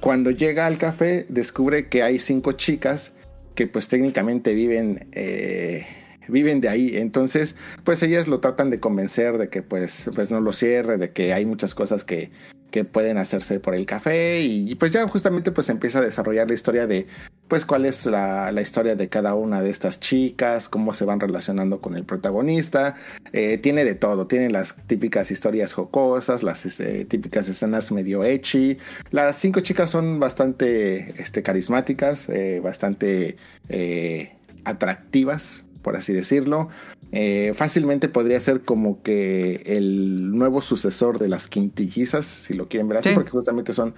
[0.00, 3.12] cuando llega al café descubre que hay cinco chicas
[3.54, 5.86] que pues técnicamente viven eh,
[6.28, 6.96] viven de ahí.
[6.96, 11.12] Entonces pues ellas lo tratan de convencer de que pues pues no lo cierre de
[11.12, 12.30] que hay muchas cosas que
[12.74, 14.40] que pueden hacerse por el café.
[14.40, 17.06] Y, pues ya justamente pues empieza a desarrollar la historia de
[17.46, 21.20] pues cuál es la, la historia de cada una de estas chicas, cómo se van
[21.20, 22.96] relacionando con el protagonista,
[23.32, 28.76] eh, tiene de todo, tiene las típicas historias jocosas, las eh, típicas escenas medio ecchi,
[29.12, 33.36] las cinco chicas son bastante este, carismáticas, eh, bastante
[33.68, 34.32] eh,
[34.64, 36.68] atractivas, por así decirlo.
[37.12, 42.88] Eh, fácilmente podría ser como que el nuevo sucesor de las quintillizas, si lo quieren
[42.88, 43.14] ver así, Sí.
[43.14, 43.94] porque justamente son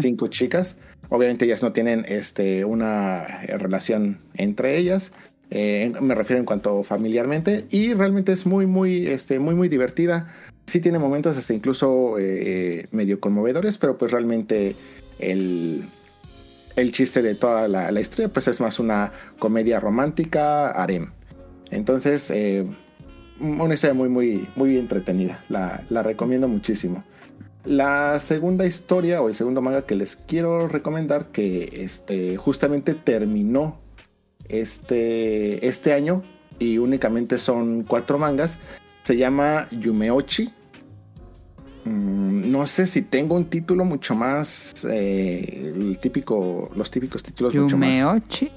[0.00, 0.76] cinco chicas.
[1.08, 3.24] Obviamente ellas no tienen este, una
[3.58, 5.10] relación entre ellas.
[5.50, 7.64] Eh, me refiero en cuanto familiarmente.
[7.70, 10.32] Y realmente es muy, muy, este, muy, muy divertida.
[10.66, 14.76] Sí tiene momentos hasta incluso eh, medio conmovedores, pero pues realmente
[15.18, 15.82] el,
[16.76, 19.10] el chiste de toda la, la historia pues es más una
[19.40, 21.10] comedia romántica, harem.
[21.70, 22.66] Entonces, eh,
[23.40, 25.44] una historia muy, muy, muy entretenida.
[25.48, 27.04] La, la recomiendo muchísimo.
[27.64, 33.78] La segunda historia o el segundo manga que les quiero recomendar, que este, justamente terminó
[34.48, 36.22] este, este año
[36.58, 38.58] y únicamente son cuatro mangas.
[39.02, 40.52] Se llama Yumeochi.
[41.84, 47.54] Mm, no sé si tengo un título mucho más eh, el típico, los típicos títulos
[47.54, 47.94] mucho más.
[47.94, 48.50] Yumeochi.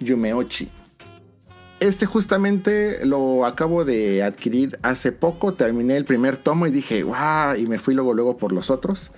[0.00, 0.70] Yumeochi.
[1.82, 5.54] Este justamente lo acabo de adquirir hace poco.
[5.54, 9.10] Terminé el primer tomo y dije, wow, y me fui luego, luego por los otros.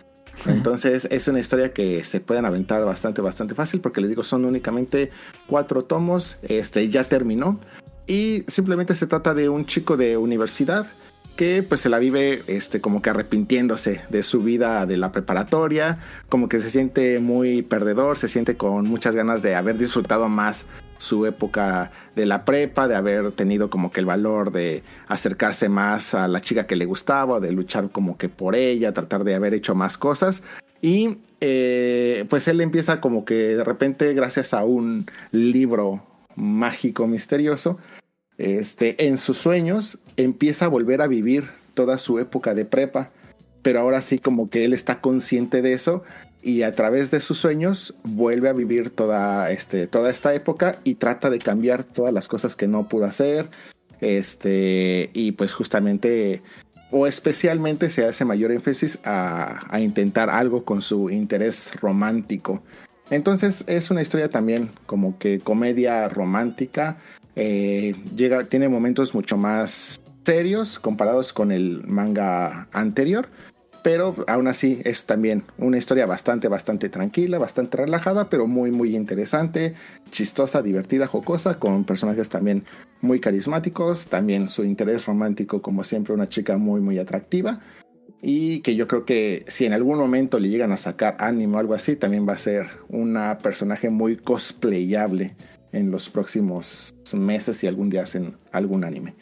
[0.46, 4.46] Entonces es una historia que se pueden aventar bastante, bastante fácil porque les digo, son
[4.46, 5.10] únicamente
[5.46, 6.38] cuatro tomos.
[6.40, 7.60] Este ya terminó.
[8.06, 10.86] Y simplemente se trata de un chico de universidad
[11.36, 15.98] que pues se la vive este como que arrepintiéndose de su vida de la preparatoria,
[16.30, 20.64] como que se siente muy perdedor, se siente con muchas ganas de haber disfrutado más
[21.04, 26.14] su época de la prepa, de haber tenido como que el valor de acercarse más
[26.14, 29.54] a la chica que le gustaba, de luchar como que por ella, tratar de haber
[29.54, 30.42] hecho más cosas.
[30.82, 36.02] Y eh, pues él empieza como que de repente, gracias a un libro
[36.36, 37.78] mágico, misterioso,
[38.38, 43.10] este, en sus sueños empieza a volver a vivir toda su época de prepa,
[43.62, 46.02] pero ahora sí como que él está consciente de eso
[46.44, 50.96] y a través de sus sueños vuelve a vivir toda, este, toda esta época y
[50.96, 53.46] trata de cambiar todas las cosas que no pudo hacer,
[54.00, 56.42] este, y pues justamente
[56.90, 62.62] o especialmente se hace mayor énfasis a, intentar algo con su interés romántico.
[63.10, 66.98] Entonces es una historia también como que comedia romántica.
[67.36, 73.28] eh, llega, tiene momentos mucho más serios comparados con el manga anterior.
[73.84, 78.96] Pero aún así es también una historia bastante, bastante tranquila, bastante relajada, pero muy, muy
[78.96, 79.74] interesante,
[80.10, 82.64] chistosa, divertida, jocosa, con personajes también
[83.02, 87.60] muy carismáticos, también su interés romántico, como siempre, una chica muy, muy atractiva.
[88.22, 91.58] Y que yo creo que si en algún momento le llegan a sacar anime o
[91.58, 95.36] algo así, también va a ser una personaje muy cosplayable
[95.72, 99.14] en los próximos meses si algún día hacen algún anime.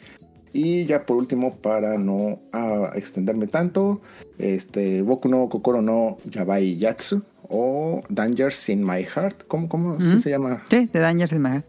[0.53, 4.01] Y ya por último, para no ah, extenderme tanto,
[4.37, 10.29] este Boku no Kokoro no Yabai Yatsu o Dangers in My Heart, ¿cómo, cómo se
[10.29, 10.63] llama?
[10.69, 11.65] Sí, de Dangers in My Heart.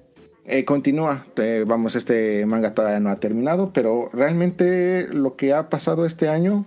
[0.47, 5.71] Eh, continúa, eh, vamos, este manga todavía no ha terminado, pero realmente lo que ha
[5.71, 6.67] pasado este año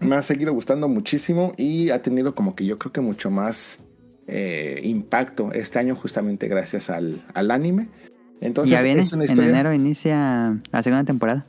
[0.00, 3.78] me ha seguido gustando muchísimo y ha tenido como que yo creo que mucho más
[4.26, 7.88] eh, impacto este año justamente gracias al, al anime.
[8.40, 11.46] Entonces ya viene, es una en enero inicia la segunda temporada.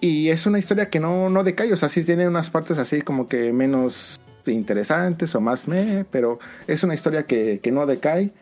[0.00, 3.02] y es una historia que no, no decae, o sea, sí tiene unas partes así
[3.02, 8.32] como que menos interesantes o más meh, pero es una historia que, que no decae.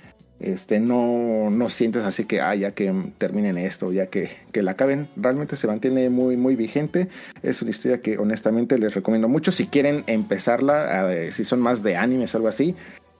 [0.40, 4.73] Este, no, no sientes así que, ah, ya que terminen esto, ya que, que la
[4.73, 5.08] acaben.
[5.16, 7.08] Realmente se mantiene muy, muy vigente.
[7.42, 9.52] Es una historia que honestamente les recomiendo mucho.
[9.52, 12.74] Si quieren empezarla, eh, si son más de animes o algo así,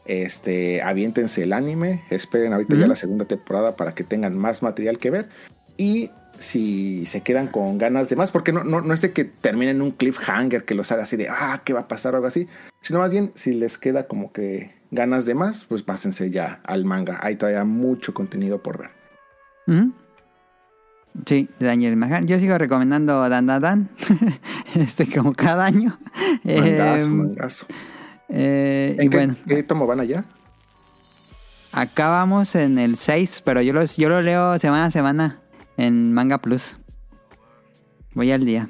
[0.07, 2.03] este, aviéntense el anime.
[2.11, 2.89] Esperen ahorita ya Ujú.
[2.89, 5.29] la segunda temporada para que tengan más material que ver.
[5.77, 9.25] Y si se quedan con ganas de más, porque no, no, no es de que
[9.25, 12.27] terminen un cliffhanger que los haga así de, ah, ¿qué va a pasar o algo
[12.27, 12.49] así?
[12.81, 16.85] Sino más bien, si les queda como que ganas de más, pues pásense ya al
[16.85, 17.19] manga.
[17.23, 18.91] Hay todavía mucho contenido por ver.
[21.27, 22.27] Sí, My Heart.
[22.27, 23.89] Yo sigo recomendando Dan Dan Dan.
[24.75, 25.99] este, como cada año.
[26.43, 27.67] Mangazo, Eh, mangazo.
[28.29, 30.25] Eh, y ¿En qué, bueno, qué tomo van allá?
[31.75, 35.41] acabamos en el 6, pero yo, los, yo lo leo semana a semana
[35.77, 36.79] en Manga Plus.
[38.15, 38.69] Voy al día.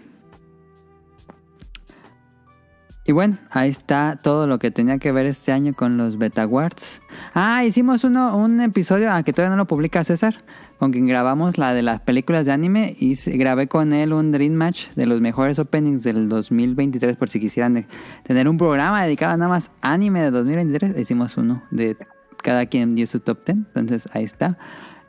[3.07, 6.43] Y bueno, ahí está todo lo que tenía que ver este año con los Beta
[6.43, 7.03] Awards.
[7.35, 10.43] Ah, hicimos uno, un episodio, aunque todavía no lo publica César,
[10.85, 14.53] con quien grabamos la de las películas de anime y grabé con él un Dream
[14.53, 17.87] Match de los mejores openings del 2023 por si quisieran
[18.23, 20.99] tener un programa dedicado nada más anime de 2023.
[20.99, 21.97] Hicimos uno de
[22.43, 24.59] cada quien dio su top 10, entonces ahí está.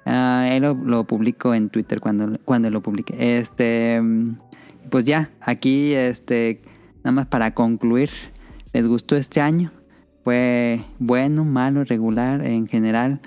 [0.06, 1.06] Ah, él lo, lo
[1.54, 3.14] en Twitter cuando, cuando lo publique.
[3.20, 4.02] Este,
[4.90, 6.62] pues ya, aquí este,
[7.04, 8.12] nada más para concluir,
[8.72, 9.74] ¿les gustó este año?
[10.24, 13.20] ¿Fue bueno, malo, regular en general?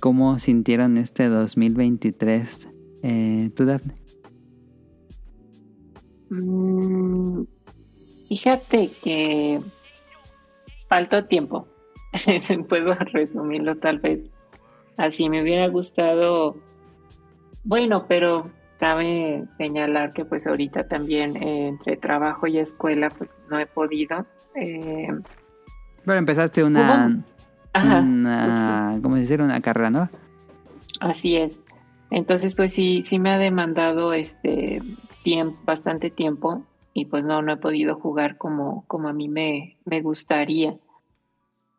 [0.00, 2.68] ¿Cómo sintieron este 2023?
[3.02, 3.94] Eh, ¿Tú, Daphne?
[6.30, 7.42] Mm,
[8.28, 9.60] fíjate que
[10.88, 11.68] faltó tiempo.
[12.68, 14.20] Puedo resumirlo tal vez
[14.96, 15.28] así.
[15.28, 16.56] Me hubiera gustado.
[17.64, 23.58] Bueno, pero cabe señalar que pues ahorita también eh, entre trabajo y escuela pues no
[23.58, 24.24] he podido.
[24.54, 25.08] Eh,
[26.06, 27.22] Pero empezaste una,
[27.72, 29.42] ajá, una ¿cómo decir?
[29.42, 30.10] Una carrera nueva.
[31.00, 31.60] Así es.
[32.10, 34.82] Entonces, pues sí, sí me ha demandado este
[35.22, 39.76] tiempo, bastante tiempo y pues no, no he podido jugar como, como a mí me,
[39.84, 40.76] me gustaría.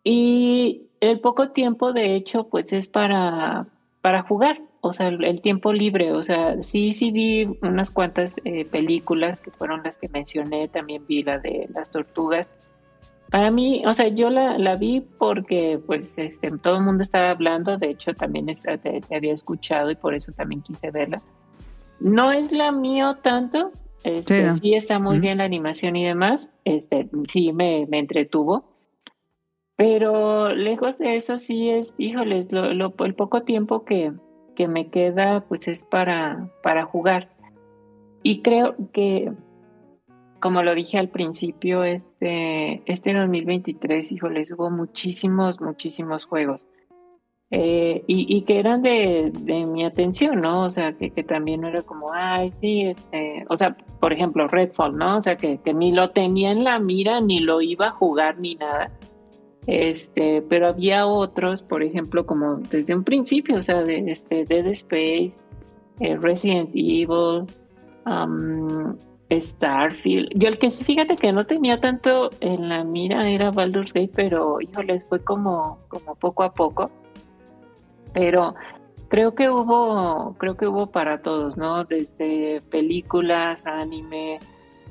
[0.04, 3.68] Y el poco tiempo, de hecho, pues es para,
[4.02, 8.36] para jugar, o sea, el, el tiempo libre, o sea, sí, sí vi unas cuantas
[8.46, 12.48] eh, películas que fueron las que mencioné, también vi la de las tortugas.
[13.32, 17.32] Para mí, o sea, yo la, la vi porque pues este, todo el mundo estaba
[17.32, 21.22] hablando, de hecho también esta- te, te había escuchado y por eso también quise verla.
[22.02, 23.72] No es la mío tanto,
[24.04, 28.66] este, Sí, sí, está muy bien la animación y demás, este, sí me, me entretuvo,
[29.76, 34.12] pero lejos de eso sí es, híjoles, lo, lo- el poco tiempo que,
[34.56, 37.30] que me queda pues es para, para jugar.
[38.24, 39.32] Y creo que,
[40.42, 46.66] como lo dije al principio, este, este 2023, híjoles, hubo muchísimos, muchísimos juegos.
[47.54, 50.64] Eh, y, que eran de, de mi atención, ¿no?
[50.64, 54.98] O sea, que, que también era como, ay, sí, este, o sea, por ejemplo, Redfall,
[54.98, 55.18] ¿no?
[55.18, 58.40] O sea, que, que ni lo tenía en la mira, ni lo iba a jugar,
[58.40, 58.90] ni nada.
[59.68, 64.68] Este, pero había otros, por ejemplo, como desde un principio, o sea, de este Dead
[64.68, 65.38] Space,
[66.00, 67.46] eh, Resident Evil,
[68.06, 68.96] um,
[69.40, 70.30] Starfield.
[70.36, 74.12] Yo el que sí, fíjate que no tenía tanto en la mira era Baldur's Gate,
[74.16, 76.90] pero híjoles, fue como, como poco a poco.
[78.14, 78.56] Pero
[79.08, 81.86] creo que hubo, creo que hubo para todos, ¿no?
[81.86, 84.40] Desde películas, anime,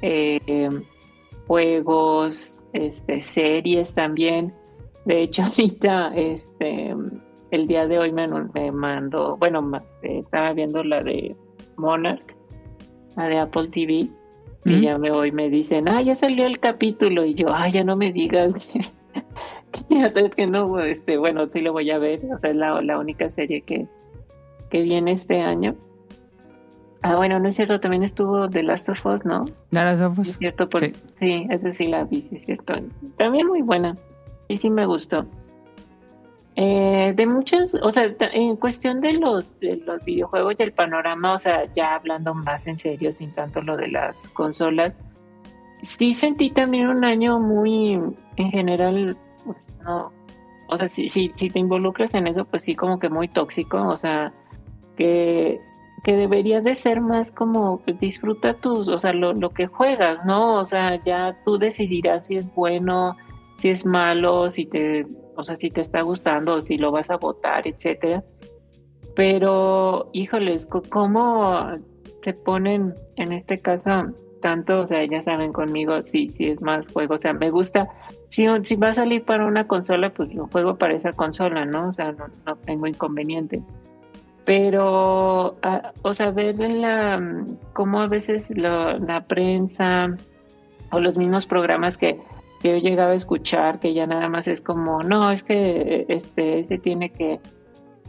[0.03, 0.71] eh,
[1.47, 4.55] juegos, este, series también.
[5.05, 6.95] De hecho, ahorita, este,
[7.51, 9.71] el día de hoy me, me mandó, bueno,
[10.03, 11.35] estaba viendo la de
[11.77, 12.37] Monarch,
[13.17, 14.09] la de Apple TV,
[14.65, 17.85] y ya me hoy me dicen, ah, ya salió el capítulo, y yo, ay, ya
[17.85, 18.53] no me digas
[19.89, 22.99] que, que no, este, bueno, sí lo voy a ver, o sea, es la, la
[22.99, 23.87] única serie que,
[24.71, 25.75] que viene este año.
[27.03, 29.47] Ah, bueno, no es cierto, también estuvo The Last of Us, ¿no?
[29.71, 30.27] ¿Ya los ojos?
[30.27, 30.93] Sí, es cierto, por- Sí.
[31.17, 31.47] sí.
[31.49, 32.75] esa sí la vi, sí es cierto.
[33.17, 33.97] También muy buena,
[34.49, 35.25] sí, sí me gustó.
[36.57, 41.39] Eh, de muchas, o sea, en cuestión de los, los videojuegos y el panorama, o
[41.39, 44.93] sea, ya hablando más en serio, sin tanto lo de las consolas,
[45.81, 48.01] sí sentí también un año muy,
[48.37, 50.13] en general, pues, no,
[50.67, 53.87] o sea, si, si, si te involucras en eso, pues sí, como que muy tóxico,
[53.87, 54.33] o sea,
[54.97, 55.61] que,
[56.03, 60.55] que debería de ser más como disfruta tus, o sea, lo, lo que juegas, ¿no?
[60.57, 63.17] O sea, ya tú decidirás si es bueno,
[63.57, 67.11] si es malo, si te, o sea, si te está gustando o si lo vas
[67.11, 68.23] a votar, etcétera.
[69.15, 71.67] Pero, híjoles, ¿cómo
[72.23, 74.81] se ponen en este caso tanto?
[74.81, 77.89] O sea, ya saben conmigo si, si es más juego, o sea, me gusta.
[78.29, 81.89] Si, si va a salir para una consola, pues lo juego para esa consola, ¿no?
[81.89, 83.63] O sea, no, tengo inconveniente
[84.47, 90.09] pero ah, o sea ver la cómo a veces la prensa
[90.91, 92.21] o los mismos programas que,
[92.61, 96.61] que yo llegaba a escuchar que ya nada más es como no es que este
[96.61, 97.41] ese tiene que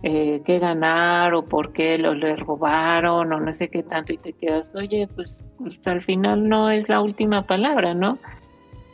[0.04, 4.18] eh, que ganar o por qué lo le robaron o no sé qué tanto y
[4.18, 8.18] te quedas oye pues, pues, al final no es la última palabra no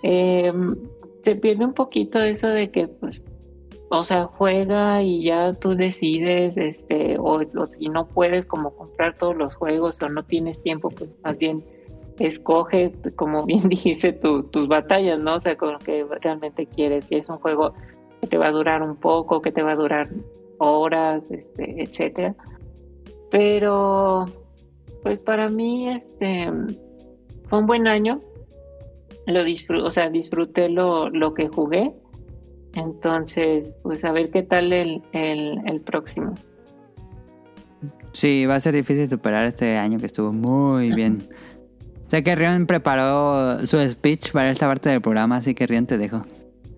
[0.03, 0.53] Eh,
[1.23, 3.19] te pierde un poquito eso de que pues
[3.89, 9.35] o sea, juega y ya tú decides, este, o si no puedes como comprar todos
[9.35, 11.63] los juegos o no tienes tiempo, pues más bien
[12.19, 15.35] escoge, como bien dijiste, tu- tus batallas, ¿no?
[15.35, 17.73] O sea, con lo que realmente quieres, que es un juego
[18.21, 20.09] que te va a durar un poco, que te va a durar
[20.57, 22.35] horas, este, etcétera.
[23.29, 24.25] Pero,
[25.03, 26.49] pues para mí, este,
[27.49, 28.21] fue un buen año.
[29.25, 31.93] Lo disfruté, o sea, disfruté lo, lo que jugué.
[32.73, 36.35] Entonces, pues a ver qué tal el, el, el próximo.
[38.13, 41.27] Sí, va a ser difícil superar este año que estuvo muy bien.
[42.07, 45.97] Sé que Rion preparó su speech para esta parte del programa, así que Rion te
[45.97, 46.25] dejo.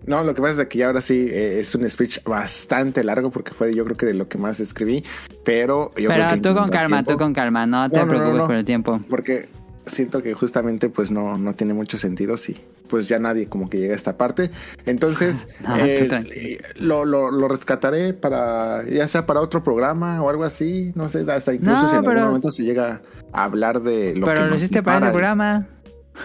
[0.07, 3.29] No, lo que pasa es que ya ahora sí eh, es un speech bastante largo
[3.29, 5.03] porque fue yo creo que de lo que más escribí,
[5.43, 7.97] pero yo Pero creo que tú con al calma, tiempo- tú con calma, no te
[7.97, 8.47] No, no, no, preocupes no.
[8.47, 9.01] por el tiempo.
[9.07, 9.49] porque
[9.85, 13.77] siento que justamente pues no, no tiene mucho sentido si pues ya nadie como que
[13.77, 14.49] llega a esta parte.
[14.87, 20.43] Entonces No, eh, lo, lo, lo rescataré para ya sea para otro programa o algo
[20.43, 23.01] así, no sé, hasta incluso No, si en pero- algún momento se llega
[23.33, 25.67] hablar de lo que Pero lo hiciste para y- programa.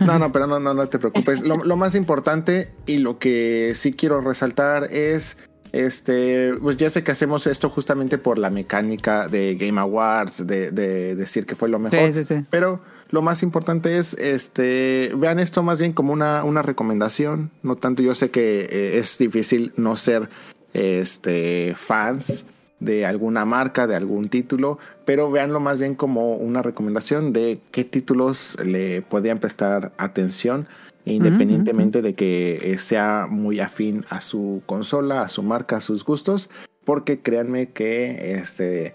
[0.00, 1.42] no, no, pero no, no, no te preocupes.
[1.42, 5.36] Lo, lo más importante y lo que sí quiero resaltar es,
[5.73, 10.70] este, pues ya sé que hacemos esto justamente por la mecánica de Game Awards, de,
[10.70, 11.99] de decir que fue lo mejor.
[11.99, 12.44] Sí, sí, sí.
[12.50, 17.50] Pero lo más importante es, este, vean esto más bien como una, una recomendación.
[17.62, 20.28] No tanto, yo sé que eh, es difícil no ser,
[20.73, 22.47] este, fans
[22.84, 27.84] de alguna marca, de algún título, pero véanlo más bien como una recomendación de qué
[27.84, 30.66] títulos le podían prestar atención
[31.04, 36.04] independientemente de que eh, sea muy afín a su consola, a su marca, a sus
[36.04, 36.48] gustos,
[36.84, 38.94] porque créanme que este,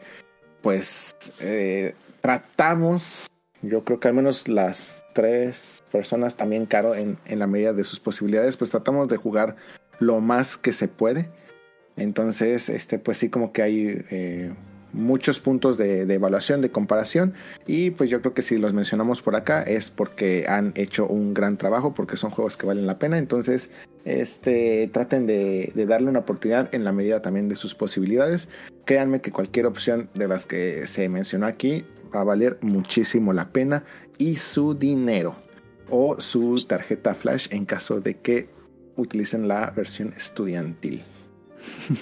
[0.62, 3.28] pues eh, tratamos,
[3.62, 7.84] yo creo que al menos las tres personas también caro en, en la medida de
[7.84, 9.56] sus posibilidades, pues tratamos de jugar
[10.00, 11.30] lo más que se puede.
[11.98, 14.52] Entonces, este, pues sí, como que hay eh,
[14.94, 17.34] muchos puntos de, evaluación, de comparación.
[17.68, 21.34] Y pues yo creo que si los mencionamos por acá es porque han hecho un
[21.34, 23.18] gran trabajo, porque son juegos que valen la pena.
[23.18, 23.70] Entonces,
[24.06, 28.50] este, traten de, de darle una oportunidad en la medida también de sus posibilidades.
[28.86, 33.50] Créanme que cualquier opción de las que se mencionó aquí va a valer muchísimo la
[33.50, 33.84] pena
[34.18, 35.36] y su dinero
[35.90, 38.50] o su tarjeta flash en caso de que
[38.96, 41.04] utilicen la versión estudiantil.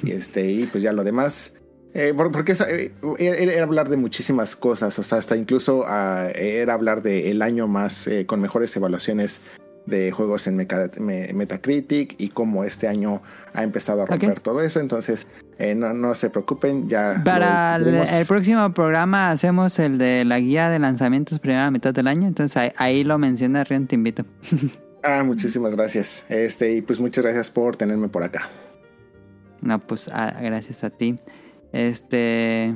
[0.03, 1.53] Y este, y pues ya lo demás.
[1.93, 6.27] eh, por- porque esa- eh, era, hablar de muchísimas cosas, o sea, hasta incluso ah,
[6.35, 9.41] era hablar del el año más eh, con mejores evaluaciones
[9.87, 13.21] de juegos en Meca- Me- Metacritic y cómo este año
[13.53, 14.39] ha empezado a romper Ok.
[14.41, 14.81] todo eso.
[14.81, 15.27] Entonces,
[15.59, 17.21] eh, no, no se preocupen, ya.
[17.23, 22.07] Para el, el próximo programa hacemos el de la guía de lanzamientos primera mitad del
[22.07, 22.27] año.
[22.27, 24.25] Entonces ahí, ahí lo menciona Rion, te invito.
[25.03, 26.25] Ah, muchísimas gracias.
[26.27, 28.49] Este, y pues muchas gracias por tenerme por acá.
[29.67, 31.17] No, pues ah, gracias a ti.
[31.73, 32.73] Este.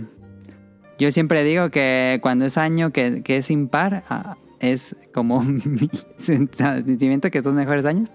[1.00, 5.90] Yo siempre digo que cuando es año que, que es impar, ah, es como mi
[6.18, 8.12] sentimiento que son mejores años.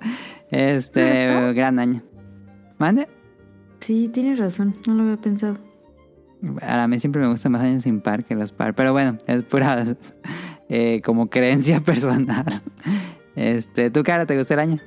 [0.50, 2.02] Este, gran año.
[2.76, 3.08] ¿Mande?
[3.78, 5.56] Sí, tienes razón, no lo había pensado.
[6.60, 8.74] A mí siempre me gustan más años impar que los par.
[8.74, 9.86] Pero bueno, es pura
[10.68, 12.62] eh, como creencia personal.
[13.36, 14.80] Este, ¿tú, cara, te gustó el año?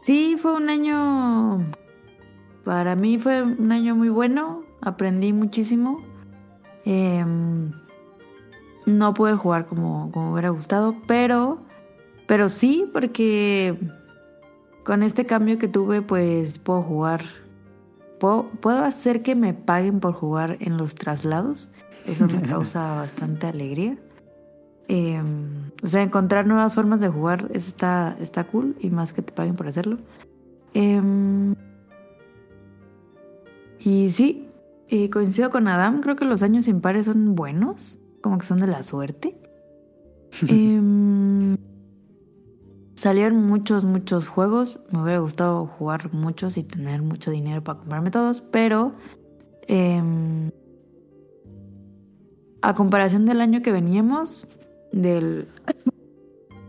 [0.00, 1.66] Sí, fue un año.
[2.64, 4.62] Para mí fue un año muy bueno.
[4.80, 6.00] Aprendí muchísimo.
[6.84, 7.72] Em,
[8.86, 11.58] no pude jugar como, como hubiera gustado, pero.
[12.26, 13.76] Pero sí, porque
[14.84, 17.22] con este cambio que tuve, pues puedo jugar.
[18.18, 21.70] Puedo, puedo hacer que me paguen por jugar en los traslados.
[22.06, 23.98] Eso me causa bastante alegría.
[24.92, 29.22] Em, o sea, encontrar nuevas formas de jugar, eso está, está cool y más que
[29.22, 29.98] te paguen por hacerlo.
[30.74, 31.54] Em,
[33.82, 34.48] y sí,
[34.88, 38.66] eh, coincido con Adam, creo que los años impares son buenos, como que son de
[38.66, 39.36] la suerte.
[40.48, 41.56] Em,
[42.94, 48.10] salieron muchos, muchos juegos, me hubiera gustado jugar muchos y tener mucho dinero para comprarme
[48.10, 48.92] todos, pero
[49.66, 50.50] em,
[52.62, 54.46] a comparación del año que veníamos,
[54.92, 55.48] del,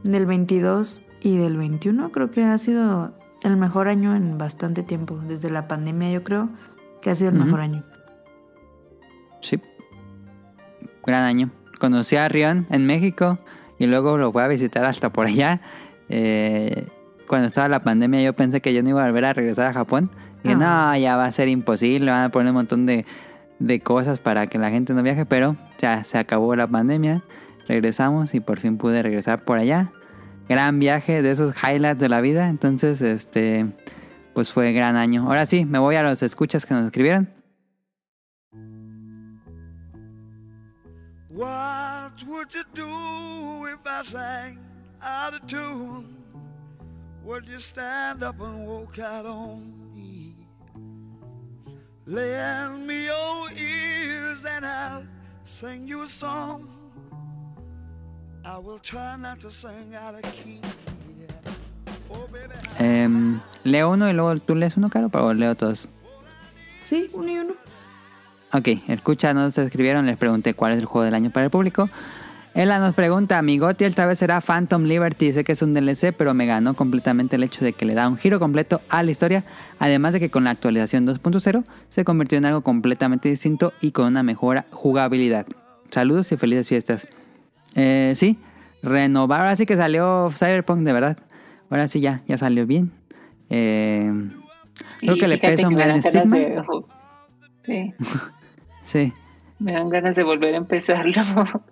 [0.04, 5.20] del 22 y del 21, creo que ha sido el mejor año en bastante tiempo.
[5.28, 6.50] Desde la pandemia, yo creo
[7.02, 7.84] que ha sido el mejor año.
[9.42, 9.60] Sí.
[11.06, 11.50] Gran año.
[11.80, 13.40] Conocí a Rion en México
[13.80, 15.62] y luego lo fui a visitar hasta por allá.
[16.10, 16.88] Eh,
[17.28, 19.74] cuando estaba la pandemia yo pensé que yo no iba a volver a regresar a
[19.74, 20.12] Japón.
[20.44, 20.92] Y dije, Ah.
[20.94, 23.06] no, ya va a ser imposible, van a poner un montón de,
[23.60, 27.22] de cosas para que la gente no viaje, pero ya se acabó la pandemia,
[27.68, 29.92] regresamos y por fin pude regresar por allá.
[30.50, 33.68] Gran viaje de esos highlights de la vida, entonces este
[34.34, 35.24] pues fue gran año.
[35.28, 37.30] Ahora sí, me voy a los escuchas que nos escribieron.
[41.30, 44.60] What would you do if I sang
[45.02, 46.18] out of tune?
[47.24, 50.36] Would you stand up and walk out on me?
[52.06, 55.04] Lend me your ears and I'll
[55.46, 56.68] sing you a song.
[58.44, 60.62] I will try not to sing out of key.
[62.80, 65.88] Em, leo uno y luego tú lees uno, Caro, o leo todos.
[66.82, 67.54] Sí, uno y uno.
[68.54, 71.90] Ok, escucha, nos escribieron, les pregunté cuál es el juego del año para el público.
[72.54, 76.12] Ella nos pregunta, mi Goti esta vez será Phantom Liberty, sé que es un DLC,
[76.12, 79.12] pero me ganó completamente el hecho de que le da un giro completo a la
[79.12, 79.46] historia,
[79.80, 84.08] además de que con la actualización 2.0 se convirtió en algo completamente distinto y con
[84.08, 85.46] una mejor jugabilidad.
[85.92, 87.08] Saludos y felices fiestas.
[87.76, 88.38] Eh, sí,
[88.84, 91.18] renovar, ahora sí que salió Cyberpunk de verdad.
[91.72, 92.92] Ahora sí ya, ya salió bien.
[93.50, 94.12] Eh,
[95.00, 96.38] creo que le pesa un me gran dan ganas estigma.
[96.38, 96.64] de-
[97.66, 97.94] Sí,
[98.84, 99.14] Sí.
[99.60, 101.14] me dan ganas de volver a empezarlo.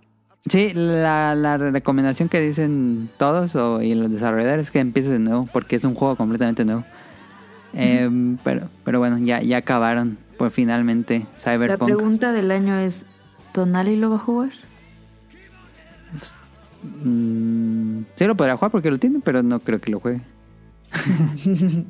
[0.48, 5.20] Sí, la, la recomendación que dicen todos o, y los desarrolladores es que empieces de
[5.20, 6.86] nuevo porque es un juego completamente nuevo.
[7.74, 11.84] Em, pero, pero bueno, ya, ya acabaron por finalmente La Cyberpunk.
[11.94, 13.06] pregunta del año es,
[13.52, 14.50] ¿Tonali lo va a jugar?
[16.84, 20.22] Mm, sí lo podrá jugar porque lo tiene, pero no creo que lo juegue.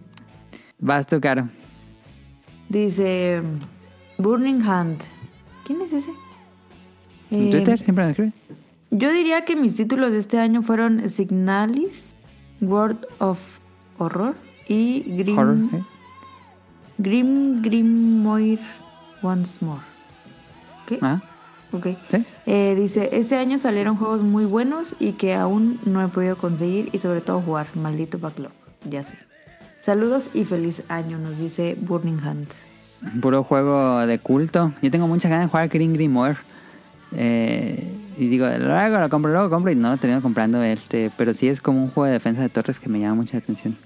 [0.79, 1.49] Vas tú, Caro.
[2.69, 3.41] Dice
[4.17, 4.99] Burning Hand.
[5.65, 6.11] ¿Quién es ese?
[7.31, 8.33] En Eh, Twitter siempre nos escribe.
[8.91, 12.15] Yo diría que mis títulos de este año fueron Signalis,
[12.61, 13.39] World of
[13.99, 14.35] Horror
[14.67, 15.83] y Grim, Horror, ¿eh?
[16.97, 18.59] Grim Grimoire
[19.21, 19.81] Once More.
[20.87, 20.97] ¿Qué?
[21.01, 21.21] Ah,
[21.71, 21.87] Ok.
[22.09, 22.25] ¿sí?
[22.45, 26.89] Eh, dice, este año salieron juegos muy buenos y que aún no he podido conseguir
[26.91, 27.67] y sobre todo jugar.
[27.75, 28.51] Maldito backlog.
[28.89, 29.15] Ya sé.
[29.81, 32.51] Saludos y feliz año, nos dice Burning Hunt.
[33.21, 34.73] Puro juego de culto.
[34.81, 36.37] Yo tengo muchas ganas de jugar Green Grimoire.
[37.13, 41.11] Eh, y digo, luego lo compro, luego lo compro y no lo termino comprando este.
[41.17, 43.77] Pero sí es como un juego de defensa de torres que me llama mucha atención.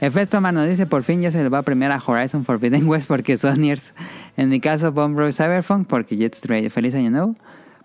[0.00, 2.86] Efecto Man nos dice, por fin ya se le va a premiar a Horizon Forbidden
[2.88, 3.94] West porque Sonyers.
[4.36, 6.68] En mi caso, Bomb Cyberpunk porque Jet Stray.
[6.70, 7.34] Feliz año nuevo.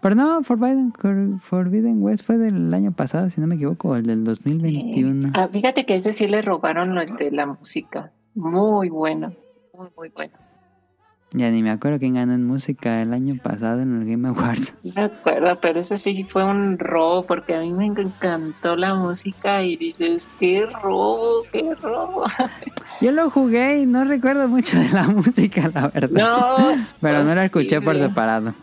[0.01, 0.91] Pero no, Forbidden,
[1.39, 5.31] Forbidden West fue del año pasado, si no me equivoco, el del 2021.
[5.33, 8.11] Ah, fíjate que ese sí le robaron lo de la música.
[8.35, 9.33] Muy bueno.
[9.73, 10.33] Muy, muy bueno.
[11.35, 14.75] Ya ni me acuerdo quién ganó en música el año pasado en el Game Awards.
[14.83, 18.93] No me acuerdo, pero ese sí fue un robo porque a mí me encantó la
[18.93, 22.25] música y dices, qué robo, qué robo.
[23.01, 26.09] Yo lo jugué y no recuerdo mucho de la música, la verdad.
[26.09, 28.53] No, Pero no la escuché por separado.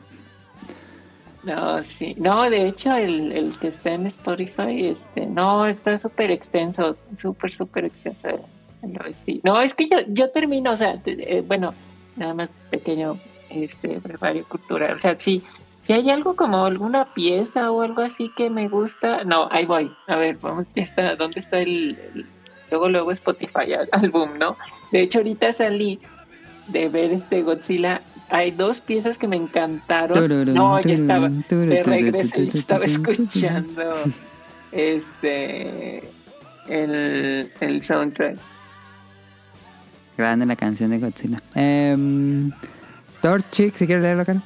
[1.42, 2.14] No, sí.
[2.18, 7.50] No, de hecho, el, el que está en Spotify, este, no, está súper extenso, súper,
[7.50, 8.28] súper extenso.
[9.42, 11.74] No, es que yo, yo termino, o sea, eh, bueno,
[12.16, 13.18] nada más pequeño,
[13.50, 14.96] este, brevario cultural.
[14.96, 15.42] O sea, sí,
[15.84, 19.90] si hay algo como alguna pieza o algo así que me gusta, no, ahí voy.
[20.06, 22.26] A ver, vamos, ya está, ¿dónde está el, el-
[22.70, 24.56] luego, luego Spotify al- álbum, ¿no?
[24.92, 25.98] De hecho, ahorita salí
[26.68, 28.02] de ver este Godzilla.
[28.28, 30.16] Hay dos piezas que me encantaron.
[30.54, 31.28] No, ya estaba.
[31.76, 33.82] De regreso estaba escuchando
[34.72, 35.98] este
[36.68, 38.36] el, el soundtrack.
[40.16, 41.38] Grande la canción de Godzilla.
[41.54, 42.50] Eh,
[43.22, 44.40] Torchic, si quieres leerlo, cara.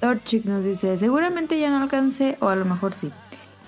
[0.00, 3.10] Torchic nos dice, seguramente ya no alcancé o a lo mejor sí.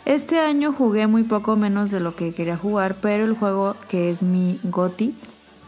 [0.04, 4.10] Este año jugué muy poco menos de lo que quería jugar, pero el juego que
[4.10, 5.14] es mi GOTI,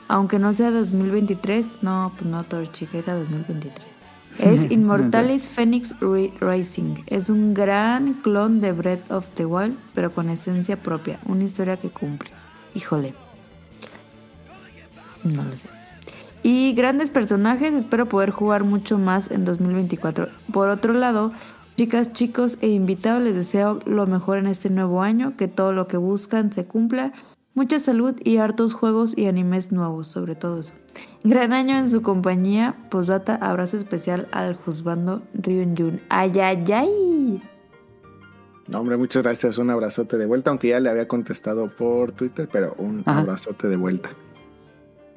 [0.09, 3.87] aunque no sea 2023, no, pues no Torchic, era 2023.
[4.39, 7.03] Es Immortalis Phoenix Ri- Rising.
[7.07, 11.19] Es un gran clon de Breath of the Wild, pero con esencia propia.
[11.27, 12.31] Una historia que cumple.
[12.75, 13.15] Híjole.
[15.25, 15.69] No lo sé.
[16.43, 20.29] Y grandes personajes, espero poder jugar mucho más en 2024.
[20.53, 21.33] Por otro lado,
[21.77, 25.87] chicas, chicos e invitados, les deseo lo mejor en este nuevo año, que todo lo
[25.87, 27.13] que buscan se cumpla.
[27.55, 30.73] Mucha salud y hartos juegos y animes nuevos, sobre todo eso.
[31.25, 32.77] Gran año en su compañía.
[32.91, 36.01] Posdata, abrazo especial al juzgando Ryun Jun.
[36.09, 37.43] ¡Ay, ay, ay!
[38.69, 39.59] No, hombre, muchas gracias.
[39.59, 43.19] Un abrazote de vuelta, aunque ya le había contestado por Twitter, pero un Ajá.
[43.19, 44.11] abrazote de vuelta.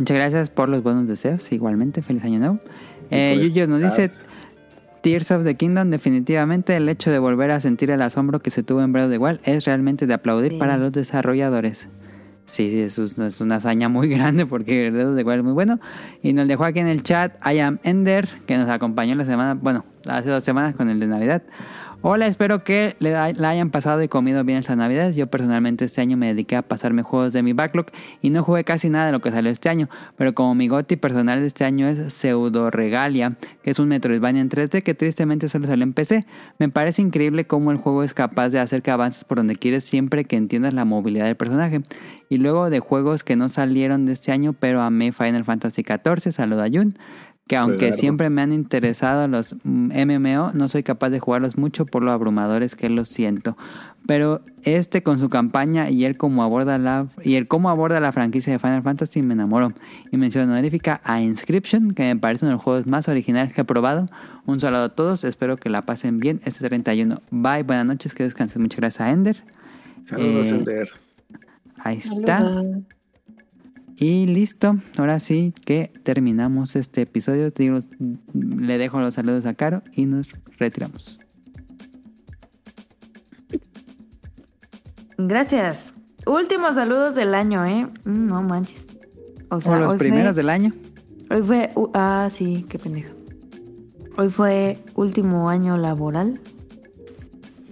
[0.03, 1.49] Muchas gracias por los buenos deseos.
[1.53, 2.59] Igualmente, feliz año nuevo.
[3.09, 4.11] Eh, Yuyo nos dice:
[5.01, 8.63] Tears of the Kingdom, definitivamente el hecho de volver a sentir el asombro que se
[8.63, 10.57] tuvo en Breath of the Wild es realmente de aplaudir Sí.
[10.57, 11.87] para los desarrolladores.
[12.45, 15.43] Sí, sí, es, un- es una hazaña muy grande porque Breath of the Wild es
[15.45, 15.79] muy bueno.
[16.21, 19.53] Y nos dejó aquí en el chat I am Ender, que nos acompañó la semana,
[19.53, 21.43] bueno, hace dos semanas con el de Navidad.
[22.05, 25.15] Hola, espero que le la hayan pasado y comido bien estas navidades.
[25.15, 27.85] Yo personalmente este año me dediqué a pasarme juegos de mi backlog
[28.21, 29.87] y no jugué casi nada de lo que salió este año.
[30.17, 34.41] Pero como mi goti personal de este año es Pseudo Regalia, que es un Metroidvania
[34.41, 36.25] en 3D que tristemente solo salió en PC,
[36.59, 39.85] me parece increíble cómo el juego es capaz de hacer que avances por donde quieres
[39.85, 41.83] siempre que entiendas la movilidad del personaje.
[42.27, 46.33] Y luego de juegos que no salieron de este año, pero amé Final Fantasy XIV,
[46.33, 46.97] saluda a Jun
[47.47, 51.85] que aunque siempre me han interesado los mm, MMO, no soy capaz de jugarlos mucho
[51.85, 53.57] por lo abrumadores que los siento.
[54.05, 58.11] Pero este con su campaña y él como aborda la y el cómo aborda la
[58.11, 59.73] franquicia de Final Fantasy me enamoró.
[60.11, 63.61] Y mención honorífica a Inscription, que me parece uno de los juegos más originales que
[63.61, 64.07] he probado.
[64.45, 67.21] Un saludo a todos, espero que la pasen bien este 31.
[67.31, 68.61] Bye, buenas noches, que descansen.
[68.61, 69.43] Muchas gracias a Ender.
[70.05, 70.89] Saludos, Eh, Ender.
[71.77, 72.39] Ahí está.
[72.39, 72.83] Saludos.
[73.95, 77.51] Y listo, ahora sí que terminamos este episodio.
[77.51, 77.79] Digo,
[78.33, 81.19] le dejo los saludos a Caro y nos retiramos.
[85.17, 85.93] Gracias.
[86.25, 87.87] Últimos saludos del año, ¿eh?
[88.05, 88.87] Mm, No manches.
[89.49, 90.73] O sea, o los hoy fue- primeros del año.
[91.29, 91.69] Hoy fue.
[91.75, 93.11] u- ah, sí, qué pendeja.
[94.17, 96.39] Hoy fue último año laboral.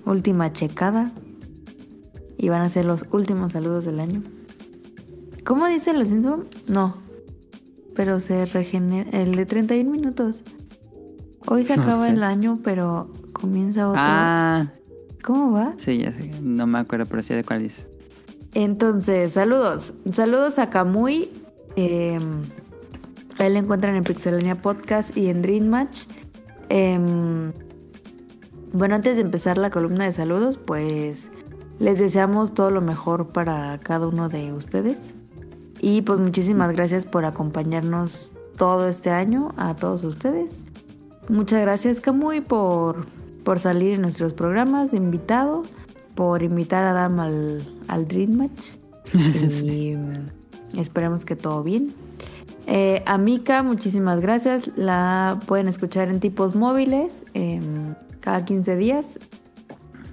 [0.06, 1.12] Última checada.
[2.38, 4.22] Y van a ser los últimos saludos del año.
[5.46, 6.48] ¿Cómo dicen los Simpsons?
[6.68, 6.98] No.
[7.96, 9.10] Pero se regenera.
[9.12, 10.44] El de 31 minutos.
[11.48, 12.12] Hoy se No acaba sé.
[12.14, 14.00] el año, pero comienza otro.
[14.00, 14.68] Ah,
[15.24, 15.74] ¿Cómo va?
[15.78, 16.32] sí, ya sé.
[16.42, 17.88] No me acuerdo, pero sí de cuál dices.
[18.54, 19.94] Entonces, saludos.
[20.12, 21.30] Saludos a Kamui.
[21.76, 22.18] Eh,
[23.38, 26.02] a él le encuentran en Pixelania Podcast y en Dream Match.
[26.70, 27.52] Em,
[28.74, 31.30] bueno, antes de empezar la columna de saludos, pues
[31.80, 35.11] les deseamos todo lo mejor para cada uno de ustedes.
[35.84, 40.64] Y pues muchísimas gracias por acompañarnos todo este año a todos ustedes.
[41.28, 43.08] Muchas gracias Camuy por,
[43.44, 45.64] por salir en nuestros programas de invitado,
[46.14, 48.76] por invitar a Adam al, al Dream Match.
[50.74, 51.94] Y esperemos que todo bien.
[52.68, 54.72] Eh, a Mika, muchísimas gracias.
[54.76, 59.20] La pueden escuchar en tipos móviles em, cada 15 días.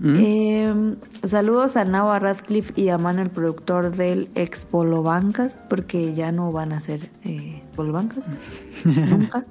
[0.00, 0.14] ¿Mm?
[0.18, 6.30] Eh, saludos a Nava Radcliffe y a Manu, el productor del ex Bancas, porque ya
[6.32, 8.26] no van a ser eh, Bancas
[8.84, 9.44] nunca.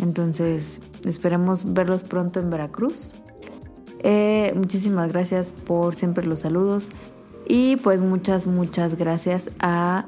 [0.00, 3.12] Entonces, esperemos verlos pronto en Veracruz.
[4.02, 6.90] Eh, muchísimas gracias por siempre los saludos.
[7.46, 10.06] Y pues muchas, muchas gracias a...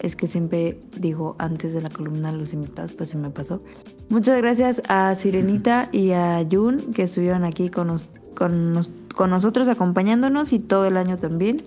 [0.00, 3.60] Es que siempre digo antes de la columna los invitados, pues se me pasó.
[4.08, 9.30] Muchas gracias a Sirenita y a Jun que estuvieron aquí con, nos- con, nos- con
[9.30, 11.62] nosotros acompañándonos y todo el año también.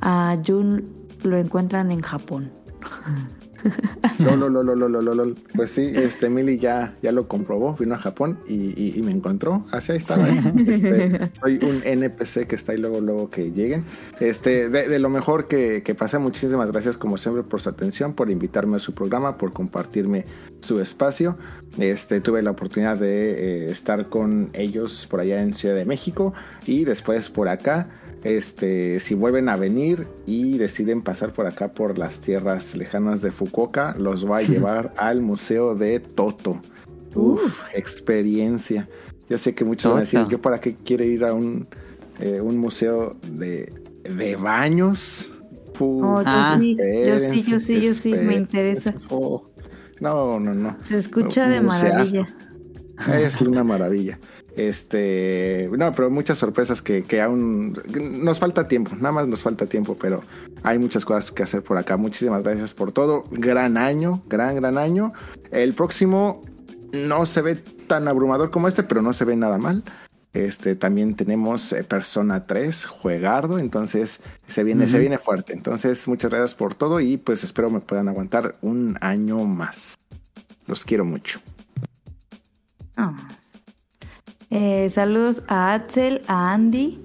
[0.00, 0.84] A Jun
[1.22, 2.50] lo encuentran en Japón.
[4.18, 5.34] Lol.
[5.54, 9.10] Pues sí, este Emily ya, ya lo comprobó, vino a Japón y, y- y me
[9.12, 9.64] encontró.
[9.70, 10.28] Así ahí estaba.
[10.28, 10.40] ¿eh?
[10.72, 13.84] Este, soy un NPC que está ahí luego, luego que lleguen.
[14.20, 18.14] Este, de, de lo mejor que, que pasé, muchísimas gracias como siempre por su atención,
[18.14, 20.24] por invitarme a su programa, por compartirme
[20.60, 21.36] su espacio.
[21.78, 26.32] Este, tuve la oportunidad de eh, estar con ellos por allá en Ciudad de México
[26.66, 27.88] y después por acá.
[28.24, 33.32] Este, si vuelven a venir y deciden pasar por acá por las tierras lejanas de
[33.32, 36.60] Fukuoka, los va a llevar al Museo de Toto.
[37.14, 38.88] Uf, experiencia.
[39.28, 40.30] Yo sé que muchos van a decir, Toto.
[40.30, 41.66] ¿yo para qué quiere ir a un,
[42.20, 43.72] eh, un museo de,
[44.04, 45.28] de baños?
[45.76, 48.94] Puh, Oh, yo sí, yo sí, yo sí, yo sí, me interesa.
[49.08, 49.42] Oh,
[50.00, 50.76] no, no, no.
[50.82, 52.28] Se escucha de maravilla.
[53.12, 54.18] Es una maravilla.
[54.56, 57.80] Este, no, pero muchas sorpresas que, que aún
[58.22, 60.22] nos falta tiempo, nada más nos falta tiempo, pero
[60.62, 61.96] hay muchas cosas que hacer por acá.
[61.96, 63.24] Muchísimas gracias por todo.
[63.30, 65.12] Gran año, gran, gran año.
[65.50, 66.42] El próximo
[66.92, 69.82] no se ve tan abrumador como este, pero no se ve nada mal.
[70.34, 75.52] Este, también tenemos eh, Persona 3, Juegardo, entonces se viene, se viene fuerte.
[75.52, 79.94] Entonces, muchas gracias por todo y pues espero me puedan aguantar un año más.
[80.66, 81.40] Los quiero mucho.
[82.96, 83.14] Ah.
[84.54, 87.00] Eh, saludos a Axel, a Andy,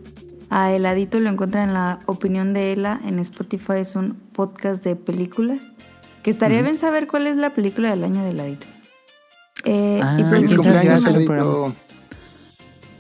[0.50, 4.96] a Heladito, lo encuentran en la opinión de Ela en Spotify, es un podcast de
[4.98, 5.64] películas.
[6.24, 8.68] Que estaría bien saber cuál es la película del año de Heladito.
[9.64, 11.74] Eh, Ah, y pues Feliz cumpleaños, Heladito.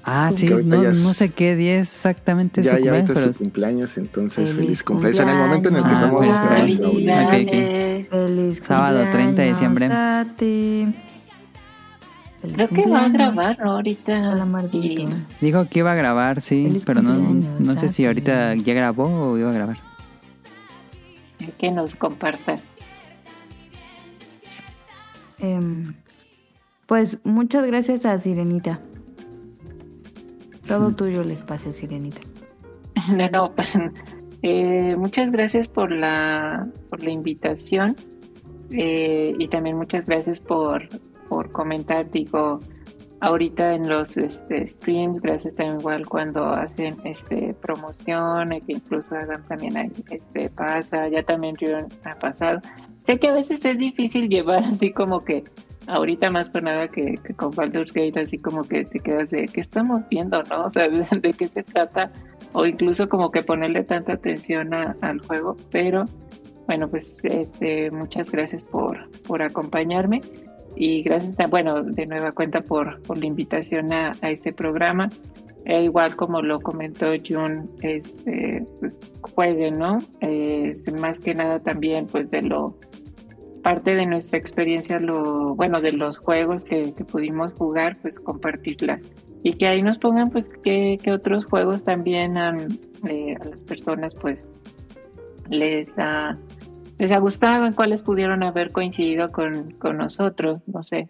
[0.09, 3.09] Ah, sí, no, ya es- no sé qué día exactamente es Ya, su ya cumpleaños,
[3.09, 5.19] ahorita es pero su cumpleaños, entonces Feliz feliz cumpleaños.
[5.19, 6.25] En el momento en el que cumpleaños.
[6.25, 6.49] estamos.
[6.61, 8.07] Felicidades.
[8.09, 9.85] Feliz Sábado 30 de cumpleaños diciembre.
[9.91, 10.95] a ti.
[12.41, 13.71] Creo que va a grabar, ¿no?
[13.71, 14.31] Ahorita.
[14.31, 15.03] Hola, Mardito.
[15.03, 15.09] Y
[15.41, 19.31] dijo que iba a grabar, sí, Feliz pero no, no sé si ahorita ya grabó
[19.31, 19.77] o iba a grabar.
[21.57, 22.59] que nos comparta.
[25.39, 25.93] Em,
[26.85, 28.79] pues muchas gracias a Sirenita.
[30.67, 32.21] Todo tuyo el espacio, Sirenita.
[33.15, 33.53] No, no,
[34.41, 37.95] eh, muchas gracias por la, por la invitación
[38.71, 40.87] eh, y también muchas gracias por,
[41.29, 42.59] por comentar, digo,
[43.21, 49.15] ahorita en los este, streams, gracias también igual cuando hacen este promoción, eh, que incluso
[49.15, 52.59] hagan también ahí, este pasa, ya también yo ha pasado.
[53.05, 55.43] Sé que a veces es difícil llevar así como que
[55.87, 59.45] ahorita más por nada que, que con Baldur's Gate así como que te quedas de
[59.47, 60.65] qué estamos viendo, ¿no?
[60.65, 62.11] O sea, de, de qué se trata
[62.53, 66.05] o incluso como que ponerle tanta atención a- al juego, pero
[66.67, 70.19] bueno, pues este muchas gracias por, por acompañarme
[70.77, 75.09] y gracias, ta- bueno, de nueva cuenta por, por la invitación a, a este programa.
[75.65, 78.95] E igual como lo comentó Jun, este, pues,
[79.77, 79.97] ¿no?
[80.21, 82.77] Eh, más que nada también, pues de lo
[83.63, 88.97] parte de nuestra experiencia, lo bueno, de los juegos que, que pudimos jugar, pues compartirla
[89.43, 92.67] y que ahí nos pongan, pues, qué, qué otros juegos también han,
[93.09, 94.47] eh, a las personas, pues,
[95.49, 96.37] les ha
[96.97, 101.09] les ha gustado, en cuáles pudieron haber coincidido con, con nosotros, no sé.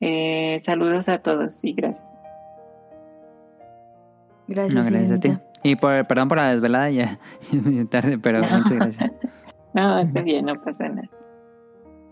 [0.00, 2.06] Eh, saludos a todos y gracias.
[4.48, 5.38] Gracias, No, gracias a ti.
[5.62, 9.12] Y por, perdón por la desvelada, ya es medio tarde, pero muchas gracias.
[9.72, 11.08] No, está bien, no pasa nada.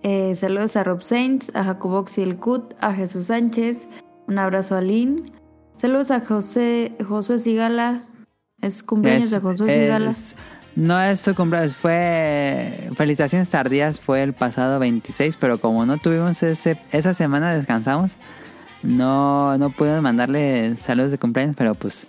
[0.05, 3.89] Eh, saludos a Rob Saints, a Jacobox y el Cut, a Jesús Sánchez.
[4.28, 5.25] Un abrazo a Lynn.
[5.75, 8.02] Saludos a José, Josué Sigala.
[8.62, 10.10] Es cumpleaños Es- de Josué Sigala.
[10.10, 10.36] es-
[10.78, 16.40] no es su cumpleaños, fue felicitaciones tardías, fue el pasado 26, pero como no tuvimos
[16.44, 18.16] ese, esa semana descansamos,
[18.84, 22.07] no, no pude mandarle saludos de cumpleaños, pero pues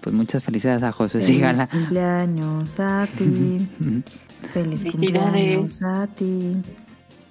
[0.00, 1.66] pues muchas felicidades a José Feliz Sigala.
[1.68, 3.68] cumpleaños a ti.
[4.52, 6.56] Feliz cumpleaños a ti.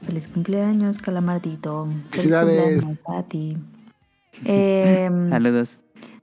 [0.06, 1.85] Feliz cumpleaños, Calamardito.
[2.11, 2.83] Feliz Felicidades.
[2.85, 3.57] cumpleaños a ti.
[4.45, 5.80] Em, Saludos.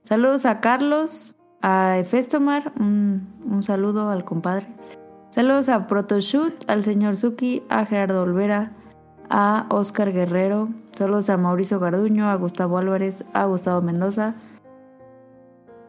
[0.09, 1.34] Saludos a Carlos,
[1.65, 4.67] a Efestomar, un, un saludo al compadre.
[5.31, 8.73] Saludos a Protoshoot, al señor Suki, a Gerardo Olvera,
[9.31, 10.69] a Oscar Guerrero.
[10.93, 14.35] Saludos a Mauricio Garduño, a Gustavo Álvarez, a Gustavo Mendoza.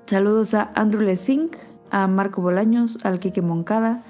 [0.06, 1.58] Saludos a Andrew Lesink,
[1.92, 4.02] a Marco Bolaños, al Quique Moncada,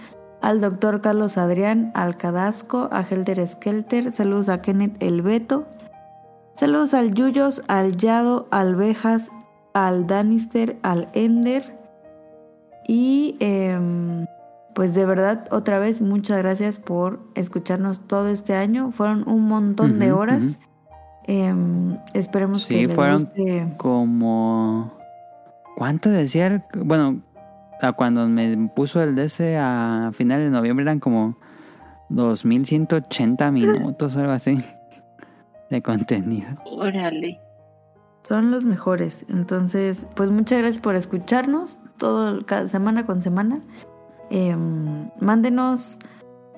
[0.43, 4.11] al doctor Carlos Adrián, al Cadasco, a Helter Skelter.
[4.11, 5.65] Saludos a Kenneth El Beto.
[6.57, 9.31] Saludos al Yuyos, al Yado, al Bejas,
[9.75, 11.75] al Danister, al Ender.
[12.87, 14.25] Y em,
[14.73, 18.91] pues de verdad, otra vez, muchas gracias por escucharnos todo este año.
[18.91, 20.45] Fueron un montón de horas.
[20.45, 20.55] ujú.
[21.27, 23.73] Em, esperemos Sí, que les fueron guste.
[23.77, 24.93] como...
[25.75, 26.65] ¿Cuánto decía?
[26.73, 27.19] Bueno,
[27.81, 31.35] a cuando me puso el DC a finales de noviembre eran como
[32.09, 34.63] 2180 minutos o algo así
[35.69, 36.47] de contenido.
[36.65, 37.39] Órale.
[38.27, 39.25] Son los mejores.
[39.29, 43.61] Entonces, pues muchas gracias por escucharnos todo cada semana con semana.
[44.31, 45.99] Em, mándenos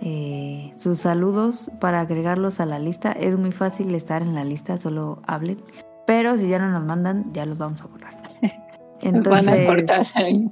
[0.02, 3.12] eh, sus saludos para agregarlos a la lista.
[3.12, 5.62] Es muy fácil estar en la lista, solo hablen.
[6.06, 8.16] Pero si ya no nos mandan, ya los vamos a borrar.
[9.02, 10.50] Entonces, Van a cortar ahí.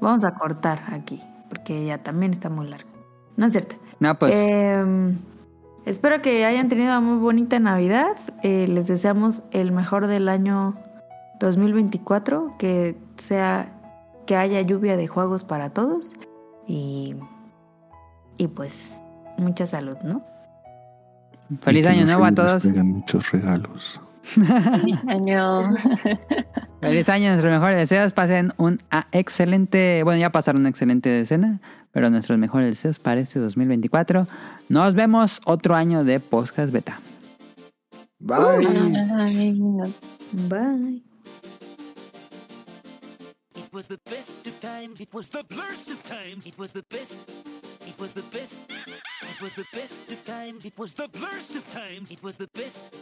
[0.00, 2.88] vamos a cortar aquí, porque ya también está muy largo.
[3.36, 3.76] No es cierto.
[4.00, 5.16] No, pues Em,
[5.86, 8.16] espero que hayan tenido una muy bonita Navidad.
[8.42, 10.76] Eh, les deseamos el mejor del año
[11.40, 12.56] 2024.
[12.58, 13.72] Que sea
[14.26, 16.12] que haya lluvia de juegos para todos.
[16.66, 17.14] Y,
[18.36, 19.00] y pues
[19.38, 20.22] mucha salud, ¿no?
[21.60, 22.64] feliz Y año nuevo a todos.
[22.64, 24.00] muchos regalos.
[24.22, 25.74] Feliz año.
[26.80, 28.12] Feliz año, nuestros mejores deseos.
[28.12, 31.60] Pasen un ah, excelente, bueno, ya pasaron una excelente decena,
[31.96, 34.26] pero nuestros mejores deseos para este 2024.
[34.68, 37.00] Nos vemos otro año de Podcast Beta.
[38.18, 38.66] Bye.
[40.46, 41.02] Bye.
[43.54, 45.00] It was the best of times.
[45.00, 46.46] It was the blurst of times.
[46.46, 47.16] It was the best.
[47.86, 48.58] It was the best.
[49.22, 50.66] It was the best of times.
[50.66, 52.10] It was the blurst of times.
[52.10, 52.94] It was the best.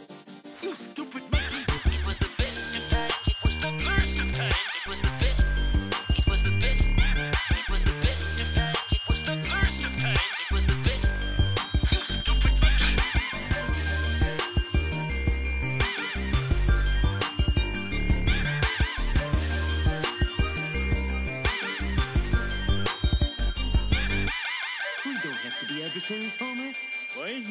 [0.63, 1.65] You stupid monkey.
[1.67, 3.27] It was the best of times.
[3.27, 4.55] It was the blurst of times.
[4.73, 5.54] It was the best.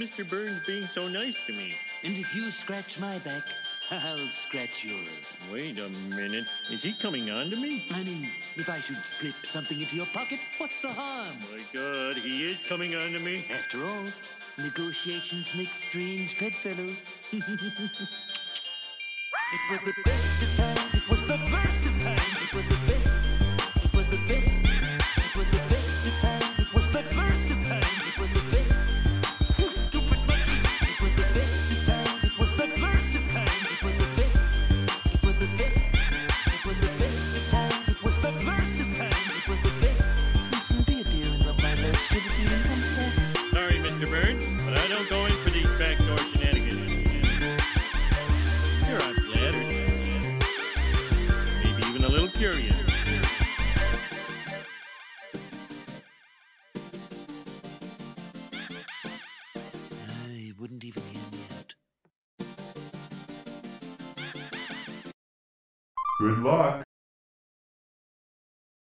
[0.04, 0.28] Mr.
[0.28, 1.74] Burns being so nice to me?
[2.02, 3.44] And if you scratch my back,
[3.90, 5.08] I'll scratch yours.
[5.50, 6.44] Wait a minute.
[6.70, 7.86] Is he coming on to me?
[7.90, 11.38] I mean, if I should slip something into your pocket, what's the harm?
[11.50, 13.46] My God, he is coming on to me.
[13.50, 14.04] After all,
[14.58, 17.06] negotiations make strange bedfellows.
[17.32, 17.42] it
[19.70, 21.93] was the best of times, it was the worst of